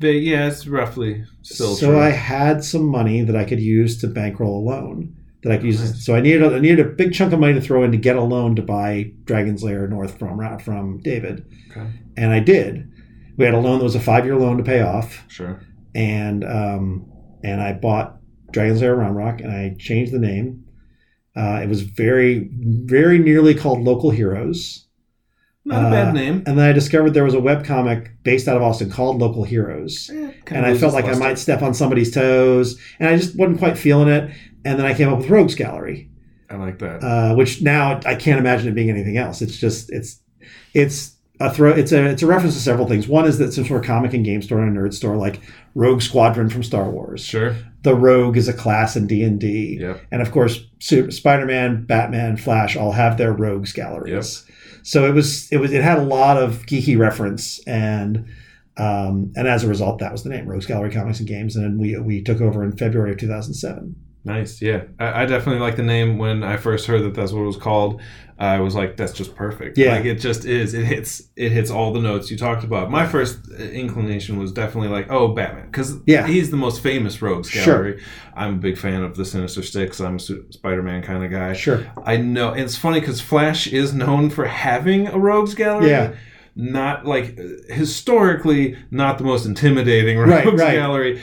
They, 0.00 0.18
yeah, 0.18 0.46
it's 0.48 0.66
roughly 0.66 1.24
still 1.42 1.74
so 1.74 1.90
true. 1.90 2.00
I 2.00 2.10
had 2.10 2.62
some 2.62 2.86
money 2.86 3.22
that 3.22 3.34
I 3.36 3.44
could 3.44 3.60
use 3.60 4.00
to 4.00 4.06
bankroll 4.06 4.60
a 4.60 4.64
loan 4.68 5.16
that 5.42 5.52
I 5.52 5.56
could 5.56 5.66
use. 5.66 5.80
Nice. 5.80 6.04
So 6.04 6.14
I 6.14 6.20
needed 6.20 6.42
a, 6.42 6.54
I 6.56 6.58
needed 6.60 6.80
a 6.80 6.88
big 6.88 7.12
chunk 7.12 7.32
of 7.32 7.40
money 7.40 7.54
to 7.54 7.60
throw 7.60 7.82
in 7.82 7.90
to 7.92 7.96
get 7.98 8.16
a 8.16 8.22
loan 8.22 8.54
to 8.56 8.62
buy 8.62 9.12
Dragon's 9.24 9.62
Lair 9.62 9.88
North 9.88 10.18
from 10.18 10.58
from 10.60 11.00
David, 11.02 11.46
okay. 11.70 11.88
and 12.16 12.32
I 12.32 12.40
did. 12.40 12.90
We 13.36 13.44
had 13.44 13.54
a 13.54 13.58
loan 13.60 13.78
that 13.78 13.84
was 13.84 13.94
a 13.94 14.00
five 14.00 14.24
year 14.24 14.36
loan 14.36 14.56
to 14.58 14.64
pay 14.64 14.80
off, 14.82 15.24
Sure. 15.28 15.60
and 15.94 16.44
um, 16.44 17.10
and 17.42 17.60
I 17.60 17.72
bought 17.72 18.18
Dragon's 18.52 18.80
Lair 18.80 18.96
Round 18.96 19.16
Rock, 19.16 19.40
and 19.40 19.52
I 19.52 19.74
changed 19.78 20.12
the 20.12 20.18
name. 20.18 20.64
Uh, 21.36 21.60
it 21.62 21.68
was 21.68 21.82
very 21.82 22.50
very 22.52 23.18
nearly 23.18 23.54
called 23.54 23.80
Local 23.80 24.10
Heroes. 24.10 24.87
Not 25.68 25.84
a 25.84 25.86
Uh, 25.86 25.90
bad 25.90 26.14
name. 26.14 26.42
And 26.46 26.58
then 26.58 26.68
I 26.68 26.72
discovered 26.72 27.10
there 27.14 27.24
was 27.24 27.34
a 27.34 27.38
webcomic 27.38 28.08
based 28.24 28.48
out 28.48 28.56
of 28.56 28.62
Austin 28.62 28.90
called 28.90 29.20
Local 29.20 29.44
Heroes 29.44 30.10
Eh, 30.12 30.30
and 30.50 30.64
I 30.66 30.74
felt 30.76 30.94
like 30.94 31.04
I 31.04 31.08
might 31.18 31.38
step 31.38 31.62
on 31.62 31.74
somebody's 31.74 32.10
toes, 32.10 32.78
and 32.98 33.08
I 33.08 33.16
just 33.16 33.36
wasn't 33.38 33.58
quite 33.58 33.76
feeling 33.78 34.08
it. 34.08 34.30
And 34.64 34.78
then 34.78 34.86
I 34.86 34.94
came 34.94 35.08
up 35.08 35.18
with 35.18 35.30
Rogues 35.30 35.54
Gallery, 35.54 36.08
I 36.50 36.56
like 36.56 36.78
that. 36.80 37.02
uh, 37.04 37.34
which 37.36 37.62
now 37.62 38.00
I 38.06 38.14
can't 38.14 38.38
imagine 38.40 38.68
it 38.68 38.74
being 38.74 38.90
anything 38.90 39.16
else. 39.16 39.40
It's 39.42 39.56
just 39.58 39.90
it's 39.92 40.20
it's 40.74 41.16
a 41.40 41.52
throw. 41.52 41.70
It's 41.70 41.92
a 41.92 42.04
it's 42.06 42.22
a 42.22 42.26
reference 42.26 42.54
to 42.54 42.60
several 42.60 42.86
things. 42.88 43.06
One 43.06 43.26
is 43.26 43.38
that 43.38 43.52
some 43.52 43.64
sort 43.64 43.80
of 43.80 43.86
comic 43.86 44.12
and 44.14 44.24
game 44.24 44.42
store 44.42 44.60
and 44.62 44.76
a 44.76 44.80
nerd 44.80 44.92
store 44.94 45.16
like 45.16 45.40
Rogue 45.74 46.02
Squadron 46.02 46.48
from 46.48 46.62
Star 46.62 46.90
Wars. 46.90 47.20
sure. 47.24 47.54
The 47.84 47.94
Rogue 47.94 48.36
is 48.36 48.48
a 48.48 48.52
class 48.52 48.96
in 48.96 49.06
D 49.06 49.22
and 49.22 49.38
D, 49.38 49.78
and 50.10 50.20
of 50.20 50.32
course 50.32 50.64
Spider 50.80 51.46
Man, 51.46 51.84
Batman, 51.84 52.36
Flash 52.36 52.76
all 52.76 52.92
have 52.92 53.16
their 53.18 53.32
Rogues 53.32 53.72
galleries. 53.72 54.44
So 54.88 55.04
it 55.04 55.12
was 55.12 55.52
it 55.52 55.58
was 55.58 55.70
it 55.70 55.82
had 55.84 55.98
a 55.98 56.02
lot 56.02 56.38
of 56.38 56.64
geeky 56.66 56.98
reference 56.98 57.60
and. 57.66 58.26
Um, 58.80 59.32
and 59.34 59.48
as 59.48 59.64
a 59.64 59.66
result, 59.66 59.98
that 59.98 60.12
was 60.12 60.22
the 60.22 60.28
name, 60.28 60.46
Rogues 60.46 60.64
Gallery 60.64 60.92
Comics 60.92 61.18
and 61.18 61.26
Games, 61.26 61.56
and 61.56 61.80
we 61.80 61.98
we 61.98 62.22
took 62.22 62.40
over 62.40 62.62
in 62.62 62.76
February 62.76 63.10
of 63.10 63.18
2007. 63.18 63.96
Nice. 64.28 64.62
Yeah. 64.62 64.84
I, 65.00 65.22
I 65.22 65.26
definitely 65.26 65.60
like 65.60 65.76
the 65.76 65.82
name 65.82 66.18
when 66.18 66.42
I 66.44 66.56
first 66.56 66.86
heard 66.86 67.02
that 67.02 67.14
that's 67.14 67.32
what 67.32 67.42
it 67.42 67.46
was 67.46 67.56
called. 67.56 68.00
I 68.40 68.60
was 68.60 68.76
like, 68.76 68.96
that's 68.96 69.12
just 69.12 69.34
perfect. 69.34 69.76
Yeah. 69.76 69.96
Like 69.96 70.04
it 70.04 70.20
just 70.20 70.44
is. 70.44 70.72
It 70.72 70.84
hits. 70.84 71.22
It 71.34 71.50
hits 71.50 71.72
all 71.72 71.92
the 71.92 72.00
notes 72.00 72.30
you 72.30 72.36
talked 72.36 72.62
about. 72.62 72.88
My 72.88 73.04
first 73.04 73.40
uh, 73.50 73.56
inclination 73.64 74.38
was 74.38 74.52
definitely 74.52 74.90
like, 74.90 75.10
oh, 75.10 75.28
Batman, 75.28 75.66
because 75.66 75.96
Yeah. 76.06 76.24
he's 76.24 76.50
the 76.52 76.56
most 76.56 76.80
famous 76.80 77.20
rogues 77.20 77.50
gallery. 77.50 77.98
Sure. 77.98 78.08
I'm 78.36 78.54
a 78.54 78.58
big 78.58 78.78
fan 78.78 79.02
of 79.02 79.16
the 79.16 79.24
Sinister 79.24 79.64
Six. 79.64 80.00
I'm 80.00 80.16
a 80.16 80.20
Spider-Man 80.20 81.02
kind 81.02 81.24
of 81.24 81.32
guy. 81.32 81.52
Sure. 81.54 81.84
I 82.04 82.16
know. 82.18 82.50
And 82.52 82.60
it's 82.60 82.76
funny 82.76 83.00
because 83.00 83.20
Flash 83.20 83.66
is 83.66 83.92
known 83.92 84.30
for 84.30 84.44
having 84.44 85.08
a 85.08 85.18
rogues 85.18 85.54
gallery. 85.54 85.90
Yeah. 85.90 86.14
Not 86.60 87.06
like 87.06 87.38
historically, 87.68 88.76
not 88.90 89.16
the 89.18 89.22
most 89.24 89.46
intimidating 89.46 90.18
Right, 90.28 90.44
rogues 90.44 90.60
right. 90.60 90.74
gallery. 90.74 91.22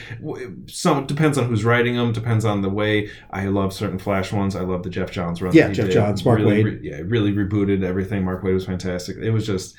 Some 0.67 1.05
depends 1.07 1.37
on 1.37 1.49
who's 1.49 1.65
writing 1.65 1.97
them. 1.97 2.13
Depends 2.13 2.45
on 2.45 2.61
the 2.61 2.69
way. 2.69 3.09
I 3.31 3.47
love 3.47 3.73
certain 3.73 3.99
Flash 3.99 4.31
ones. 4.31 4.55
I 4.55 4.61
love 4.61 4.83
the 4.83 4.89
Geoff 4.89 5.11
Johns 5.11 5.41
run. 5.41 5.53
Yeah, 5.53 5.73
Geoff 5.73 5.87
did. 5.87 5.93
Johns, 5.93 6.23
Mark 6.23 6.39
really, 6.39 6.63
Waid. 6.63 6.65
re- 6.65 6.79
yeah, 6.89 7.01
really 7.05 7.33
rebooted 7.33 7.83
everything. 7.83 8.23
Mark 8.23 8.43
Waid 8.43 8.53
was 8.53 8.65
fantastic. 8.65 9.17
It 9.17 9.31
was 9.31 9.45
just 9.45 9.75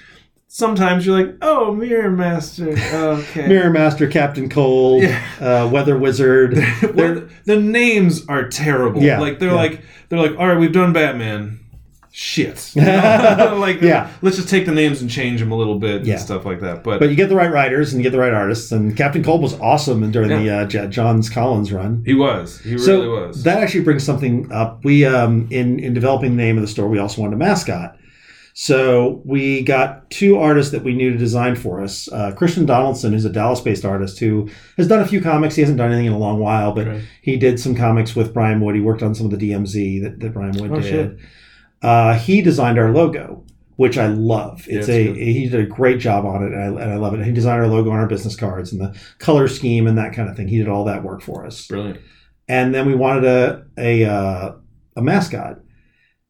sometimes 0.49 1.07
you're 1.07 1.19
like, 1.19 1.37
oh, 1.41 1.73
Mirror 1.75 2.11
Master. 2.11 2.71
Okay. 2.93 3.47
Mirror 3.49 3.71
Master, 3.71 4.07
Captain 4.09 4.51
Cold, 4.51 5.05
Yeah. 5.05 5.23
uh, 5.41 5.69
Weather 5.71 5.99
Wizard. 5.99 6.59
Well, 6.95 7.27
the 7.47 7.59
names 7.59 8.27
are 8.29 8.47
terrible. 8.49 9.03
Yeah, 9.03 9.21
like 9.21 9.39
they're 9.39 9.49
yeah. 9.49 9.55
like 9.55 9.81
they're 10.11 10.19
like, 10.19 10.39
all 10.39 10.47
right, 10.49 10.59
we've 10.59 10.73
done 10.73 10.93
Batman. 10.93 11.61
Shit. 12.19 12.73
You 12.75 12.81
know? 12.83 13.57
like 13.61 13.83
Yeah. 13.83 14.11
let's 14.23 14.37
just 14.37 14.49
take 14.49 14.65
the 14.65 14.73
names 14.73 15.03
and 15.03 15.11
change 15.11 15.39
them 15.41 15.53
a 15.53 15.55
little 15.57 15.79
bit 15.79 16.07
Yeah. 16.07 16.15
and 16.15 16.23
stuff 16.23 16.47
like 16.47 16.61
that. 16.61 16.83
But, 16.83 16.99
but 16.99 17.11
you 17.11 17.15
get 17.15 17.29
the 17.29 17.37
right 17.37 17.53
writers 17.53 17.93
and 17.93 18.01
you 18.01 18.05
get 18.09 18.13
the 18.17 18.19
right 18.19 18.33
artists. 18.33 18.73
And 18.73 18.97
Captain 18.97 19.23
Cold 19.23 19.43
was 19.43 19.53
awesome 19.61 20.11
during 20.11 20.31
the 20.31 20.49
uh, 20.51 20.65
Johns 20.65 21.29
Kolins 21.29 21.75
run. 21.75 22.03
he 22.07 22.15
was. 22.15 22.59
He 22.61 22.79
so 22.79 23.01
really 23.03 23.09
was. 23.27 23.43
that 23.43 23.63
actually 23.63 23.85
brings 23.85 24.03
something 24.03 24.51
up. 24.51 24.83
We 24.83 25.05
um, 25.05 25.47
in 25.51 25.79
in 25.79 25.93
developing 25.93 26.37
the 26.37 26.43
name 26.43 26.57
of 26.57 26.63
the 26.63 26.69
store, 26.69 26.89
we 26.89 26.99
also 26.99 27.21
wanted 27.21 27.35
a 27.35 27.39
mascot. 27.39 27.99
So 28.55 29.21
we 29.27 29.61
got 29.63 30.09
two 30.09 30.39
artists 30.39 30.73
that 30.73 30.83
we 30.83 30.95
knew 30.95 31.13
to 31.13 31.19
design 31.19 31.55
for 31.57 31.83
us. 31.83 32.09
Uh, 32.11 32.33
Kristian 32.35 32.65
Donaldson, 32.65 33.13
who's 33.13 33.27
a 33.27 33.31
Dallas-based 33.31 33.85
artist 33.85 34.19
who 34.19 34.49
has 34.79 34.89
done 34.89 35.01
a 35.01 35.07
few 35.07 35.21
comics. 35.21 35.57
He 35.57 35.61
hasn't 35.61 35.77
done 35.77 35.91
anything 35.93 36.07
in 36.07 36.15
a 36.15 36.19
long 36.19 36.39
while, 36.39 36.73
but 36.73 36.89
Okay. 36.89 37.03
he 37.21 37.37
did 37.37 37.61
some 37.61 37.75
comics 37.75 38.17
with 38.17 38.33
Brian 38.33 38.61
Wood. 38.63 38.75
He 38.75 38.81
worked 38.81 39.03
on 39.03 39.15
some 39.15 39.31
of 39.31 39.39
the 39.39 39.51
DMZ 39.53 40.03
that, 40.05 40.21
that 40.21 40.33
Brian 40.33 40.57
Wood 40.59 40.71
Oh, 40.73 40.77
did. 40.81 40.85
shit. 40.85 41.19
Uh, 41.87 42.19
he 42.19 42.43
designed 42.43 42.79
our 42.79 42.91
logo, 42.93 43.45
which 43.77 43.97
I 43.97 44.07
love. 44.09 44.67
Yeah, 44.67 44.79
It's 44.81 44.89
it's 44.89 44.97
a 44.97 45.05
good. 45.13 45.17
he 45.17 45.49
did 45.49 45.61
a 45.61 45.67
great 45.67 46.01
job 46.01 46.25
on 46.27 46.43
it, 46.43 46.53
and 46.53 46.79
I, 46.79 46.83
and 46.83 46.93
I 46.93 46.97
love 46.97 47.15
it. 47.15 47.25
He 47.25 47.33
designed 47.33 47.61
our 47.61 47.69
logo 47.69 47.91
on 47.91 47.99
our 47.99 48.07
business 48.09 48.35
cards 48.37 48.73
and 48.73 48.81
the 48.81 48.99
color 49.19 49.47
scheme 49.49 49.87
and 49.87 49.97
that 49.99 50.13
kind 50.13 50.29
of 50.29 50.37
thing. 50.37 50.49
He 50.49 50.59
did 50.59 50.69
all 50.69 50.85
that 50.85 51.05
work 51.05 51.21
for 51.23 51.47
us 51.47 51.67
Brilliant. 51.69 52.01
and 52.49 52.75
then 52.75 52.87
we 52.87 52.95
wanted 52.95 53.25
a 53.25 53.65
a 53.79 54.05
uh, 54.05 54.53
a 54.97 55.03
mascot. 55.03 55.61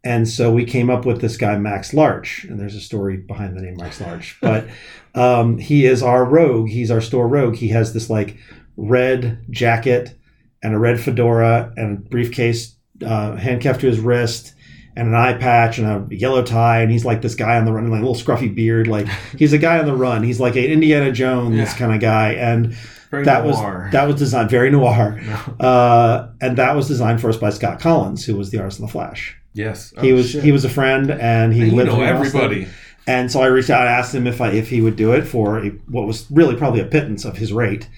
And 0.05 0.29
so 0.29 0.53
we 0.53 0.65
came 0.65 0.89
up 0.89 1.05
with 1.05 1.21
this 1.21 1.37
guy, 1.37 1.59
Max 1.59 1.93
Larch. 1.93 2.45
And 2.45 2.61
there's 2.61 2.77
a 2.77 2.81
story 2.81 3.17
behind 3.17 3.57
the 3.57 3.63
name 3.63 3.77
Max 3.77 4.01
Larch. 4.01 4.37
But 4.41 4.69
um, 5.17 5.59
he 5.59 5.85
is 5.85 6.01
our 6.01 6.25
rogue. 6.25 6.69
He's 6.69 6.93
our 6.93 7.01
store 7.01 7.27
rogue. 7.27 7.57
He 7.57 7.69
has 7.69 7.93
this 7.93 8.09
like 8.09 8.37
red 8.77 9.45
jacket 9.51 10.15
and 10.63 10.75
a 10.75 10.79
red 10.79 11.01
fedora 11.01 11.73
and 11.77 11.99
a 11.99 12.01
briefcase 12.09 12.77
uh, 13.05 13.35
handcuffed 13.35 13.81
to 13.81 13.89
his 13.89 13.99
wrist 13.99 14.53
and 14.97 15.09
an 15.09 15.15
eye 15.15 15.35
patch 15.35 15.79
and 15.79 15.87
a 15.87 16.15
yellow 16.15 16.43
tie. 16.43 16.81
And 16.81 16.91
he's 16.91 17.05
like 17.05 17.21
this 17.23 17.35
guy 17.35 17.57
on 17.59 17.65
the 17.67 17.73
run, 17.73 17.89
like 17.91 18.03
a 18.03 18.07
little 18.07 18.15
scruffy 18.21 18.53
beard. 18.55 18.87
Like 18.89 19.07
he's 19.39 19.53
a 19.53 19.59
guy 19.59 19.79
on 19.79 19.87
the 19.87 19.95
run. 19.95 20.23
He's 20.23 20.41
like 20.41 20.57
an 20.57 20.65
Indiana 20.65 21.13
Jones 21.13 21.57
Yeah. 21.57 21.75
kind 21.77 21.93
of 21.95 22.01
guy. 22.01 22.33
And 22.33 22.75
Very 23.11 23.25
that 23.25 23.45
noir. 23.45 23.83
was 23.85 23.93
that 23.93 24.07
was 24.07 24.17
designed 24.17 24.51
very 24.51 24.71
noir. 24.71 25.21
Uh, 25.61 26.29
and 26.41 26.57
that 26.59 26.75
was 26.77 26.89
designed 26.89 27.21
for 27.21 27.29
us 27.29 27.37
by 27.37 27.51
Scott 27.51 27.81
Kolins, 27.81 28.25
who 28.25 28.37
was 28.37 28.51
the 28.51 28.59
artist 28.59 28.81
on 28.81 28.87
the 28.87 28.93
Flash. 28.93 29.37
yes. 29.55 29.93
He 30.01 30.13
Oh, 30.13 30.17
was 30.17 30.31
shit. 30.31 30.45
he 30.45 30.53
was 30.53 30.65
a 30.65 30.69
friend, 30.69 31.11
and 31.11 31.53
he 31.53 31.67
you 31.67 31.73
lived 31.73 31.91
know 31.91 32.03
in 32.03 32.09
Austin. 32.09 32.27
everybody. 32.41 32.69
And 33.07 33.31
so 33.31 33.41
I 33.41 33.47
reached 33.47 33.71
out 33.71 33.83
and 33.83 33.89
asked 33.91 34.15
him 34.15 34.27
if 34.27 34.41
I 34.41 34.49
if 34.51 34.69
he 34.69 34.81
would 34.81 34.97
do 34.97 35.13
it 35.13 35.23
for 35.23 35.59
a, 35.65 35.69
what 35.89 36.07
was 36.07 36.27
really 36.31 36.57
probably 36.57 36.81
a 36.81 36.85
pittance 36.87 37.25
of 37.25 37.37
his 37.39 37.53
rate, 37.53 37.89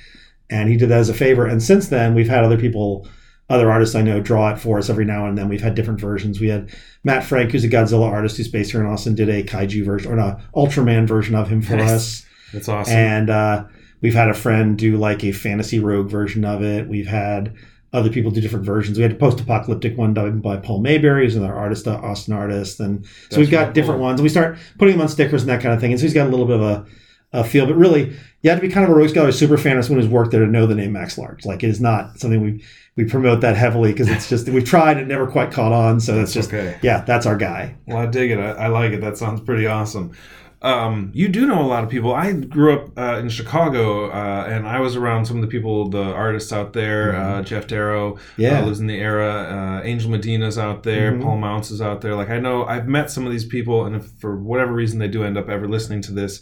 and 0.51 0.69
he 0.69 0.77
did 0.77 0.91
that 0.91 0.99
as 0.99 1.09
a 1.09 1.15
favor. 1.15 1.47
And 1.47 1.63
since 1.63 1.89
then, 1.89 2.15
we've 2.15 2.29
had 2.29 2.45
other 2.45 2.59
people, 2.59 3.09
other 3.51 3.71
artists 3.71 3.95
I 3.95 4.03
know, 4.03 4.21
draw 4.21 4.53
it 4.53 4.59
for 4.59 4.79
us 4.79 4.91
every 4.91 5.05
now 5.05 5.27
and 5.27 5.39
then. 5.39 5.49
We've 5.49 5.61
had 5.63 5.75
different 5.75 6.01
versions. 6.01 6.39
We 6.41 6.49
had 6.49 6.71
Matt 7.05 7.25
Frank, 7.25 7.51
who's 7.53 7.65
a 7.65 7.69
Godzilla 7.69 8.11
artist 8.11 8.37
who's 8.37 8.49
based 8.49 8.73
here 8.73 8.81
in 8.81 8.87
Austin, 8.87 9.15
did 9.15 9.29
a 9.29 9.43
kaiju 9.43 9.85
version 9.85 10.13
or 10.13 10.19
an 10.19 10.37
Ultraman 10.55 11.07
version 11.07 11.35
of 11.35 11.49
him 11.49 11.63
for 11.63 11.77
Nice. 11.77 11.91
us. 11.91 12.27
That's 12.53 12.69
awesome. 12.69 12.95
And 12.95 13.31
uh, 13.31 13.65
we've 14.03 14.15
had 14.15 14.29
a 14.29 14.35
friend 14.35 14.77
do 14.77 14.97
like 14.97 15.25
a 15.25 15.33
fantasy 15.33 15.79
rogue 15.79 16.11
version 16.11 16.45
of 16.45 16.63
it. 16.63 16.89
We've 16.89 17.07
had 17.07 17.55
other 17.95 18.11
people 18.11 18.31
do 18.31 18.43
different 18.43 18.67
versions. 18.67 18.99
We 18.99 19.03
had 19.03 19.13
a 19.13 19.17
post-apocalyptic 19.17 19.97
one 19.97 20.13
done 20.13 20.41
by 20.41 20.59
Paul 20.59 20.81
Mayberry, 20.81 21.25
who's 21.25 21.37
another 21.37 21.55
artist, 21.55 21.89
Austin 21.89 22.35
artist, 22.35 22.81
and 22.81 23.07
so 23.07 23.11
That's 23.31 23.37
we've 23.39 23.51
got 23.51 23.73
different 23.73 23.99
cool. 23.99 24.09
ones. 24.09 24.21
And 24.21 24.25
we 24.25 24.29
start 24.29 24.59
putting 24.79 24.95
them 24.95 25.01
on 25.01 25.09
stickers 25.09 25.41
and 25.43 25.49
that 25.49 25.63
kind 25.63 25.75
of 25.75 25.81
thing. 25.81 25.93
And 25.93 25.99
so 25.99 26.05
he's 26.05 26.13
got 26.13 26.27
a 26.27 26.31
little 26.31 26.45
bit 26.45 26.57
of 26.57 26.63
a, 26.63 26.87
a 27.33 27.45
feel, 27.45 27.67
but 27.67 27.75
really, 27.77 28.17
you 28.43 28.51
have 28.51 28.61
to 28.61 28.67
be 28.67 28.73
kind 28.73 28.85
of 28.85 28.91
a 28.91 28.95
rogue 28.95 29.11
scholar 29.11 29.33
super 29.33 29.59
fan 29.59 29.77
of 29.77 29.85
someone 29.85 30.03
who's 30.03 30.11
worked 30.13 30.31
there 30.31 30.45
to 30.45 30.51
know 30.51 30.67
the 30.67 30.75
name 30.75 30.93
Max 30.93 31.19
Large. 31.19 31.45
Like 31.45 31.63
it 31.63 31.69
is 31.69 31.81
not 31.81 32.19
something 32.19 32.41
we 32.41 32.65
we 32.97 33.05
promote 33.05 33.41
that 33.43 33.57
heavily 33.57 33.93
because 33.93 34.09
it's 34.09 34.29
just 34.29 34.49
we've 34.49 34.65
tried 34.65 34.97
and 34.97 35.09
never 35.09 35.27
quite 35.27 35.51
caught 35.53 35.73
on. 35.73 36.01
So 36.01 36.15
that's 36.15 36.33
just 36.33 36.49
okay. 36.53 36.79
yeah, 36.83 37.03
that's 37.05 37.27
our 37.27 37.37
guy. 37.37 37.77
Well, 37.87 37.99
I 37.99 38.07
dig 38.07 38.31
it. 38.31 38.39
I, 38.39 38.51
I 38.53 38.67
like 38.69 38.93
it. 38.93 39.01
That 39.01 39.17
sounds 39.19 39.41
pretty 39.41 39.67
awesome. 39.67 40.13
Um, 40.61 41.13
you 41.15 41.29
do 41.29 41.47
know 41.47 41.63
a 41.63 41.69
lot 41.69 41.85
of 41.85 41.91
people. 41.91 42.13
I 42.13 42.33
grew 42.33 42.75
up 42.75 42.99
uh, 42.99 43.19
in 43.21 43.29
Chicago, 43.29 44.11
uh, 44.11 44.45
and 44.49 44.67
I 44.67 44.81
was 44.81 44.97
around 44.97 45.25
some 45.25 45.37
of 45.37 45.43
the 45.43 45.47
people, 45.47 45.89
the 45.89 46.03
artists 46.03 46.53
out 46.53 46.73
there. 46.73 47.15
Uh, 47.15 47.43
Geof 47.43 47.69
Darrow 47.69 48.15
Mm-hmm. 48.15 48.43
Yeah. 48.43 48.61
uh, 48.63 48.65
lives 48.67 48.81
in 48.81 48.89
the 48.89 48.97
era. 48.99 49.79
Uh, 49.81 49.85
Angel 49.85 50.11
Medina's 50.11 50.59
out 50.59 50.83
there. 50.83 51.13
Mhm. 51.13 51.23
Paul 51.23 51.37
Mounts 51.39 51.71
is 51.71 51.81
out 51.81 52.01
there. 52.01 52.17
Like 52.17 52.31
I 52.31 52.41
know, 52.41 52.65
I've 52.65 52.89
met 52.89 53.09
some 53.11 53.25
of 53.25 53.31
these 53.31 53.45
people, 53.45 53.85
and 53.87 53.95
if 53.95 54.07
for 54.19 54.35
whatever 54.37 54.73
reason 54.73 54.99
they 54.99 55.07
do 55.07 55.23
end 55.23 55.39
up 55.39 55.49
ever 55.49 55.69
listening 55.69 56.03
to 56.03 56.13
this, 56.13 56.41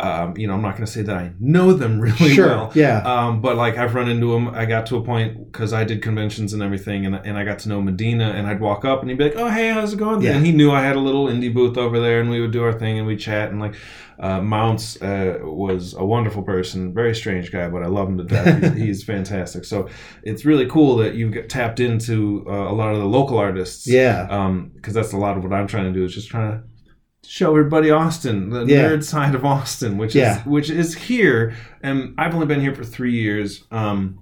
um, 0.00 0.36
you 0.36 0.46
know, 0.46 0.54
I'm 0.54 0.62
not 0.62 0.76
going 0.76 0.86
to 0.86 0.92
say 0.92 1.02
that 1.02 1.16
I 1.16 1.32
know 1.40 1.72
them 1.72 1.98
really 2.06 2.30
Sure. 2.34 2.46
well. 2.46 2.72
Yeah. 2.74 2.98
Um, 2.98 3.40
but 3.40 3.56
like 3.56 3.78
I've 3.78 3.94
run 3.94 4.08
into 4.08 4.32
him. 4.34 4.48
I 4.48 4.64
got 4.64 4.86
to 4.86 4.96
a 4.96 5.02
point 5.02 5.50
because 5.52 5.72
I 5.72 5.82
did 5.84 6.02
conventions 6.02 6.52
and 6.52 6.62
everything, 6.62 7.04
and, 7.04 7.16
and 7.16 7.36
I 7.36 7.44
got 7.44 7.58
to 7.60 7.68
know 7.68 7.80
Medina. 7.80 8.30
And 8.30 8.46
I'd 8.46 8.60
walk 8.60 8.84
up 8.84 9.00
and 9.00 9.10
he'd 9.10 9.18
be 9.18 9.24
like, 9.24 9.36
"Oh, 9.36 9.48
hey, 9.48 9.70
how's 9.70 9.92
it 9.94 9.98
going?" 9.98 10.22
Yeah. 10.22 10.32
And 10.36 10.46
he 10.46 10.52
knew 10.52 10.70
I 10.70 10.82
had 10.82 10.94
a 10.96 11.00
little 11.00 11.26
indie 11.26 11.52
booth 11.52 11.76
over 11.76 11.98
there, 12.00 12.20
and 12.20 12.30
we 12.30 12.40
would 12.40 12.52
do 12.52 12.62
our 12.62 12.72
thing 12.72 12.98
and 12.98 13.06
we 13.06 13.16
chat. 13.16 13.50
And 13.50 13.58
like 13.60 13.74
uh, 14.20 14.40
Mounts 14.40 15.00
uh, 15.02 15.38
was 15.42 15.94
a 15.94 16.04
wonderful 16.04 16.42
person, 16.42 16.92
very 16.94 17.14
strange 17.14 17.50
guy, 17.50 17.68
but 17.68 17.82
I 17.82 17.86
love 17.86 18.08
him 18.08 18.18
to 18.18 18.24
death. 18.24 18.62
he's, 18.74 18.82
he's 18.82 19.04
fantastic. 19.04 19.64
So 19.64 19.88
it's 20.22 20.44
really 20.44 20.66
cool 20.66 20.96
that 20.96 21.14
you 21.14 21.30
get 21.30 21.48
tapped 21.48 21.80
into 21.80 22.44
uh, 22.48 22.52
a 22.70 22.74
lot 22.74 22.92
of 22.94 22.98
the 23.00 23.06
local 23.06 23.38
artists. 23.38 23.86
yeah. 23.86 24.26
Um, 24.30 24.70
because 24.74 24.94
that's 24.94 25.12
a 25.12 25.16
lot 25.16 25.36
of 25.36 25.42
what 25.44 25.52
I'm 25.52 25.66
trying 25.66 25.92
to 25.92 25.92
do 25.92 26.04
is 26.04 26.14
just 26.14 26.28
trying 26.28 26.52
to 26.52 26.62
show 27.28 27.50
everybody 27.50 27.90
Austin, 27.90 28.50
the 28.50 28.64
Yeah. 28.64 28.88
nerd 28.88 29.04
side 29.04 29.34
of 29.34 29.44
Austin, 29.44 29.98
which 29.98 30.14
Yeah. 30.14 30.40
is 30.40 30.46
which 30.46 30.70
is 30.70 30.94
here. 30.94 31.54
And 31.82 32.14
I've 32.16 32.34
only 32.34 32.46
been 32.46 32.60
here 32.60 32.74
for 32.74 32.84
three 32.84 33.12
years. 33.12 33.64
Um, 33.70 34.20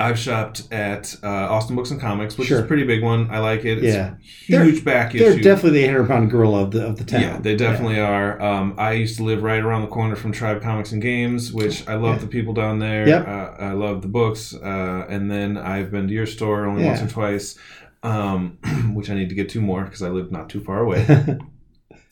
I've 0.00 0.18
shopped 0.18 0.64
at 0.72 1.14
uh, 1.22 1.26
Austin 1.28 1.74
Books 1.76 1.90
and 1.90 1.98
Comics, 2.00 2.36
which 2.36 2.50
is 2.50 2.58
a 2.58 2.62
pretty 2.64 2.84
big 2.84 3.02
one. 3.02 3.28
I 3.30 3.38
like 3.38 3.64
it. 3.64 3.78
It's 3.82 3.94
Yeah. 3.96 4.14
a 4.58 4.64
huge 4.64 4.84
back 4.84 5.12
They're 5.12 5.32
issue. 5.32 5.42
definitely 5.42 5.78
the 5.80 5.84
800 5.86 6.08
pound 6.08 6.30
gorilla 6.30 6.62
of 6.64 6.70
the 6.72 6.86
of 6.86 6.98
the 6.98 7.04
town. 7.04 7.20
Yeah, 7.22 7.38
they 7.40 7.54
definitely 7.56 7.98
are. 8.00 8.40
Um, 8.42 8.74
I 8.76 8.92
used 8.92 9.16
to 9.18 9.22
live 9.24 9.42
right 9.42 9.62
around 9.62 9.82
the 9.82 9.88
corner 9.88 10.16
from 10.16 10.32
Tribe 10.32 10.60
Comics 10.62 10.92
and 10.92 11.00
Games, 11.00 11.52
which 11.52 11.86
I 11.88 11.94
love 11.94 12.16
Yeah. 12.16 12.20
the 12.22 12.26
people 12.26 12.52
down 12.52 12.78
there. 12.78 13.08
Yep. 13.08 13.28
Uh, 13.28 13.48
I 13.58 13.72
love 13.72 14.02
the 14.02 14.08
books. 14.08 14.54
Uh, 14.54 15.04
and 15.08 15.30
then 15.30 15.56
I've 15.56 15.90
been 15.90 16.08
to 16.08 16.12
your 16.14 16.26
store 16.26 16.66
only 16.66 16.82
Yeah. 16.82 16.88
once 16.90 17.02
or 17.02 17.08
twice, 17.08 17.56
um, 18.02 18.58
which 18.94 19.08
I 19.08 19.14
need 19.14 19.28
to 19.30 19.34
get 19.34 19.48
to 19.50 19.60
more 19.62 19.84
because 19.84 20.02
I 20.02 20.08
live 20.10 20.30
not 20.32 20.48
too 20.50 20.60
far 20.60 20.80
away. 20.80 21.06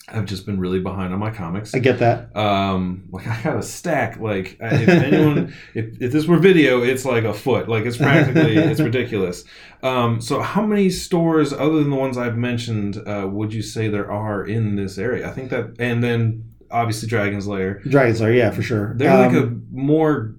I've 0.09 0.27
just 0.27 0.45
been 0.45 0.61
really 0.61 0.81
behind 0.81 1.15
on 1.15 1.19
my 1.19 1.31
comics. 1.31 1.75
I 1.75 1.79
get 1.79 1.99
that. 2.01 2.37
Um, 2.37 3.05
like 3.11 3.27
I 3.27 3.41
got 3.43 3.57
a 3.57 3.63
stack. 3.63 4.19
Like 4.21 4.59
if 4.61 4.89
anyone, 4.89 5.55
if, 5.75 6.01
if 6.01 6.13
this 6.13 6.27
were 6.27 6.37
video, 6.39 6.83
it's 6.83 7.05
like 7.07 7.25
a 7.25 7.33
foot. 7.33 7.69
Like 7.69 7.87
it's 7.87 7.97
practically, 7.97 8.57
it's 8.59 8.81
ridiculous. 8.81 9.45
Um, 9.83 10.21
so 10.21 10.41
how 10.41 10.67
many 10.67 10.91
stores 10.91 11.53
other 11.55 11.79
than 11.79 11.91
the 11.91 11.97
ones 11.97 12.19
I've 12.19 12.37
mentioned 12.37 12.97
uh, 13.07 13.27
would 13.31 13.55
you 13.55 13.63
say 13.63 13.89
there 13.89 14.11
are 14.11 14.45
in 14.45 14.77
this 14.77 14.99
area? 14.99 15.27
I 15.29 15.33
think 15.33 15.49
that, 15.51 15.77
and 15.79 16.05
then 16.05 16.53
obviously 16.71 17.09
Dragon's 17.09 17.47
Lair. 17.47 17.81
Dragon's 17.89 18.21
Lair, 18.21 18.33
yeah, 18.33 18.51
for 18.51 18.63
sure. 18.63 18.95
They're 18.97 19.17
like 19.17 19.35
Um, 19.37 19.67
a 19.73 19.75
more. 19.75 20.35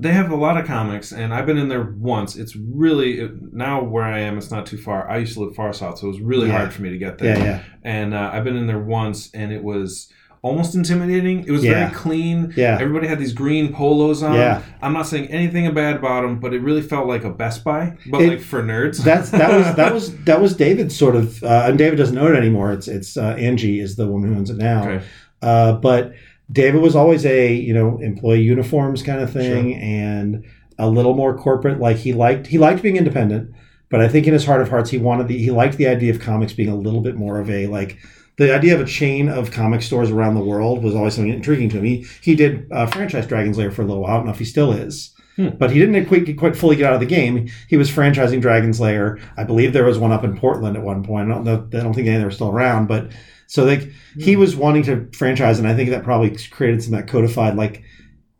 They 0.00 0.12
have 0.12 0.30
a 0.30 0.36
lot 0.36 0.56
of 0.56 0.66
comics, 0.66 1.12
and 1.12 1.32
I've 1.34 1.46
been 1.46 1.58
in 1.58 1.68
there 1.68 1.94
once. 1.98 2.36
It's 2.36 2.54
really 2.56 3.20
it, 3.20 3.52
now 3.52 3.82
where 3.82 4.04
I 4.04 4.20
am. 4.20 4.38
It's 4.38 4.50
not 4.50 4.64
too 4.66 4.78
far. 4.78 5.08
I 5.10 5.18
used 5.18 5.34
to 5.34 5.40
live 5.44 5.54
far 5.54 5.72
south, 5.72 5.98
so 5.98 6.06
it 6.06 6.10
was 6.10 6.20
really 6.20 6.48
Yeah. 6.48 6.58
hard 6.58 6.72
for 6.72 6.82
me 6.82 6.90
to 6.90 6.98
get 6.98 7.18
there 7.18 7.36
yeah, 7.36 7.44
yeah, 7.44 7.62
and 7.82 8.14
uh, 8.14 8.30
I've 8.32 8.44
been 8.44 8.56
in 8.56 8.66
there 8.66 8.78
once, 8.78 9.30
and 9.34 9.52
it 9.52 9.62
was 9.62 10.10
almost 10.40 10.76
intimidating. 10.76 11.44
It 11.44 11.50
was 11.50 11.64
Yeah. 11.64 11.72
very 11.88 11.90
clean. 11.94 12.52
yeah, 12.56 12.78
Everybody 12.80 13.08
had 13.08 13.18
these 13.18 13.32
green 13.32 13.72
polos 13.72 14.22
on. 14.22 14.34
Yeah. 14.34 14.62
I'm 14.80 14.92
not 14.92 15.06
saying 15.08 15.26
anything 15.30 15.64
bad 15.74 15.96
about 15.96 16.22
them, 16.22 16.38
but 16.38 16.54
it 16.54 16.60
really 16.62 16.80
felt 16.82 17.08
like 17.08 17.24
a 17.24 17.30
Best 17.30 17.64
Buy, 17.64 17.94
but 18.08 18.20
It- 18.22 18.28
like 18.28 18.40
for 18.40 18.62
nerds. 18.62 19.02
That's 19.02 19.30
that 19.30 19.50
was 19.52 19.74
that 19.74 19.92
was 19.92 20.16
that 20.26 20.40
was 20.40 20.54
David's 20.54 20.94
sort 20.94 21.16
of, 21.16 21.42
uh, 21.42 21.64
and 21.66 21.76
David 21.76 21.96
doesn't 21.96 22.16
own 22.16 22.34
it 22.34 22.38
anymore. 22.38 22.72
It's 22.72 22.86
it's 22.86 23.16
uh, 23.16 23.34
Angie 23.36 23.80
is 23.80 23.96
the 23.96 24.06
woman 24.06 24.32
who 24.32 24.38
owns 24.38 24.50
it 24.50 24.58
now. 24.58 24.82
okay. 24.88 25.04
Uh, 25.42 25.72
but 25.72 26.12
David 26.50 26.80
was 26.80 26.96
always 26.96 27.26
a 27.26 27.52
you 27.52 27.74
know 27.74 27.98
employee 27.98 28.42
uniforms 28.42 29.02
kind 29.02 29.20
of 29.20 29.32
thing, 29.32 29.74
and 29.74 30.44
a 30.78 30.88
little 30.88 31.14
more 31.14 31.36
corporate. 31.36 31.78
Like 31.80 31.96
he 31.98 32.12
liked 32.12 32.46
he 32.46 32.58
liked 32.58 32.82
being 32.82 32.96
independent, 32.96 33.52
but 33.90 34.00
I 34.00 34.08
think 34.08 34.26
in 34.26 34.32
his 34.32 34.46
heart 34.46 34.62
of 34.62 34.68
hearts 34.70 34.90
he 34.90 34.98
wanted 34.98 35.28
the 35.28 35.36
he 35.38 35.50
liked 35.50 35.76
the 35.76 35.88
idea 35.88 36.12
of 36.12 36.20
comics 36.20 36.52
being 36.52 36.68
a 36.70 36.76
little 36.76 37.00
bit 37.00 37.16
more 37.16 37.38
of 37.38 37.50
a 37.50 37.66
like. 37.66 37.98
The 38.36 38.54
idea 38.54 38.72
of 38.76 38.80
a 38.80 38.84
chain 38.84 39.28
of 39.28 39.50
comic 39.50 39.82
stores 39.82 40.12
around 40.12 40.36
the 40.36 40.44
world 40.44 40.84
was 40.84 40.94
always 40.94 41.14
something 41.14 41.32
intriguing 41.34 41.68
to 41.70 41.78
him. 41.78 41.84
He 41.84 42.06
he 42.22 42.36
did 42.36 42.70
uh, 42.70 42.86
franchise 42.86 43.26
Dragon's 43.26 43.58
Lair 43.58 43.72
for 43.72 43.82
a 43.82 43.84
little 43.84 44.02
while. 44.04 44.12
I 44.12 44.16
don't 44.18 44.26
know 44.26 44.32
if 44.32 44.38
he 44.38 44.44
still 44.44 44.70
is, 44.70 45.12
Hmm. 45.34 45.48
but 45.58 45.72
he 45.72 45.80
didn't 45.80 46.06
quite, 46.06 46.36
quite 46.38 46.56
fully 46.56 46.76
get 46.76 46.86
out 46.86 46.94
of 46.94 47.00
the 47.00 47.06
game. 47.06 47.48
He 47.68 47.76
was 47.76 47.90
franchising 47.90 48.40
Dragon's 48.40 48.78
Lair. 48.80 49.18
I 49.36 49.42
believe 49.42 49.72
there 49.72 49.84
was 49.84 49.98
one 49.98 50.12
up 50.12 50.22
in 50.22 50.36
Portland 50.38 50.76
at 50.76 50.82
one 50.84 51.02
point. 51.02 51.30
I 51.30 51.34
don't 51.34 51.44
know. 51.44 51.66
I 51.78 51.82
don't 51.82 51.94
think 51.94 52.06
any 52.06 52.14
of 52.14 52.20
them 52.22 52.28
are 52.28 52.32
still 52.32 52.50
around, 52.50 52.86
but 52.86 53.10
so 53.48 53.64
like 53.64 53.90
he 54.16 54.36
was 54.36 54.54
wanting 54.54 54.84
to 54.84 55.08
franchise, 55.12 55.58
and 55.58 55.66
I 55.66 55.74
think 55.74 55.90
that 55.90 56.04
probably 56.04 56.36
created 56.50 56.82
some 56.82 56.94
of 56.94 57.00
that 57.00 57.08
codified 57.10 57.56
like 57.56 57.82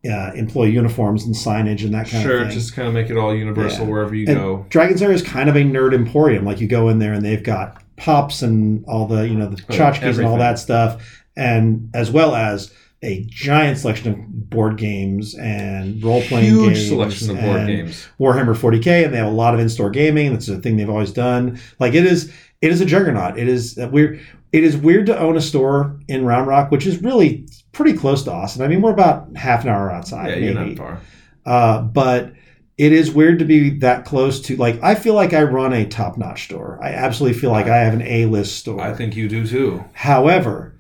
uh, 0.09 0.31
employee 0.37 0.71
uniforms 0.71 1.25
and 1.25 1.35
signage 1.35 1.83
and 1.85 1.93
that 1.93 2.09
kind 2.09 2.23
Sure, 2.23 2.37
of 2.37 2.43
thing. 2.43 2.51
Sure, 2.51 2.61
just 2.61 2.75
kind 2.75 2.87
of 2.87 2.95
make 2.95 3.11
it 3.11 3.17
all 3.17 3.35
universal 3.35 3.85
Yeah. 3.85 3.91
wherever 3.91 4.15
you 4.15 4.27
And 4.29 4.37
go. 4.39 4.67
Dragon's 4.69 5.01
Lair 5.03 5.11
is 5.11 5.23
kind 5.23 5.49
of 5.49 5.57
a 5.57 5.61
nerd 5.63 5.93
emporium. 5.93 6.45
Like 6.45 6.61
you 6.61 6.69
go 6.69 6.89
in 6.89 7.01
there 7.01 7.13
and 7.13 7.25
they've 7.25 7.43
got 7.43 7.83
pops 7.97 8.43
and 8.43 8.85
all 8.87 9.07
the 9.09 9.27
you 9.27 9.35
know 9.35 9.49
the 9.49 9.61
Oh, 9.69 9.75
tchotchkes 9.75 10.19
and 10.19 10.27
all 10.27 10.37
that 10.39 10.59
stuff, 10.61 11.03
and 11.37 11.91
as 11.95 12.11
well 12.13 12.35
as 12.37 12.73
a 13.03 13.25
giant 13.29 13.79
selection 13.79 14.13
of 14.13 14.51
board 14.51 14.77
games 14.77 15.35
and 15.37 16.03
role 16.03 16.21
playing 16.23 16.47
Huge 16.47 16.75
games. 16.75 16.89
selection 16.89 17.31
of 17.31 17.41
board 17.41 17.57
and 17.61 17.67
games. 17.69 18.07
Warhammer 18.21 18.57
40k, 18.57 19.05
and 19.05 19.15
they 19.15 19.19
have 19.19 19.27
a 19.29 19.31
lot 19.31 19.55
of 19.55 19.61
in-store 19.61 19.91
gaming. 19.91 20.33
That's 20.33 20.49
a 20.49 20.59
thing 20.59 20.77
they've 20.77 20.91
always 20.91 21.13
done. 21.13 21.61
Like 21.81 21.95
it 21.95 22.05
is, 22.05 22.33
it 22.61 22.71
is 22.73 22.81
a 22.81 22.85
juggernaut. 22.87 23.39
It 23.39 23.47
is 23.49 23.79
uh, 23.79 23.89
weird. 23.93 24.21
It 24.53 24.65
is 24.65 24.77
weird 24.77 25.07
to 25.07 25.19
own 25.19 25.37
a 25.37 25.41
store 25.41 26.01
in 26.09 26.25
Round 26.25 26.47
Rock, 26.47 26.71
which 26.71 26.87
is 26.87 27.03
really 27.03 27.47
pretty 27.73 27.97
close 27.97 28.23
to 28.25 28.33
Austin. 28.33 28.63
I 28.63 28.69
mean, 28.69 28.81
we're 28.81 28.93
about 28.93 29.37
half 29.37 29.63
an 29.63 29.69
hour 29.69 29.91
outside, 29.91 30.31
Yeah, 30.31 30.37
you're 30.37 30.55
not 30.55 30.77
far. 30.77 31.01
Uh, 31.45 31.83
but 31.83 32.33
it 32.79 32.93
is 32.93 33.11
weird 33.11 33.41
to 33.41 33.45
be 33.45 33.71
that 33.81 34.05
close 34.05 34.41
to. 34.43 34.57
Like, 34.57 34.83
I 34.83 34.95
feel 34.95 35.15
like 35.15 35.33
I 35.33 35.43
run 35.43 35.73
a 35.73 35.85
top-notch 35.85 36.45
store. 36.45 36.79
I 36.83 36.91
absolutely 36.91 37.39
feel 37.39 37.51
like 37.51 37.67
I 37.67 37.79
have 37.79 37.93
an 37.93 38.03
A-list 38.03 38.57
store. 38.57 38.81
I 38.81 38.95
think 38.95 39.17
you 39.17 39.29
do 39.29 39.47
too. 39.47 39.85
However, 39.93 40.79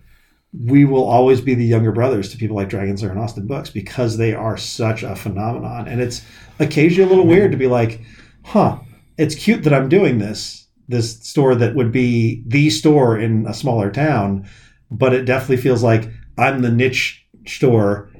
we 0.53 0.85
will 0.85 1.05
always 1.05 1.41
be 1.41 1.55
the 1.55 1.65
younger 1.65 1.93
brothers 1.93 2.31
to 2.31 2.39
people 2.39 2.57
like 2.57 2.69
Dragon's 2.69 3.03
Lair 3.03 3.11
and 3.11 3.21
Austin 3.21 3.47
Books 3.47 3.69
because 3.69 4.17
they 4.17 4.33
are 4.33 4.57
such 4.57 5.03
a 5.03 5.17
phenomenon. 5.17 5.89
And 5.89 6.01
it's 6.01 6.25
occasionally 6.59 7.07
a 7.07 7.11
little 7.11 7.27
weird 7.27 7.51
to 7.53 7.59
be 7.59 7.67
like, 7.67 8.01
huh, 8.45 8.79
it's 9.19 9.35
cute 9.35 9.65
that 9.65 9.75
I'm 9.75 9.89
doing 9.89 10.19
this, 10.19 10.68
this 10.89 11.21
store 11.21 11.55
that 11.57 11.75
would 11.75 11.93
be 11.93 12.43
the 12.47 12.71
store 12.71 13.19
in 13.19 13.47
a 13.47 13.55
smaller 13.55 13.91
town, 13.91 14.49
but 14.91 15.13
it 15.13 15.25
definitely 15.25 15.59
feels 15.59 15.83
like 15.83 16.09
I'm 16.39 16.63
the 16.63 16.71
niche 16.71 17.25
store 17.47 18.11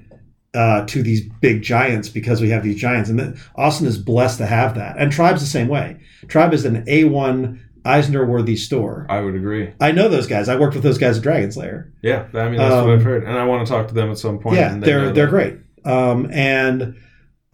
uh, 0.55 0.85
to 0.87 1.03
these 1.03 1.23
big 1.41 1.63
giants 1.63 2.09
because 2.09 2.41
we 2.41 2.51
have 2.51 2.63
these 2.63 2.81
giants. 2.81 3.09
And 3.11 3.39
Austin 3.57 3.87
is 3.87 3.99
blessed 3.99 4.39
to 4.39 4.47
have 4.47 4.75
that. 4.75 4.97
And 4.99 5.11
Tribe's 5.13 5.41
the 5.41 5.47
same 5.47 5.69
way. 5.69 5.97
Tribe 6.27 6.53
is 6.53 6.65
an 6.65 6.85
A1 6.87 7.61
Eisner 7.85 8.27
Worthy 8.27 8.57
store. 8.57 9.07
I 9.09 9.21
would 9.21 9.35
agree. 9.35 9.73
I 9.81 9.93
know 9.93 10.09
those 10.09 10.27
guys. 10.27 10.49
I 10.49 10.57
worked 10.57 10.75
with 10.75 10.83
those 10.83 10.99
guys 10.99 11.17
at 11.17 11.23
Dragon's 11.23 11.57
Lair. 11.57 11.91
Yeah, 12.03 12.27
I 12.35 12.49
mean 12.49 12.59
that's 12.59 12.75
Um, 12.75 12.87
what 12.87 12.95
I've 12.95 13.03
heard, 13.05 13.25
and 13.25 13.39
I 13.39 13.45
want 13.47 13.67
to 13.67 13.73
talk 13.73 13.89
to 13.89 13.95
them 13.95 14.11
at 14.11 14.19
some 14.19 14.39
point. 14.39 14.57
yeah, 14.57 14.75
they 14.75 14.81
they're 14.87 15.13
they're 15.13 15.27
great. 15.27 15.57
Um, 15.87 16.29
and 16.31 16.97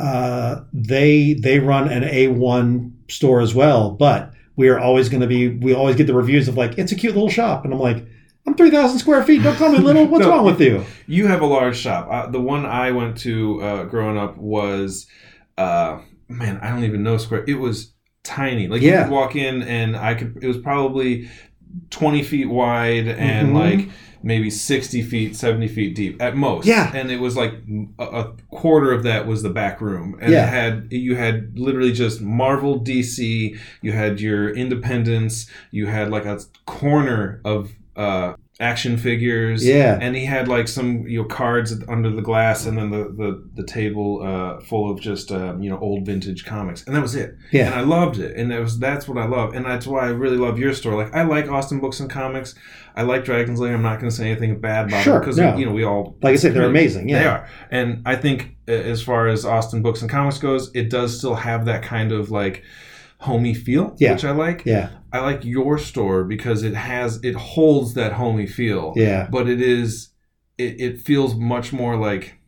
uh, 0.01 0.63
they 0.73 1.35
they 1.35 1.61
run 1.61 1.89
an 1.89 2.03
A 2.05 2.29
one 2.29 2.97
store 3.09 3.41
as 3.43 3.55
well. 3.55 3.91
But 3.93 4.33
we 4.57 4.69
are 4.69 4.79
always 4.79 5.09
going 5.09 5.21
to 5.23 5.27
be. 5.27 5.49
We 5.49 5.75
always 5.75 5.97
get 5.97 6.07
the 6.07 6.15
reviews 6.15 6.49
of 6.49 6.57
like 6.57 6.79
it's 6.79 6.93
a 6.93 6.95
cute 6.95 7.15
little 7.15 7.29
shop, 7.31 7.65
and 7.65 7.73
I'm 7.75 7.81
like, 7.81 8.05
I'm 8.47 8.55
three 8.55 8.71
thousand 8.71 8.99
square 8.99 9.23
feet. 9.25 9.43
Don't 9.43 9.57
call 9.57 9.71
me 9.73 9.79
little. 9.79 10.07
What's 10.07 10.25
No. 10.27 10.31
wrong 10.31 10.45
with 10.45 10.61
you? 10.61 10.85
You 11.07 11.27
have 11.27 11.41
a 11.41 11.47
large 11.47 11.77
shop. 11.77 12.09
Uh, 12.11 12.27
the 12.31 12.41
one 12.41 12.65
I 12.67 12.93
went 12.93 13.17
to 13.19 13.63
uh, 13.63 13.85
growing 13.85 14.19
up 14.19 14.37
was, 14.37 15.07
uh, 15.59 15.99
man, 16.29 16.59
I 16.63 16.71
don't 16.71 16.85
even 16.85 17.03
know 17.03 17.17
square. 17.19 17.45
It 17.49 17.55
was 17.59 17.93
tiny. 18.23 18.69
Like 18.69 18.83
you 18.83 18.91
Yeah. 18.91 19.05
could 19.05 19.13
walk 19.13 19.37
in, 19.37 19.63
and 19.63 19.97
I 19.97 20.15
could. 20.15 20.39
It 20.43 20.47
was 20.47 20.59
probably 20.59 21.29
twenty 21.91 22.23
feet 22.23 22.49
wide 22.49 23.09
and 23.09 23.49
Mhm. 23.49 23.55
like 23.55 23.89
maybe 24.25 24.51
sixty 24.51 25.03
feet, 25.03 25.37
seventy 25.37 25.69
feet 25.69 25.95
deep 25.95 26.21
at 26.21 26.35
most. 26.37 26.67
Yeah. 26.67 26.91
and 26.95 27.11
it 27.11 27.21
was 27.21 27.37
like 27.37 27.53
a, 27.99 28.05
a 28.05 28.33
quarter 28.51 28.91
of 28.93 29.03
that 29.05 29.27
was 29.27 29.43
the 29.43 29.51
back 29.51 29.81
room, 29.81 30.19
and 30.21 30.33
Yeah. 30.33 30.45
it 30.47 30.49
had 30.49 30.89
you 30.91 31.15
had 31.17 31.59
literally 31.59 31.93
just 31.93 32.21
Marvel, 32.21 32.81
DC. 32.81 33.57
You 33.83 33.93
had 33.93 34.21
your 34.21 34.51
Independence. 34.51 35.49
You 35.71 35.87
had 35.87 36.11
like 36.11 36.25
a 36.25 36.41
corner 36.67 37.41
of. 37.45 37.71
Uh, 37.97 38.35
action 38.61 38.97
figures. 38.97 39.67
Yeah. 39.67 39.99
and 40.01 40.15
he 40.15 40.25
had 40.25 40.47
like 40.47 40.69
some 40.69 41.07
you 41.09 41.21
know 41.21 41.25
cards 41.29 41.75
under 41.89 42.11
the 42.11 42.23
glass 42.23 42.67
and 42.67 42.79
then 42.79 42.91
the 42.91 43.05
the, 43.17 43.49
the 43.55 43.65
table 43.67 44.23
uh, 44.23 44.61
full 44.61 44.91
of 44.91 45.01
just 45.01 45.33
um, 45.33 45.61
you 45.63 45.69
know 45.69 45.79
old 45.81 46.07
vintage 46.07 46.45
comics. 46.45 46.85
And 46.87 46.95
that 46.95 47.03
was 47.03 47.15
it. 47.17 47.35
Yeah. 47.51 47.67
and 47.67 47.75
i 47.75 47.81
loved 47.81 48.19
it. 48.19 48.37
And 48.37 48.51
that 48.53 48.61
was 48.61 48.79
that's 48.79 49.09
what 49.09 49.19
i 49.19 49.27
love. 49.27 49.55
And 49.55 49.65
that's 49.67 49.87
why 49.89 50.03
i 50.07 50.09
really 50.11 50.37
love 50.37 50.59
your 50.59 50.73
store 50.73 50.95
like 50.95 51.13
i 51.15 51.23
like 51.23 51.49
austin 51.49 51.81
books 51.81 51.99
and 52.01 52.09
comics. 52.09 52.55
I 52.97 53.03
like 53.03 53.25
dragon's 53.25 53.59
lair. 53.59 53.75
I'm 53.75 53.83
not 53.83 53.99
going 53.99 54.09
to 54.09 54.15
say 54.17 54.31
anything 54.31 54.61
bad 54.61 54.87
about 54.87 55.03
Sure, 55.03 55.17
it 55.17 55.21
because 55.21 55.37
no. 55.37 55.57
you 55.57 55.67
know 55.67 55.73
we 55.73 55.83
all 55.83 56.17
like 56.23 56.35
I 56.35 56.37
said, 56.37 56.55
they're 56.55 56.63
amazing. 56.65 57.09
Yeah, 57.09 57.19
they 57.19 57.27
are. 57.27 57.49
And 57.73 58.03
i 58.07 58.15
think 58.15 58.57
as 58.69 59.03
far 59.03 59.27
as 59.27 59.45
austin 59.45 59.83
books 59.83 60.01
and 60.01 60.09
comics 60.11 60.39
goes 60.39 60.71
it 60.75 60.91
does 60.91 61.19
still 61.19 61.35
have 61.35 61.65
that 61.65 61.83
kind 61.83 62.13
of 62.13 62.31
like 62.31 62.63
homey 63.19 63.53
feel 63.55 63.97
Yeah. 63.99 64.13
which 64.13 64.25
i 64.25 64.31
like. 64.31 64.65
Yeah, 64.65 64.91
i 65.15 65.21
like 65.21 65.45
your 65.45 65.79
store 65.79 66.25
because 66.25 66.63
it 66.63 66.75
has 66.75 67.19
it 67.23 67.35
holds 67.35 67.95
that 67.95 68.13
homey 68.13 68.47
feel 68.47 68.93
yeah. 68.97 69.27
but 69.31 69.49
it 69.49 69.63
is 69.63 70.11
it, 70.59 70.81
it 70.81 71.01
feels 71.01 71.35
much 71.35 71.73
more 71.73 71.97
like 71.97 72.39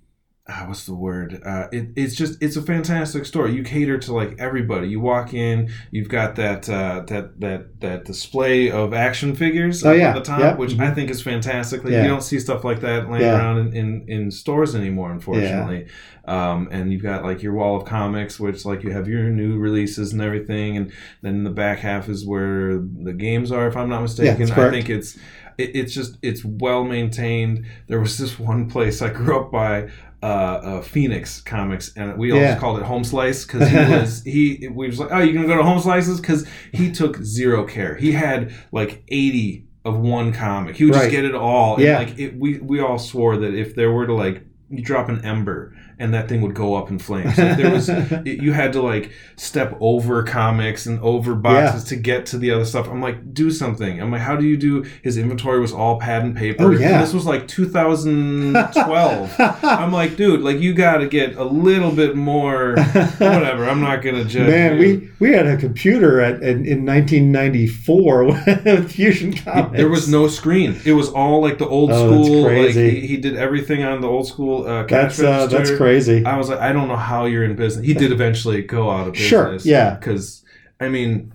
ah, 0.48 0.64
what's 0.68 0.86
the 0.86 0.94
word 0.94 1.42
uh, 1.44 1.66
it, 1.72 1.88
it's 1.96 2.14
just 2.14 2.40
it's 2.42 2.56
a 2.56 2.62
fantastic 2.62 3.26
store 3.26 3.48
you 3.48 3.62
cater 3.64 3.98
to 3.98 4.12
like 4.14 4.36
everybody 4.38 4.88
you 4.88 5.00
walk 5.00 5.34
in 5.34 5.68
you've 5.90 6.08
got 6.08 6.36
that 6.36 6.68
uh, 6.68 7.02
that 7.08 7.40
that 7.40 7.80
that 7.80 8.04
display 8.04 8.70
of 8.70 8.94
action 8.94 9.34
figures 9.34 9.84
Oh, 9.84 9.92
yeah. 9.92 10.10
at 10.10 10.14
the 10.14 10.20
top 10.22 10.38
Yep. 10.40 10.58
which 10.58 10.78
i 10.78 10.90
think 10.94 11.10
is 11.10 11.20
fantastic 11.20 11.82
like 11.82 11.92
Yeah. 11.92 12.02
you 12.02 12.08
don't 12.08 12.22
see 12.22 12.38
stuff 12.38 12.62
like 12.64 12.80
that 12.80 13.10
laying 13.10 13.24
Yeah. 13.24 13.36
around 13.38 13.58
in, 13.58 13.76
in, 13.76 14.04
in 14.08 14.30
stores 14.30 14.74
anymore 14.76 15.10
unfortunately 15.12 15.86
um, 16.26 16.68
and 16.72 16.92
you've 16.92 17.02
got 17.02 17.24
like 17.24 17.42
your 17.42 17.52
wall 17.54 17.76
of 17.76 17.84
comics 17.84 18.38
which 18.38 18.64
like 18.64 18.82
you 18.84 18.90
have 18.92 19.08
your 19.08 19.24
new 19.24 19.58
releases 19.58 20.12
and 20.12 20.22
everything 20.22 20.76
and 20.76 20.92
then 21.22 21.42
the 21.44 21.50
back 21.50 21.78
half 21.80 22.08
is 22.08 22.24
where 22.24 22.78
the 22.78 23.12
games 23.12 23.50
are 23.50 23.66
if 23.66 23.76
i'm 23.76 23.88
not 23.88 24.02
mistaken 24.02 24.50
i 24.52 24.70
think 24.70 24.88
it's 24.90 25.16
it, 25.58 25.74
it's 25.74 25.94
just 25.94 26.18
it's 26.20 26.44
well 26.44 26.84
maintained. 26.84 27.64
There 27.86 27.98
was 27.98 28.18
this 28.18 28.38
one 28.38 28.68
place 28.68 29.00
I 29.00 29.08
grew 29.08 29.40
up 29.40 29.50
by, 29.50 29.88
uh, 30.26 30.60
uh, 30.70 30.82
Phoenix 30.82 31.40
Comics, 31.40 31.92
and 31.96 32.16
we 32.18 32.32
always 32.32 32.48
Yeah. 32.48 32.58
called 32.58 32.78
it 32.80 32.84
Home 32.84 33.04
Slice 33.04 33.44
because 33.44 33.68
he 33.68 33.76
was 33.98 34.22
he 34.24 34.68
we 34.72 34.86
was 34.88 34.98
like, 34.98 35.10
oh, 35.12 35.20
you 35.20 35.32
gonna 35.32 35.46
go 35.46 35.56
to 35.56 35.62
Home 35.62 35.80
Slices 35.80 36.20
because 36.20 36.46
he 36.72 36.90
took 36.90 37.16
zero 37.22 37.64
care. 37.64 37.94
He 37.96 38.12
had 38.12 38.52
like 38.72 39.02
eighty 39.08 39.66
of 39.84 39.98
one 39.98 40.32
comic. 40.32 40.74
He 40.76 40.84
would 40.84 40.94
Right. 40.94 41.02
just 41.02 41.10
get 41.12 41.24
it 41.24 41.34
all. 41.36 41.76
And, 41.76 41.84
Yeah. 41.84 41.98
like 41.98 42.18
it, 42.18 42.36
we 42.38 42.58
we 42.58 42.80
all 42.80 42.98
swore 42.98 43.36
that 43.36 43.54
if 43.54 43.76
there 43.76 43.92
were 43.92 44.06
to 44.06 44.14
like 44.14 44.42
you 44.68 44.82
drop 44.82 45.08
an 45.08 45.24
ember 45.24 45.74
and 45.98 46.12
that 46.12 46.28
thing 46.28 46.42
would 46.42 46.54
go 46.54 46.74
up 46.74 46.90
in 46.90 46.98
flames. 46.98 47.38
Like, 47.38 47.56
there 47.56 47.70
was 47.70 47.88
it, 47.88 48.42
you 48.42 48.52
had 48.52 48.72
to 48.74 48.82
like 48.82 49.12
step 49.36 49.76
over 49.80 50.22
comics 50.22 50.86
and 50.86 51.00
over 51.00 51.34
boxes 51.34 51.84
to 51.84 51.96
get 51.96 52.26
to 52.26 52.38
the 52.38 52.50
other 52.50 52.64
stuff. 52.64 52.88
I'm 52.88 53.00
like, 53.00 53.32
do 53.32 53.50
something. 53.50 54.00
I'm 54.00 54.10
like, 54.10 54.20
how 54.20 54.36
do 54.36 54.44
you 54.44 54.56
do? 54.56 54.82
His 55.02 55.16
inventory 55.16 55.60
was 55.60 55.72
all 55.72 55.98
pad 55.98 56.22
and 56.22 56.36
paper. 56.36 56.64
Oh, 56.64 56.70
yeah. 56.70 56.94
And 56.94 57.02
this 57.02 57.14
was 57.14 57.24
like 57.26 57.48
2012. 57.48 59.34
I'm 59.62 59.92
like, 59.92 60.16
dude, 60.16 60.40
like 60.42 60.58
you 60.58 60.74
got 60.74 60.98
to 60.98 61.08
get 61.08 61.36
a 61.36 61.44
little 61.44 61.90
bit 61.92 62.14
more. 62.14 62.76
Whatever. 62.76 63.64
I'm 63.68 63.80
not 63.80 64.02
gonna 64.02 64.24
judge. 64.24 64.48
Man, 64.50 64.78
you. 64.80 65.10
we 65.18 65.28
we 65.28 65.32
had 65.34 65.46
a 65.46 65.56
computer 65.56 66.20
at, 66.20 66.42
in, 66.42 66.66
in 66.66 66.84
1994 66.84 68.24
with 68.24 68.92
Fusion 68.92 69.32
Comics. 69.32 69.76
There 69.76 69.88
was 69.88 70.08
no 70.08 70.28
screen. 70.28 70.78
It 70.84 70.92
was 70.92 71.08
all 71.08 71.40
like 71.40 71.58
the 71.58 71.66
old 71.66 71.90
Oh, 71.90 72.10
that's 72.10 72.26
school. 72.26 72.42
Like 72.42 72.50
crazy. 72.50 73.00
he, 73.00 73.06
he 73.06 73.16
did 73.16 73.36
everything 73.36 73.82
on 73.84 74.00
the 74.00 74.08
old 74.08 74.26
school 74.26 74.66
uh, 74.66 74.84
cash 74.84 75.16
That's 75.16 75.20
uh, 75.20 75.46
that's 75.46 75.70
crazy. 75.70 75.85
I 76.24 76.36
was 76.36 76.48
like, 76.48 76.60
I 76.60 76.72
don't 76.72 76.88
know 76.88 76.96
how 76.96 77.24
you're 77.26 77.44
in 77.44 77.56
business. 77.56 77.84
He 77.86 77.94
did 77.94 78.12
eventually 78.12 78.62
go 78.62 78.90
out 78.90 79.06
of 79.08 79.12
business. 79.14 79.28
Sure, 79.28 79.56
yeah. 79.72 79.94
Because 79.94 80.44
I 80.80 80.88
mean, 80.88 81.32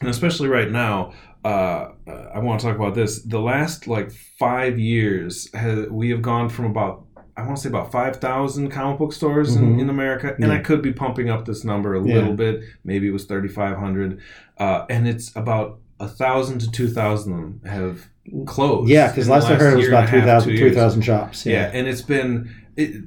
and 0.00 0.08
especially 0.08 0.48
right 0.48 0.70
now, 0.70 1.12
uh, 1.44 1.88
I 2.34 2.38
want 2.40 2.60
to 2.60 2.66
talk 2.66 2.76
about 2.76 2.94
this. 2.94 3.22
The 3.22 3.40
last 3.40 3.86
like 3.86 4.10
five 4.38 4.78
years, 4.78 5.48
has, 5.54 5.88
we 5.88 6.10
have 6.10 6.22
gone 6.22 6.48
from 6.48 6.66
about 6.66 7.04
I 7.38 7.42
want 7.44 7.56
to 7.56 7.62
say 7.64 7.68
about 7.68 7.92
five 7.92 8.16
thousand 8.16 8.70
comic 8.70 8.98
book 8.98 9.12
stores 9.12 9.56
in, 9.56 9.76
Mhm. 9.76 9.80
in 9.82 9.90
America, 9.90 10.34
and 10.38 10.46
Yeah. 10.46 10.54
I 10.54 10.58
could 10.58 10.80
be 10.80 10.92
pumping 10.92 11.28
up 11.28 11.44
this 11.44 11.64
number 11.64 11.94
a 11.94 12.02
Yeah. 12.02 12.14
little 12.14 12.32
bit. 12.32 12.62
Maybe 12.82 13.08
it 13.08 13.12
was 13.12 13.26
thirty 13.26 13.48
five 13.48 13.76
hundred, 13.76 14.20
uh, 14.58 14.86
and 14.88 15.06
it's 15.06 15.36
about 15.36 15.78
a 16.00 16.08
thousand 16.08 16.60
to 16.60 16.70
two 16.70 16.88
thousand 16.88 17.32
of 17.34 17.38
them 17.40 17.60
have 17.66 18.06
closed. 18.46 18.88
Yeah, 18.90 19.08
because 19.08 19.26
in 19.26 19.32
last 19.32 19.50
I 19.50 19.54
heard 19.56 19.74
it 19.74 19.76
was 19.76 19.88
about 19.88 20.04
a 20.04 20.08
3,000 20.08 20.48
two 20.50 20.56
years. 20.58 20.72
3,000 20.72 21.02
shops. 21.02 21.44
Yeah. 21.46 21.70
and 21.74 21.86
it's 21.86 22.00
been 22.02 22.48
it, 22.76 23.02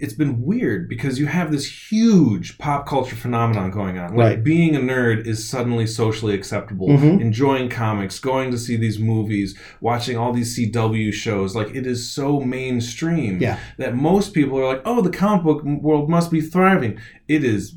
it's 0.00 0.12
been 0.14 0.42
weird 0.42 0.88
because 0.88 1.18
you 1.18 1.26
have 1.26 1.50
this 1.52 1.90
huge 1.92 2.58
pop 2.58 2.86
culture 2.86 3.16
phenomenon 3.16 3.70
going 3.70 3.98
on. 3.98 4.14
Like 4.16 4.26
Right. 4.36 4.44
being 4.44 4.74
a 4.74 4.80
nerd 4.80 5.26
is 5.26 5.46
suddenly 5.48 5.86
socially 5.86 6.34
acceptable. 6.34 6.88
Mhm. 6.88 7.20
Enjoying 7.20 7.68
comics, 7.68 8.18
going 8.18 8.50
to 8.50 8.58
see 8.58 8.76
these 8.76 8.98
movies, 8.98 9.56
watching 9.80 10.16
all 10.16 10.32
these 10.32 10.54
CW 10.54 11.12
shows, 11.12 11.54
like 11.54 11.74
it 11.74 11.86
is 11.86 12.10
so 12.10 12.40
mainstream 12.40 13.38
Yeah. 13.40 13.58
that 13.78 13.96
most 13.96 14.32
people 14.34 14.58
are 14.58 14.66
like, 14.66 14.82
"Oh, 14.84 15.00
the 15.02 15.10
comic 15.10 15.44
book 15.44 15.64
world 15.64 16.08
must 16.10 16.30
be 16.30 16.40
thriving." 16.40 16.96
It 17.28 17.44
is 17.44 17.74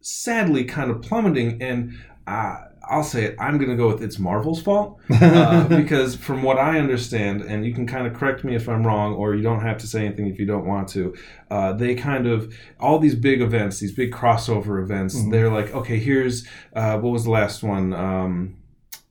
sadly 0.00 0.64
kind 0.64 0.90
of 0.90 1.00
plummeting 1.00 1.60
and 1.62 1.92
uh, 2.26 2.56
I'll 2.92 3.02
say 3.02 3.24
it. 3.24 3.36
I'm 3.40 3.56
going 3.58 3.70
to 3.70 3.76
go 3.76 3.88
with 3.88 4.02
it's 4.02 4.18
Marvel's 4.18 4.60
fault 4.62 5.00
uh, 5.10 5.66
because 5.68 6.14
from 6.14 6.42
what 6.42 6.58
I 6.58 6.78
understand, 6.78 7.40
and 7.42 7.64
you 7.66 7.72
can 7.74 7.86
kind 7.86 8.06
of 8.06 8.14
correct 8.14 8.44
me 8.44 8.54
if 8.54 8.68
I'm 8.68 8.86
wrong, 8.86 9.14
or 9.14 9.34
you 9.34 9.42
don't 9.42 9.62
have 9.62 9.78
to 9.78 9.86
say 9.86 10.04
anything 10.06 10.26
if 10.26 10.38
you 10.38 10.46
don't 10.46 10.66
want 10.66 10.88
to. 10.90 11.14
Uh, 11.50 11.72
they 11.72 11.94
kind 11.94 12.26
of 12.26 12.54
all 12.78 12.98
these 12.98 13.14
big 13.14 13.40
events, 13.40 13.78
these 13.80 13.92
big 13.94 14.12
crossover 14.12 14.82
events. 14.82 15.16
Mhm. 15.16 15.30
They're 15.30 15.50
like, 15.50 15.74
okay, 15.74 15.98
here's 15.98 16.46
uh, 16.74 16.98
what 16.98 17.10
was 17.12 17.24
the 17.24 17.30
last 17.30 17.62
one? 17.62 17.92
Um, 17.92 18.56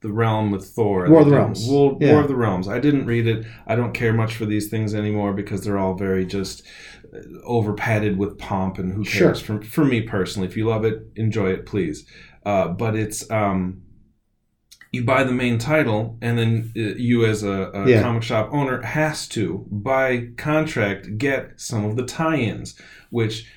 the 0.00 0.10
Realm 0.12 0.50
with 0.50 0.64
Thor. 0.66 1.08
War 1.08 1.20
of 1.20 1.26
the 1.28 1.34
Realms. 1.36 1.66
War, 1.68 1.96
Yeah. 2.00 2.12
War 2.12 2.22
of 2.22 2.28
the 2.28 2.34
Realms. 2.36 2.66
I 2.68 2.78
didn't 2.80 3.06
read 3.06 3.26
it. 3.26 3.46
I 3.68 3.76
don't 3.76 3.92
care 3.94 4.12
much 4.12 4.34
for 4.36 4.46
these 4.46 4.68
things 4.68 4.94
anymore 4.94 5.32
because 5.32 5.62
they're 5.64 5.78
all 5.78 5.94
very 5.94 6.24
just 6.26 6.64
uh, 7.14 7.18
over 7.44 7.72
padded 7.72 8.18
with 8.18 8.36
pomp 8.36 8.78
and 8.78 8.92
who 8.92 9.04
Sure. 9.04 9.28
cares. 9.28 9.40
For, 9.40 9.62
for 9.62 9.84
me 9.84 10.00
personally, 10.02 10.48
if 10.48 10.56
you 10.56 10.66
love 10.66 10.84
it, 10.84 11.06
enjoy 11.14 11.50
it, 11.52 11.66
please. 11.66 12.04
Uh, 12.44 12.68
but 12.68 12.94
it's 12.96 13.30
um, 13.30 13.82
you 14.90 15.04
buy 15.04 15.24
the 15.24 15.32
main 15.32 15.58
title, 15.58 16.18
and 16.20 16.38
then 16.38 16.72
uh, 16.76 16.94
you, 16.96 17.24
as 17.24 17.42
a, 17.42 17.70
a 17.74 17.88
Yeah. 17.90 18.02
comic 18.02 18.22
shop 18.22 18.50
owner, 18.52 18.82
has 18.82 19.26
to 19.28 19.66
by 19.70 20.28
contract 20.36 21.18
get 21.18 21.60
some 21.60 21.84
of 21.84 21.96
the 21.96 22.06
tie-ins, 22.06 22.78
which. 23.10 23.48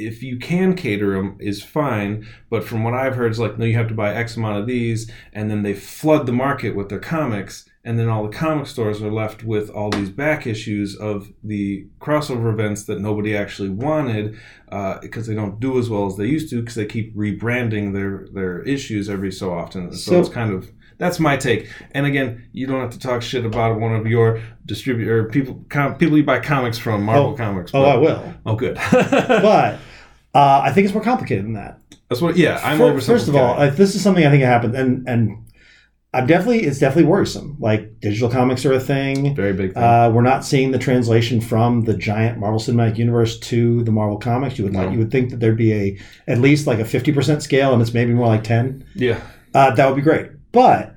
If 0.00 0.22
you 0.22 0.38
can 0.38 0.76
cater 0.76 1.14
them, 1.14 1.36
is 1.40 1.60
fine. 1.60 2.24
But 2.50 2.62
from 2.62 2.84
what 2.84 2.94
I've 2.94 3.16
heard, 3.16 3.32
is 3.32 3.40
like 3.40 3.58
no, 3.58 3.64
you 3.64 3.74
have 3.74 3.88
to 3.88 3.94
buy 3.94 4.14
X 4.14 4.36
amount 4.36 4.58
of 4.60 4.66
these, 4.68 5.10
and 5.32 5.50
then 5.50 5.64
they 5.64 5.74
flood 5.74 6.24
the 6.26 6.32
market 6.32 6.76
with 6.76 6.88
their 6.88 7.00
comics, 7.00 7.67
and 7.88 7.98
then 7.98 8.08
all 8.08 8.22
the 8.28 8.36
comic 8.36 8.66
stores 8.66 9.00
are 9.02 9.10
left 9.10 9.42
with 9.44 9.70
all 9.70 9.88
these 9.90 10.10
back 10.10 10.46
issues 10.46 10.94
of 10.96 11.32
the 11.42 11.86
crossover 12.00 12.52
events 12.52 12.84
that 12.84 13.00
nobody 13.00 13.34
actually 13.36 13.70
wanted 13.70 14.36
because 15.00 15.26
they 15.26 15.34
don't 15.34 15.58
do 15.58 15.78
as 15.78 15.88
well 15.88 16.04
as 16.06 16.16
they 16.16 16.26
used 16.26 16.50
to 16.50 16.60
because 16.60 16.74
they 16.74 16.84
keep 16.86 17.16
rebranding 17.16 17.92
their 17.94 18.26
their 18.34 18.60
issues 18.62 19.08
every 19.08 19.32
so 19.32 19.52
often. 19.52 19.92
So, 19.92 20.10
So- 20.12 20.20
it's 20.20 20.28
kind 20.28 20.52
of 20.52 20.70
that's 20.98 21.20
my 21.20 21.36
take. 21.36 21.68
And 21.92 22.06
again, 22.06 22.42
you 22.52 22.66
don't 22.66 22.80
have 22.80 22.90
to 22.90 22.98
talk 22.98 23.22
shit 23.22 23.44
about 23.46 23.78
one 23.80 23.94
of 23.94 24.04
your 24.06 24.40
distributor 24.66 25.24
people 25.24 25.64
com, 25.68 25.94
people 25.96 26.16
you 26.18 26.24
buy 26.24 26.40
comics 26.40 26.76
from, 26.76 27.04
Marvel 27.04 27.30
Oh. 27.30 27.34
Comics. 27.36 27.70
oh, 27.72 27.84
I 27.84 27.96
will. 27.96 28.34
Oh, 28.44 28.56
good. 28.56 28.76
But 28.92 29.78
uh, 30.34 30.60
I 30.64 30.72
think 30.72 30.84
it's 30.86 30.94
more 30.94 31.02
complicated 31.04 31.44
than 31.44 31.54
that. 31.54 31.78
that's 32.08 32.20
what. 32.20 32.36
Yeah, 32.36 32.60
I'm 32.64 32.78
Fir- 32.78 32.90
over. 32.90 33.00
First 33.00 33.28
of 33.28 33.36
all, 33.36 33.54
uh, 33.58 33.70
this 33.70 33.94
is 33.94 34.02
something 34.02 34.26
I 34.26 34.30
think 34.30 34.42
happened, 34.42 34.74
and 34.74 35.08
and 35.08 35.44
I'm 36.14 36.26
definitely 36.26 36.60
it's 36.64 36.78
definitely 36.78 37.10
worrisome. 37.10 37.56
Like 37.60 38.00
digital 38.00 38.30
comics 38.30 38.64
are 38.64 38.72
a 38.72 38.80
thing. 38.80 39.34
very 39.34 39.52
big 39.52 39.74
thing. 39.74 39.82
Uh, 39.82 40.10
we're 40.10 40.22
not 40.22 40.44
seeing 40.44 40.70
the 40.70 40.78
translation 40.78 41.40
from 41.40 41.82
the 41.82 41.94
giant 41.94 42.38
Marvel 42.38 42.58
Cinematic 42.58 42.96
Universe 42.96 43.38
to 43.40 43.82
the 43.84 43.92
Marvel 43.92 44.16
comics. 44.18 44.56
You 44.58 44.64
would 44.64 44.72
No. 44.72 44.84
like 44.84 44.92
you 44.92 44.98
would 44.98 45.10
think 45.10 45.30
that 45.30 45.40
there'd 45.40 45.56
be 45.58 45.72
a 45.74 45.98
at 46.26 46.38
least 46.38 46.66
like 46.66 46.78
a 46.78 46.84
fifty 46.84 47.12
percent 47.12 47.42
scale, 47.42 47.72
and 47.74 47.82
it's 47.82 47.92
maybe 47.92 48.14
more 48.14 48.26
like 48.28 48.42
ten. 48.44 48.84
yeah, 48.94 49.20
Uh, 49.54 49.74
that 49.74 49.86
would 49.86 49.96
be 49.96 50.02
great. 50.02 50.30
But 50.50 50.94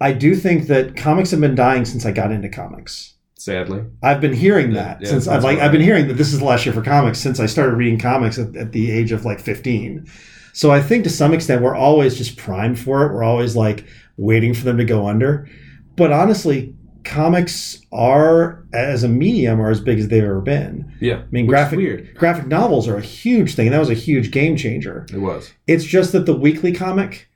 I 0.00 0.12
do 0.12 0.34
think 0.34 0.66
that 0.68 0.96
comics 0.96 1.30
have 1.32 1.40
been 1.40 1.54
dying 1.54 1.84
since 1.84 2.06
I 2.06 2.12
got 2.12 2.32
into 2.32 2.48
comics. 2.48 3.14
Sadly, 3.36 3.82
I've 4.02 4.20
been 4.20 4.32
hearing 4.32 4.72
that 4.72 5.00
yeah, 5.02 5.08
since 5.10 5.28
I've 5.28 5.44
like 5.44 5.58
I've 5.58 5.72
been 5.72 5.80
hearing 5.82 6.08
that 6.08 6.14
this 6.14 6.32
is 6.32 6.38
the 6.38 6.44
last 6.46 6.64
year 6.64 6.72
for 6.74 6.82
comics 6.82 7.18
since 7.18 7.38
I 7.38 7.46
started 7.46 7.74
reading 7.76 7.98
comics 7.98 8.38
at, 8.38 8.56
at 8.56 8.72
the 8.72 8.90
age 8.90 9.12
of 9.12 9.24
like 9.24 9.40
15. 9.40 10.06
So 10.54 10.70
I 10.72 10.80
think 10.80 11.04
to 11.04 11.10
some 11.10 11.32
extent 11.34 11.62
we're 11.62 11.76
always 11.76 12.16
just 12.16 12.36
primed 12.36 12.80
for 12.80 13.04
it. 13.06 13.12
We're 13.12 13.22
always 13.22 13.54
like 13.54 13.84
waiting 14.18 14.52
for 14.52 14.64
them 14.64 14.76
to 14.76 14.84
go 14.84 15.06
under. 15.08 15.48
But 15.96 16.12
honestly, 16.12 16.74
comics 17.04 17.80
are 17.90 18.64
as 18.74 19.02
a 19.02 19.08
medium 19.08 19.60
are 19.60 19.70
as 19.70 19.80
big 19.80 19.98
as 19.98 20.08
they've 20.08 20.22
ever 20.22 20.40
been. 20.42 20.92
yeah. 21.00 21.20
I 21.22 21.24
mean, 21.30 21.46
graphic 21.46 21.78
weird. 21.78 22.14
graphic 22.14 22.46
novels 22.48 22.86
are 22.86 22.96
a 22.98 23.02
huge 23.02 23.54
thing. 23.54 23.68
and 23.68 23.74
That 23.74 23.78
was 23.80 23.88
a 23.90 23.94
huge 23.94 24.30
game 24.30 24.56
changer. 24.56 25.06
It 25.12 25.18
was. 25.18 25.52
It's 25.66 25.84
just 25.84 26.12
that 26.12 26.26
the 26.26 26.36
weekly 26.36 26.72
comic 26.72 27.28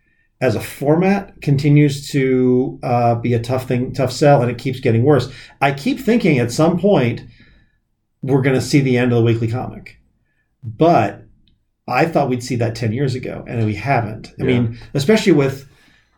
as 0.43 0.55
a 0.57 0.61
format 0.61 1.41
continues 1.41 2.09
to 2.11 2.79
uh, 2.83 3.15
be 3.15 3.33
a 3.33 3.41
tough 3.41 3.67
thing, 3.69 3.93
tough 3.95 4.13
sell, 4.13 4.43
and 4.43 4.51
it 4.51 4.59
keeps 4.59 4.81
getting 4.81 5.05
worse. 5.05 5.33
I 5.61 5.73
keep 5.73 6.01
thinking 6.01 6.39
at 6.39 6.51
some 6.53 6.79
point 6.79 7.23
we're 8.23 8.43
going 8.43 8.57
to 8.57 8.61
see 8.67 8.81
the 8.81 8.99
end 8.99 9.13
of 9.13 9.19
the 9.19 9.25
weekly 9.25 9.49
comic, 9.49 9.99
but 10.63 11.23
I 11.89 12.07
thought 12.07 12.29
we'd 12.29 12.43
see 12.43 12.57
that 12.57 12.75
10 12.75 12.93
years 12.93 13.15
ago, 13.15 13.45
and 13.49 13.65
we 13.67 13.75
haven't. 13.75 14.29
I 14.41 14.45
Yeah. 14.45 14.45
mean, 14.47 14.79
especially 14.95 15.33
with 15.33 15.69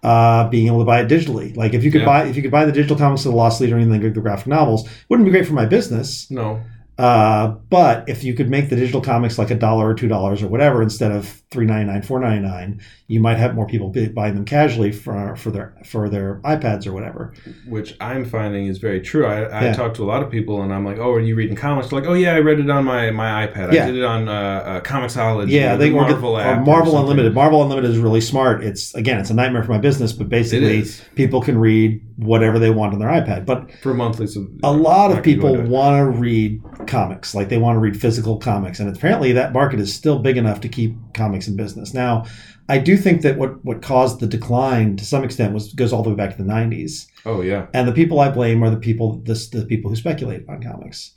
uh, 0.04 0.48
being 0.50 0.66
able 0.66 0.80
to 0.80 0.84
buy 0.84 1.00
it 1.00 1.08
digitally. 1.08 1.56
Like 1.56 1.72
if 1.74 1.82
you 1.82 1.90
could 1.90 2.02
Yeah. 2.02 2.06
buy 2.06 2.24
if 2.26 2.36
you 2.36 2.42
could 2.42 2.50
buy 2.50 2.64
the 2.66 2.72
digital 2.72 2.96
comics 2.96 3.24
of 3.24 3.32
the 3.32 3.36
Lost 3.38 3.60
Leader 3.60 3.76
and 3.78 3.90
then 3.92 4.00
the 4.00 4.10
graphic 4.20 4.46
novels, 4.46 4.88
wouldn't 5.08 5.24
be 5.26 5.32
great 5.32 5.46
for 5.46 5.54
my 5.54 5.66
business. 5.66 6.30
No. 6.30 6.60
Uh, 6.96 7.48
but 7.70 8.08
if 8.08 8.22
you 8.22 8.34
could 8.34 8.48
make 8.48 8.68
the 8.70 8.76
digital 8.76 9.00
comics 9.00 9.36
like 9.38 9.50
a 9.50 9.54
dollar 9.56 9.88
or 9.88 9.94
two 9.94 10.06
dollars 10.06 10.42
or 10.42 10.48
whatever 10.48 10.80
instead 10.82 11.10
of 11.10 11.42
three 11.54 11.64
ninety 11.66 11.90
nine, 11.90 12.02
four 12.02 12.18
ninety 12.20 12.46
nine, 12.46 12.80
you 13.06 13.20
might 13.20 13.38
have 13.38 13.54
more 13.54 13.66
people 13.66 13.88
buying 14.12 14.34
them 14.34 14.44
casually 14.44 14.92
for 14.92 15.36
for 15.36 15.50
their 15.50 15.74
for 15.86 16.08
their 16.10 16.40
iPads 16.44 16.86
or 16.86 16.92
whatever. 16.92 17.32
which 17.68 17.94
I'm 18.00 18.24
finding 18.24 18.66
is 18.66 18.78
very 18.78 19.00
true. 19.00 19.24
I, 19.24 19.44
I 19.44 19.64
Yeah. 19.64 19.72
talk 19.72 19.94
to 19.94 20.02
a 20.02 20.08
lot 20.12 20.22
of 20.22 20.30
people, 20.30 20.60
and 20.62 20.74
I'm 20.74 20.84
like, 20.84 20.98
"Oh, 20.98 21.12
are 21.12 21.20
you 21.20 21.36
reading 21.36 21.56
comics?" 21.56 21.88
They're 21.88 22.00
like, 22.00 22.08
"Oh 22.08 22.14
yeah, 22.14 22.34
I 22.34 22.40
read 22.40 22.58
it 22.60 22.68
on 22.68 22.84
my, 22.84 23.10
my 23.12 23.46
iPad. 23.46 23.72
Yeah. 23.72 23.84
I 23.84 23.86
did 23.86 23.96
it 23.96 24.04
on 24.04 24.28
uh, 24.28 24.32
uh, 24.32 24.80
ComiXology. 24.80 25.50
Yeah, 25.50 25.76
they 25.76 25.90
the 25.90 25.94
get- 25.94 26.08
Marvel 26.10 26.36
app, 26.38 26.58
or 26.58 26.60
Marvel 26.62 26.92
something." 26.92 27.00
Unlimited. 27.02 27.34
Marvel 27.34 27.62
Unlimited 27.62 27.90
is 27.92 27.98
really 27.98 28.20
smart. 28.20 28.64
It's 28.64 28.94
again, 28.96 29.20
it's 29.20 29.30
a 29.30 29.34
nightmare 29.34 29.62
for 29.62 29.70
my 29.72 29.78
business, 29.78 30.12
but 30.12 30.28
basically 30.28 30.84
people 31.14 31.40
can 31.40 31.56
read 31.56 32.00
whatever 32.16 32.58
they 32.58 32.70
want 32.70 32.92
on 32.92 32.98
their 32.98 33.08
iPad. 33.08 33.46
But 33.46 33.70
for 33.82 33.94
monthly. 33.94 34.26
So 34.26 34.46
a 34.64 34.72
lot 34.72 35.10
of 35.16 35.22
people 35.22 35.56
want 35.62 35.98
to 36.14 36.20
read 36.20 36.60
comics 36.86 37.34
like 37.34 37.48
they 37.48 37.58
want 37.58 37.76
to 37.76 37.80
read 37.80 37.98
physical 37.98 38.36
comics 38.36 38.78
and 38.78 38.94
apparently 38.94 39.32
that 39.32 39.52
market 39.54 39.80
is 39.80 39.94
still 39.94 40.18
big 40.18 40.36
enough 40.36 40.60
to 40.60 40.68
keep 40.68 40.94
comics 41.14 41.48
in 41.48 41.56
business. 41.56 41.94
Now 41.94 42.24
i 42.68 42.78
do 42.78 42.96
think 42.96 43.20
that 43.22 43.36
what, 43.36 43.62
what 43.64 43.82
caused 43.82 44.20
the 44.20 44.26
decline 44.26 44.96
to 44.96 45.04
some 45.04 45.22
extent 45.22 45.52
was 45.52 45.72
goes 45.74 45.92
all 45.92 46.02
the 46.02 46.08
way 46.08 46.16
back 46.16 46.34
to 46.34 46.42
the 46.42 46.48
90s 46.48 47.06
Oh 47.26 47.40
yeah, 47.40 47.66
and 47.72 47.88
the 47.88 47.92
people 47.92 48.20
i 48.20 48.30
blame 48.30 48.62
are 48.62 48.70
the 48.70 48.76
people 48.76 49.20
this, 49.24 49.48
the 49.48 49.64
people 49.64 49.90
who 49.90 49.96
speculate 49.96 50.48
on 50.48 50.62
comics. 50.62 51.12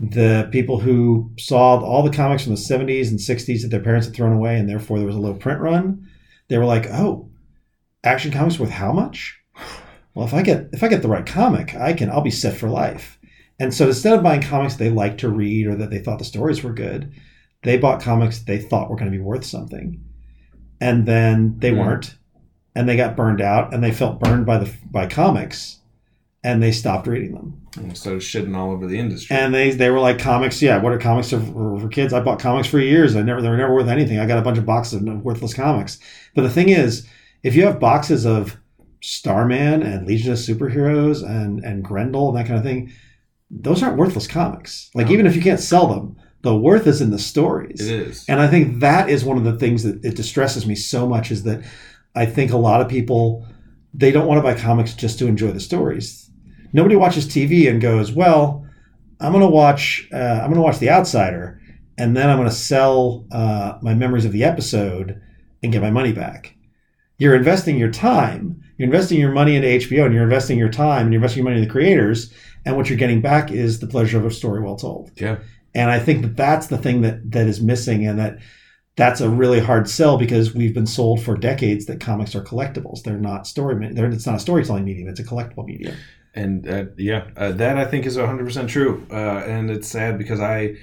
The 0.00 0.48
people 0.52 0.78
who 0.78 1.32
saw 1.38 1.80
all 1.80 2.04
the 2.04 2.16
comics 2.16 2.44
from 2.44 2.54
the 2.54 2.60
70s 2.60 3.08
and 3.08 3.18
60s 3.18 3.62
that 3.62 3.68
their 3.68 3.82
parents 3.82 4.06
had 4.06 4.14
thrown 4.14 4.32
away 4.32 4.56
and 4.56 4.68
therefore 4.68 4.98
there 4.98 5.06
was 5.06 5.16
a 5.16 5.20
low 5.20 5.34
print 5.34 5.60
run. 5.60 6.08
They 6.48 6.58
were 6.58 6.64
like 6.64 6.86
oh 6.90 7.30
action 8.04 8.32
comics 8.32 8.58
worth 8.58 8.70
how 8.70 8.92
much? 8.92 9.38
Well 10.14 10.26
if 10.26 10.34
i 10.34 10.42
get 10.42 10.70
if 10.72 10.82
i 10.82 10.88
get 10.88 11.02
the 11.02 11.08
right 11.08 11.26
comic 11.26 11.74
i 11.76 11.92
can 11.92 12.10
i'll 12.10 12.20
be 12.20 12.30
set 12.30 12.56
for 12.56 12.68
life. 12.68 13.18
And 13.60 13.72
so 13.72 13.86
instead 13.86 14.14
of 14.14 14.22
buying 14.24 14.42
comics 14.42 14.74
they 14.74 14.90
liked 14.90 15.20
to 15.20 15.28
read 15.28 15.66
or 15.68 15.76
that 15.76 15.90
they 15.90 15.98
thought 15.98 16.18
the 16.18 16.24
stories 16.24 16.64
were 16.64 16.72
good 16.72 17.12
they 17.62 17.76
bought 17.78 18.00
comics 18.00 18.40
they 18.40 18.58
thought 18.58 18.88
were 18.90 18.96
going 18.96 19.10
to 19.10 19.16
be 19.16 19.22
worth 19.22 19.44
something 19.44 20.00
and 20.80 21.06
then 21.06 21.56
they 21.58 21.70
Hmm. 21.70 21.78
weren't 21.78 22.14
and 22.74 22.88
they 22.88 22.96
got 22.96 23.16
burned 23.16 23.40
out 23.40 23.74
and 23.74 23.82
they 23.82 23.90
felt 23.92 24.20
burned 24.20 24.46
by 24.46 24.58
the 24.58 24.70
by 24.90 25.06
comics 25.06 25.76
and 26.44 26.62
they 26.62 26.70
stopped 26.70 27.06
reading 27.08 27.32
them 27.34 27.60
And 27.76 27.90
of 27.90 27.96
shitting 28.22 28.56
all 28.56 28.70
over 28.70 28.86
the 28.86 28.98
industry. 28.98 29.36
and 29.36 29.52
they 29.52 29.70
they 29.72 29.90
were 29.90 29.98
like 29.98 30.18
comics 30.20 30.62
yeah 30.62 30.78
what 30.80 30.92
are 30.92 30.98
comics 30.98 31.30
for, 31.30 31.40
for, 31.40 31.80
for 31.80 31.88
kids 31.88 32.12
i 32.12 32.20
bought 32.20 32.38
comics 32.38 32.68
for 32.68 32.78
years 32.78 33.16
i 33.16 33.22
never 33.22 33.42
they 33.42 33.48
were 33.48 33.56
never 33.56 33.74
worth 33.74 33.88
anything 33.88 34.18
i 34.20 34.26
got 34.26 34.38
a 34.38 34.42
bunch 34.42 34.58
of 34.58 34.64
boxes 34.66 35.02
of 35.02 35.24
worthless 35.24 35.54
comics 35.54 35.98
but 36.34 36.42
the 36.42 36.50
thing 36.50 36.68
is 36.68 37.06
if 37.42 37.54
you 37.56 37.64
have 37.66 37.80
boxes 37.80 38.24
of 38.24 38.56
starman 39.00 39.82
and 39.82 40.06
legion 40.06 40.32
of 40.32 40.38
superheroes 40.38 41.24
and 41.28 41.64
and 41.64 41.84
grendel 41.84 42.28
and 42.28 42.36
that 42.36 42.46
kind 42.46 42.58
of 42.58 42.64
thing 42.64 42.92
those 43.50 43.82
aren't 43.82 43.96
worthless 43.96 44.26
comics 44.28 44.90
like 44.94 45.06
No. 45.06 45.12
even 45.14 45.26
if 45.26 45.34
you 45.34 45.42
can't 45.42 45.60
sell 45.60 45.86
them 45.88 46.16
the 46.48 46.56
worth 46.56 46.86
is 46.86 47.00
in 47.00 47.10
the 47.10 47.18
stories 47.18 47.80
it 47.80 48.08
is. 48.08 48.24
and 48.28 48.40
I 48.40 48.48
think 48.48 48.80
that 48.80 49.04
is 49.14 49.24
one 49.24 49.36
of 49.40 49.44
the 49.44 49.56
things 49.62 49.82
that 49.82 49.96
it 50.08 50.14
distresses 50.16 50.66
me 50.66 50.74
so 50.74 51.06
much 51.14 51.30
is 51.30 51.42
that 51.48 51.58
I 52.14 52.24
think 52.26 52.52
a 52.52 52.56
lot 52.68 52.80
of 52.80 52.88
people 52.88 53.46
they 53.94 54.10
don't 54.12 54.26
want 54.26 54.38
to 54.38 54.42
buy 54.42 54.54
comics 54.68 54.94
just 54.94 55.18
to 55.18 55.26
enjoy 55.26 55.50
the 55.52 55.60
stories. 55.60 56.30
Nobody 56.72 56.96
watches 56.96 57.26
TV 57.26 57.68
and 57.70 57.80
goes, 57.80 58.12
"Well, 58.12 58.42
I'm 59.20 59.32
going 59.32 59.44
to 59.50 59.50
watch 59.62 60.08
uh, 60.12 60.38
I'm 60.42 60.50
going 60.50 60.62
to 60.62 60.68
watch 60.68 60.78
The 60.78 60.90
Outsider, 60.90 61.60
and 61.96 62.16
then 62.16 62.28
I'm 62.30 62.38
going 62.38 62.48
to 62.48 62.54
sell 62.72 63.26
uh, 63.32 63.78
my 63.82 63.94
memories 63.94 64.24
of 64.26 64.32
the 64.32 64.44
episode 64.44 65.20
and 65.62 65.72
get 65.72 65.82
my 65.82 65.90
money 65.90 66.12
back." 66.12 66.54
You're 67.20 67.34
investing 67.34 67.76
your 67.78 67.90
time. 67.90 68.62
You're 68.76 68.86
investing 68.92 69.18
your 69.18 69.32
money 69.32 69.56
into 69.56 69.68
HBO, 69.68 70.04
and 70.06 70.14
you're 70.14 70.22
investing 70.30 70.58
your 70.58 70.68
time, 70.70 71.02
and 71.06 71.12
you're 71.12 71.20
investing 71.22 71.42
your 71.42 71.50
money 71.50 71.60
in 71.62 71.66
the 71.68 71.74
creators. 71.76 72.32
And 72.64 72.76
what 72.76 72.88
you're 72.88 72.98
getting 73.04 73.22
back 73.22 73.50
is 73.50 73.80
the 73.80 73.86
pleasure 73.86 74.18
of 74.18 74.26
a 74.26 74.30
story 74.30 74.60
well 74.60 74.76
told. 74.76 75.10
yeah, 75.16 75.38
And 75.74 75.90
I 75.90 75.98
think 75.98 76.22
that 76.22 76.36
that's 76.36 76.68
the 76.68 76.78
thing 76.78 77.02
that 77.02 77.30
that 77.30 77.46
is 77.46 77.60
missing, 77.60 78.06
and 78.06 78.18
that 78.18 78.38
that's 78.96 79.20
a 79.20 79.28
really 79.30 79.60
hard 79.60 79.88
sell 79.88 80.18
because 80.18 80.54
we've 80.54 80.74
been 80.74 80.86
sold 80.86 81.22
for 81.22 81.36
decades 81.36 81.86
that 81.86 82.00
comics 82.00 82.34
are 82.34 82.42
collectibles. 82.42 83.02
They're 83.02 83.16
not 83.16 83.46
story. 83.46 83.92
They're, 83.92 84.10
it's 84.10 84.26
not 84.26 84.36
a 84.36 84.40
storytelling 84.40 84.84
medium. 84.84 85.08
It's 85.08 85.20
a 85.20 85.24
collectible 85.24 85.64
medium. 85.64 85.94
and 86.34 86.68
uh, 86.68 86.84
yeah, 86.96 87.28
uh, 87.36 87.52
that 87.52 87.78
I 87.78 87.84
think 87.84 88.06
is 88.06 88.16
100 88.16 88.44
percent 88.44 88.70
true. 88.70 89.06
Uh, 89.10 89.42
and 89.46 89.70
it's 89.70 89.88
sad 89.88 90.18
because 90.18 90.40
I, 90.40 90.76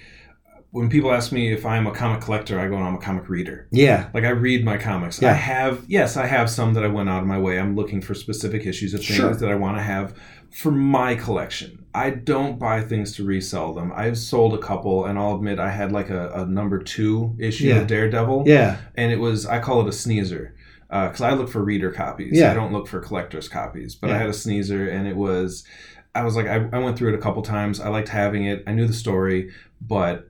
when 0.76 0.90
people 0.90 1.12
ask 1.14 1.32
me 1.32 1.54
if 1.54 1.66
I'm 1.66 1.88
a 1.88 1.92
comic 1.92 2.20
collector, 2.22 2.60
I 2.60 2.68
go, 2.68 2.76
I'm 2.76 2.96
a 2.96 3.00
comic 3.00 3.30
reader. 3.30 3.68
Yeah, 3.72 4.10
Like 4.14 4.26
I 4.26 4.30
read 4.30 4.66
my 4.66 4.78
comics. 4.78 5.22
Yeah. 5.22 5.30
I 5.32 5.34
have 5.34 5.86
yes, 5.88 6.18
I 6.18 6.26
have 6.26 6.50
some 6.50 6.74
that 6.74 6.84
I 6.84 6.88
went 6.88 7.08
out 7.10 7.22
of 7.22 7.28
my 7.28 7.40
way. 7.40 7.58
I'm 7.60 7.76
looking 7.76 8.02
for 8.02 8.14
specific 8.14 8.66
issues 8.66 8.94
of 8.94 9.00
things 9.00 9.16
Sure. 9.18 9.34
that 9.34 9.50
I 9.50 9.56
want 9.56 9.78
to 9.78 9.84
have 9.84 10.14
for 10.52 10.72
my 10.72 11.16
collection. 11.16 11.86
I 11.94 12.10
don't 12.10 12.60
buy 12.60 12.82
things 12.82 13.16
to 13.16 13.24
resell 13.26 13.74
them. 13.74 13.94
I've 13.96 14.18
sold 14.18 14.54
a 14.54 14.58
couple, 14.58 15.06
and 15.06 15.18
I'll 15.18 15.36
admit 15.36 15.60
I 15.60 15.72
had 15.72 15.92
like 15.94 16.10
a, 16.10 16.30
a 16.34 16.46
number 16.46 16.78
two 16.84 17.36
issue 17.40 17.68
Yeah. 17.68 17.78
of 17.82 17.88
Daredevil, 17.88 18.44
yeah, 18.46 18.78
and 18.96 19.12
it 19.14 19.20
was 19.20 19.46
I 19.46 19.60
call 19.60 19.80
it 19.82 19.88
a 19.88 19.94
sneezer 19.94 20.54
uh, 20.90 21.08
because 21.08 21.22
I 21.22 21.32
look 21.34 21.50
for 21.50 21.64
reader 21.64 21.92
copies. 21.92 22.34
Yeah. 22.38 22.52
I 22.52 22.54
don't 22.54 22.74
look 22.74 22.88
for 22.90 23.00
collector's 23.00 23.48
copies. 23.48 23.96
But 23.96 24.10
I 24.12 24.18
had 24.18 24.28
a 24.30 24.34
sneezer, 24.34 24.90
and 24.90 25.08
it 25.08 25.16
was. 25.16 25.64
I 26.14 26.24
was 26.24 26.36
like, 26.36 26.48
I, 26.48 26.58
I 26.72 26.80
went 26.80 26.98
through 26.98 27.14
it 27.14 27.16
a 27.16 27.22
couple 27.22 27.42
times. 27.42 27.80
I 27.80 27.88
liked 27.90 28.10
having 28.10 28.46
it. 28.46 28.64
I 28.68 28.72
knew 28.74 28.88
the 28.88 28.94
story, 28.94 29.52
but 29.82 30.30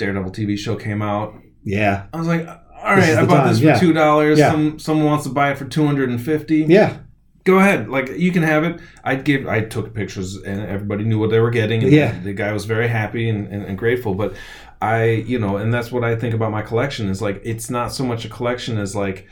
Daredevil 0.00 0.32
TV 0.32 0.58
show 0.58 0.74
came 0.76 1.00
out. 1.02 1.34
yeah, 1.62 2.06
I 2.12 2.16
was 2.18 2.26
like, 2.26 2.46
all 2.48 2.96
right, 2.96 3.16
I 3.16 3.24
bought 3.26 3.44
time, 3.44 3.48
this 3.52 3.60
yeah. 3.60 3.74
for 3.74 3.80
two 3.80 3.92
dollars. 3.92 4.38
Yeah. 4.38 4.50
Some 4.50 4.78
someone 4.78 5.06
wants 5.06 5.24
to 5.24 5.30
buy 5.30 5.52
it 5.52 5.58
for 5.58 5.66
two 5.66 5.86
hundred 5.86 6.08
and 6.10 6.20
fifty. 6.20 6.64
yeah, 6.68 6.96
Go 7.44 7.58
ahead, 7.58 7.88
like 7.88 8.08
you 8.10 8.32
can 8.32 8.42
have 8.42 8.64
it. 8.64 8.80
I 9.04 9.14
give, 9.16 9.46
I 9.46 9.60
took 9.62 9.94
pictures, 9.94 10.36
and 10.36 10.60
everybody 10.62 11.04
knew 11.04 11.18
what 11.18 11.30
they 11.30 11.40
were 11.40 11.50
getting. 11.50 11.82
And 11.82 11.92
Yeah. 11.92 12.18
the 12.22 12.32
guy 12.34 12.52
was 12.52 12.64
very 12.66 12.88
happy 12.88 13.28
and, 13.28 13.46
and, 13.48 13.62
and 13.64 13.78
grateful. 13.78 14.14
But 14.14 14.34
I, 14.82 15.04
you 15.26 15.38
know, 15.38 15.56
and 15.56 15.72
that's 15.72 15.90
what 15.92 16.04
I 16.04 16.16
think 16.16 16.34
about 16.34 16.50
my 16.52 16.62
collection 16.62 17.08
is 17.08 17.20
like 17.22 17.40
it's 17.44 17.70
not 17.70 17.92
so 17.92 18.04
much 18.04 18.24
a 18.24 18.28
collection 18.28 18.78
as 18.78 18.94
like. 18.96 19.26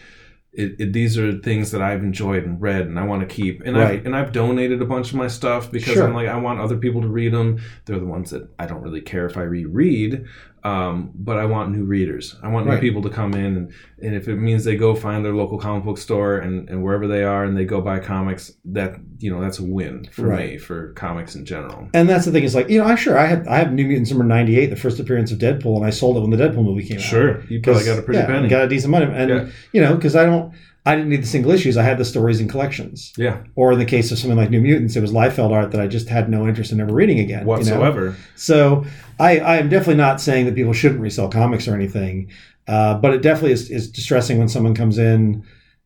It, 0.51 0.77
it, 0.81 0.93
these 0.95 1.19
are 1.19 1.39
things 1.39 1.71
that 1.73 1.83
I've 1.83 2.03
enjoyed 2.03 2.43
and 2.45 2.61
read, 2.61 2.87
and 2.87 2.99
I 2.99 3.05
want 3.05 3.21
to 3.21 3.27
keep. 3.33 3.61
And 3.67 3.77
Right. 3.77 4.01
I've 4.01 4.07
and 4.07 4.17
I've 4.17 4.33
donated 4.33 4.81
a 4.83 4.87
bunch 4.87 5.11
of 5.11 5.17
my 5.17 5.29
stuff 5.29 5.71
because 5.71 5.93
Sure. 5.95 6.07
I'm 6.09 6.15
like 6.15 6.27
I 6.27 6.37
want 6.37 6.59
other 6.59 6.79
people 6.79 7.03
to 7.03 7.07
read 7.07 7.33
them. 7.35 7.61
They're 7.85 7.99
the 8.01 8.07
ones 8.07 8.31
that 8.31 8.49
I 8.59 8.67
don't 8.67 8.83
really 8.83 9.03
care 9.03 9.27
if 9.27 9.37
I 9.37 9.43
reread, 9.43 10.25
um, 10.65 11.11
but 11.15 11.37
I 11.39 11.45
want 11.47 11.71
new 11.71 11.85
readers. 11.85 12.37
I 12.43 12.49
want 12.49 12.67
new 12.67 12.73
Right. 12.73 12.81
people 12.81 13.03
to 13.03 13.09
come 13.11 13.35
in, 13.35 13.45
and, 13.57 13.73
and 14.03 14.15
if 14.15 14.29
it 14.29 14.37
means 14.37 14.65
they 14.65 14.77
go 14.77 14.95
find 14.95 15.25
their 15.25 15.35
local 15.35 15.59
comic 15.59 15.85
book 15.85 15.99
store 15.99 16.39
and, 16.39 16.69
and 16.69 16.83
wherever 16.83 17.07
they 17.07 17.23
are, 17.23 17.45
and 17.45 17.57
they 17.57 17.65
go 17.65 17.81
buy 17.81 17.99
comics, 18.01 18.53
that 18.67 18.97
you 19.19 19.31
know 19.31 19.41
that's 19.41 19.59
a 19.59 19.65
win 19.65 20.09
for 20.13 20.23
Right. 20.29 20.51
me 20.53 20.59
for 20.59 20.93
comics 20.95 21.35
in 21.35 21.45
general. 21.45 21.89
and 21.95 22.09
that's 22.09 22.25
the 22.25 22.33
thing. 22.33 22.45
Is 22.45 22.55
like 22.55 22.69
you 22.69 22.79
know, 22.79 22.85
I'm 22.87 22.97
sure 22.97 23.17
I 23.19 23.27
had 23.27 23.47
I 23.49 23.59
have 23.59 23.73
New 23.73 23.87
Mutants 23.87 24.11
number 24.11 24.25
ninety 24.25 24.59
eight, 24.59 24.67
the 24.71 24.77
first 24.77 24.99
appearance 25.01 25.31
of 25.33 25.39
Deadpool, 25.39 25.77
and 25.77 25.85
I 25.87 25.91
sold 25.91 26.17
it 26.17 26.21
when 26.21 26.31
the 26.31 26.37
Deadpool 26.37 26.65
movie 26.65 26.85
came 26.87 26.99
out. 26.99 27.03
Sure, 27.05 27.43
you 27.49 27.61
probably 27.61 27.85
got 27.85 27.99
a 27.99 28.03
pretty 28.03 28.21
yeah, 28.21 28.27
penny. 28.27 28.49
Got 28.49 28.65
a 28.65 28.69
decent 28.69 28.91
money, 28.91 29.07
and 29.07 29.31
Yeah. 29.31 29.47
you 29.73 29.81
know, 29.81 29.95
because 29.95 30.17
I 30.17 30.25
don't, 30.25 30.53
I 30.89 30.97
didn't 30.97 31.11
need 31.11 31.23
the 31.23 31.27
single 31.27 31.51
issues. 31.51 31.77
I 31.77 31.83
had 31.83 31.99
the 31.99 32.05
stories 32.07 32.41
in 32.41 32.49
collections. 32.49 33.13
yeah, 33.19 33.43
Or 33.57 33.73
in 33.73 33.79
the 33.79 33.85
case 33.85 34.11
of 34.11 34.19
something 34.19 34.39
like 34.39 34.49
New 34.49 34.63
Mutants, 34.63 34.97
it 34.97 35.03
was 35.03 35.13
Liefeld 35.13 35.53
art 35.53 35.71
that 35.73 35.83
I 35.83 35.87
just 35.87 36.09
had 36.09 36.31
no 36.31 36.49
interest 36.49 36.73
in 36.73 36.81
ever 36.81 36.95
reading 36.95 37.19
again. 37.19 37.41
you 37.41 37.45
know? 37.45 37.49
whatsoever. 37.51 38.17
So 38.37 38.87
I, 39.21 39.39
I 39.39 39.57
am 39.59 39.69
definitely 39.69 39.97
not 39.97 40.19
saying 40.19 40.47
that 40.47 40.55
people 40.55 40.73
shouldn't 40.73 41.03
resell 41.03 41.29
comics 41.29 41.69
or 41.69 41.75
anything, 41.75 42.31
uh, 42.67 42.95
but 42.95 43.13
it 43.13 43.21
definitely 43.21 43.53
is, 43.53 43.71
is 43.71 43.91
distressing 43.91 44.39
when 44.39 44.49
someone 44.49 44.75
comes 44.75 44.97
in 44.97 45.45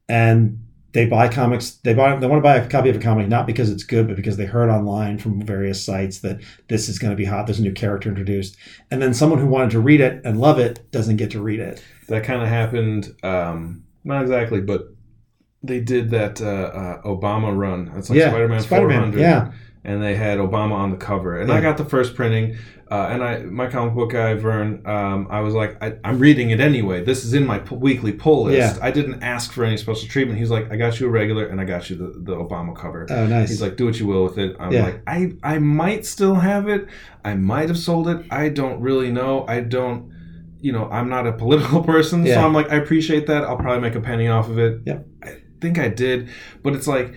and 0.09 0.65
they 0.93 1.07
buy 1.07 1.27
comics. 1.27 1.73
They 1.83 1.95
buy 1.95 2.15
they 2.15 2.29
want 2.29 2.39
to 2.39 2.43
buy 2.43 2.59
a 2.59 2.69
copy 2.69 2.89
of 2.89 2.95
a 2.95 3.01
comic 3.01 3.27
not 3.27 3.45
because 3.45 3.71
it's 3.71 3.83
good, 3.83 4.07
but 4.07 4.15
because 4.15 4.37
they 4.37 4.47
heard 4.47 4.71
online 4.71 5.19
from 5.19 5.43
various 5.45 5.85
sites 5.85 6.21
that 6.21 6.41
this 6.69 6.89
is 6.89 7.01
going 7.01 7.11
to 7.11 7.17
be 7.17 7.25
hot. 7.25 7.49
There's 7.49 7.59
a 7.59 7.63
new 7.63 7.73
character 7.73 8.09
introduced, 8.09 8.57
and 8.93 9.03
then 9.03 9.15
someone 9.15 9.41
who 9.41 9.49
wanted 9.49 9.73
to 9.73 9.81
read 9.81 10.01
it 10.01 10.21
and 10.25 10.39
love 10.39 10.61
it 10.61 10.93
doesn't 10.93 11.17
get 11.17 11.33
to 11.33 11.43
read 11.43 11.59
it. 11.59 11.83
That 12.07 12.23
kind 12.23 12.41
of 12.41 12.49
happened. 12.49 13.17
Um, 13.25 13.83
not 14.05 14.23
exactly, 14.23 14.61
but 14.61 14.89
they 15.63 15.81
did 15.81 16.11
that 16.11 16.41
uh, 16.41 16.45
uh, 16.47 17.03
Obama 17.03 17.57
run. 17.57 17.93
It's 17.97 18.11
like 18.11 18.19
Yeah, 18.19 18.31
Spider-Man, 18.31 18.61
Spider-Man, 18.63 19.13
400. 19.13 19.21
yeah. 19.21 19.53
And 19.85 20.01
they 20.03 20.15
had 20.15 20.39
Obama 20.39 20.73
on 20.73 20.91
the 20.91 20.97
cover, 20.97 21.37
and 21.39 21.49
Yeah. 21.49 21.57
I 21.57 21.61
got 21.61 21.77
the 21.77 21.85
first 21.85 22.15
printing. 22.15 22.57
Uh, 22.91 23.09
and 23.11 23.25
I, 23.25 23.39
my 23.39 23.69
comic 23.69 23.95
book 23.95 24.11
guy 24.13 24.35
Vern, 24.35 24.83
um, 24.87 25.27
I 25.31 25.41
was 25.41 25.55
like, 25.55 25.83
I, 25.83 25.95
I'm 26.05 26.19
reading 26.19 26.51
it 26.51 26.61
anyway. 26.61 27.03
This 27.03 27.25
is 27.25 27.33
in 27.33 27.47
my 27.47 27.59
p- 27.59 27.75
weekly 27.75 28.13
pull 28.13 28.45
list. 28.45 28.77
Yeah. 28.77 28.85
I 28.85 28.91
didn't 28.91 29.23
ask 29.23 29.51
for 29.51 29.65
any 29.65 29.79
special 29.79 30.07
treatment. 30.09 30.39
He's 30.39 30.51
like, 30.51 30.71
I 30.71 30.77
got 30.77 31.01
you 31.01 31.07
a 31.07 31.11
regular, 31.11 31.47
and 31.47 31.59
I 31.59 31.65
got 31.65 31.89
you 31.89 31.97
the, 31.97 32.13
the 32.19 32.37
Obama 32.37 32.77
cover. 32.77 33.07
Oh, 33.09 33.27
nice. 33.27 33.49
He's 33.49 33.63
like, 33.63 33.77
do 33.77 33.87
what 33.87 33.99
you 33.99 34.07
will 34.07 34.25
with 34.25 34.37
it. 34.39 34.55
I'm 34.61 34.73
Yeah. 34.73 34.85
like, 34.85 35.03
I, 35.07 35.33
I 35.43 35.59
might 35.59 36.05
still 36.05 36.35
have 36.35 36.69
it. 36.69 36.87
I 37.25 37.35
might 37.35 37.69
have 37.69 37.79
sold 37.79 38.09
it. 38.09 38.27
I 38.31 38.51
don't 38.51 38.79
really 38.81 39.11
know. 39.11 39.47
I 39.49 39.61
don't, 39.61 40.13
you 40.63 40.73
know, 40.73 40.89
I'm 40.91 41.09
not 41.09 41.27
a 41.27 41.33
political 41.33 41.83
person. 41.95 42.25
Yeah. 42.25 42.35
So 42.37 42.41
I'm 42.47 42.55
like, 42.55 42.71
I 42.71 42.77
appreciate 42.77 43.27
that. 43.27 43.45
I'll 43.45 43.57
probably 43.59 43.81
make 43.81 43.95
a 43.95 44.01
penny 44.01 44.29
off 44.29 44.49
of 44.49 44.59
it. 44.59 44.81
Yeah. 44.87 45.01
I 45.23 45.37
think 45.61 45.79
I 45.79 45.89
did. 45.89 46.29
But 46.63 46.75
it's 46.75 46.87
like, 46.87 47.13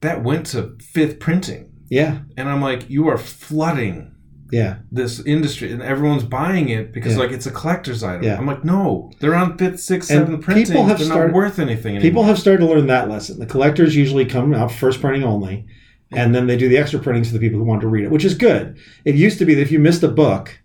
that 0.00 0.22
went 0.22 0.46
to 0.46 0.76
fifth 0.80 1.18
printing. 1.18 1.72
yeah, 1.90 2.20
And 2.36 2.48
I'm 2.48 2.60
like, 2.60 2.88
you 2.90 3.08
are 3.08 3.18
flooding 3.18 4.10
yeah, 4.52 4.76
this 4.92 5.18
industry 5.20 5.72
and 5.72 5.82
everyone's 5.82 6.22
buying 6.22 6.68
it 6.68 6.92
because 6.92 7.14
Yeah. 7.14 7.20
like 7.20 7.32
it's 7.32 7.46
a 7.46 7.50
collector's 7.50 8.04
item. 8.04 8.22
Yeah. 8.22 8.36
I'm 8.36 8.46
like, 8.46 8.62
no, 8.64 9.10
they're 9.18 9.34
on 9.34 9.56
fifth, 9.58 9.80
sixth, 9.80 10.10
And 10.10 10.26
seventh 10.26 10.44
printing. 10.44 10.66
people 10.66 10.84
have 10.84 10.98
they're 10.98 11.06
started- 11.06 11.28
not 11.28 11.34
worth 11.34 11.58
anything 11.58 11.96
anymore. 11.96 12.02
People 12.10 12.22
have 12.24 12.38
started 12.38 12.58
to 12.60 12.66
learn 12.72 12.86
that 12.88 13.08
lesson. 13.08 13.38
The 13.40 13.46
collectors 13.46 13.96
usually 13.96 14.26
come 14.26 14.54
out 14.54 14.70
first 14.70 15.00
printing 15.00 15.24
only, 15.24 15.66
and 16.12 16.34
then 16.34 16.46
they 16.46 16.56
do 16.56 16.68
the 16.68 16.76
extra 16.76 17.00
printings 17.00 17.28
for 17.28 17.32
the 17.34 17.40
people 17.40 17.58
who 17.58 17.64
want 17.64 17.80
to 17.80 17.88
read 17.88 18.04
it, 18.04 18.10
which 18.10 18.24
is 18.24 18.34
good. 18.34 18.78
It 19.04 19.14
used 19.16 19.38
to 19.38 19.44
be 19.46 19.54
that 19.54 19.62
if 19.62 19.72
you 19.72 19.78
missed 19.80 20.02
a 20.04 20.08
book, 20.08 20.60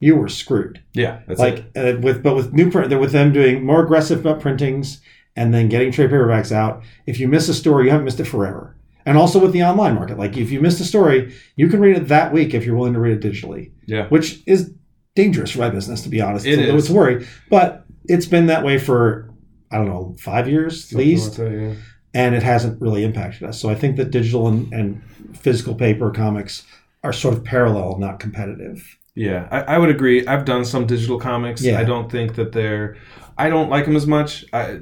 you 0.00 0.16
were 0.16 0.28
screwed. 0.28 0.82
yeah, 0.94 1.20
that's 1.26 1.40
like 1.40 1.64
uh, 1.76 1.94
with 2.00 2.22
but 2.22 2.34
with 2.36 2.52
new 2.52 2.70
print, 2.70 2.98
with 3.00 3.12
them 3.12 3.32
doing 3.32 3.64
more 3.64 3.82
aggressive 3.84 4.22
printings 4.40 5.00
and 5.36 5.52
then 5.54 5.68
getting 5.68 5.90
trade 5.92 6.10
paperbacks 6.10 6.52
out. 6.52 6.82
If 7.06 7.18
you 7.20 7.28
miss 7.28 7.48
a 7.48 7.54
story, 7.54 7.84
you 7.84 7.90
haven't 7.90 8.04
missed 8.04 8.20
it 8.20 8.24
forever. 8.24 8.74
And 9.06 9.16
also 9.16 9.38
with 9.38 9.52
the 9.52 9.62
online 9.62 9.94
market, 9.94 10.18
like 10.18 10.36
if 10.36 10.50
you 10.50 10.60
missed 10.60 10.80
a 10.80 10.84
story, 10.84 11.32
you 11.56 11.68
can 11.68 11.80
read 11.80 11.96
it 11.96 12.08
that 12.08 12.32
week 12.32 12.52
if 12.54 12.64
you're 12.66 12.76
willing 12.76 12.92
to 12.94 13.00
read 13.00 13.24
it 13.24 13.26
digitally, 13.32 13.70
Yeah. 13.86 14.06
which 14.08 14.42
is 14.46 14.72
dangerous 15.16 15.52
for 15.52 15.60
my 15.60 15.70
business 15.70 16.02
to 16.02 16.08
be 16.08 16.20
honest. 16.20 16.44
It 16.46 16.58
It's 16.58 16.58
a- 16.62 16.74
is. 16.76 16.84
It's 16.84 16.90
a 16.90 16.94
worry, 16.94 17.26
but 17.48 17.84
it's 18.06 18.26
been 18.26 18.46
that 18.46 18.64
way 18.64 18.78
for 18.78 19.30
I 19.70 19.76
don't 19.76 19.86
know 19.88 20.14
five 20.18 20.48
years 20.48 20.92
at 20.92 20.98
least 20.98 21.38
like 21.38 21.48
that, 21.48 21.60
yeah. 21.60 21.74
and 22.14 22.34
it 22.34 22.42
hasn't 22.42 22.80
really 22.80 23.02
impacted 23.04 23.44
us. 23.48 23.58
So 23.60 23.68
I 23.70 23.74
think 23.74 23.96
that 23.96 24.10
digital 24.10 24.46
and, 24.48 24.72
and 24.72 25.02
physical 25.38 25.74
paper 25.74 26.10
comics 26.10 26.64
are 27.04 27.12
sort 27.12 27.34
of 27.34 27.44
parallel, 27.44 27.98
not 27.98 28.18
competitive. 28.20 28.97
Yeah, 29.18 29.48
I, 29.50 29.74
I 29.74 29.78
would 29.78 29.90
agree. 29.90 30.26
I've 30.26 30.44
done 30.44 30.64
some 30.64 30.86
digital 30.86 31.18
comics. 31.18 31.62
Yeah. 31.62 31.80
I 31.80 31.84
don't 31.84 32.10
think 32.10 32.36
that 32.36 32.52
they're. 32.52 32.96
I 33.36 33.48
don't 33.50 33.68
like 33.68 33.84
them 33.84 33.96
as 33.96 34.06
much. 34.06 34.44
I, 34.52 34.80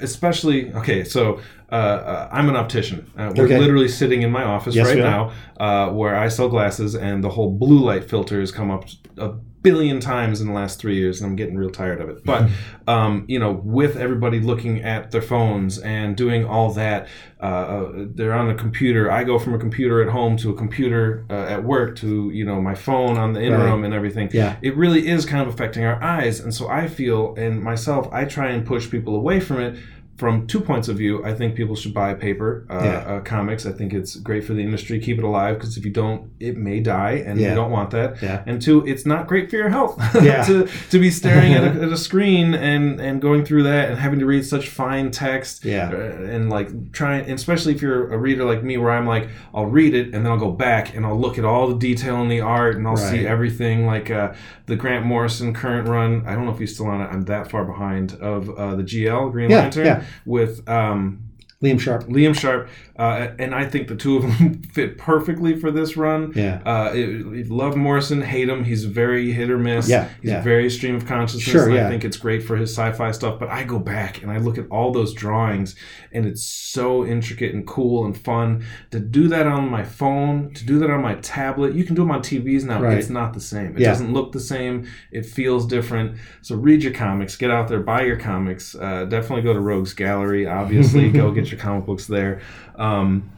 especially 0.00 0.72
okay. 0.74 1.04
So 1.04 1.40
uh, 1.70 1.74
uh, 1.74 2.28
I'm 2.32 2.48
an 2.48 2.56
optician. 2.56 3.10
Uh, 3.18 3.32
we're 3.36 3.44
Okay. 3.44 3.58
literally 3.58 3.88
sitting 3.88 4.22
in 4.22 4.30
my 4.30 4.44
office 4.44 4.74
Yes, 4.74 4.86
right 4.86 4.98
now, 4.98 5.32
uh, 5.58 5.90
where 5.90 6.14
I 6.16 6.28
sell 6.28 6.48
glasses, 6.48 6.94
and 6.94 7.22
the 7.24 7.30
whole 7.30 7.50
blue 7.50 7.78
light 7.84 8.04
filter 8.08 8.40
has 8.40 8.52
come 8.52 8.70
up 8.70 8.84
a 9.18 9.30
billion 9.62 9.98
times 9.98 10.40
in 10.40 10.46
the 10.46 10.52
last 10.52 10.78
three 10.78 10.94
years, 10.94 11.20
and 11.20 11.28
I'm 11.28 11.34
getting 11.34 11.56
real 11.56 11.70
tired 11.70 12.00
of 12.00 12.08
it. 12.08 12.24
But 12.24 12.48
um, 12.86 13.24
you 13.26 13.40
know, 13.40 13.50
with 13.64 13.96
everybody 13.96 14.38
looking 14.38 14.82
at 14.82 15.10
their 15.10 15.22
phones 15.22 15.78
and 15.80 16.16
doing 16.16 16.44
all 16.44 16.72
that, 16.74 17.08
uh, 17.42 17.44
uh, 17.46 17.92
they're 18.14 18.32
on 18.32 18.48
a 18.48 18.54
computer. 18.54 19.10
I 19.10 19.24
go 19.24 19.40
from 19.40 19.54
a 19.54 19.58
computer 19.58 20.00
at 20.02 20.08
home 20.08 20.36
to 20.38 20.50
a 20.50 20.54
computer 20.54 21.24
uh, 21.30 21.46
at 21.48 21.64
work 21.64 21.96
to 21.96 22.30
you 22.30 22.44
know 22.44 22.60
my 22.62 22.76
phone 22.76 23.16
on 23.18 23.32
the 23.32 23.40
in 23.40 23.52
Right. 23.54 23.84
and 23.84 23.92
everything. 23.92 24.30
Yeah. 24.32 24.54
It 24.62 24.76
really 24.76 25.08
is 25.08 25.26
kind 25.26 25.42
of 25.42 25.52
affecting 25.52 25.84
our 25.84 26.00
eyes, 26.00 26.38
and 26.38 26.54
so 26.54 26.68
I 26.68 26.86
feel, 26.86 27.34
and 27.36 27.60
myself, 27.60 28.08
I 28.12 28.24
try 28.24 28.50
and 28.50 28.64
push 28.64 28.88
people 28.88 29.16
away 29.16 29.40
from 29.40 29.58
it. 29.60 29.76
From 30.16 30.46
two 30.46 30.60
points 30.60 30.88
of 30.88 30.96
view, 30.96 31.22
I 31.24 31.34
think 31.34 31.54
people 31.56 31.76
should 31.76 31.92
buy 31.92 32.14
paper 32.14 32.66
uh, 32.70 32.80
Yeah. 32.82 32.90
uh, 33.16 33.20
comics. 33.20 33.66
I 33.66 33.72
think 33.72 33.92
it's 33.92 34.16
great 34.16 34.44
for 34.44 34.54
the 34.54 34.62
industry. 34.62 34.98
Keep 34.98 35.18
it 35.18 35.24
alive 35.24 35.56
because 35.58 35.76
if 35.76 35.84
you 35.84 35.90
don't, 35.90 36.30
it 36.40 36.56
may 36.56 36.80
die, 36.80 37.22
and 37.26 37.38
Yeah. 37.38 37.50
you 37.50 37.54
don't 37.54 37.70
want 37.70 37.90
that. 37.90 38.22
Yeah. 38.22 38.42
And 38.46 38.62
two, 38.62 38.82
it's 38.86 39.04
not 39.04 39.26
great 39.26 39.50
for 39.50 39.56
your 39.56 39.68
health 39.68 39.98
Yeah. 40.22 40.42
to, 40.44 40.68
to 40.90 40.98
be 40.98 41.10
staring 41.10 41.52
at 41.52 41.64
a, 41.64 41.82
at 41.82 41.92
a 41.92 41.98
screen 41.98 42.54
and, 42.54 42.98
and 42.98 43.20
going 43.20 43.44
through 43.44 43.64
that 43.64 43.90
and 43.90 43.98
having 43.98 44.18
to 44.20 44.26
read 44.26 44.46
such 44.46 44.70
fine 44.70 45.10
text. 45.10 45.64
Yeah. 45.66 45.90
uh, 45.92 45.96
And 46.34 46.48
like 46.48 46.92
trying, 46.92 47.30
especially 47.30 47.74
if 47.74 47.82
you're 47.82 48.10
a 48.10 48.16
reader 48.16 48.44
like 48.44 48.62
me, 48.64 48.78
where 48.78 48.92
I'm 48.92 49.06
like, 49.06 49.28
I'll 49.54 49.66
read 49.66 49.94
it 49.94 50.14
and 50.14 50.24
then 50.24 50.32
I'll 50.32 50.38
go 50.38 50.50
back 50.52 50.94
and 50.96 51.04
I'll 51.04 51.20
look 51.20 51.36
at 51.36 51.44
all 51.44 51.68
the 51.68 51.78
detail 51.78 52.22
in 52.22 52.28
the 52.28 52.40
art 52.40 52.76
and 52.76 52.88
I'll 52.88 52.96
see 52.96 53.26
everything. 53.26 53.84
Like 53.86 54.10
uh, 54.10 54.32
the 54.64 54.76
Grant 54.76 55.04
Morrison 55.04 55.52
current 55.52 55.88
run. 55.88 56.24
I 56.26 56.34
don't 56.34 56.46
know 56.46 56.52
if 56.52 56.58
he's 56.58 56.74
still 56.74 56.86
on 56.86 57.02
it. 57.02 57.08
I'm 57.12 57.24
that 57.26 57.50
far 57.50 57.64
behind 57.66 58.14
of 58.14 58.48
uh, 58.50 58.74
the 58.76 58.82
GL 58.82 59.30
Green 59.32 59.50
Lantern 59.50 59.84
yeah. 59.86 60.02
With. 60.24 60.68
Um, 60.68 61.25
Liam 61.62 61.80
Sharp. 61.80 62.04
Liam 62.04 62.38
Sharp, 62.38 62.68
uh, 62.98 63.28
and 63.38 63.54
I 63.54 63.64
think 63.64 63.88
the 63.88 63.96
two 63.96 64.16
of 64.18 64.22
them 64.24 64.62
fit 64.74 64.98
perfectly 64.98 65.58
for 65.58 65.70
this 65.70 65.96
run. 65.96 66.32
Yeah. 66.34 66.60
Uh, 66.66 66.90
it, 66.94 67.48
love 67.50 67.76
Morrison, 67.76 68.20
hate 68.20 68.48
him. 68.50 68.64
He's 68.64 68.84
very 68.84 69.32
hit 69.32 69.50
or 69.50 69.56
miss. 69.58 69.88
Yeah, 69.88 70.08
He's 70.20 70.32
yeah. 70.32 70.42
very 70.42 70.68
stream 70.68 70.96
of 70.96 71.06
consciousness. 71.06 71.44
Sure, 71.44 71.64
and 71.66 71.74
yeah. 71.74 71.86
I 71.86 71.90
think 71.90 72.04
it's 72.04 72.18
great 72.18 72.42
for 72.42 72.56
his 72.56 72.70
sci-fi 72.76 73.10
stuff. 73.12 73.38
But 73.40 73.48
I 73.48 73.64
go 73.64 73.78
back 73.78 74.22
and 74.22 74.30
I 74.30 74.36
look 74.36 74.58
at 74.58 74.66
all 74.70 74.92
those 74.92 75.14
drawings, 75.14 75.76
and 76.12 76.26
it's 76.26 76.42
so 76.42 77.06
intricate 77.06 77.54
and 77.54 77.66
cool 77.66 78.04
and 78.04 78.16
fun 78.16 78.62
to 78.90 79.00
do 79.00 79.26
that 79.28 79.46
on 79.46 79.70
my 79.70 79.82
phone, 79.82 80.52
to 80.54 80.66
do 80.66 80.78
that 80.80 80.90
on 80.90 81.00
my 81.00 81.14
tablet. 81.16 81.74
You 81.74 81.84
can 81.84 81.94
do 81.94 82.02
them 82.02 82.10
on 82.10 82.20
TVs 82.20 82.64
now. 82.64 82.82
Right. 82.82 82.98
It's 82.98 83.08
not 83.08 83.32
the 83.32 83.40
same. 83.40 83.76
It 83.76 83.80
Yeah. 83.80 83.88
doesn't 83.88 84.12
look 84.12 84.32
the 84.32 84.40
same. 84.40 84.86
It 85.10 85.24
feels 85.24 85.66
different. 85.66 86.18
So 86.42 86.54
read 86.54 86.82
your 86.82 86.92
comics. 86.92 87.34
Get 87.36 87.50
out 87.50 87.68
there. 87.68 87.80
Buy 87.80 88.02
your 88.02 88.16
comics. 88.18 88.74
Uh, 88.74 89.06
definitely 89.06 89.42
go 89.42 89.54
to 89.54 89.60
Rogues 89.60 89.94
Gallery. 89.94 90.46
Obviously, 90.46 91.10
go 91.12 91.30
get 91.32 91.46
your 91.50 91.55
comic 91.58 91.86
books 91.86 92.06
there. 92.06 92.40
Um, 92.76 93.30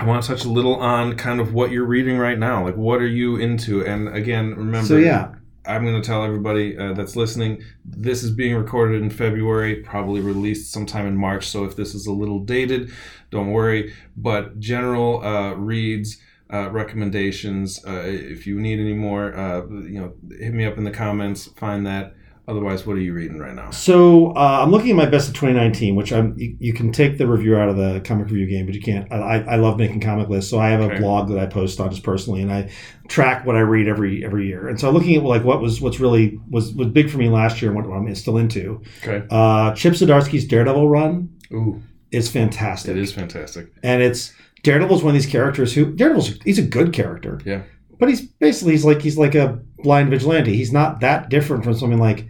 I 0.00 0.04
want 0.04 0.22
to 0.22 0.28
touch 0.28 0.44
a 0.44 0.48
little 0.48 0.76
on 0.76 1.16
kind 1.16 1.40
of 1.40 1.54
what 1.54 1.70
you're 1.70 1.84
reading 1.84 2.18
right 2.18 2.38
now. 2.38 2.64
Like, 2.64 2.76
what 2.76 3.00
are 3.00 3.06
you 3.06 3.36
into? 3.36 3.86
And 3.86 4.08
again, 4.08 4.50
remember, 4.50 4.86
So 4.86 4.96
yeah, 4.96 5.34
I'm 5.64 5.84
going 5.84 6.00
to 6.00 6.06
tell 6.06 6.24
everybody 6.24 6.76
uh, 6.76 6.92
that's 6.94 7.14
listening 7.14 7.62
this 7.84 8.24
is 8.24 8.30
being 8.30 8.56
recorded 8.56 9.00
in 9.00 9.10
February, 9.10 9.76
probably 9.76 10.20
released 10.20 10.72
sometime 10.72 11.06
in 11.06 11.16
March. 11.16 11.48
So 11.48 11.64
if 11.64 11.76
this 11.76 11.94
is 11.94 12.06
a 12.06 12.12
little 12.12 12.40
dated, 12.40 12.90
don't 13.30 13.52
worry. 13.52 13.94
But 14.16 14.58
general 14.58 15.24
uh, 15.24 15.54
reads. 15.54 16.18
Uh, 16.52 16.68
recommendations. 16.68 17.82
Uh, 17.86 18.02
if 18.04 18.46
you 18.46 18.60
need 18.60 18.78
any 18.78 18.92
more, 18.92 19.34
uh, 19.34 19.66
you 19.68 19.98
know, 19.98 20.12
hit 20.38 20.52
me 20.52 20.66
up 20.66 20.76
in 20.76 20.84
the 20.84 20.90
comments. 20.90 21.46
Find 21.46 21.86
that. 21.86 22.14
Otherwise, 22.48 22.84
what 22.84 22.96
are 22.96 23.00
you 23.00 23.14
reading 23.14 23.38
right 23.38 23.54
now? 23.54 23.70
So 23.70 24.32
uh, 24.32 24.60
I'm 24.62 24.72
looking 24.72 24.90
at 24.90 24.96
my 24.96 25.06
best 25.06 25.28
of 25.28 25.34
2019, 25.34 25.94
which 25.94 26.12
I'm. 26.12 26.36
You, 26.36 26.56
you 26.58 26.72
can 26.72 26.90
take 26.90 27.16
the 27.16 27.26
review 27.26 27.56
out 27.56 27.68
of 27.68 27.76
the 27.76 28.00
comic 28.04 28.26
review 28.26 28.46
game, 28.46 28.66
but 28.66 28.74
you 28.74 28.80
can't. 28.80 29.10
I, 29.12 29.16
I 29.16 29.38
I 29.52 29.56
love 29.56 29.78
making 29.78 30.00
comic 30.00 30.28
lists, 30.28 30.50
so 30.50 30.58
I 30.58 30.70
have 30.70 30.80
a 30.80 30.98
blog 30.98 31.28
that 31.28 31.38
I 31.38 31.46
post 31.46 31.78
on 31.78 31.90
just 31.90 32.02
personally, 32.02 32.42
and 32.42 32.52
I 32.52 32.70
track 33.06 33.46
what 33.46 33.54
I 33.54 33.60
read 33.60 33.86
every 33.86 34.24
every 34.24 34.48
year. 34.48 34.68
And 34.68 34.78
so 34.80 34.90
looking 34.90 35.14
at 35.14 35.22
like 35.22 35.44
what 35.44 35.60
was 35.60 35.80
what's 35.80 36.00
really 36.00 36.40
was 36.50 36.72
was 36.74 36.88
big 36.88 37.10
for 37.10 37.18
me 37.18 37.28
last 37.28 37.62
year, 37.62 37.70
and 37.70 37.80
what 37.80 37.96
I'm 37.96 38.12
still 38.16 38.38
into. 38.38 38.82
Okay. 39.06 39.24
Uh, 39.30 39.72
Chip 39.74 39.94
Zdarsky's 39.94 40.44
Daredevil 40.44 40.88
run 40.88 41.28
Ooh, 41.52 41.80
is 42.10 42.28
fantastic. 42.28 42.96
it 42.96 42.98
is 43.00 43.12
fantastic. 43.12 43.72
and 43.84 44.02
it's 44.02 44.32
Daredevil's 44.64 45.04
one 45.04 45.14
of 45.14 45.22
these 45.22 45.30
characters 45.30 45.74
who 45.74 45.92
Daredevil's 45.92 46.40
he's 46.44 46.58
a 46.58 46.62
good 46.62 46.92
character. 46.92 47.40
Yeah. 47.44 47.62
But 48.00 48.08
he's 48.08 48.22
basically 48.22 48.72
he's 48.72 48.84
like 48.84 49.00
he's 49.00 49.16
like 49.16 49.36
a 49.36 49.60
blind 49.78 50.10
vigilante. 50.10 50.56
He's 50.56 50.72
not 50.72 50.98
that 51.00 51.28
different 51.28 51.62
from 51.62 51.74
something 51.74 52.00
like 52.00 52.26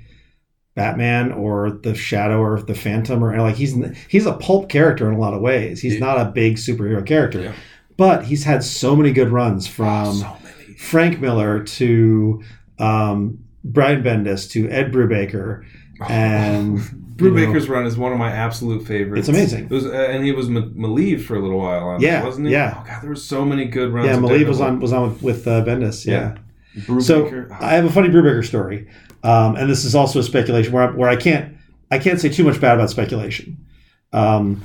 Batman 0.75 1.33
or 1.33 1.71
the 1.71 1.95
Shadow 1.95 2.39
or 2.41 2.61
the 2.63 2.75
Phantom 2.75 3.23
or 3.23 3.37
like 3.41 3.57
he's 3.57 3.75
he's 4.09 4.27
a 4.27 4.33
pulp 4.33 4.69
character 4.69 5.07
in 5.09 5.15
a 5.15 5.19
lot 5.19 5.35
of 5.35 5.41
ways. 5.41 5.81
He's 5.81 5.95
Yeah. 5.95 6.01
not 6.01 6.21
a 6.21 6.25
big 6.31 6.57
superhero 6.57 7.05
character. 7.05 7.41
Yeah. 7.43 7.53
But 7.99 8.25
he's 8.25 8.45
had 8.45 8.65
so 8.65 8.97
many 8.97 9.13
good 9.13 9.29
runs 9.29 9.67
from 9.67 10.15
so. 10.15 10.37
Frank 10.79 11.21
Miller 11.21 11.63
to 11.63 12.43
um, 12.79 13.39
Brian 13.65 14.03
Bendis 14.03 14.51
to 14.53 14.69
Ed 14.71 14.91
Brubaker 14.93 15.65
and 16.09 16.79
Brubaker's 17.17 17.69
run 17.69 17.85
is 17.87 17.97
one 17.97 18.11
of 18.13 18.19
my 18.19 18.33
absolute 18.33 18.85
favorites. 18.87 19.29
It's 19.29 19.29
amazing. 19.29 19.65
It 19.67 19.71
was, 19.71 19.85
uh, 19.87 19.91
and 19.93 20.25
he 20.25 20.33
was 20.33 20.49
M- 20.49 20.75
Maleev 20.77 21.23
for 21.23 21.37
a 21.37 21.41
little 21.41 21.59
while 21.59 21.85
on 21.91 22.01
Yeah, 22.01 22.23
it, 22.23 22.25
wasn't 22.25 22.47
he? 22.49 22.53
yeah. 22.55 22.79
Oh 22.81 22.85
god, 22.87 23.03
there 23.03 23.11
were 23.11 23.15
so 23.15 23.45
many 23.45 23.67
good 23.67 23.93
runs. 23.93 24.07
yeah, 24.09 24.17
Maleev 24.17 24.49
was 24.49 24.61
on 24.61 24.81
was 24.81 24.93
on 24.93 25.11
with, 25.13 25.23
with 25.23 25.47
uh, 25.47 25.63
Bendis. 25.65 26.07
Yeah. 26.07 26.15
yeah. 26.15 26.39
So 27.01 27.47
I 27.61 27.75
have 27.75 27.85
a 27.85 27.91
funny 27.91 28.09
Brubaker 28.09 28.45
story, 28.45 28.89
um, 29.23 29.57
and 29.57 29.69
this 29.71 29.85
is 29.85 29.95
also 29.95 30.19
a 30.19 30.23
speculation 30.23 30.73
where 30.73 30.89
I, 30.89 30.91
where 30.93 31.09
I 31.09 31.17
can't 31.17 31.55
I 31.91 31.99
can't 31.99 32.19
say 32.21 32.29
too 32.31 32.45
much 32.45 32.61
bad 32.61 32.75
about 32.77 32.89
speculation, 32.91 33.59
um, 34.15 34.63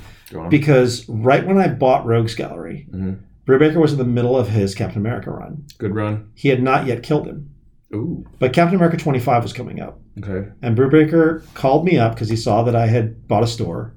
because 0.48 1.06
right 1.08 1.46
when 1.46 1.58
I 1.58 1.68
bought 1.68 2.06
Rogues 2.06 2.34
Gallery, 2.34 2.86
Mhm. 2.94 3.18
Brubaker 3.46 3.76
was 3.76 3.92
in 3.92 3.98
the 3.98 4.04
middle 4.04 4.36
of 4.36 4.48
his 4.48 4.74
Captain 4.74 4.98
America 5.00 5.30
run. 5.30 5.64
good 5.78 5.94
run. 5.94 6.28
He 6.34 6.48
had 6.48 6.62
not 6.62 6.86
yet 6.86 7.02
killed 7.02 7.26
him, 7.26 7.50
Ooh. 7.94 8.24
but 8.38 8.52
Captain 8.52 8.76
America 8.76 8.96
twenty 8.96 9.18
five 9.20 9.42
was 9.42 9.52
coming 9.52 9.80
up, 9.80 10.00
Okay. 10.22 10.48
and 10.62 10.76
Brubaker 10.76 11.42
called 11.54 11.84
me 11.84 11.98
up 11.98 12.14
because 12.14 12.28
he 12.30 12.36
saw 12.36 12.62
that 12.62 12.74
I 12.74 12.86
had 12.86 13.28
bought 13.28 13.42
a 13.42 13.46
store. 13.46 13.92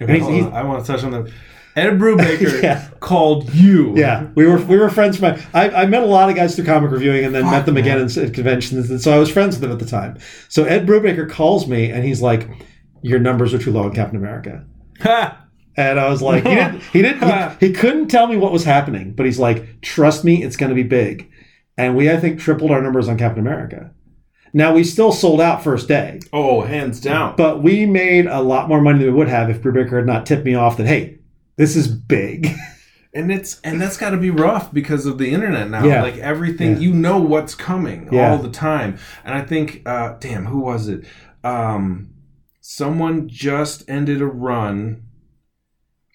Okay, 0.00 0.14
he's- 0.14 0.22
hold 0.24 0.34
on. 0.34 0.40
he's- 0.42 0.54
I 0.54 0.62
want 0.64 0.84
to 0.84 0.90
touch 0.92 1.04
on 1.04 1.10
that. 1.12 1.30
Ed 1.76 1.98
Brubaker 1.98 2.62
Yeah. 2.62 2.88
called 3.00 3.52
you. 3.54 3.96
Yeah, 3.96 4.28
we 4.34 4.46
were 4.46 4.58
we 4.58 4.76
were 4.76 4.90
friends. 4.90 5.16
From 5.18 5.36
I, 5.54 5.70
I 5.70 5.86
met 5.86 6.02
a 6.02 6.06
lot 6.06 6.28
of 6.28 6.36
guys 6.36 6.54
through 6.54 6.66
comic 6.66 6.90
reviewing, 6.90 7.24
and 7.24 7.34
then 7.34 7.44
met 7.46 7.64
them 7.66 7.76
again 7.76 7.98
in, 7.98 8.06
at 8.24 8.34
conventions, 8.34 8.90
and 8.90 9.00
so 9.00 9.12
I 9.12 9.18
was 9.18 9.30
friends 9.30 9.54
with 9.56 9.62
them 9.62 9.72
at 9.72 9.78
the 9.78 9.86
time. 9.86 10.18
So 10.48 10.64
Ed 10.64 10.86
Brubaker 10.86 11.28
calls 11.30 11.66
me, 11.66 11.90
and 11.90 12.04
he's 12.04 12.20
like, 12.20 12.48
"Your 13.02 13.18
numbers 13.18 13.54
are 13.54 13.58
too 13.58 13.72
low 13.72 13.86
in 13.86 13.94
Captain 13.94 14.16
America." 14.18 14.64
And 15.74 15.98
I 15.98 16.10
was 16.10 16.20
like, 16.20 16.44
he 16.44 16.54
didn't, 16.54 16.82
he 16.82 17.00
didn't, 17.00 17.58
he, 17.58 17.68
he 17.68 17.72
couldn't 17.72 18.08
tell 18.08 18.26
me 18.26 18.36
what 18.36 18.52
was 18.52 18.64
happening, 18.64 19.14
but 19.14 19.24
he's 19.24 19.38
like, 19.38 19.80
trust 19.80 20.22
me, 20.22 20.42
it's 20.42 20.54
going 20.56 20.68
to 20.68 20.74
be 20.74 20.82
big. 20.82 21.30
And 21.78 21.96
we, 21.96 22.10
I 22.10 22.18
think, 22.18 22.38
tripled 22.38 22.70
our 22.70 22.82
numbers 22.82 23.08
on 23.08 23.16
Captain 23.16 23.40
America. 23.40 23.90
Now 24.52 24.74
we 24.74 24.84
still 24.84 25.12
sold 25.12 25.40
out 25.40 25.64
first 25.64 25.88
day, 25.88 26.20
Oh, 26.30 26.60
hands 26.60 27.00
down. 27.00 27.36
but 27.36 27.62
we 27.62 27.86
made 27.86 28.26
a 28.26 28.42
lot 28.42 28.68
more 28.68 28.82
money 28.82 28.98
than 28.98 29.08
we 29.08 29.14
would 29.14 29.28
have 29.28 29.48
if 29.48 29.62
Brubaker 29.62 29.96
had 29.96 30.04
not 30.06 30.26
tipped 30.26 30.44
me 30.44 30.54
off 30.54 30.76
that 30.76 30.86
hey, 30.86 31.18
this 31.56 31.76
is 31.76 31.88
big. 31.88 32.48
And 33.14 33.30
it's 33.30 33.60
and 33.60 33.78
that's 33.78 33.98
got 33.98 34.12
to 34.12 34.16
be 34.16 34.30
rough 34.30 34.72
because 34.72 35.04
of 35.04 35.18
the 35.18 35.30
internet 35.34 35.68
now. 35.68 35.84
Yeah. 35.84 36.00
Like 36.00 36.16
everything, 36.16 36.70
Yeah. 36.72 36.78
you 36.78 36.94
know 36.94 37.18
what's 37.20 37.54
coming 37.54 38.08
Yeah. 38.10 38.30
all 38.30 38.38
the 38.38 38.48
time. 38.48 38.96
And 39.22 39.34
I 39.34 39.42
think, 39.42 39.82
uh, 39.84 40.14
damn, 40.18 40.46
who 40.46 40.60
was 40.60 40.88
it? 40.88 41.04
Um, 41.44 42.14
someone 42.62 43.28
just 43.28 43.84
ended 43.86 44.22
a 44.22 44.26
run. 44.26 45.02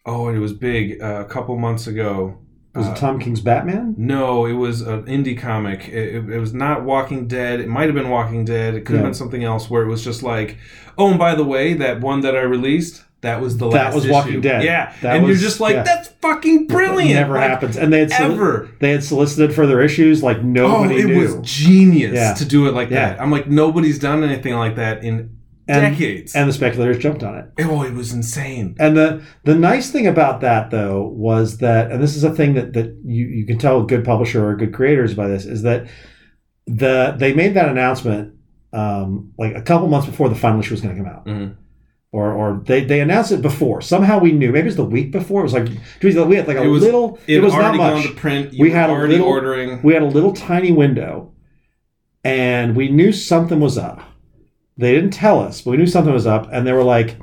Oh, 0.08 0.30
it 0.30 0.40
was 0.40 0.54
big 0.54 1.00
uh, 1.00 1.22
a 1.22 1.26
couple 1.26 1.56
months 1.60 1.86
ago. 1.86 2.40
Was 2.74 2.88
Uh, 2.88 2.92
it 2.94 2.98
Tom 2.98 3.20
King's 3.20 3.42
Batman? 3.42 3.94
No, 3.96 4.48
it 4.48 4.54
was 4.54 4.82
an 4.82 5.04
indie 5.04 5.38
comic. 5.38 5.88
It, 5.90 6.16
it- 6.16 6.30
it 6.32 6.40
was 6.40 6.56
not 6.56 6.84
Walking 6.84 7.28
Dead. 7.28 7.60
It 7.60 7.68
might 7.68 7.86
have 7.86 7.94
been 7.96 8.10
Walking 8.10 8.44
Dead. 8.44 8.74
It 8.74 8.86
could 8.86 8.96
have 8.96 9.06
been 9.06 9.14
something 9.14 9.44
else 9.44 9.70
where 9.70 9.84
it 9.84 9.88
was 9.88 10.04
just 10.04 10.24
like, 10.24 10.58
oh, 10.98 11.10
and 11.12 11.20
by 11.20 11.36
the 11.36 11.46
way, 11.46 11.74
that 11.74 12.02
one 12.02 12.22
that 12.22 12.36
I 12.36 12.42
released, 12.42 13.04
that 13.22 13.42
was 13.42 13.58
the 13.58 13.66
last. 13.66 13.74
That 13.74 13.96
was 13.96 14.06
issue. 14.06 14.14
Walking 14.14 14.42
Dead. 14.42 14.64
Yeah, 14.64 14.94
That 15.02 15.16
and 15.18 15.26
was- 15.26 15.40
you're 15.42 15.50
just 15.50 15.60
like, 15.60 15.76
yeah. 15.76 15.84
that's 15.84 16.10
fucking 16.22 16.68
brilliant. 16.68 17.12
It 17.12 17.16
never 17.16 17.34
Like, 17.34 17.50
happens. 17.50 17.76
And 17.78 17.92
they 17.92 18.00
had 18.00 18.12
soli- 18.12 18.34
Ever. 18.36 18.70
they 18.80 18.92
had 18.92 19.04
solicited 19.04 19.56
further 19.56 19.82
issues 19.82 20.22
like 20.24 20.38
Oh, 20.38 20.42
nobody 20.44 21.00
it 21.00 21.06
knew. 21.08 21.20
was 21.20 21.36
genius 21.42 22.14
Yeah. 22.14 22.34
to 22.34 22.46
do 22.46 22.68
it 22.68 22.74
like 22.74 22.90
Yeah. 22.90 23.10
that. 23.10 23.22
I'm 23.22 23.32
like, 23.32 23.48
nobody's 23.50 23.98
done 24.00 24.24
anything 24.24 24.54
like 24.56 24.76
that 24.76 25.04
in 25.04 25.32
And- 25.68 25.82
decades. 25.94 26.36
and 26.36 26.48
the 26.48 26.54
speculators 26.54 26.98
jumped 27.00 27.24
on 27.24 27.36
it. 27.38 27.46
oh, 27.66 27.82
it 27.84 27.94
was 27.94 28.14
insane. 28.14 28.76
And 28.80 28.96
the 28.96 29.22
the 29.46 29.56
nice 29.56 29.90
thing 29.92 30.06
about 30.08 30.42
that 30.42 30.70
though 30.72 31.12
was 31.16 31.58
that, 31.58 31.92
and 31.92 32.02
this 32.02 32.16
is 32.16 32.24
a 32.24 32.32
thing 32.34 32.54
that 32.54 32.74
that 32.74 32.96
you, 33.04 33.26
you 33.26 33.46
can 33.46 33.58
tell 33.58 33.82
a 33.82 33.86
good 33.88 34.04
publisher 34.06 34.48
or 34.48 34.56
good 34.56 34.74
creators 34.74 35.14
by 35.16 35.28
this 35.28 35.46
is 35.46 35.64
that 35.64 35.88
the 36.68 37.16
they 37.18 37.34
made 37.34 37.54
that 37.56 37.68
announcement 37.70 38.34
um, 38.74 39.32
like 39.40 39.56
a 39.56 39.62
couple 39.62 39.88
months 39.88 40.06
before 40.08 40.30
the 40.30 40.36
final 40.36 40.60
issue 40.60 40.74
was 40.74 40.82
going 40.82 40.96
to 40.96 41.02
come 41.02 41.10
out, 41.12 41.26
Mhm. 41.26 41.56
Or 42.18 42.32
or 42.34 42.62
they 42.66 42.84
they 42.84 43.00
announced 43.00 43.32
it 43.32 43.42
before. 43.42 43.82
Somehow 43.82 44.20
we 44.20 44.32
knew. 44.32 44.52
Maybe 44.52 44.62
it 44.62 44.66
was 44.66 44.76
the 44.76 44.84
week 44.98 45.12
before. 45.12 45.42
It 45.42 45.44
was 45.44 45.54
like 45.54 45.70
we 46.02 46.14
had 46.36 46.48
like 46.48 46.58
a 46.58 46.64
It 46.64 46.68
was- 46.68 46.82
little. 46.84 47.20
It, 47.28 47.38
It, 47.38 47.44
was 47.44 47.54
not 47.54 47.76
much. 47.76 48.16
print. 48.16 48.54
You 48.54 48.64
We 48.64 48.70
were 48.70 48.76
had 48.76 48.90
a 48.90 48.94
little- 48.94 49.28
ordering. 49.28 49.80
we 49.84 49.94
had 49.94 50.04
a 50.04 50.08
little 50.18 50.34
tiny 50.34 50.72
window 50.72 51.32
and 52.24 52.76
we 52.76 52.90
knew 52.90 53.12
something 53.12 53.60
was 53.60 53.78
up. 53.78 54.02
They 54.78 54.94
didn't 54.94 55.12
tell 55.12 55.40
us, 55.40 55.62
but 55.62 55.72
we 55.72 55.78
knew 55.78 55.88
something 55.88 56.14
was 56.14 56.28
up. 56.28 56.50
And 56.52 56.66
they 56.68 56.74
were 56.74 56.84
like, 56.84 57.18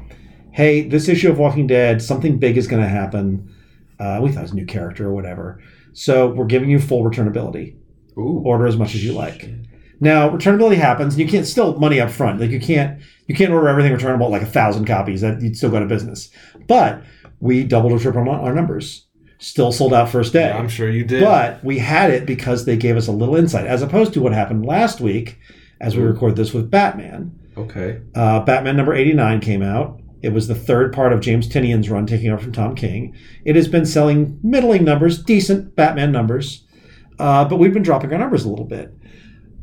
hey, 0.52 0.88
this 0.88 1.08
issue 1.08 1.30
of 1.30 1.38
Walking 1.38 1.66
Dead, 1.66 2.00
something 2.02 2.38
big 2.38 2.56
is 2.56 2.66
going 2.66 2.82
to 2.82 2.88
happen. 2.88 3.48
Uh, 4.00 4.18
we 4.22 4.30
thought 4.30 4.40
it 4.40 4.42
was 4.42 4.52
a 4.52 4.56
new 4.56 4.66
character 4.66 5.06
or 5.08 5.14
whatever. 5.14 5.60
So 5.92 6.28
we're 6.28 6.46
giving 6.46 6.68
you 6.70 6.78
full 6.80 7.04
returnability. 7.04 7.76
Ooh. 8.18 8.42
Order 8.44 8.66
as 8.66 8.76
much 8.76 8.94
as 8.94 9.04
you 9.04 9.12
like. 9.12 9.48
Now, 10.00 10.28
returnability 10.30 10.76
happens, 10.76 11.14
and 11.14 11.20
you 11.22 11.28
can't 11.28 11.46
still 11.46 11.76
money 11.78 12.00
up 12.00 12.10
front. 12.10 12.40
Like 12.40 12.50
you 12.50 12.60
can't 12.60 13.00
you 13.26 13.34
can't 13.34 13.52
order 13.52 13.68
everything 13.68 13.92
returnable 13.92 14.30
like 14.30 14.42
a 14.42 14.46
thousand 14.46 14.84
copies. 14.86 15.20
That 15.20 15.40
you'd 15.40 15.56
still 15.56 15.70
go 15.70 15.80
to 15.80 15.86
business. 15.86 16.30
But 16.66 17.02
we 17.40 17.64
doubled 17.64 17.92
or 17.92 17.98
tripled 17.98 18.28
our 18.28 18.54
numbers. 18.54 19.06
Still 19.38 19.72
sold 19.72 19.92
out 19.92 20.08
first 20.08 20.32
day. 20.32 20.48
Yeah, 20.48 20.56
I'm 20.58 20.68
sure 20.68 20.88
you 20.90 21.04
did. 21.04 21.22
But 21.22 21.62
we 21.64 21.78
had 21.78 22.10
it 22.10 22.24
because 22.26 22.64
they 22.64 22.76
gave 22.76 22.96
us 22.96 23.08
a 23.08 23.12
little 23.12 23.36
insight, 23.36 23.66
as 23.66 23.82
opposed 23.82 24.12
to 24.14 24.20
what 24.22 24.32
happened 24.32 24.64
last 24.64 25.00
week, 25.00 25.38
as 25.80 25.96
we 25.96 26.02
Mm. 26.02 26.12
record 26.12 26.36
this 26.36 26.54
with 26.54 26.70
Batman. 26.70 27.32
okay. 27.56 27.98
Uh, 28.14 28.40
Batman 28.40 28.76
number 28.76 28.94
89 28.94 29.40
came 29.40 29.62
out. 29.62 30.00
It 30.22 30.32
was 30.32 30.48
the 30.48 30.54
third 30.54 30.92
part 30.94 31.12
of 31.12 31.20
James 31.20 31.46
Tynion's 31.48 31.90
run, 31.90 32.06
taking 32.06 32.30
over 32.30 32.42
from 32.42 32.52
Tom 32.52 32.74
King. 32.74 33.14
It 33.44 33.54
has 33.56 33.68
been 33.68 33.84
selling 33.84 34.38
middling 34.42 34.82
numbers, 34.84 35.22
decent 35.22 35.76
Batman 35.76 36.10
numbers, 36.12 36.64
uh, 37.18 37.44
but 37.44 37.58
we've 37.58 37.74
been 37.74 37.82
dropping 37.82 38.12
our 38.12 38.18
numbers 38.18 38.44
a 38.44 38.48
little 38.48 38.64
bit. 38.64 38.94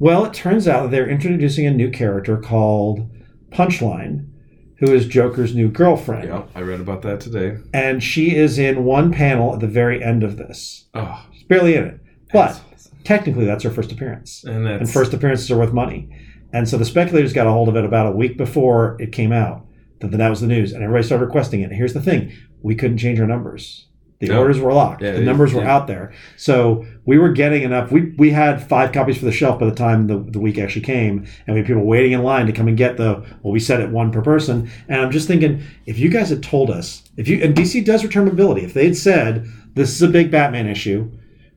Well, 0.02 0.26
it 0.26 0.34
turns 0.34 0.68
out 0.68 0.82
that 0.82 0.89
they're 0.89 1.08
introducing 1.08 1.68
a 1.68 1.72
new 1.72 1.91
character 1.91 2.36
called 2.36 3.08
Punchline, 3.52 4.32
who 4.80 4.91
is 4.91 5.06
Joker's 5.06 5.54
new 5.54 5.70
girlfriend. 5.70 6.28
Yeah, 6.28 6.45
I 6.56 6.62
read 6.62 6.80
about 6.80 7.04
that 7.04 7.22
today. 7.22 7.60
And 7.72 8.04
she 8.04 8.36
is 8.36 8.58
in 8.58 8.84
one 8.84 9.12
panel 9.12 9.54
at 9.54 9.60
the 9.60 9.68
very 9.68 10.04
end 10.04 10.24
of 10.24 10.38
this. 10.38 10.88
Oh, 10.95 11.24
She's 11.32 11.43
barely 11.43 11.76
in 11.76 11.84
it. 11.84 11.99
But 12.34 12.60
that's 12.72 12.89
technically 13.04 13.45
that's 13.45 13.64
her 13.64 13.70
first 13.70 13.91
appearance 13.91 14.43
and 14.43 14.66
that's 14.66 14.82
and 14.82 14.89
first 14.89 15.14
appearances 15.14 15.52
are 15.52 15.58
worth 15.58 15.74
money 15.74 16.10
and 16.52 16.68
so 16.68 16.78
the 16.78 16.86
speculators 16.86 17.34
got 17.34 17.47
a 17.47 17.52
hold 17.52 17.70
of 17.70 17.76
it 17.76 17.86
about 17.86 18.08
a 18.08 18.12
week 18.12 18.38
before 18.38 18.95
it 18.99 19.12
came 19.12 19.32
out 19.32 19.66
that 19.99 20.12
that 20.12 20.30
was 20.30 20.41
the 20.41 20.47
news 20.47 20.72
and 20.72 20.84
everybody 20.84 21.04
started 21.04 21.26
requesting 21.26 21.62
it 21.62 21.66
and 21.66 21.76
here's 21.76 21.93
the 21.93 22.02
thing 22.02 22.32
we 22.62 22.76
couldn't 22.76 22.97
change 22.97 23.20
our 23.20 23.28
numbers 23.28 23.88
the 24.22 24.28
No. 24.28 24.39
orders 24.39 24.59
were 24.59 24.72
locked. 24.72 25.01
Yeah, 25.01 25.11
the 25.13 25.22
numbers 25.22 25.53
were 25.53 25.63
out 25.63 25.88
there. 25.88 26.13
So 26.38 26.86
we 27.05 27.17
were 27.17 27.32
getting 27.32 27.63
enough. 27.63 27.91
We, 27.91 28.11
we 28.17 28.30
had 28.32 28.65
five 28.67 28.91
copies 28.91 29.17
for 29.17 29.26
the 29.26 29.32
shelf 29.32 29.59
by 29.59 29.65
the 29.65 29.76
time 29.76 30.07
the, 30.07 30.19
the 30.19 30.39
week 30.39 30.57
actually 30.57 30.84
came 30.84 31.26
and 31.47 31.53
we 31.55 31.59
had 31.61 31.67
people 31.67 31.84
waiting 31.84 32.11
in 32.13 32.22
line 32.24 32.45
to 32.45 32.53
come 32.53 32.67
and 32.67 32.78
get 32.78 32.97
the 32.97 33.26
well 33.41 33.51
we 33.51 33.59
set 33.59 33.82
it 33.82 33.89
one 33.89 34.11
per 34.11 34.22
person. 34.22 34.69
And 34.88 35.01
i'm 35.01 35.11
just 35.11 35.28
thinking 35.28 35.63
if 35.86 35.97
you 35.99 36.09
guys 36.09 36.30
had 36.30 36.43
told 36.43 36.69
us 36.69 37.03
if 37.17 37.28
you 37.28 37.43
and 37.43 37.55
dc 37.55 37.84
does 37.84 38.03
returnability 38.03 38.63
if 38.63 38.74
they'd 38.74 38.93
said 38.95 39.47
this 39.74 39.89
is 39.89 40.01
a 40.01 40.07
big 40.07 40.30
batman 40.32 40.67
issue. 40.67 41.11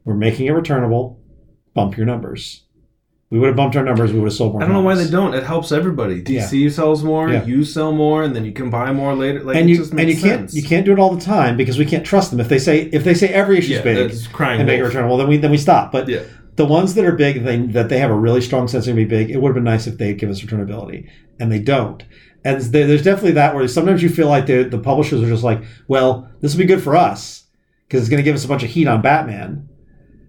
We're 0.04 0.14
making 0.14 0.46
it 0.46 0.52
returnable. 0.52 1.20
Bump 1.74 1.96
your 1.96 2.06
numbers. 2.06 2.62
We 3.34 3.40
would 3.40 3.48
have 3.48 3.56
bumped 3.56 3.74
our 3.74 3.82
numbers. 3.82 4.12
We 4.12 4.20
would 4.20 4.26
have 4.28 4.32
sold 4.36 4.52
more. 4.52 4.62
I 4.62 4.64
don't 4.64 4.74
know 4.74 4.80
why 4.82 4.94
they 4.94 5.10
don't. 5.10 5.34
It 5.34 5.42
helps 5.42 5.72
everybody. 5.72 6.22
DC 6.22 6.70
sells 6.70 7.02
more, 7.02 7.28
Yeah. 7.32 7.44
you 7.44 7.64
sell 7.64 7.90
more, 7.90 8.22
and 8.22 8.32
then 8.36 8.44
you 8.44 8.52
can 8.52 8.70
buy 8.70 8.92
more 8.92 9.12
later. 9.12 9.42
Like 9.42 9.56
And 9.56 9.68
you 9.68 9.82
and 9.82 9.90
you 9.90 9.96
makes 9.96 10.22
can't 10.22 10.54
you 10.54 10.62
can't 10.62 10.86
do 10.86 10.92
it 10.92 11.00
all 11.00 11.12
the 11.12 11.20
time 11.20 11.56
because 11.56 11.76
we 11.76 11.84
can't 11.84 12.06
trust 12.06 12.30
them. 12.30 12.38
If 12.38 12.48
they 12.48 12.60
say 12.60 12.82
if 12.92 13.02
they 13.02 13.12
say 13.12 13.26
every 13.30 13.58
issue's 13.58 13.78
Yeah, 13.78 13.82
big 13.82 14.12
crying 14.32 14.60
and 14.60 14.68
make 14.68 14.78
it 14.78 14.82
wolf. 14.82 14.94
returnable, 14.94 15.16
then 15.16 15.26
we 15.26 15.36
then 15.38 15.50
we 15.50 15.56
stop. 15.58 15.90
But 15.90 16.08
Yeah. 16.08 16.20
the 16.54 16.64
ones 16.64 16.94
that 16.94 17.04
are 17.04 17.10
big, 17.16 17.42
they, 17.42 17.56
that 17.58 17.88
they 17.88 17.98
have 17.98 18.12
a 18.12 18.14
really 18.14 18.40
strong 18.40 18.68
sense 18.68 18.86
of 18.86 18.94
be 18.94 19.04
big. 19.04 19.30
It 19.32 19.42
would 19.42 19.48
have 19.48 19.54
been 19.56 19.64
nice 19.64 19.88
if 19.88 19.98
they'd 19.98 20.16
give 20.16 20.30
us 20.30 20.40
returnability, 20.40 21.08
and 21.40 21.50
they 21.50 21.58
don't. 21.58 22.04
And 22.44 22.60
there- 22.62 22.86
there's 22.86 23.02
definitely 23.02 23.32
that 23.32 23.52
where 23.56 23.66
sometimes 23.66 24.00
you 24.00 24.10
feel 24.10 24.28
like 24.28 24.46
the 24.46 24.62
the 24.62 24.78
publishers 24.78 25.20
are 25.24 25.26
just 25.28 25.42
like, 25.42 25.60
well, 25.88 26.28
this 26.40 26.54
will 26.54 26.60
be 26.60 26.66
good 26.66 26.82
for 26.84 26.94
us 26.94 27.42
because 27.88 27.98
it's 28.02 28.08
going 28.08 28.22
to 28.22 28.24
give 28.24 28.36
us 28.36 28.44
a 28.44 28.48
bunch 28.48 28.62
of 28.62 28.70
heat 28.70 28.86
on 28.86 29.02
Batman. 29.02 29.66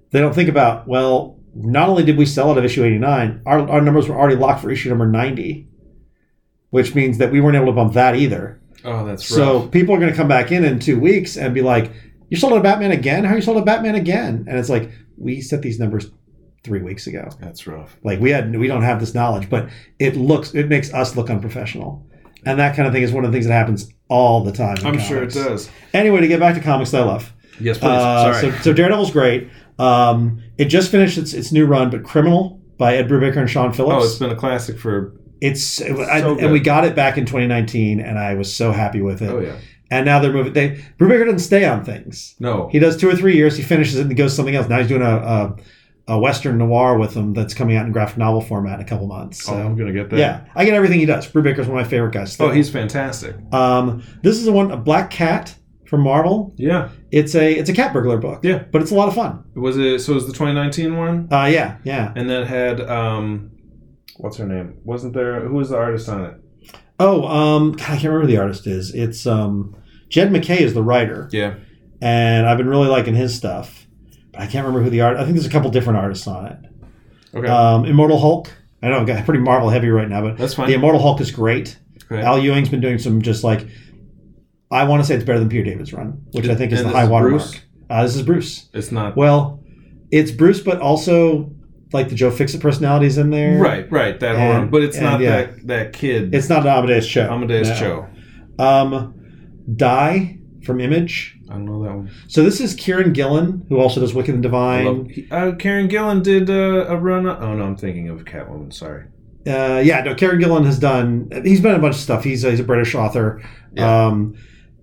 They 0.10 0.22
don't 0.22 0.34
think 0.34 0.50
about 0.50 0.88
well. 0.88 1.34
Not 1.58 1.88
only 1.90 2.04
did 2.04 2.18
we 2.18 2.26
sell 2.26 2.52
out 2.52 2.58
of 2.58 2.66
issue 2.66 2.84
89, 2.84 3.42
our, 3.46 3.70
our 3.70 3.82
numbers 3.82 4.10
were 4.10 4.16
already 4.20 4.36
locked 4.36 4.62
for 4.62 4.70
issue 4.70 4.90
number 4.90 5.08
90, 5.08 5.68
which 6.70 6.94
means 6.94 7.18
that 7.20 7.32
we 7.32 7.40
weren't 7.40 7.56
able 7.56 7.68
to 7.68 7.72
bump 7.72 7.94
that 7.94 8.16
either. 8.16 8.60
Oh, 8.84 9.06
that's 9.06 9.26
So 9.26 9.62
rough. 9.62 9.72
people 9.72 9.96
are 9.96 10.00
going 10.00 10.12
to 10.12 10.18
come 10.18 10.28
back 10.28 10.52
in 10.52 10.64
in 10.66 10.80
two 10.80 11.00
weeks 11.00 11.38
and 11.38 11.54
be 11.54 11.62
like, 11.62 11.92
"You 12.30 12.38
sold 12.38 12.54
a 12.54 12.60
Batman 12.60 12.92
again? 12.92 13.24
How 13.24 13.36
you 13.36 13.42
sold 13.42 13.58
a 13.58 13.62
Batman 13.64 13.96
again?" 13.96 14.46
And 14.48 14.60
it's 14.60 14.70
like 14.70 14.92
we 15.18 15.42
set 15.42 15.62
these 15.62 15.80
numbers 15.80 16.12
three 16.64 16.82
weeks 16.82 17.08
ago. 17.08 17.30
That's 17.40 17.66
rough. 17.66 17.96
Like 18.04 18.20
we 18.20 18.30
had 18.32 18.56
we 18.56 18.68
don't 18.68 18.84
have 18.84 19.00
this 19.00 19.16
knowledge, 19.16 19.50
but 19.50 19.70
it 19.98 20.16
looks 20.18 20.54
it 20.54 20.68
makes 20.68 20.94
us 20.94 21.16
look 21.16 21.30
unprofessional, 21.32 22.06
and 22.46 22.60
that 22.60 22.76
kind 22.76 22.86
of 22.88 22.94
thing 22.94 23.02
is 23.02 23.12
one 23.12 23.26
of 23.26 23.32
the 23.32 23.36
things 23.36 23.48
that 23.48 23.54
happens 23.54 23.90
all 24.10 24.44
the 24.44 24.52
time. 24.52 24.78
I'm 24.84 25.00
sure 25.00 25.24
it 25.24 25.34
does. 25.34 25.70
Anyway, 25.94 26.20
to 26.22 26.28
get 26.28 26.40
back 26.40 26.54
to 26.56 26.62
comics 26.62 26.92
that 26.92 27.02
I 27.02 27.06
love. 27.06 27.34
Yes, 27.60 27.78
please. 27.80 27.88
Uh, 27.88 28.34
Sorry. 28.34 28.52
so, 28.52 28.58
so 28.62 28.74
Daredevil's 28.74 29.10
great. 29.12 29.50
Um, 29.80 30.42
it 30.58 30.66
just 30.66 30.90
finished 30.92 31.18
its, 31.18 31.34
its 31.34 31.52
new 31.52 31.66
run, 31.66 31.90
but 31.90 32.04
Criminal 32.04 32.62
by 32.78 32.96
Ed 32.96 33.08
Brubaker 33.10 33.38
and 33.38 33.50
Sean 33.50 33.74
Phillips. 33.74 34.04
oh, 34.04 34.06
it's 34.06 34.20
been 34.20 34.32
a 34.32 34.36
classic 34.36 34.78
for. 34.80 35.14
It's 35.42 35.82
I, 35.82 36.22
So 36.22 36.40
and 36.40 36.52
we 36.52 36.60
got 36.60 36.86
it 36.86 36.96
back 36.96 37.18
in 37.18 37.26
2019, 37.26 38.00
and 38.00 38.18
I 38.18 38.36
was 38.36 38.54
so 38.54 38.72
happy 38.72 39.02
with 39.02 39.22
it. 39.22 39.30
Oh 39.30 39.40
yeah. 39.40 39.58
And 39.92 40.06
now 40.06 40.20
they're 40.20 40.34
moving. 40.34 40.54
They 40.54 40.82
Brubaker 40.98 41.26
doesn't 41.26 41.40
stay 41.40 41.66
on 41.66 41.84
things. 41.86 42.36
No. 42.40 42.70
He 42.70 42.80
does 42.80 42.98
two 42.98 43.10
or 43.10 43.16
three 43.16 43.36
years. 43.36 43.56
He 43.56 43.64
finishes 43.64 43.98
it 43.98 44.08
and 44.08 44.16
goes 44.16 44.32
to 44.32 44.36
something 44.38 44.56
else. 44.56 44.68
Now 44.68 44.80
he's 44.80 44.88
doing 44.88 45.04
a, 45.04 45.16
a, 45.16 45.56
a 46.08 46.20
western 46.20 46.58
noir 46.58 46.98
with 46.98 47.14
them 47.14 47.34
that's 47.34 47.54
coming 47.54 47.76
out 47.76 47.86
in 47.86 47.92
graphic 47.92 48.18
novel 48.18 48.42
format 48.42 48.80
in 48.80 48.86
a 48.86 48.90
couple 48.90 49.06
months. 49.08 49.44
So 49.44 49.54
oh, 49.54 49.58
I'm 49.58 49.76
gonna 49.76 49.94
get 49.94 50.10
that. 50.10 50.18
yeah, 50.18 50.46
I 50.56 50.66
get 50.66 50.74
everything 50.74 51.00
he 51.00 51.06
does. 51.06 51.28
Brubaker's 51.28 51.68
one 51.68 51.78
of 51.78 51.84
my 51.84 51.84
favorite 51.84 52.14
guys. 52.14 52.34
Still. 52.34 52.48
Oh, 52.48 52.52
he's 52.52 52.70
fantastic. 52.70 53.36
um. 53.54 54.04
This 54.24 54.38
is 54.38 54.46
the 54.46 54.52
one 54.54 54.72
a 54.72 54.78
Black 54.78 55.12
Cat 55.12 55.54
from 55.86 56.02
Marvel. 56.02 56.54
Yeah. 56.58 56.90
It's 57.20 57.34
a 57.36 57.54
it's 57.60 57.70
a 57.70 57.74
cat 57.74 57.94
burglar 57.94 58.18
book. 58.18 58.44
Yeah. 58.44 58.64
but 58.72 58.82
it's 58.82 58.92
a 58.92 58.96
lot 58.96 59.08
of 59.08 59.16
fun. 59.16 59.44
Was 59.56 59.78
it? 59.78 60.00
So 60.02 60.12
it 60.12 60.16
was 60.16 60.26
the 60.28 60.34
2019 60.34 60.98
one, 60.98 61.28
Uh, 61.32 61.46
yeah, 61.46 61.78
yeah. 61.86 62.12
and 62.16 62.30
that 62.30 62.46
had 62.48 62.82
um, 62.82 63.52
what's 64.18 64.38
her 64.38 64.46
name? 64.46 64.78
Wasn't 64.84 65.14
there? 65.14 65.40
Who 65.42 65.56
was 65.56 65.70
the 65.70 65.78
artist 65.78 66.10
on 66.10 66.26
it? 66.26 66.36
Oh, 67.00 67.26
um, 67.28 67.72
God, 67.74 67.82
I 67.84 67.86
can't 67.98 68.04
remember 68.06 68.22
who 68.22 68.28
the 68.28 68.38
artist 68.38 68.68
is. 68.68 68.94
It's 68.94 69.26
um, 69.26 69.76
Jed 70.10 70.32
MacKay 70.32 70.62
is 70.64 70.74
the 70.74 70.84
writer, 70.84 71.30
Yeah. 71.32 71.56
and 72.02 72.46
I've 72.48 72.58
been 72.58 72.68
really 72.70 72.88
liking 72.88 73.16
his 73.16 73.34
stuff. 73.36 73.86
But 74.32 74.42
I 74.42 74.48
can't 74.48 74.66
remember 74.66 74.84
who 74.84 74.90
the 74.90 75.02
art. 75.02 75.18
I 75.18 75.24
think 75.24 75.36
there's 75.36 75.46
a 75.48 75.50
couple 75.50 75.70
different 75.72 76.00
artists 76.00 76.28
on 76.28 76.46
it. 76.48 76.58
Okay. 77.34 77.48
Um, 77.48 77.86
Immortal 77.86 78.20
Hulk. 78.20 78.52
I 78.84 78.90
know, 78.90 79.00
I'm 79.00 79.26
pretty 79.26 79.40
Marvel 79.42 79.70
heavy 79.70 79.90
right 79.90 80.08
now, 80.10 80.22
but 80.22 80.38
That's 80.38 80.54
fine. 80.54 80.68
the 80.68 80.74
Immortal 80.76 81.02
Hulk 81.02 81.20
is 81.22 81.32
great. 81.32 81.78
okay. 82.12 82.22
Al 82.22 82.38
Ewing's 82.40 82.70
been 82.70 82.82
doing 82.82 83.00
some 83.00 83.22
just 83.22 83.44
like 83.44 83.68
I 84.72 84.84
want 84.86 85.02
to 85.02 85.08
say 85.08 85.16
it's 85.16 85.24
better 85.24 85.40
than 85.40 85.50
Peter 85.50 85.64
David's 85.64 85.94
run, 85.94 86.24
which 86.32 86.48
I 86.50 86.56
think 86.56 86.72
is 86.72 86.82
And 86.82 86.90
the 86.90 86.94
high 86.94 87.06
watermark. 87.08 87.44
Uh, 87.90 88.04
this 88.04 88.16
is 88.16 88.24
Bruce. 88.24 88.70
It's 88.74 88.92
not. 88.92 89.16
Well, 89.16 89.64
it's 90.12 90.32
Bruce, 90.32 90.60
but 90.62 90.80
also 90.82 91.52
like 91.94 92.10
the 92.10 92.16
Joe 92.16 92.32
Fixit 92.32 92.62
personalities 92.62 93.18
in 93.18 93.30
there. 93.30 93.60
Right. 93.60 93.90
Right. 93.92 94.20
That 94.20 94.36
And- 94.36 94.54
horror, 94.54 94.66
but 94.68 94.82
it's 94.84 94.98
and, 94.98 95.06
not 95.06 95.20
yeah. 95.22 95.30
that 95.44 95.68
that 95.68 95.94
kid. 95.94 96.34
It's 96.34 96.50
not 96.50 96.62
an 96.64 96.68
Amadeus 96.68 97.08
Cho. 97.08 97.30
Amadeus 97.32 97.70
No. 97.70 97.76
Cho. 98.58 98.64
Um, 98.64 99.14
Die 99.76 100.38
from 100.64 100.80
Image. 100.82 101.38
I 101.50 101.54
don't 101.54 101.66
know 101.66 101.84
that 101.84 101.96
one. 101.96 102.10
So 102.28 102.44
this 102.44 102.60
is 102.60 102.76
Kieron 102.76 103.14
Gillen, 103.14 103.66
who 103.70 103.78
also 103.80 104.02
does 104.02 104.14
Wicked 104.16 104.34
and 104.34 104.42
Divine. 104.44 104.86
love, 104.86 105.08
he- 105.12 105.28
uh, 105.30 105.52
Kieron 105.54 105.90
Gillen 105.90 106.24
did 106.24 106.50
uh, 106.50 106.86
a 106.88 106.98
run. 106.98 107.28
Oh 107.28 107.56
no, 107.56 107.64
I'm 107.64 107.76
thinking 107.78 108.10
of 108.10 108.26
Catwoman. 108.26 108.74
Sorry. 108.74 109.06
Uh, 109.48 109.80
yeah, 109.84 110.02
no, 110.02 110.16
Kieron 110.16 110.40
Gillen 110.40 110.66
has 110.66 110.80
done. 110.80 111.30
He's 111.44 111.62
been 111.62 111.76
a 111.76 111.80
bunch 111.80 111.96
of 111.96 112.02
stuff. 112.02 112.24
He's 112.24 112.44
a, 112.44 112.50
he's 112.52 112.60
a 112.60 112.64
British 112.64 112.96
author, 112.96 113.44
Yeah. 113.74 114.08
um, 114.08 114.36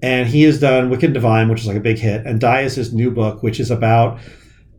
and 0.02 0.28
he 0.28 0.42
has 0.44 0.60
done 0.60 0.88
Wicked 0.90 1.06
and 1.06 1.14
Divine, 1.14 1.48
which 1.48 1.60
is 1.62 1.66
like 1.66 1.76
a 1.76 1.80
big 1.80 1.98
hit, 1.98 2.24
and 2.26 2.40
Die 2.40 2.60
is 2.62 2.74
his 2.76 2.92
new 2.92 3.10
book, 3.10 3.42
which 3.42 3.58
is 3.58 3.70
about. 3.70 4.20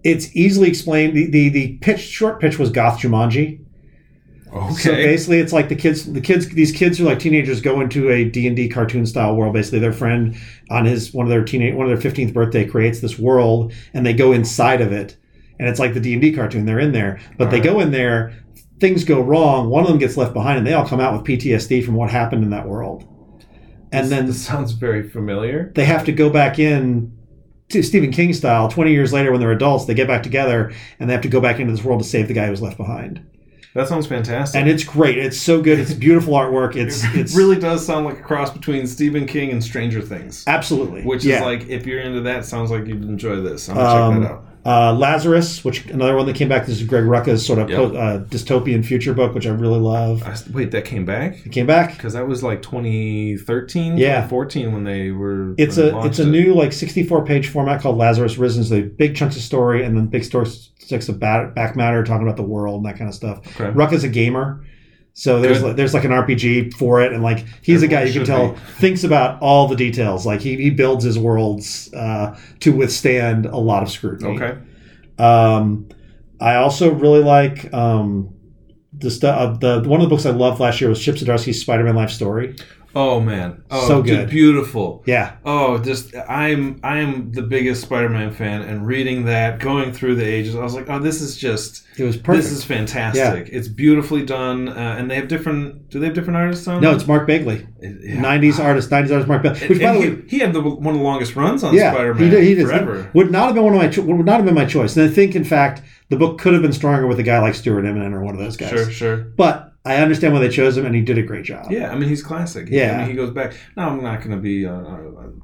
It's 0.03 0.33
easily 0.35 0.69
explained. 0.69 1.15
The 1.15 1.29
the, 1.29 1.49
the 1.49 1.77
pitch 1.77 1.99
short 2.01 2.39
pitch 2.39 2.57
was 2.59 2.69
Goth 2.69 2.99
Jumanji. 3.01 3.59
Okay. 4.53 4.73
So 4.75 4.91
basically, 4.91 5.39
it's 5.39 5.51
like 5.51 5.67
the 5.69 5.75
kids, 5.75 6.11
the 6.13 6.21
kids, 6.21 6.47
these 6.49 6.71
kids 6.71 6.97
who 6.97 7.05
are 7.05 7.09
like 7.09 7.19
teenagers 7.19 7.59
go 7.59 7.81
into 7.81 8.09
a 8.11 8.23
D 8.23 8.45
and 8.45 8.55
D 8.55 8.69
cartoon 8.69 9.05
style 9.05 9.35
world. 9.35 9.53
Basically, 9.53 9.79
their 9.79 9.93
friend 9.93 10.35
on 10.69 10.85
his 10.85 11.13
one 11.13 11.25
of 11.25 11.29
their 11.29 11.43
teenage 11.43 11.73
one 11.73 11.85
of 11.87 11.89
their 11.89 11.99
fifteenth 12.01 12.33
birthday 12.33 12.63
creates 12.65 12.99
this 13.01 13.17
world, 13.17 13.73
and 13.93 14.05
they 14.05 14.13
go 14.13 14.31
inside 14.31 14.79
of 14.81 14.91
it, 14.91 15.17
and 15.59 15.67
it's 15.67 15.79
like 15.79 15.93
the 15.95 15.99
D 15.99 16.13
and 16.13 16.21
D 16.21 16.31
cartoon. 16.33 16.65
They're 16.65 16.79
in 16.79 16.91
there, 16.91 17.19
but 17.37 17.49
they 17.49 17.57
Alright. 17.57 17.63
go 17.63 17.79
in 17.79 17.91
there, 17.91 18.33
things 18.79 19.03
go 19.03 19.21
wrong. 19.21 19.69
One 19.69 19.83
of 19.83 19.89
them 19.89 19.97
gets 19.99 20.17
left 20.17 20.33
behind, 20.33 20.57
and 20.57 20.67
they 20.67 20.73
all 20.73 20.87
come 20.87 20.99
out 20.99 21.13
with 21.13 21.23
PTSD 21.23 21.83
from 21.83 21.95
what 21.95 22.09
happened 22.09 22.43
in 22.43 22.49
that 22.51 22.67
world, 22.67 23.05
and 23.91 24.03
This- 24.05 24.09
then 24.09 24.25
this 24.27 24.41
sounds 24.41 24.71
very 24.73 25.07
familiar. 25.07 25.71
they 25.75 25.85
have 25.85 26.03
to 26.05 26.11
go 26.11 26.29
back 26.29 26.59
in. 26.59 27.11
To 27.69 27.81
Stephen 27.81 28.11
King 28.11 28.33
style, 28.33 28.67
20 28.67 28.91
years 28.91 29.11
later 29.13 29.31
when 29.31 29.39
they're 29.39 29.51
adults, 29.51 29.85
they 29.85 29.95
get 29.95 30.07
back 30.07 30.21
together 30.21 30.71
and 30.99 31.09
they 31.09 31.13
have 31.13 31.23
to 31.23 31.29
go 31.29 31.39
back 31.41 31.59
into 31.59 31.71
this 31.71 31.83
world 31.83 32.03
to 32.03 32.07
save 32.07 32.27
the 32.27 32.33
guy 32.33 32.45
who 32.45 32.51
was 32.51 32.61
left 32.61 32.77
behind. 32.77 33.21
That 33.73 33.87
sounds 33.87 34.05
fantastic. 34.05 34.59
And 34.59 34.69
it's 34.69 34.83
great. 34.83 35.17
It's 35.17 35.39
so 35.41 35.59
good. 35.59 35.79
It's 35.79 35.91
beautiful 35.93 36.33
artwork. 36.35 36.75
It's 36.75 37.03
it 37.15 37.15
it's 37.15 37.35
really 37.35 37.55
does 37.57 37.83
sound 37.83 38.05
like 38.05 38.19
a 38.19 38.21
cross 38.21 38.51
between 38.51 38.85
Stephen 38.85 39.25
King 39.25 39.49
and 39.49 39.63
Stranger 39.63 40.01
Things. 40.01 40.43
Absolutely. 40.45 41.01
Which 41.03 41.23
Yeah. 41.25 41.37
is 41.37 41.41
like, 41.41 41.67
if 41.67 41.87
you're 41.87 42.01
into 42.01 42.21
that, 42.21 42.45
sounds 42.45 42.69
like 42.69 42.85
you'd 42.85 43.05
enjoy 43.05 43.37
this. 43.37 43.67
I'm 43.69 43.75
gonna 43.77 43.89
Um, 43.89 44.13
check 44.13 44.21
that 44.29 44.35
out. 44.35 44.45
Uh, 44.65 44.93
Lazarus, 44.93 45.63
which 45.65 45.85
another 45.87 46.15
one 46.15 46.25
that 46.25 46.35
came 46.35 46.47
back. 46.47 46.65
This 46.65 46.79
is 46.81 46.87
Greg 46.87 47.03
Rucka's 47.03 47.45
sort 47.45 47.59
of 47.59 47.69
Yep. 47.69 47.77
po- 47.77 47.97
uh, 47.97 48.23
dystopian 48.25 48.83
future 48.85 49.13
book, 49.13 49.33
which 49.35 49.45
I 49.45 49.49
really 49.49 49.79
love. 49.79 50.23
I 50.23 50.35
wait, 50.53 50.71
that 50.71 50.85
came 50.85 51.03
back 51.05 51.45
It 51.45 51.51
came 51.51 51.65
back. 51.65 51.95
because 51.97 52.13
that 52.13 52.27
was 52.27 52.43
like 52.43 52.61
2013, 52.61 53.97
Yeah. 53.97 54.15
2014 54.21 54.71
when 54.73 54.83
they 54.83 55.11
were. 55.11 55.53
It's 55.57 55.77
a 55.77 55.97
it's 56.05 56.19
a 56.19 56.23
it. 56.23 56.27
new 56.27 56.53
like 56.53 56.73
64 56.73 57.25
page 57.25 57.47
format 57.47 57.81
called 57.81 57.97
Lazarus 57.97 58.37
Risen. 58.37 58.63
So 58.63 58.81
big 58.83 59.15
chunks 59.15 59.35
of 59.35 59.41
story 59.41 59.83
and 59.83 59.95
then 59.97 60.07
big 60.07 60.23
story 60.23 60.47
sticks 60.47 61.09
of 61.09 61.19
back, 61.19 61.55
back 61.55 61.75
matter 61.75 62.03
talking 62.03 62.25
about 62.25 62.37
the 62.37 62.43
world 62.43 62.77
and 62.77 62.85
that 62.85 62.97
kind 62.97 63.09
of 63.09 63.15
stuff. 63.15 63.39
Okay. 63.59 63.71
Rucka's 63.71 64.03
a 64.03 64.09
gamer. 64.09 64.63
So 65.13 65.39
there's 65.39 65.61
Good. 65.61 65.77
there's 65.77 65.93
like 65.93 66.05
an 66.05 66.11
RPG 66.11 66.73
for 66.73 67.01
it, 67.01 67.13
and 67.13 67.21
like 67.21 67.45
he's 67.61 67.83
a 67.83 67.87
guy 67.87 68.03
you 68.03 68.13
can 68.13 68.25
tell 68.25 68.55
should 68.55 68.63
thinks 68.77 69.03
about 69.03 69.39
all 69.41 69.67
the 69.67 69.75
details. 69.75 70.25
Like 70.25 70.41
he, 70.41 70.55
he 70.55 70.71
builds 70.71 71.03
his 71.03 71.19
worlds 71.19 71.93
uh, 71.93 72.35
to 72.61 72.71
withstand 72.71 73.45
a 73.45 73.57
lot 73.57 73.83
of 73.83 73.91
scrutiny. 73.91 74.35
Okay. 74.35 74.57
Um, 75.19 75.87
I 76.41 76.55
also 76.55 76.91
really 76.91 77.23
like 77.23 77.71
um, 77.73 78.33
the 78.91 79.11
stuff. 79.11 79.39
Uh, 79.63 79.79
the 79.79 79.87
one 79.87 80.01
of 80.01 80.09
the 80.09 80.15
books 80.15 80.25
I 80.25 80.31
loved 80.31 80.59
last 80.59 80.81
year 80.81 80.89
was 80.89 80.99
Chip 80.99 81.15
Zdarsky's 81.15 81.61
Spider-Man 81.61 81.95
Life 81.95 82.09
Story. 82.09 82.55
Oh 82.95 83.19
man. 83.19 83.63
Oh, 83.71 83.87
So 83.87 84.03
good. 84.03 84.29
beautiful. 84.29 85.03
Yeah, 85.07 85.37
Oh, 85.43 85.79
just 85.79 86.13
I'm 86.29 86.79
I'm 86.83 87.31
the 87.31 87.41
biggest 87.41 87.81
Spider-Man 87.81 88.31
fan, 88.31 88.61
and 88.61 88.85
reading 88.85 89.25
that, 89.25 89.59
going 89.59 89.91
through 89.93 90.15
the 90.15 90.25
ages, 90.25 90.55
I 90.55 90.59
was 90.63 90.75
like, 90.75 90.89
oh, 90.89 90.99
this 90.99 91.19
is 91.21 91.35
just 91.35 91.83
it 91.97 92.03
was 92.03 92.17
perfect. 92.17 92.43
this 92.43 92.51
is 92.51 92.63
fantastic. 92.63 93.49
It's 93.51 93.67
beautifully 93.67 94.23
done, 94.25 94.69
uh, 94.69 94.95
and 94.97 95.09
they 95.09 95.15
have 95.15 95.27
different. 95.27 95.89
Do 95.89 95.99
they 95.99 96.05
have 96.05 96.15
different 96.15 96.37
artists 96.37 96.67
on? 96.67 96.81
no, 96.81 96.91
it? 96.91 96.95
it's 96.95 97.07
Mark 97.07 97.25
Bagley, 97.25 97.65
Yeah. 97.81 98.21
'90s 98.21 98.59
artist, 98.63 98.89
'90s 98.91 99.11
artist 99.11 99.27
Mark 99.27 99.41
Bagley. 99.43 99.61
And- 99.61 99.69
Which, 99.69 99.81
by 99.81 99.93
the 99.93 99.99
he, 100.01 100.09
way, 100.09 100.21
he 100.27 100.39
had 100.39 100.53
the, 100.53 100.61
one 100.61 100.93
of 100.93 100.99
the 100.99 101.03
longest 101.05 101.35
runs 101.35 101.63
on 101.63 101.73
yeah, 101.73 101.93
Spider-Man 101.93 102.23
he 102.23 102.29
did. 102.29 102.43
He 102.43 102.53
did. 102.55 102.65
forever. 102.67 103.09
Would 103.15 103.31
not 103.31 103.45
have 103.47 103.55
been 103.55 103.63
one 103.63 103.73
of 103.73 103.79
my. 103.81 103.87
cho- 103.87 104.03
Would 104.03 104.25
not 104.25 104.35
have 104.35 104.45
been 104.45 104.53
my 104.55 104.65
choice. 104.65 104.95
And 104.95 105.09
I 105.09 105.11
think, 105.13 105.35
in 105.35 105.43
fact, 105.43 105.81
the 106.09 106.15
book 106.15 106.37
could 106.39 106.53
have 106.53 106.61
been 106.61 106.73
stronger 106.73 107.07
with 107.07 107.17
a 107.19 107.23
guy 107.23 107.39
like 107.39 107.55
Stuart 107.55 107.83
Immonen 107.85 108.13
or 108.13 108.21
one 108.23 108.35
of 108.35 108.39
those 108.39 108.55
guys. 108.55 108.69
Sure, 108.69 108.89
sure. 108.91 109.17
But 109.17 109.72
I 109.85 109.97
understand 109.97 110.33
why 110.33 110.39
they 110.39 110.47
chose 110.49 110.77
him, 110.77 110.85
and 110.85 110.95
he 110.95 111.01
did 111.01 111.17
a 111.17 111.23
great 111.23 111.43
job. 111.43 111.69
Yeah, 111.69 111.91
I 111.91 111.95
mean 111.97 112.07
he's 112.07 112.23
classic. 112.23 112.69
He- 112.69 112.77
Yeah. 112.77 112.95
I 112.95 112.97
mean 112.99 113.09
he 113.09 113.15
goes 113.15 113.31
back. 113.31 113.53
No, 113.75 113.83
I'm 113.89 114.01
not 114.01 114.19
going 114.19 114.31
to 114.31 114.37
be. 114.41 114.65
Uh, 114.65 114.71
uh, 114.73 114.97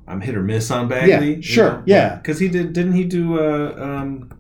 I'm 0.08 0.22
hit 0.22 0.34
or 0.36 0.42
miss 0.44 0.72
on 0.72 0.88
Bagley. 0.88 1.36
Yeah, 1.36 1.42
sure, 1.42 1.84
yeah. 1.86 2.16
Because 2.16 2.40
he 2.40 2.48
did. 2.48 2.72
Didn't 2.74 2.94
he 2.94 3.04
do 3.04 3.38
uh, 3.40 3.76
um, 3.78 4.32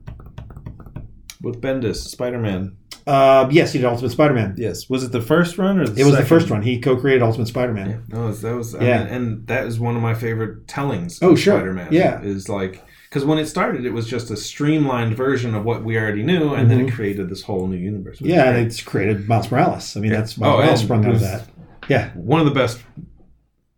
with 1.41 1.61
Bendis 1.61 1.95
Spider-Man? 1.97 2.75
Uh, 3.07 3.47
yes, 3.51 3.73
he 3.73 3.79
did 3.79 3.85
Ultimate 3.85 4.11
Spider-Man. 4.11 4.55
Yes. 4.57 4.89
Was 4.89 5.03
it 5.03 5.11
the 5.11 5.21
first 5.21 5.57
run 5.57 5.79
or 5.79 5.87
the 5.87 5.99
It 5.99 6.05
was 6.05 6.15
the 6.15 6.25
first 6.25 6.49
one. 6.51 6.61
He 6.61 6.79
co-created 6.79 7.21
Ultimate 7.23 7.47
Spider-Man. 7.47 7.89
Yeah, 7.89 7.97
no, 8.17 8.31
that 8.31 8.55
was 8.55 8.75
I 8.75 8.83
Yeah. 8.83 9.03
mean, 9.03 9.13
and 9.13 9.47
that 9.47 9.65
is 9.65 9.79
one 9.79 9.95
of 9.95 10.01
my 10.01 10.13
favorite 10.13 10.67
tellings. 10.67 11.19
Oh, 11.21 11.31
of 11.31 11.39
sure. 11.39 11.55
Spider-Man. 11.57 11.87
Yeah. 11.91 12.21
is 12.21 12.47
like 12.49 12.83
because 13.09 13.25
when 13.25 13.39
it 13.39 13.47
started, 13.47 13.85
it 13.85 13.91
was 13.91 14.07
just 14.07 14.29
a 14.29 14.37
streamlined 14.37 15.15
version 15.17 15.55
of 15.55 15.65
what 15.65 15.83
we 15.83 15.97
already 15.97 16.21
knew, 16.23 16.53
and 16.53 16.69
then 16.69 16.81
it 16.81 16.91
created 16.93 17.27
this 17.29 17.41
whole 17.41 17.65
new 17.67 17.75
universe. 17.77 18.17
Mm-hmm. 18.17 18.27
Yeah, 18.29 18.49
and 18.51 18.65
it's 18.67 18.81
created 18.81 19.27
Miles 19.27 19.49
Morales. 19.51 19.97
I 19.97 19.99
mean, 19.99 20.11
Yeah. 20.11 20.17
that's 20.19 20.37
Miles 20.37 20.53
Oh, 20.53 20.57
Morales 20.61 20.81
sprung 20.81 21.05
out 21.05 21.13
of 21.15 21.19
that. 21.21 21.45
Yeah, 21.87 22.09
one 22.11 22.39
of 22.39 22.45
the 22.45 22.53
best 22.53 22.79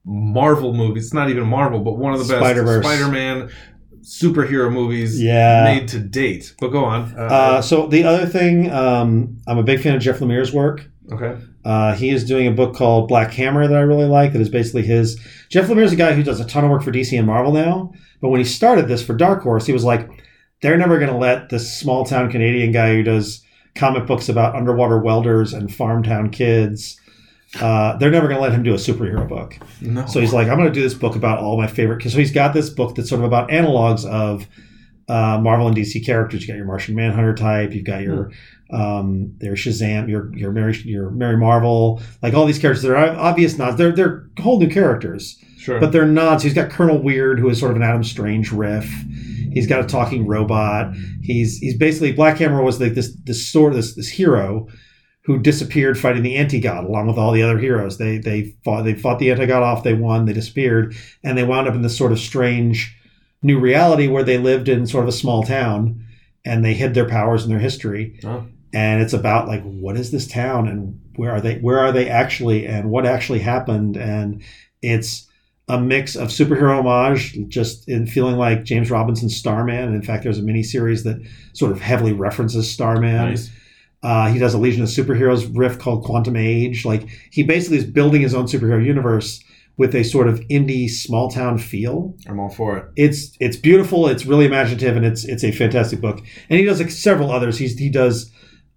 Marvel 0.04 0.74
movies. 0.74 1.06
It's 1.06 1.14
not 1.14 1.30
even 1.30 1.46
Marvel, 1.48 1.80
but 1.80 1.98
one 1.98 2.14
of 2.14 2.20
the 2.20 2.26
best 2.26 2.40
Spider-Verse. 2.44 2.84
Spider-Man 2.86 3.50
superhero 4.02 4.72
movies 4.74 5.22
Yeah. 5.22 5.64
made 5.64 5.88
to 5.90 6.00
date. 6.00 6.56
But 6.60 6.70
go 6.70 6.84
on. 6.84 7.14
Uh, 7.16 7.22
Uh, 7.22 7.62
so 7.62 7.86
the 7.88 8.04
other 8.04 8.26
thing, 8.26 8.72
um, 8.72 9.38
I'm 9.48 9.60
a 9.60 9.64
big 9.64 9.80
fan 9.80 9.96
of 9.96 10.02
Jeff 10.02 10.20
Lemire's 10.20 10.52
work. 10.52 10.90
okay. 11.14 11.36
Uh, 11.64 11.94
he 11.94 12.10
is 12.10 12.26
doing 12.26 12.48
a 12.48 12.52
book 12.52 12.76
called 12.76 13.08
Black 13.08 13.32
Hammer 13.34 13.68
that 13.68 13.78
I 13.78 13.82
really 13.82 14.06
like. 14.06 14.34
That 14.34 14.42
is 14.42 14.50
basically 14.50 14.84
his. 14.84 15.20
Jeff 15.50 15.68
Lemire 15.68 15.84
is 15.84 15.94
a 15.94 15.98
guy 15.98 16.14
who 16.14 16.24
does 16.24 16.40
a 16.40 16.46
ton 16.46 16.64
of 16.64 16.72
work 16.72 16.84
for 16.84 16.92
DC 16.92 17.18
and 17.18 17.28
Marvel 17.28 17.52
now. 17.54 17.94
But 18.20 18.30
when 18.30 18.40
he 18.40 18.46
started 18.46 18.88
this 18.88 19.04
for 19.04 19.16
Dark 19.16 19.44
Horse, 19.44 19.66
he 19.66 19.74
was 19.74 19.84
like, 19.84 20.10
they're 20.62 20.78
never 20.78 21.00
going 21.00 21.12
to 21.12 21.18
let 21.18 21.50
this 21.50 21.78
small 21.78 22.06
town 22.06 22.32
Canadian 22.32 22.72
guy 22.72 22.94
who 22.94 23.04
does 23.04 23.44
comic 23.76 24.06
books 24.06 24.30
about 24.30 24.56
underwater 24.56 25.00
welders 25.00 25.54
and 25.54 25.74
farm 25.74 26.04
town 26.04 26.30
kids. 26.30 27.00
Uh, 27.60 27.98
they're 27.98 28.12
never 28.12 28.28
going 28.28 28.38
to 28.38 28.42
let 28.42 28.54
him 28.54 28.64
do 28.64 28.74
a 28.74 28.78
superhero 28.78 29.28
book. 29.28 29.58
No. 29.82 30.06
So 30.06 30.20
he's 30.22 30.34
like, 30.34 30.48
I'm 30.48 30.58
going 30.58 30.70
to 30.70 30.74
do 30.74 30.82
this 30.82 30.94
book 30.94 31.16
about 31.16 31.40
all 31.40 31.58
my 31.58 31.68
favorite. 31.68 32.02
So 32.04 32.18
he's 32.18 32.32
got 32.32 32.54
this 32.54 32.70
book 32.70 32.96
that's 32.96 33.10
sort 33.10 33.20
of 33.20 33.26
about 33.26 33.50
analogs 33.50 34.06
of 34.06 34.48
uh, 35.10 35.40
Marvel 35.40 35.68
and 35.68 35.76
DC 35.76 36.06
characters. 36.06 36.42
You 36.42 36.48
got 36.48 36.58
your 36.58 36.66
Martian 36.66 36.96
Manhunter 36.96 37.36
type. 37.36 37.74
You've 37.74 37.86
got 37.86 38.02
your 38.02 38.32
um, 38.72 39.34
their 39.38 39.54
Shazam, 39.54 40.10
your 40.10 40.36
your 40.36 40.52
Mary 40.52 40.76
your 40.84 41.10
Mary 41.12 41.38
Marvel, 41.38 42.02
like 42.22 42.34
all 42.34 42.46
these 42.46 42.60
characters. 42.60 42.84
They're 42.84 42.98
obvious 42.98 43.58
nods. 43.58 43.78
They're 43.78 43.92
they're 43.92 44.30
whole 44.40 44.60
new 44.60 44.70
characters, 44.70 45.38
sure. 45.58 45.80
but 45.80 45.92
they're 45.92 46.06
nods. 46.06 46.44
He's 46.44 46.54
got 46.54 46.72
Colonel 46.72 47.02
Weird, 47.02 47.40
who 47.40 47.50
is 47.50 47.60
sort 47.60 47.72
of 47.72 47.78
an 47.78 47.84
Adam 47.84 48.04
Strange 48.04 48.52
riff. 48.52 48.90
He's 49.54 49.68
got 49.68 49.84
a 49.84 49.88
talking 49.88 50.26
robot. 50.26 50.96
He's 51.22 51.58
he's 51.58 51.78
basically 51.78 52.14
Black 52.14 52.38
Hammer 52.38 52.64
was 52.64 52.80
like 52.80 52.94
this 52.94 53.16
this 53.24 53.46
sort 53.46 53.74
this 53.74 53.96
this 53.96 54.10
hero 54.10 54.68
who 55.24 55.38
disappeared 55.38 56.00
fighting 56.00 56.24
the 56.24 56.36
anti-god 56.36 56.84
along 56.84 57.08
with 57.08 57.18
all 57.18 57.32
the 57.32 57.44
other 57.44 57.60
heroes. 57.60 57.98
They 57.98 58.18
they 58.18 58.56
fought 58.64 58.84
they 58.84 58.96
fought 58.96 59.20
the 59.20 59.32
anti-god 59.32 59.64
off, 59.64 59.84
they 59.84 59.94
won, 59.94 60.26
they 60.26 60.34
disappeared, 60.34 60.96
and 61.24 61.38
they 61.38 61.44
wound 61.44 61.68
up 61.68 61.76
in 61.76 61.82
this 61.82 61.98
sort 61.98 62.12
of 62.12 62.20
strange 62.20 62.98
new 63.44 63.60
reality 63.60 64.08
where 64.08 64.24
they 64.24 64.38
lived 64.38 64.70
in 64.70 64.88
sort 64.88 65.04
of 65.04 65.10
a 65.10 65.12
small 65.12 65.44
town 65.44 66.06
and 66.46 66.64
they 66.64 66.74
hid 66.74 66.94
their 66.94 67.08
powers 67.08 67.44
and 67.44 67.52
their 67.52 67.60
history. 67.60 68.20
Oh. 68.24 68.46
And 68.74 69.02
it's 69.02 69.14
about 69.14 69.48
like 69.48 69.64
what 69.64 69.98
is 69.98 70.12
this 70.12 70.28
town 70.28 70.68
and 70.68 71.00
where 71.16 71.32
are 71.32 71.42
they 71.42 71.60
where 71.60 71.80
are 71.80 71.92
they 71.92 72.10
actually 72.10 72.66
and 72.66 72.90
what 72.90 73.06
actually 73.06 73.40
happened 73.40 73.98
and 73.98 74.44
it's 74.82 75.28
a 75.68 75.80
mix 75.80 76.16
of 76.16 76.30
superhero 76.30 76.80
homage, 76.80 77.38
just 77.48 77.88
in 77.88 78.06
feeling 78.06 78.36
like 78.36 78.66
James 78.66 78.92
Robinson's 78.92 79.38
Starman. 79.38 79.86
And 79.86 79.96
in 79.96 80.02
fact, 80.02 80.24
there's 80.24 80.40
a 80.40 80.44
mini 80.44 80.64
series 80.64 81.04
that 81.04 81.22
sort 81.54 81.72
of 81.72 81.80
heavily 81.80 82.12
references 82.12 82.70
Starman. 82.70 83.30
nice. 83.30 83.50
Uh, 84.04 84.30
he 84.30 84.40
does 84.40 84.54
a 84.54 84.58
Legion 84.58 84.82
of 84.82 84.90
Superheroes 84.90 85.50
riff 85.56 85.78
called 85.78 86.04
Quantum 86.04 86.36
Age. 86.36 86.86
Like 86.86 87.08
he 87.32 87.44
basically 87.44 87.78
is 87.78 87.86
building 87.86 88.22
his 88.22 88.34
own 88.34 88.46
superhero 88.46 88.84
universe 88.84 89.44
with 89.78 89.96
a 89.96 90.04
sort 90.04 90.28
of 90.28 90.40
indie 90.50 90.90
small 90.90 91.30
town 91.30 91.58
feel. 91.58 92.16
I'm 92.28 92.40
all 92.40 92.50
for 92.50 92.78
it. 92.78 92.86
It's 92.96 93.38
it's 93.40 93.56
beautiful. 93.56 94.08
It's 94.08 94.26
really 94.26 94.46
imaginative, 94.46 94.98
and 94.98 95.06
it's 95.06 95.24
it's 95.24 95.44
a 95.44 95.52
fantastic 95.52 96.02
book. 96.02 96.20
And 96.50 96.60
he 96.60 96.66
does 96.66 96.80
like 96.80 96.92
several 96.92 97.32
others. 97.32 97.58
He's 97.58 97.78
he 97.78 97.90
does 97.90 98.32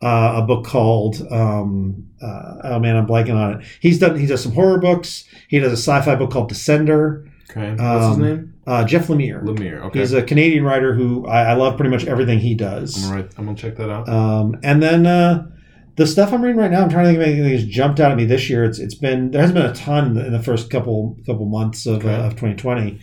uh, 0.04 0.34
a 0.36 0.42
book 0.46 0.64
called 0.66 1.16
um, 1.30 2.06
uh, 2.22 2.54
oh 2.64 2.78
man, 2.78 2.96
I'm 2.96 3.06
blanking 3.06 3.34
on 3.34 3.60
it. 3.60 3.66
He's 3.80 3.98
done 3.98 4.18
he 4.18 4.26
does 4.26 4.42
some 4.42 4.52
horror 4.52 4.78
books. 4.78 5.24
He 5.48 5.58
does 5.58 5.72
a 5.72 5.76
sci-fi 5.76 6.14
book 6.16 6.30
called 6.30 6.50
Descender. 6.52 7.26
Okay. 7.50 7.70
What's 7.70 7.80
his 7.80 8.16
Um, 8.16 8.22
name? 8.22 8.54
Uh, 8.66 8.84
Jeff 8.84 9.08
Lemire. 9.08 9.42
Lemire. 9.44 9.82
Okay. 9.86 9.98
He's 10.00 10.12
a 10.12 10.22
Canadian 10.22 10.64
writer 10.64 10.94
who 10.94 11.26
I, 11.26 11.50
I 11.50 11.54
love 11.54 11.76
pretty 11.76 11.90
much 11.90 12.06
everything 12.06 12.38
he 12.40 12.54
does. 12.54 13.04
I'm 13.04 13.12
right. 13.16 13.30
I'm 13.36 13.44
gonna 13.46 13.56
check 13.56 13.76
that 13.76 13.90
out. 13.90 14.08
Um, 14.08 14.56
and 14.62 14.82
then 14.82 15.06
uh, 15.06 15.46
the 15.96 16.06
stuff 16.06 16.32
I'm 16.32 16.42
reading 16.42 16.58
right 16.60 16.70
now, 16.70 16.82
I'm 16.82 16.88
trying 16.90 17.04
to 17.04 17.10
think 17.10 17.20
of 17.20 17.26
anything 17.28 17.50
that's 17.52 17.64
jumped 17.64 18.00
out 18.00 18.10
at 18.10 18.16
me 18.16 18.24
this 18.24 18.48
year. 18.50 18.64
It's 18.64 18.78
it's 18.78 18.94
been 18.96 19.30
there 19.30 19.40
hasn't 19.42 19.56
been 19.56 19.66
a 19.70 19.74
ton 19.74 20.16
in 20.18 20.32
the 20.32 20.42
first 20.42 20.70
couple 20.70 21.16
couple 21.26 21.46
months 21.46 21.86
of, 21.86 21.96
Okay. 22.04 22.14
uh, 22.14 22.26
of 22.26 22.32
2020. 22.32 22.98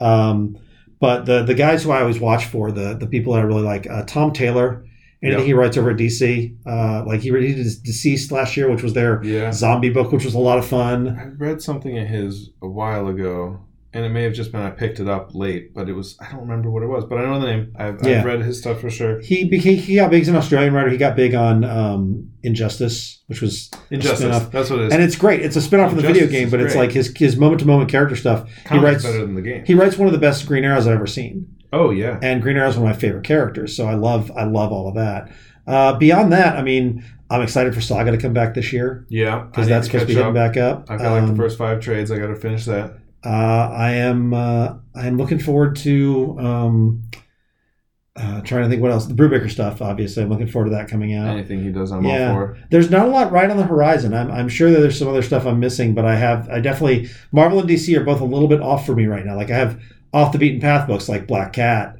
Um, 0.00 0.58
but 1.00 1.26
the 1.26 1.42
the 1.44 1.54
guys 1.54 1.82
who 1.84 1.90
I 1.92 2.00
always 2.00 2.18
watch 2.20 2.46
for 2.46 2.72
the 2.72 2.94
the 2.94 3.06
people 3.06 3.32
that 3.34 3.40
I 3.40 3.42
really 3.44 3.62
like, 3.62 3.88
uh, 3.88 4.02
Tom 4.06 4.32
Taylor, 4.32 4.84
anything 5.24 5.46
he 5.46 5.54
writes 5.54 5.76
over 5.76 5.90
at 5.90 5.96
DC, 5.96 6.56
uh, 6.66 7.04
like 7.06 7.20
he 7.20 7.30
he 7.30 7.54
did 7.54 7.66
Deceased 7.82 8.30
last 8.32 8.56
year, 8.56 8.70
which 8.70 8.82
was 8.82 8.92
their 8.92 9.22
yeah. 9.24 9.50
zombie 9.52 9.90
book, 9.90 10.12
which 10.12 10.24
was 10.24 10.34
a 10.34 10.38
lot 10.38 10.58
of 10.58 10.66
fun. 10.66 11.08
I 11.18 11.24
read 11.42 11.62
something 11.62 11.98
of 11.98 12.06
his 12.06 12.50
a 12.62 12.68
while 12.68 13.08
ago, 13.08 13.60
and 13.92 14.04
it 14.04 14.08
may 14.08 14.24
have 14.24 14.32
just 14.32 14.52
been 14.52 14.60
I 14.60 14.70
picked 14.70 15.00
it 15.00 15.08
up 15.08 15.34
late, 15.34 15.72
but 15.72 15.88
it 15.88 15.92
was 15.92 16.16
I 16.20 16.30
don't 16.30 16.40
remember 16.40 16.70
what 16.70 16.82
it 16.82 16.86
was, 16.86 17.04
but 17.04 17.18
I 17.18 17.22
know 17.22 17.40
the 17.40 17.46
name. 17.46 17.72
I've, 17.76 18.02
Yeah. 18.02 18.18
I've 18.18 18.24
read 18.24 18.40
his 18.40 18.58
stuff 18.58 18.80
for 18.80 18.90
sure. 18.90 19.20
He 19.20 19.44
became 19.44 19.78
he 19.78 19.96
got 19.96 20.10
big 20.10 20.22
as 20.22 20.28
an 20.28 20.36
Australian 20.36 20.74
writer. 20.74 20.90
He 20.90 20.96
got 20.96 21.14
big 21.16 21.34
on 21.34 21.64
um, 21.64 22.30
Injustice, 22.42 23.22
which 23.28 23.40
was 23.40 23.70
Injustice. 23.90 24.46
That's 24.46 24.68
what 24.70 24.80
it 24.80 24.86
is. 24.86 24.92
and 24.92 25.02
it's 25.02 25.16
great. 25.16 25.40
It's 25.42 25.56
a 25.56 25.62
spin-off 25.62 25.90
from 25.90 26.00
the 26.00 26.06
video 26.06 26.26
game, 26.26 26.50
but 26.50 26.60
it's 26.60 26.74
like 26.74 26.90
his 26.92 27.16
his 27.16 27.36
moment 27.36 27.60
to 27.60 27.66
moment 27.66 27.90
character 27.90 28.16
stuff. 28.16 28.50
He 28.70 28.78
writes 28.78 29.04
better 29.04 29.20
than 29.20 29.34
the 29.34 29.42
game. 29.42 29.64
he 29.64 29.74
writes 29.74 29.96
one 29.96 30.08
of 30.08 30.12
the 30.12 30.18
best 30.18 30.46
Green 30.46 30.64
Arrows 30.64 30.86
I've 30.86 30.94
ever 30.94 31.06
seen, 31.06 31.46
oh 31.74 31.90
yeah. 31.90 32.18
and 32.22 32.40
Green 32.40 32.56
Arrow 32.56 32.68
is 32.68 32.76
one 32.78 32.90
of 32.90 32.96
my 32.96 33.00
favorite 33.00 33.24
characters. 33.24 33.76
So 33.76 33.86
I 33.86 33.94
love 33.94 34.30
I 34.36 34.44
love 34.44 34.72
all 34.72 34.88
of 34.88 34.94
that. 34.94 35.30
Uh, 35.66 35.96
beyond 35.98 36.32
that, 36.32 36.56
I 36.56 36.62
mean, 36.62 37.04
I'm 37.30 37.40
excited 37.42 37.74
for 37.74 37.80
Saga 37.80 38.10
to 38.10 38.18
come 38.18 38.32
back 38.34 38.54
this 38.54 38.72
year 38.72 39.06
Yeah. 39.08 39.44
because 39.50 39.66
that's 39.66 39.86
supposed 39.86 40.02
to 40.02 40.08
be 40.08 40.14
getting 40.14 40.34
back 40.34 40.56
up. 40.56 40.90
I've 40.90 41.00
got 41.00 41.12
like 41.12 41.22
Um, 41.22 41.30
the 41.30 41.36
first 41.36 41.56
five 41.58 41.80
trades. 41.80 42.10
I 42.12 42.18
got 42.18 42.26
to 42.28 42.36
finish 42.36 42.64
that. 42.66 42.94
Uh, 43.24 43.70
I 43.72 43.92
am 43.92 44.34
uh, 44.34 44.74
I 44.94 45.06
am 45.06 45.16
looking 45.16 45.38
forward 45.38 45.76
to 45.76 46.36
um, 46.38 47.02
uh, 48.16 48.40
trying 48.42 48.62
to 48.62 48.68
think 48.68 48.80
what 48.82 48.92
else. 48.92 49.06
The 49.06 49.14
Brubaker 49.14 49.50
stuff, 49.50 49.82
obviously. 49.82 50.22
I'm 50.22 50.28
looking 50.28 50.46
forward 50.46 50.68
to 50.68 50.76
that 50.76 50.88
coming 50.88 51.14
out. 51.14 51.28
Anything 51.28 51.64
he 51.64 51.70
does, 51.72 51.90
I'm 51.90 52.04
yeah. 52.04 52.28
all 52.28 52.34
for. 52.36 52.58
There's 52.70 52.90
not 52.90 53.08
a 53.08 53.10
lot 53.10 53.32
right 53.32 53.50
on 53.50 53.56
the 53.56 53.64
horizon. 53.64 54.14
I'm, 54.14 54.30
I'm 54.30 54.48
sure 54.48 54.70
that 54.70 54.78
there's 54.80 54.98
some 54.98 55.08
other 55.08 55.22
stuff 55.22 55.46
I'm 55.46 55.58
missing, 55.58 55.94
but 55.94 56.04
I 56.04 56.14
have 56.16 56.48
I 56.50 56.60
definitely 56.60 57.08
Marvel 57.32 57.58
and 57.58 57.68
DC 57.68 57.96
are 57.96 58.04
both 58.04 58.20
a 58.20 58.24
little 58.24 58.46
bit 58.46 58.60
off 58.60 58.86
for 58.86 58.94
me 58.94 59.06
right 59.06 59.24
now. 59.24 59.34
Like 59.34 59.50
I 59.50 59.56
have 59.56 59.80
off 60.14 60.32
the 60.32 60.38
beaten 60.38 60.60
path 60.60 60.86
books 60.88 61.08
like 61.08 61.26
Black 61.26 61.52
Cat, 61.52 61.96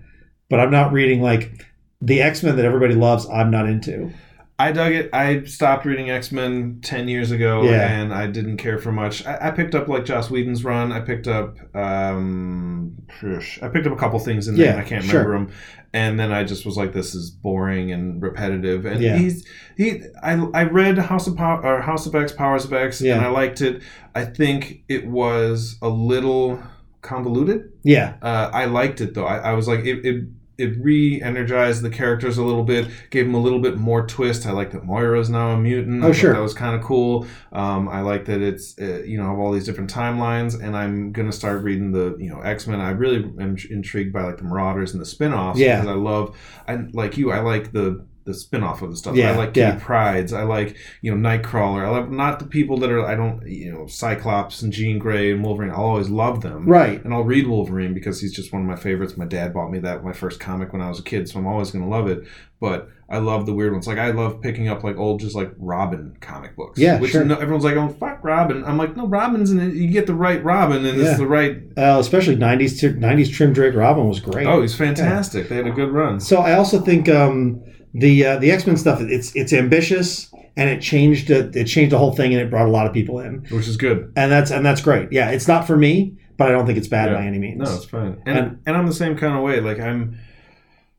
but 0.48 0.60
I'm 0.60 0.70
not 0.70 0.92
reading 0.92 1.20
like 1.20 1.66
the 2.00 2.22
X 2.22 2.42
Men 2.42 2.56
that 2.56 2.64
everybody 2.64 2.94
loves. 2.94 3.26
I'm 3.28 3.50
not 3.50 3.68
into. 3.68 4.10
I 4.56 4.70
dug 4.70 4.92
it. 4.92 5.10
I 5.12 5.42
stopped 5.44 5.84
reading 5.84 6.10
X 6.10 6.30
Men 6.30 6.78
ten 6.80 7.08
years 7.08 7.32
ago, 7.32 7.64
Yeah. 7.64 7.88
and 7.90 8.14
I 8.14 8.28
didn't 8.28 8.58
care 8.58 8.78
for 8.78 8.92
much. 8.92 9.26
I, 9.26 9.48
I 9.48 9.50
picked 9.50 9.74
up 9.74 9.88
like 9.88 10.04
Joss 10.04 10.30
Whedon's 10.30 10.62
run. 10.64 10.92
I 10.92 11.00
picked 11.00 11.26
up, 11.26 11.56
um, 11.74 12.96
I 13.20 13.68
picked 13.68 13.86
up 13.88 13.92
a 13.92 13.96
couple 13.96 14.18
things 14.20 14.46
in 14.46 14.54
there, 14.56 14.66
Yeah, 14.66 14.72
and 14.72 14.80
I 14.80 14.84
can't 14.84 15.04
sure. 15.04 15.24
remember 15.24 15.46
them. 15.52 15.56
And 15.92 16.18
then 16.20 16.32
I 16.32 16.44
just 16.44 16.64
was 16.66 16.76
like, 16.76 16.92
"This 16.92 17.14
is 17.16 17.30
boring 17.30 17.90
and 17.92 18.20
repetitive." 18.22 18.84
And 18.84 19.00
Yeah. 19.00 19.16
he's 19.16 19.44
he. 19.76 20.02
I 20.22 20.34
I 20.54 20.64
read 20.64 20.98
House 20.98 21.26
of 21.26 21.36
Power 21.36 21.64
or 21.64 21.80
House 21.82 22.06
of 22.06 22.14
X, 22.14 22.32
Powers 22.32 22.64
of 22.64 22.72
X, 22.72 23.00
and 23.00 23.20
I 23.20 23.28
liked 23.28 23.60
it. 23.60 23.82
I 24.14 24.24
think 24.24 24.82
it 24.88 25.06
was 25.08 25.78
a 25.82 25.88
little 25.88 26.60
convoluted. 27.04 27.70
Yeah, 27.84 28.14
Uh, 28.22 28.50
I 28.52 28.64
liked 28.64 29.00
it 29.00 29.14
though. 29.14 29.26
I, 29.26 29.36
I 29.38 29.52
was 29.52 29.68
like, 29.68 29.84
it, 29.84 30.04
it 30.04 30.24
it 30.56 30.76
re-energized 30.80 31.82
the 31.82 31.90
characters 31.90 32.38
a 32.38 32.42
little 32.44 32.62
bit, 32.62 32.86
gave 33.10 33.26
them 33.26 33.34
a 33.34 33.40
little 33.40 33.58
bit 33.58 33.76
more 33.76 34.06
twist. 34.06 34.46
I 34.46 34.52
like 34.52 34.70
that 34.70 34.84
Moira's 34.84 35.28
now 35.28 35.50
a 35.50 35.58
mutant. 35.58 36.04
Oh, 36.04 36.12
sure. 36.12 36.32
that 36.32 36.40
was 36.40 36.54
kind 36.54 36.76
of 36.76 36.82
cool. 36.82 37.26
Um, 37.52 37.88
I 37.88 38.02
like 38.02 38.24
that 38.26 38.40
it's 38.40 38.78
uh, 38.80 39.02
you 39.04 39.18
know 39.18 39.24
have 39.30 39.38
all 39.40 39.50
these 39.52 39.64
different 39.66 39.92
timelines, 39.92 40.60
and 40.62 40.76
I'm 40.76 41.10
gonna 41.12 41.32
start 41.32 41.62
reading 41.64 41.90
the 41.90 42.16
you 42.20 42.30
know 42.30 42.40
X 42.40 42.66
Men. 42.68 42.80
I 42.80 42.90
really 42.90 43.24
am 43.40 43.56
intrigued 43.70 44.12
by 44.12 44.22
like 44.22 44.36
the 44.36 44.44
Marauders 44.44 44.92
and 44.92 45.00
the 45.00 45.06
spin-offs 45.06 45.58
Yeah. 45.58 45.80
because 45.80 45.96
I 45.96 45.98
love. 45.98 46.36
I 46.68 46.76
like 46.92 47.16
you. 47.16 47.32
I 47.32 47.40
like 47.40 47.72
the 47.72 48.06
the 48.24 48.34
spin-off 48.34 48.80
of 48.82 48.90
the 48.90 48.96
stuff. 48.96 49.16
Yeah, 49.16 49.32
I 49.32 49.36
like 49.36 49.56
yeah. 49.56 49.78
Prides. 49.80 50.32
I 50.32 50.44
like 50.44 50.76
you 51.02 51.14
know 51.14 51.28
Nightcrawler. 51.28 51.84
I 51.84 51.90
love 51.90 52.10
not 52.10 52.38
the 52.38 52.46
people 52.46 52.78
that 52.78 52.90
are 52.90 53.04
I 53.04 53.14
don't 53.14 53.46
you 53.46 53.72
know 53.72 53.86
Cyclops 53.86 54.62
and 54.62 54.72
Jean 54.72 54.98
Grey 54.98 55.32
and 55.32 55.44
Wolverine. 55.44 55.70
I'll 55.70 55.84
always 55.84 56.08
love 56.08 56.40
them 56.40 56.66
right. 56.66 57.04
and 57.04 57.12
I'll 57.12 57.24
read 57.24 57.46
Wolverine 57.46 57.94
because 57.94 58.20
he's 58.20 58.34
just 58.34 58.52
one 58.52 58.62
of 58.62 58.68
my 58.68 58.76
favorites. 58.76 59.16
My 59.16 59.26
dad 59.26 59.52
bought 59.52 59.70
me 59.70 59.78
that 59.80 60.04
my 60.04 60.12
first 60.12 60.40
comic 60.40 60.72
when 60.72 60.82
I 60.82 60.88
was 60.88 60.98
a 60.98 61.02
kid, 61.02 61.28
so 61.28 61.38
I'm 61.38 61.46
always 61.46 61.70
going 61.70 61.84
to 61.84 61.90
love 61.90 62.08
it. 62.08 62.24
But 62.60 62.88
I 63.10 63.18
love 63.18 63.44
the 63.44 63.52
weird 63.52 63.72
ones. 63.72 63.86
Like 63.86 63.98
I 63.98 64.10
love 64.12 64.40
picking 64.40 64.68
up 64.68 64.82
like 64.82 64.96
old, 64.96 65.20
just 65.20 65.36
like 65.36 65.52
Robin 65.58 66.16
comic 66.20 66.56
books. 66.56 66.78
Yeah, 66.78 66.98
which 66.98 67.10
sure. 67.10 67.24
no, 67.24 67.34
everyone's 67.34 67.64
like, 67.64 67.76
"Oh 67.76 67.88
fuck 67.88 68.24
Robin." 68.24 68.64
I'm 68.64 68.78
like, 68.78 68.96
"No, 68.96 69.06
Robin's 69.06 69.50
in 69.50 69.60
it. 69.60 69.74
You 69.74 69.88
get 69.88 70.06
the 70.06 70.14
right 70.14 70.42
Robin, 70.42 70.84
and 70.86 70.98
Yeah. 70.98 71.10
it's 71.10 71.18
the 71.18 71.26
right." 71.26 71.58
Uh, 71.76 71.98
especially 72.00 72.36
'90s 72.36 72.80
'90s 72.98 73.36
Tim 73.36 73.52
Drake 73.52 73.74
Robin 73.74 74.08
was 74.08 74.20
great. 74.20 74.46
Oh, 74.46 74.62
he's 74.62 74.74
fantastic. 74.74 75.50
They 75.50 75.56
had 75.56 75.66
a 75.66 75.72
good 75.72 75.90
run. 75.92 76.20
So 76.20 76.38
I 76.38 76.54
also 76.54 76.80
think 76.80 77.08
um, 77.10 77.62
the 77.94 78.26
uh, 78.26 78.38
the 78.38 78.50
X 78.50 78.66
Men 78.66 78.76
stuff 78.76 79.00
it's 79.00 79.34
it's 79.36 79.52
ambitious 79.52 80.32
and 80.56 80.68
it 80.70 80.80
changed 80.82 81.30
it, 81.30 81.54
it 81.56 81.64
changed 81.64 81.92
the 81.92 81.98
whole 81.98 82.12
thing 82.12 82.32
and 82.32 82.40
it 82.42 82.50
brought 82.50 82.66
a 82.66 82.70
lot 82.70 82.86
of 82.86 82.92
people 82.92 83.20
in 83.20 83.40
Which 83.50 83.68
is 83.68 83.76
good. 83.76 84.12
and 84.16 84.30
that's 84.32 84.50
and 84.50 84.64
that's 84.66 84.80
great. 84.80 85.12
Yeah, 85.12 85.30
it's 85.30 85.48
not 85.48 85.66
for 85.66 85.76
me, 85.76 86.16
but 86.36 86.48
I 86.48 86.52
don't 86.52 86.66
think 86.66 86.78
it's 86.78 86.88
bad 86.88 87.10
Yeah. 87.10 87.16
by 87.18 87.24
any 87.26 87.38
means. 87.38 87.58
No, 87.58 87.74
it's 87.76 87.84
fine. 87.84 88.16
And, 88.26 88.38
And- 88.38 88.58
and 88.66 88.76
I'm 88.76 88.86
the 88.86 88.92
same 88.94 89.16
kind 89.16 89.36
of 89.36 89.42
way. 89.42 89.60
Like 89.60 89.80
I'm. 89.80 90.16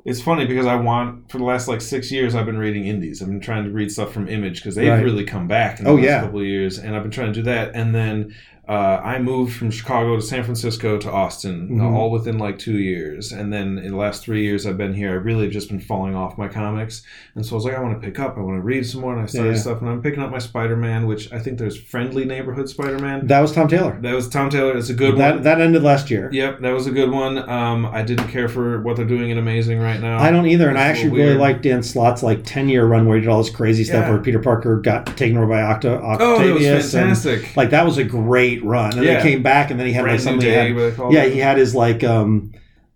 It's 0.06 0.22
funny 0.22 0.46
because 0.46 0.68
I 0.68 0.76
want 0.76 1.32
for 1.32 1.40
the 1.40 1.44
last 1.46 1.68
like 1.68 1.82
six 1.82 2.12
years 2.12 2.36
I've 2.36 2.46
been 2.46 2.60
reading 2.60 2.86
indies. 2.86 3.24
I've 3.24 3.28
been 3.28 3.40
trying 3.40 3.64
to 3.64 3.72
read 3.72 3.92
stuff 3.92 4.14
from 4.14 4.28
Image 4.28 4.58
because 4.62 4.76
they've 4.76 4.88
Right. 4.92 5.04
really 5.04 5.24
come 5.24 5.48
back 5.48 5.80
in 5.80 5.86
the 5.86 5.90
Oh, 5.92 5.96
last 5.96 6.04
yeah. 6.06 6.22
couple 6.22 6.42
of 6.42 6.46
years, 6.46 6.78
and 6.78 6.96
I've 6.96 7.02
been 7.02 7.12
trying 7.12 7.34
to 7.34 7.40
do 7.40 7.42
that. 7.44 7.72
And 7.74 7.96
then 7.96 8.32
uh, 8.68 9.00
I 9.04 9.20
moved 9.20 9.54
from 9.56 9.70
Chicago 9.72 10.16
to 10.16 10.22
San 10.22 10.44
Francisco 10.44 10.98
to 10.98 11.12
Austin, 11.12 11.80
uh, 11.80 11.84
Mhm. 11.84 11.94
all 11.94 12.10
within 12.12 12.38
like 12.38 12.58
two 12.58 12.78
years. 12.80 13.32
And 13.32 13.54
then 13.54 13.78
in 13.78 13.92
the 13.92 13.98
last 13.98 14.24
three 14.24 14.44
years 14.44 14.66
I've 14.66 14.78
been 14.78 14.94
here, 14.94 15.12
I 15.12 15.14
really 15.16 15.44
have 15.44 15.54
just 15.54 15.70
been 15.70 15.80
falling 15.80 16.16
off 16.16 16.38
my 16.38 16.48
comics. 16.48 17.04
And 17.36 17.46
so 17.46 17.54
I 17.54 17.58
was 17.58 17.66
like, 17.66 17.78
I 17.78 17.82
want 17.82 18.00
to 18.02 18.06
pick 18.06 18.20
up, 18.20 18.38
I 18.38 18.42
want 18.42 18.58
to 18.58 18.62
read 18.62 18.86
some 18.86 19.02
more, 19.02 19.14
and 19.14 19.22
I 19.22 19.26
started 19.28 19.52
Yeah. 19.56 19.60
stuff. 19.60 19.82
And 19.82 19.90
I'm 19.90 20.02
picking 20.02 20.22
up 20.24 20.32
my 20.32 20.40
Spider 20.40 20.76
Man, 20.76 21.06
which 21.06 21.32
I 21.32 21.40
think 21.40 21.58
there's 21.60 21.78
Friendly 21.78 22.26
Neighborhood 22.26 22.68
Spider 22.70 22.98
Man. 23.00 23.28
That 23.28 23.42
was 23.42 23.52
Tom 23.52 23.68
Taylor. 23.68 23.98
That 24.02 24.16
was 24.16 24.28
Tom 24.30 24.50
Taylor. 24.50 24.76
It's 24.78 24.90
a 24.90 24.94
good 24.94 25.18
that 25.18 25.36
one. 25.36 25.44
that 25.44 25.62
ended 25.62 25.84
last 25.84 26.10
year. 26.10 26.30
Yep, 26.32 26.62
that 26.62 26.74
was 26.74 26.88
a 26.88 26.92
good 26.92 27.12
one. 27.12 27.38
Um, 27.50 27.86
I 27.86 28.02
didn't 28.02 28.30
care 28.30 28.50
for 28.50 28.82
what 28.82 28.96
they're 28.96 29.06
doing 29.06 29.30
in 29.30 29.38
Amazing 29.38 29.80
right 29.80 30.02
now. 30.02 30.18
I 30.20 30.32
don't 30.32 30.48
either, 30.48 30.70
and 30.70 30.78
I 30.78 30.88
actually 30.88 31.12
really 31.12 31.36
liked 31.38 31.62
Dan 31.62 31.84
Slott's 31.84 32.24
like 32.24 32.42
ten 32.44 32.68
year 32.70 32.86
run 32.86 33.06
where 33.06 33.18
he 33.18 33.22
did 33.22 33.30
all 33.30 33.44
this 33.44 33.52
crazy 33.52 33.84
stuff 33.84 34.10
where 34.10 34.18
Peter 34.18 34.40
Parker 34.40 34.78
got 34.78 35.06
taken 35.18 35.38
over 35.38 35.46
by 35.48 35.60
Octa, 35.62 36.02
Octavius. 36.02 36.20
Oh, 36.22 36.38
that 36.40 36.54
was 36.54 36.64
Octavius. 36.66 36.94
and, 36.96 37.04
fantastic. 37.18 37.56
like 37.58 37.70
that 37.70 37.86
was 37.86 37.98
a 37.98 38.04
great 38.04 38.55
run, 38.64 38.92
and 38.92 39.00
then 39.00 39.04
Yeah. 39.04 39.22
he 39.24 39.30
came 39.32 39.44
back, 39.44 39.72
and 39.72 39.80
then 39.80 39.88
he 39.88 39.94
had 39.94 40.02
like 40.02 40.06
Brand 40.06 40.20
new 40.20 40.24
something. 40.32 40.50
day. 40.50 40.68
had- 40.68 40.76
what 40.76 40.82
they 40.82 40.92
call 40.96 41.14
yeah, 41.14 41.24
it. 41.24 41.34
he 41.34 41.40
had 41.40 41.58
his 41.58 41.74
like 41.76 42.04
um, 42.04 42.52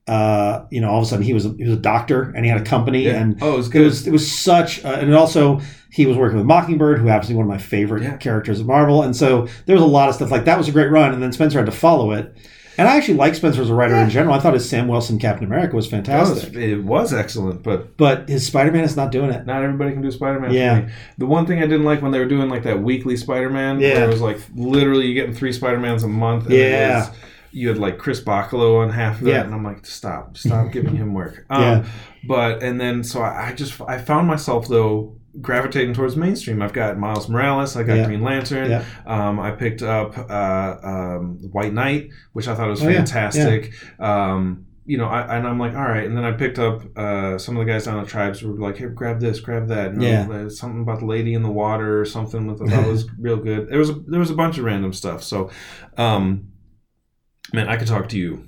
uh, 0.08 0.66
you 0.72 0.82
know, 0.82 0.90
all 0.90 0.98
of 1.00 1.04
a 1.04 1.08
sudden 1.08 1.24
he 1.24 1.34
was 1.34 1.46
a, 1.46 1.50
he 1.58 1.64
was 1.66 1.74
a 1.74 1.82
doctor 1.82 2.34
and 2.36 2.44
he 2.44 2.50
had 2.52 2.60
a 2.60 2.64
company 2.64 3.06
Yeah. 3.06 3.22
and 3.22 3.38
oh, 3.42 3.54
it 3.54 3.58
was 3.58 3.76
it 3.76 3.80
was 3.82 4.08
it 4.08 4.12
was 4.12 4.32
such 4.32 4.84
uh, 4.84 4.90
and 5.00 5.14
also 5.14 5.60
he 5.92 6.06
was 6.08 6.18
working 6.18 6.38
with 6.38 6.46
Mockingbird, 6.48 7.00
who 7.00 7.08
happens 7.08 7.28
to 7.28 7.34
be 7.34 7.38
one 7.38 7.46
of 7.46 7.50
my 7.50 7.58
favorite 7.60 8.04
Yeah. 8.04 8.18
characters 8.18 8.60
of 8.60 8.66
Marvel, 8.68 9.04
and 9.04 9.16
so 9.16 9.48
there 9.66 9.76
was 9.76 9.84
a 9.84 9.88
lot 9.88 10.10
of 10.10 10.16
stuff 10.16 10.32
like 10.32 10.46
that 10.46 10.58
was 10.58 10.68
a 10.68 10.72
great 10.72 10.90
run, 10.92 11.14
and 11.14 11.22
then 11.22 11.32
Spencer 11.32 11.60
had 11.60 11.66
to 11.68 11.72
follow 11.72 12.12
it. 12.12 12.36
And 12.80 12.88
I 12.88 12.96
actually 12.98 13.16
like 13.16 13.36
Spencer 13.36 13.62
as 13.62 13.70
a 13.70 13.74
writer 13.74 13.96
in 13.96 14.10
general. 14.10 14.34
I 14.34 14.40
thought 14.40 14.54
his 14.54 14.68
Sam 14.70 14.88
Wilson 14.88 15.20
Captain 15.20 15.46
America 15.46 15.76
was 15.76 15.90
That 15.90 15.98
was- 16.02 16.08
fantastic, 16.08 16.56
it 16.56 16.78
was 16.84 17.14
excellent, 17.14 17.62
but 17.62 17.98
but 17.98 18.28
his 18.30 18.48
Spider 18.48 18.72
Man 18.72 18.84
is 18.84 18.96
not 18.96 19.12
doing 19.12 19.30
it. 19.32 19.46
not 19.46 19.62
everybody 19.64 19.92
can 19.92 20.02
do 20.02 20.10
Spider-Man. 20.12 20.54
Yeah. 20.54 20.88
The 21.18 21.26
one 21.26 21.46
thing 21.46 21.60
I 21.60 21.68
didn't 21.68 21.84
like 21.84 22.02
when 22.02 22.12
they 22.12 22.20
were 22.20 22.26
doing 22.26 22.50
like 22.50 22.64
that 22.64 22.82
weekly 22.82 23.18
Spider-Man, 23.18 23.80
Yeah. 23.80 23.96
where 23.96 24.04
it 24.06 24.12
was 24.12 24.22
like 24.22 24.40
literally 24.56 25.08
you 25.08 25.14
getting 25.14 25.36
three 25.36 25.52
Spider-Mans 25.54 26.04
a 26.04 26.08
month. 26.08 26.46
And 26.46 26.54
Yeah. 26.56 26.92
It 26.92 27.00
was, 27.00 27.10
you 27.52 27.68
had 27.68 27.78
like 27.80 27.98
Chris 27.98 28.22
Bachalo 28.24 28.82
on 28.84 28.92
half 28.92 29.20
of 29.20 29.26
that, 29.26 29.32
Yeah. 29.32 29.42
and 29.44 29.54
I'm 29.54 29.64
like, 29.64 29.86
stop, 29.86 30.38
stop 30.38 30.72
giving 30.72 30.96
him 30.96 31.14
work. 31.14 31.46
Um, 31.50 31.62
Yeah. 31.62 31.86
But 32.28 32.64
and 32.64 32.80
then 32.80 33.04
so 33.04 33.22
I, 33.22 33.50
I 33.50 33.54
just 33.54 33.80
I 33.88 33.98
found 33.98 34.28
myself 34.28 34.68
though 34.68 35.16
gravitating 35.42 35.94
towards 35.94 36.16
mainstream. 36.16 36.62
I've 36.62 36.74
got 36.74 36.98
Miles 36.98 37.30
Morales, 37.30 37.76
I 37.76 37.84
got 37.84 37.98
Yeah. 37.98 38.06
Green 38.06 38.22
Lantern. 38.22 38.70
Yeah. 38.72 38.84
Um, 39.06 39.40
I 39.40 39.52
picked 39.52 39.82
up 39.82 40.18
uh, 40.30 40.78
um, 40.84 41.38
White 41.52 41.74
Knight, 41.74 42.10
which 42.34 42.48
I 42.48 42.56
thought 42.56 42.68
was 42.70 42.82
Oh, 42.84 42.88
yeah. 42.90 42.98
fantastic. 42.98 43.74
Um, 44.00 44.66
you 44.86 44.98
know, 44.98 45.06
I, 45.06 45.38
and 45.38 45.48
I'm 45.48 45.60
like, 45.60 45.76
all 45.76 45.84
right. 45.84 46.04
And 46.06 46.18
then 46.18 46.24
I 46.26 46.32
picked 46.32 46.58
up 46.58 46.82
uh, 46.98 47.38
some 47.38 47.56
of 47.56 47.64
the 47.66 47.72
guys 47.72 47.86
down 47.86 48.02
the 48.04 48.10
Tribes 48.10 48.42
were 48.42 48.54
like, 48.58 48.78
hey, 48.78 48.88
grab 48.88 49.20
this, 49.20 49.40
grab 49.40 49.68
that. 49.68 49.92
And 49.92 50.02
Yeah. 50.02 50.28
uh, 50.28 50.50
something 50.50 50.82
about 50.82 51.00
the 51.00 51.06
lady 51.06 51.36
in 51.36 51.44
the 51.44 51.52
water 51.52 52.02
or 52.02 52.06
something 52.06 52.48
that 52.48 52.60
I 52.68 52.76
thought 52.76 52.88
was 52.88 53.08
real 53.20 53.38
good. 53.38 53.70
There 53.70 53.78
was 53.78 53.92
a, 53.92 53.94
there 53.94 54.20
was 54.20 54.32
a 54.32 54.36
bunch 54.36 54.58
of 54.58 54.64
random 54.66 54.92
stuff. 54.94 55.22
So, 55.22 55.52
um, 55.98 56.48
man, 57.54 57.68
I 57.70 57.78
could 57.78 57.88
talk 57.88 58.10
to 58.10 58.18
you 58.18 58.48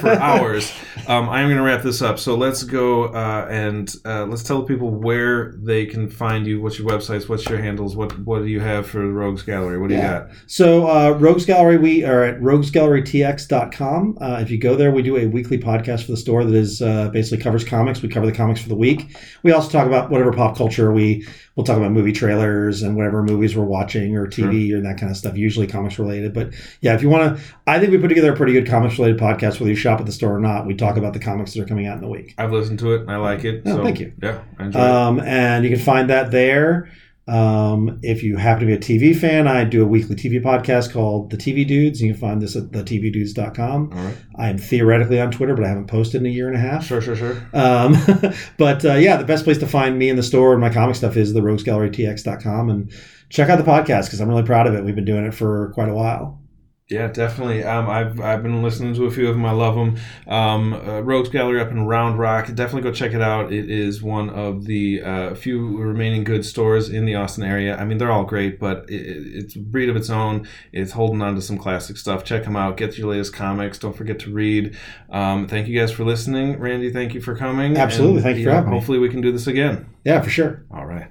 for 0.00 0.10
hours. 0.10 0.72
Um, 1.06 1.28
I'm 1.28 1.46
going 1.48 1.58
to 1.58 1.62
wrap 1.62 1.82
this 1.82 2.00
up. 2.00 2.18
So 2.18 2.34
let's 2.34 2.62
go 2.62 3.04
uh, 3.12 3.46
and 3.50 3.94
uh, 4.06 4.24
let's 4.24 4.42
tell 4.42 4.60
the 4.60 4.66
people 4.66 4.90
where 4.90 5.52
they 5.62 5.84
can 5.84 6.08
find 6.08 6.46
you. 6.46 6.62
What's 6.62 6.78
your 6.78 6.88
websites? 6.88 7.28
What's 7.28 7.46
your 7.48 7.58
handles? 7.58 7.94
What 7.94 8.18
What 8.20 8.38
do 8.40 8.46
you 8.46 8.60
have 8.60 8.86
for 8.86 8.98
the 9.00 9.12
Rogues 9.12 9.42
Gallery? 9.42 9.78
What 9.78 9.88
do 9.88 9.94
Yeah. 9.96 10.00
you 10.20 10.26
got? 10.28 10.36
So, 10.46 10.88
uh, 10.88 11.10
Rogues 11.18 11.44
Gallery, 11.44 11.76
we 11.76 12.04
are 12.04 12.24
at 12.24 12.40
roguesgallerytx.com. 12.40 14.18
Uh, 14.20 14.38
if 14.40 14.50
you 14.50 14.58
go 14.58 14.76
there, 14.76 14.90
we 14.90 15.02
do 15.02 15.16
a 15.16 15.26
weekly 15.26 15.58
podcast 15.58 16.04
for 16.06 16.12
the 16.12 16.16
store 16.16 16.44
that 16.44 16.54
is 16.54 16.80
uh, 16.80 17.08
basically 17.10 17.42
covers 17.42 17.64
comics. 17.64 18.02
We 18.02 18.08
cover 18.08 18.26
the 18.26 18.32
comics 18.32 18.60
for 18.62 18.68
the 18.68 18.76
week. 18.76 19.16
We 19.42 19.52
also 19.52 19.70
talk 19.70 19.86
about 19.86 20.10
whatever 20.10 20.32
pop 20.32 20.56
culture 20.56 20.92
we 20.92 21.26
we'll 21.56 21.64
talk 21.64 21.76
about 21.76 21.92
movie 21.92 22.12
trailers 22.12 22.82
and 22.82 22.96
whatever 22.96 23.22
movies 23.22 23.56
we're 23.56 23.64
watching 23.64 24.16
or 24.16 24.26
TV 24.26 24.72
or 24.72 24.80
that 24.80 24.98
kind 24.98 25.10
of 25.10 25.16
stuff. 25.16 25.36
Usually 25.36 25.66
comics 25.66 25.98
related, 25.98 26.32
but 26.32 26.52
yeah, 26.80 26.94
if 26.94 27.02
you 27.02 27.08
want 27.08 27.36
to, 27.36 27.42
I 27.66 27.78
think 27.78 27.92
we 27.92 27.98
put 27.98 28.08
together 28.08 28.32
a 28.32 28.36
pretty 28.36 28.52
good 28.52 28.66
comics 28.66 28.98
related 28.98 29.20
podcast. 29.20 29.60
Whether 29.60 29.70
you 29.70 29.76
shop 29.76 30.00
at 30.00 30.06
the 30.06 30.12
store 30.12 30.34
or 30.36 30.40
not, 30.40 30.66
we 30.66 30.74
talk 30.74 30.96
about 30.96 31.12
the 31.12 31.20
comics 31.20 31.54
that 31.54 31.62
are 31.62 31.66
coming 31.66 31.86
out 31.86 31.96
in 31.96 32.02
the 32.02 32.08
week. 32.08 32.34
I've 32.38 32.52
listened 32.52 32.78
to 32.80 32.94
it 32.94 33.02
and 33.02 33.10
I 33.10 33.16
like 33.16 33.44
it. 33.44 33.62
So, 33.66 33.82
thank 33.82 34.00
you. 34.00 34.12
Yeah, 34.22 34.42
I 34.58 34.64
enjoy 34.64 34.78
it. 34.78 34.84
Um, 34.84 35.20
and 35.20 35.64
you 35.64 35.70
can 35.70 35.84
find 35.84 36.10
that 36.10 36.30
there. 36.30 36.90
Um, 37.26 38.00
if 38.02 38.22
you 38.22 38.36
happen 38.36 38.60
to 38.60 38.66
be 38.66 38.74
a 38.74 38.78
TV 38.78 39.16
fan, 39.18 39.48
I 39.48 39.64
do 39.64 39.82
a 39.82 39.86
weekly 39.86 40.14
TV 40.14 40.42
podcast 40.42 40.92
called 40.92 41.30
The 41.30 41.36
TV 41.36 41.66
Dudes. 41.66 42.02
You 42.02 42.12
can 42.12 42.20
find 42.20 42.42
this 42.42 42.54
at 42.54 42.64
thetvdudes.com. 42.64 43.92
All 43.92 44.04
right. 44.04 44.16
I 44.36 44.50
am 44.50 44.58
theoretically 44.58 45.20
on 45.20 45.30
Twitter, 45.30 45.54
but 45.54 45.64
I 45.64 45.68
haven't 45.68 45.86
posted 45.86 46.20
in 46.20 46.26
a 46.26 46.30
year 46.30 46.48
and 46.48 46.56
a 46.56 46.60
half. 46.60 46.84
Sure, 46.84 47.00
sure, 47.00 47.16
sure. 47.16 47.48
Um, 47.54 47.96
but 48.58 48.84
uh, 48.84 48.94
yeah, 48.94 49.16
the 49.16 49.24
best 49.24 49.44
place 49.44 49.58
to 49.58 49.66
find 49.66 49.98
me 49.98 50.10
in 50.10 50.16
the 50.16 50.22
store 50.22 50.52
and 50.52 50.60
my 50.60 50.70
comic 50.70 50.96
stuff 50.96 51.16
is 51.16 51.32
the 51.32 51.40
roguesgallerytx.com 51.40 52.68
and 52.68 52.92
check 53.30 53.48
out 53.48 53.56
the 53.56 53.64
podcast 53.64 54.06
because 54.06 54.20
I'm 54.20 54.28
really 54.28 54.42
proud 54.42 54.66
of 54.66 54.74
it. 54.74 54.84
We've 54.84 54.94
been 54.94 55.06
doing 55.06 55.24
it 55.24 55.34
for 55.34 55.70
quite 55.72 55.88
a 55.88 55.94
while. 55.94 56.43
Yeah, 56.90 57.06
definitely. 57.08 57.64
Um, 57.64 57.88
I've 57.88 58.20
I've 58.20 58.42
been 58.42 58.62
listening 58.62 58.92
to 58.96 59.06
a 59.06 59.10
few 59.10 59.26
of 59.26 59.34
them. 59.34 59.46
I 59.46 59.52
love 59.52 59.74
them. 59.74 59.96
Um, 60.26 60.74
uh, 60.74 61.00
Rogues 61.00 61.30
Gallery 61.30 61.58
up 61.58 61.70
in 61.70 61.86
Round 61.86 62.18
Rock. 62.18 62.46
Definitely 62.48 62.82
go 62.82 62.92
check 62.92 63.14
it 63.14 63.22
out. 63.22 63.50
It 63.50 63.70
is 63.70 64.02
one 64.02 64.28
of 64.28 64.66
the 64.66 65.00
uh, 65.02 65.34
few 65.34 65.78
remaining 65.78 66.24
good 66.24 66.44
stores 66.44 66.90
in 66.90 67.06
the 67.06 67.14
Austin 67.14 67.42
area. 67.42 67.74
I 67.74 67.86
mean, 67.86 67.96
they're 67.96 68.12
all 68.12 68.24
great, 68.24 68.60
but 68.60 68.84
it, 68.90 69.00
it's 69.00 69.56
a 69.56 69.60
breed 69.60 69.88
of 69.88 69.96
its 69.96 70.10
own. 70.10 70.46
It's 70.72 70.92
holding 70.92 71.22
on 71.22 71.34
to 71.36 71.40
some 71.40 71.56
classic 71.56 71.96
stuff. 71.96 72.22
Check 72.22 72.44
them 72.44 72.54
out. 72.54 72.76
Get 72.76 72.98
your 72.98 73.08
latest 73.08 73.32
comics. 73.32 73.78
Don't 73.78 73.96
forget 73.96 74.18
to 74.18 74.30
read. 74.30 74.76
Um, 75.08 75.48
thank 75.48 75.68
you 75.68 75.80
guys 75.80 75.90
for 75.90 76.04
listening. 76.04 76.58
Randy, 76.58 76.92
thank 76.92 77.14
you 77.14 77.22
for 77.22 77.34
coming. 77.34 77.78
Absolutely. 77.78 78.16
And, 78.16 78.24
thank 78.24 78.38
you 78.38 78.44
for 78.44 78.50
having 78.50 78.70
me. 78.70 78.76
Hopefully, 78.76 78.98
we 78.98 79.08
can 79.08 79.22
do 79.22 79.32
this 79.32 79.46
again. 79.46 79.86
Yeah, 80.04 80.20
for 80.20 80.28
sure. 80.28 80.66
All 80.70 80.84
right. 80.84 81.08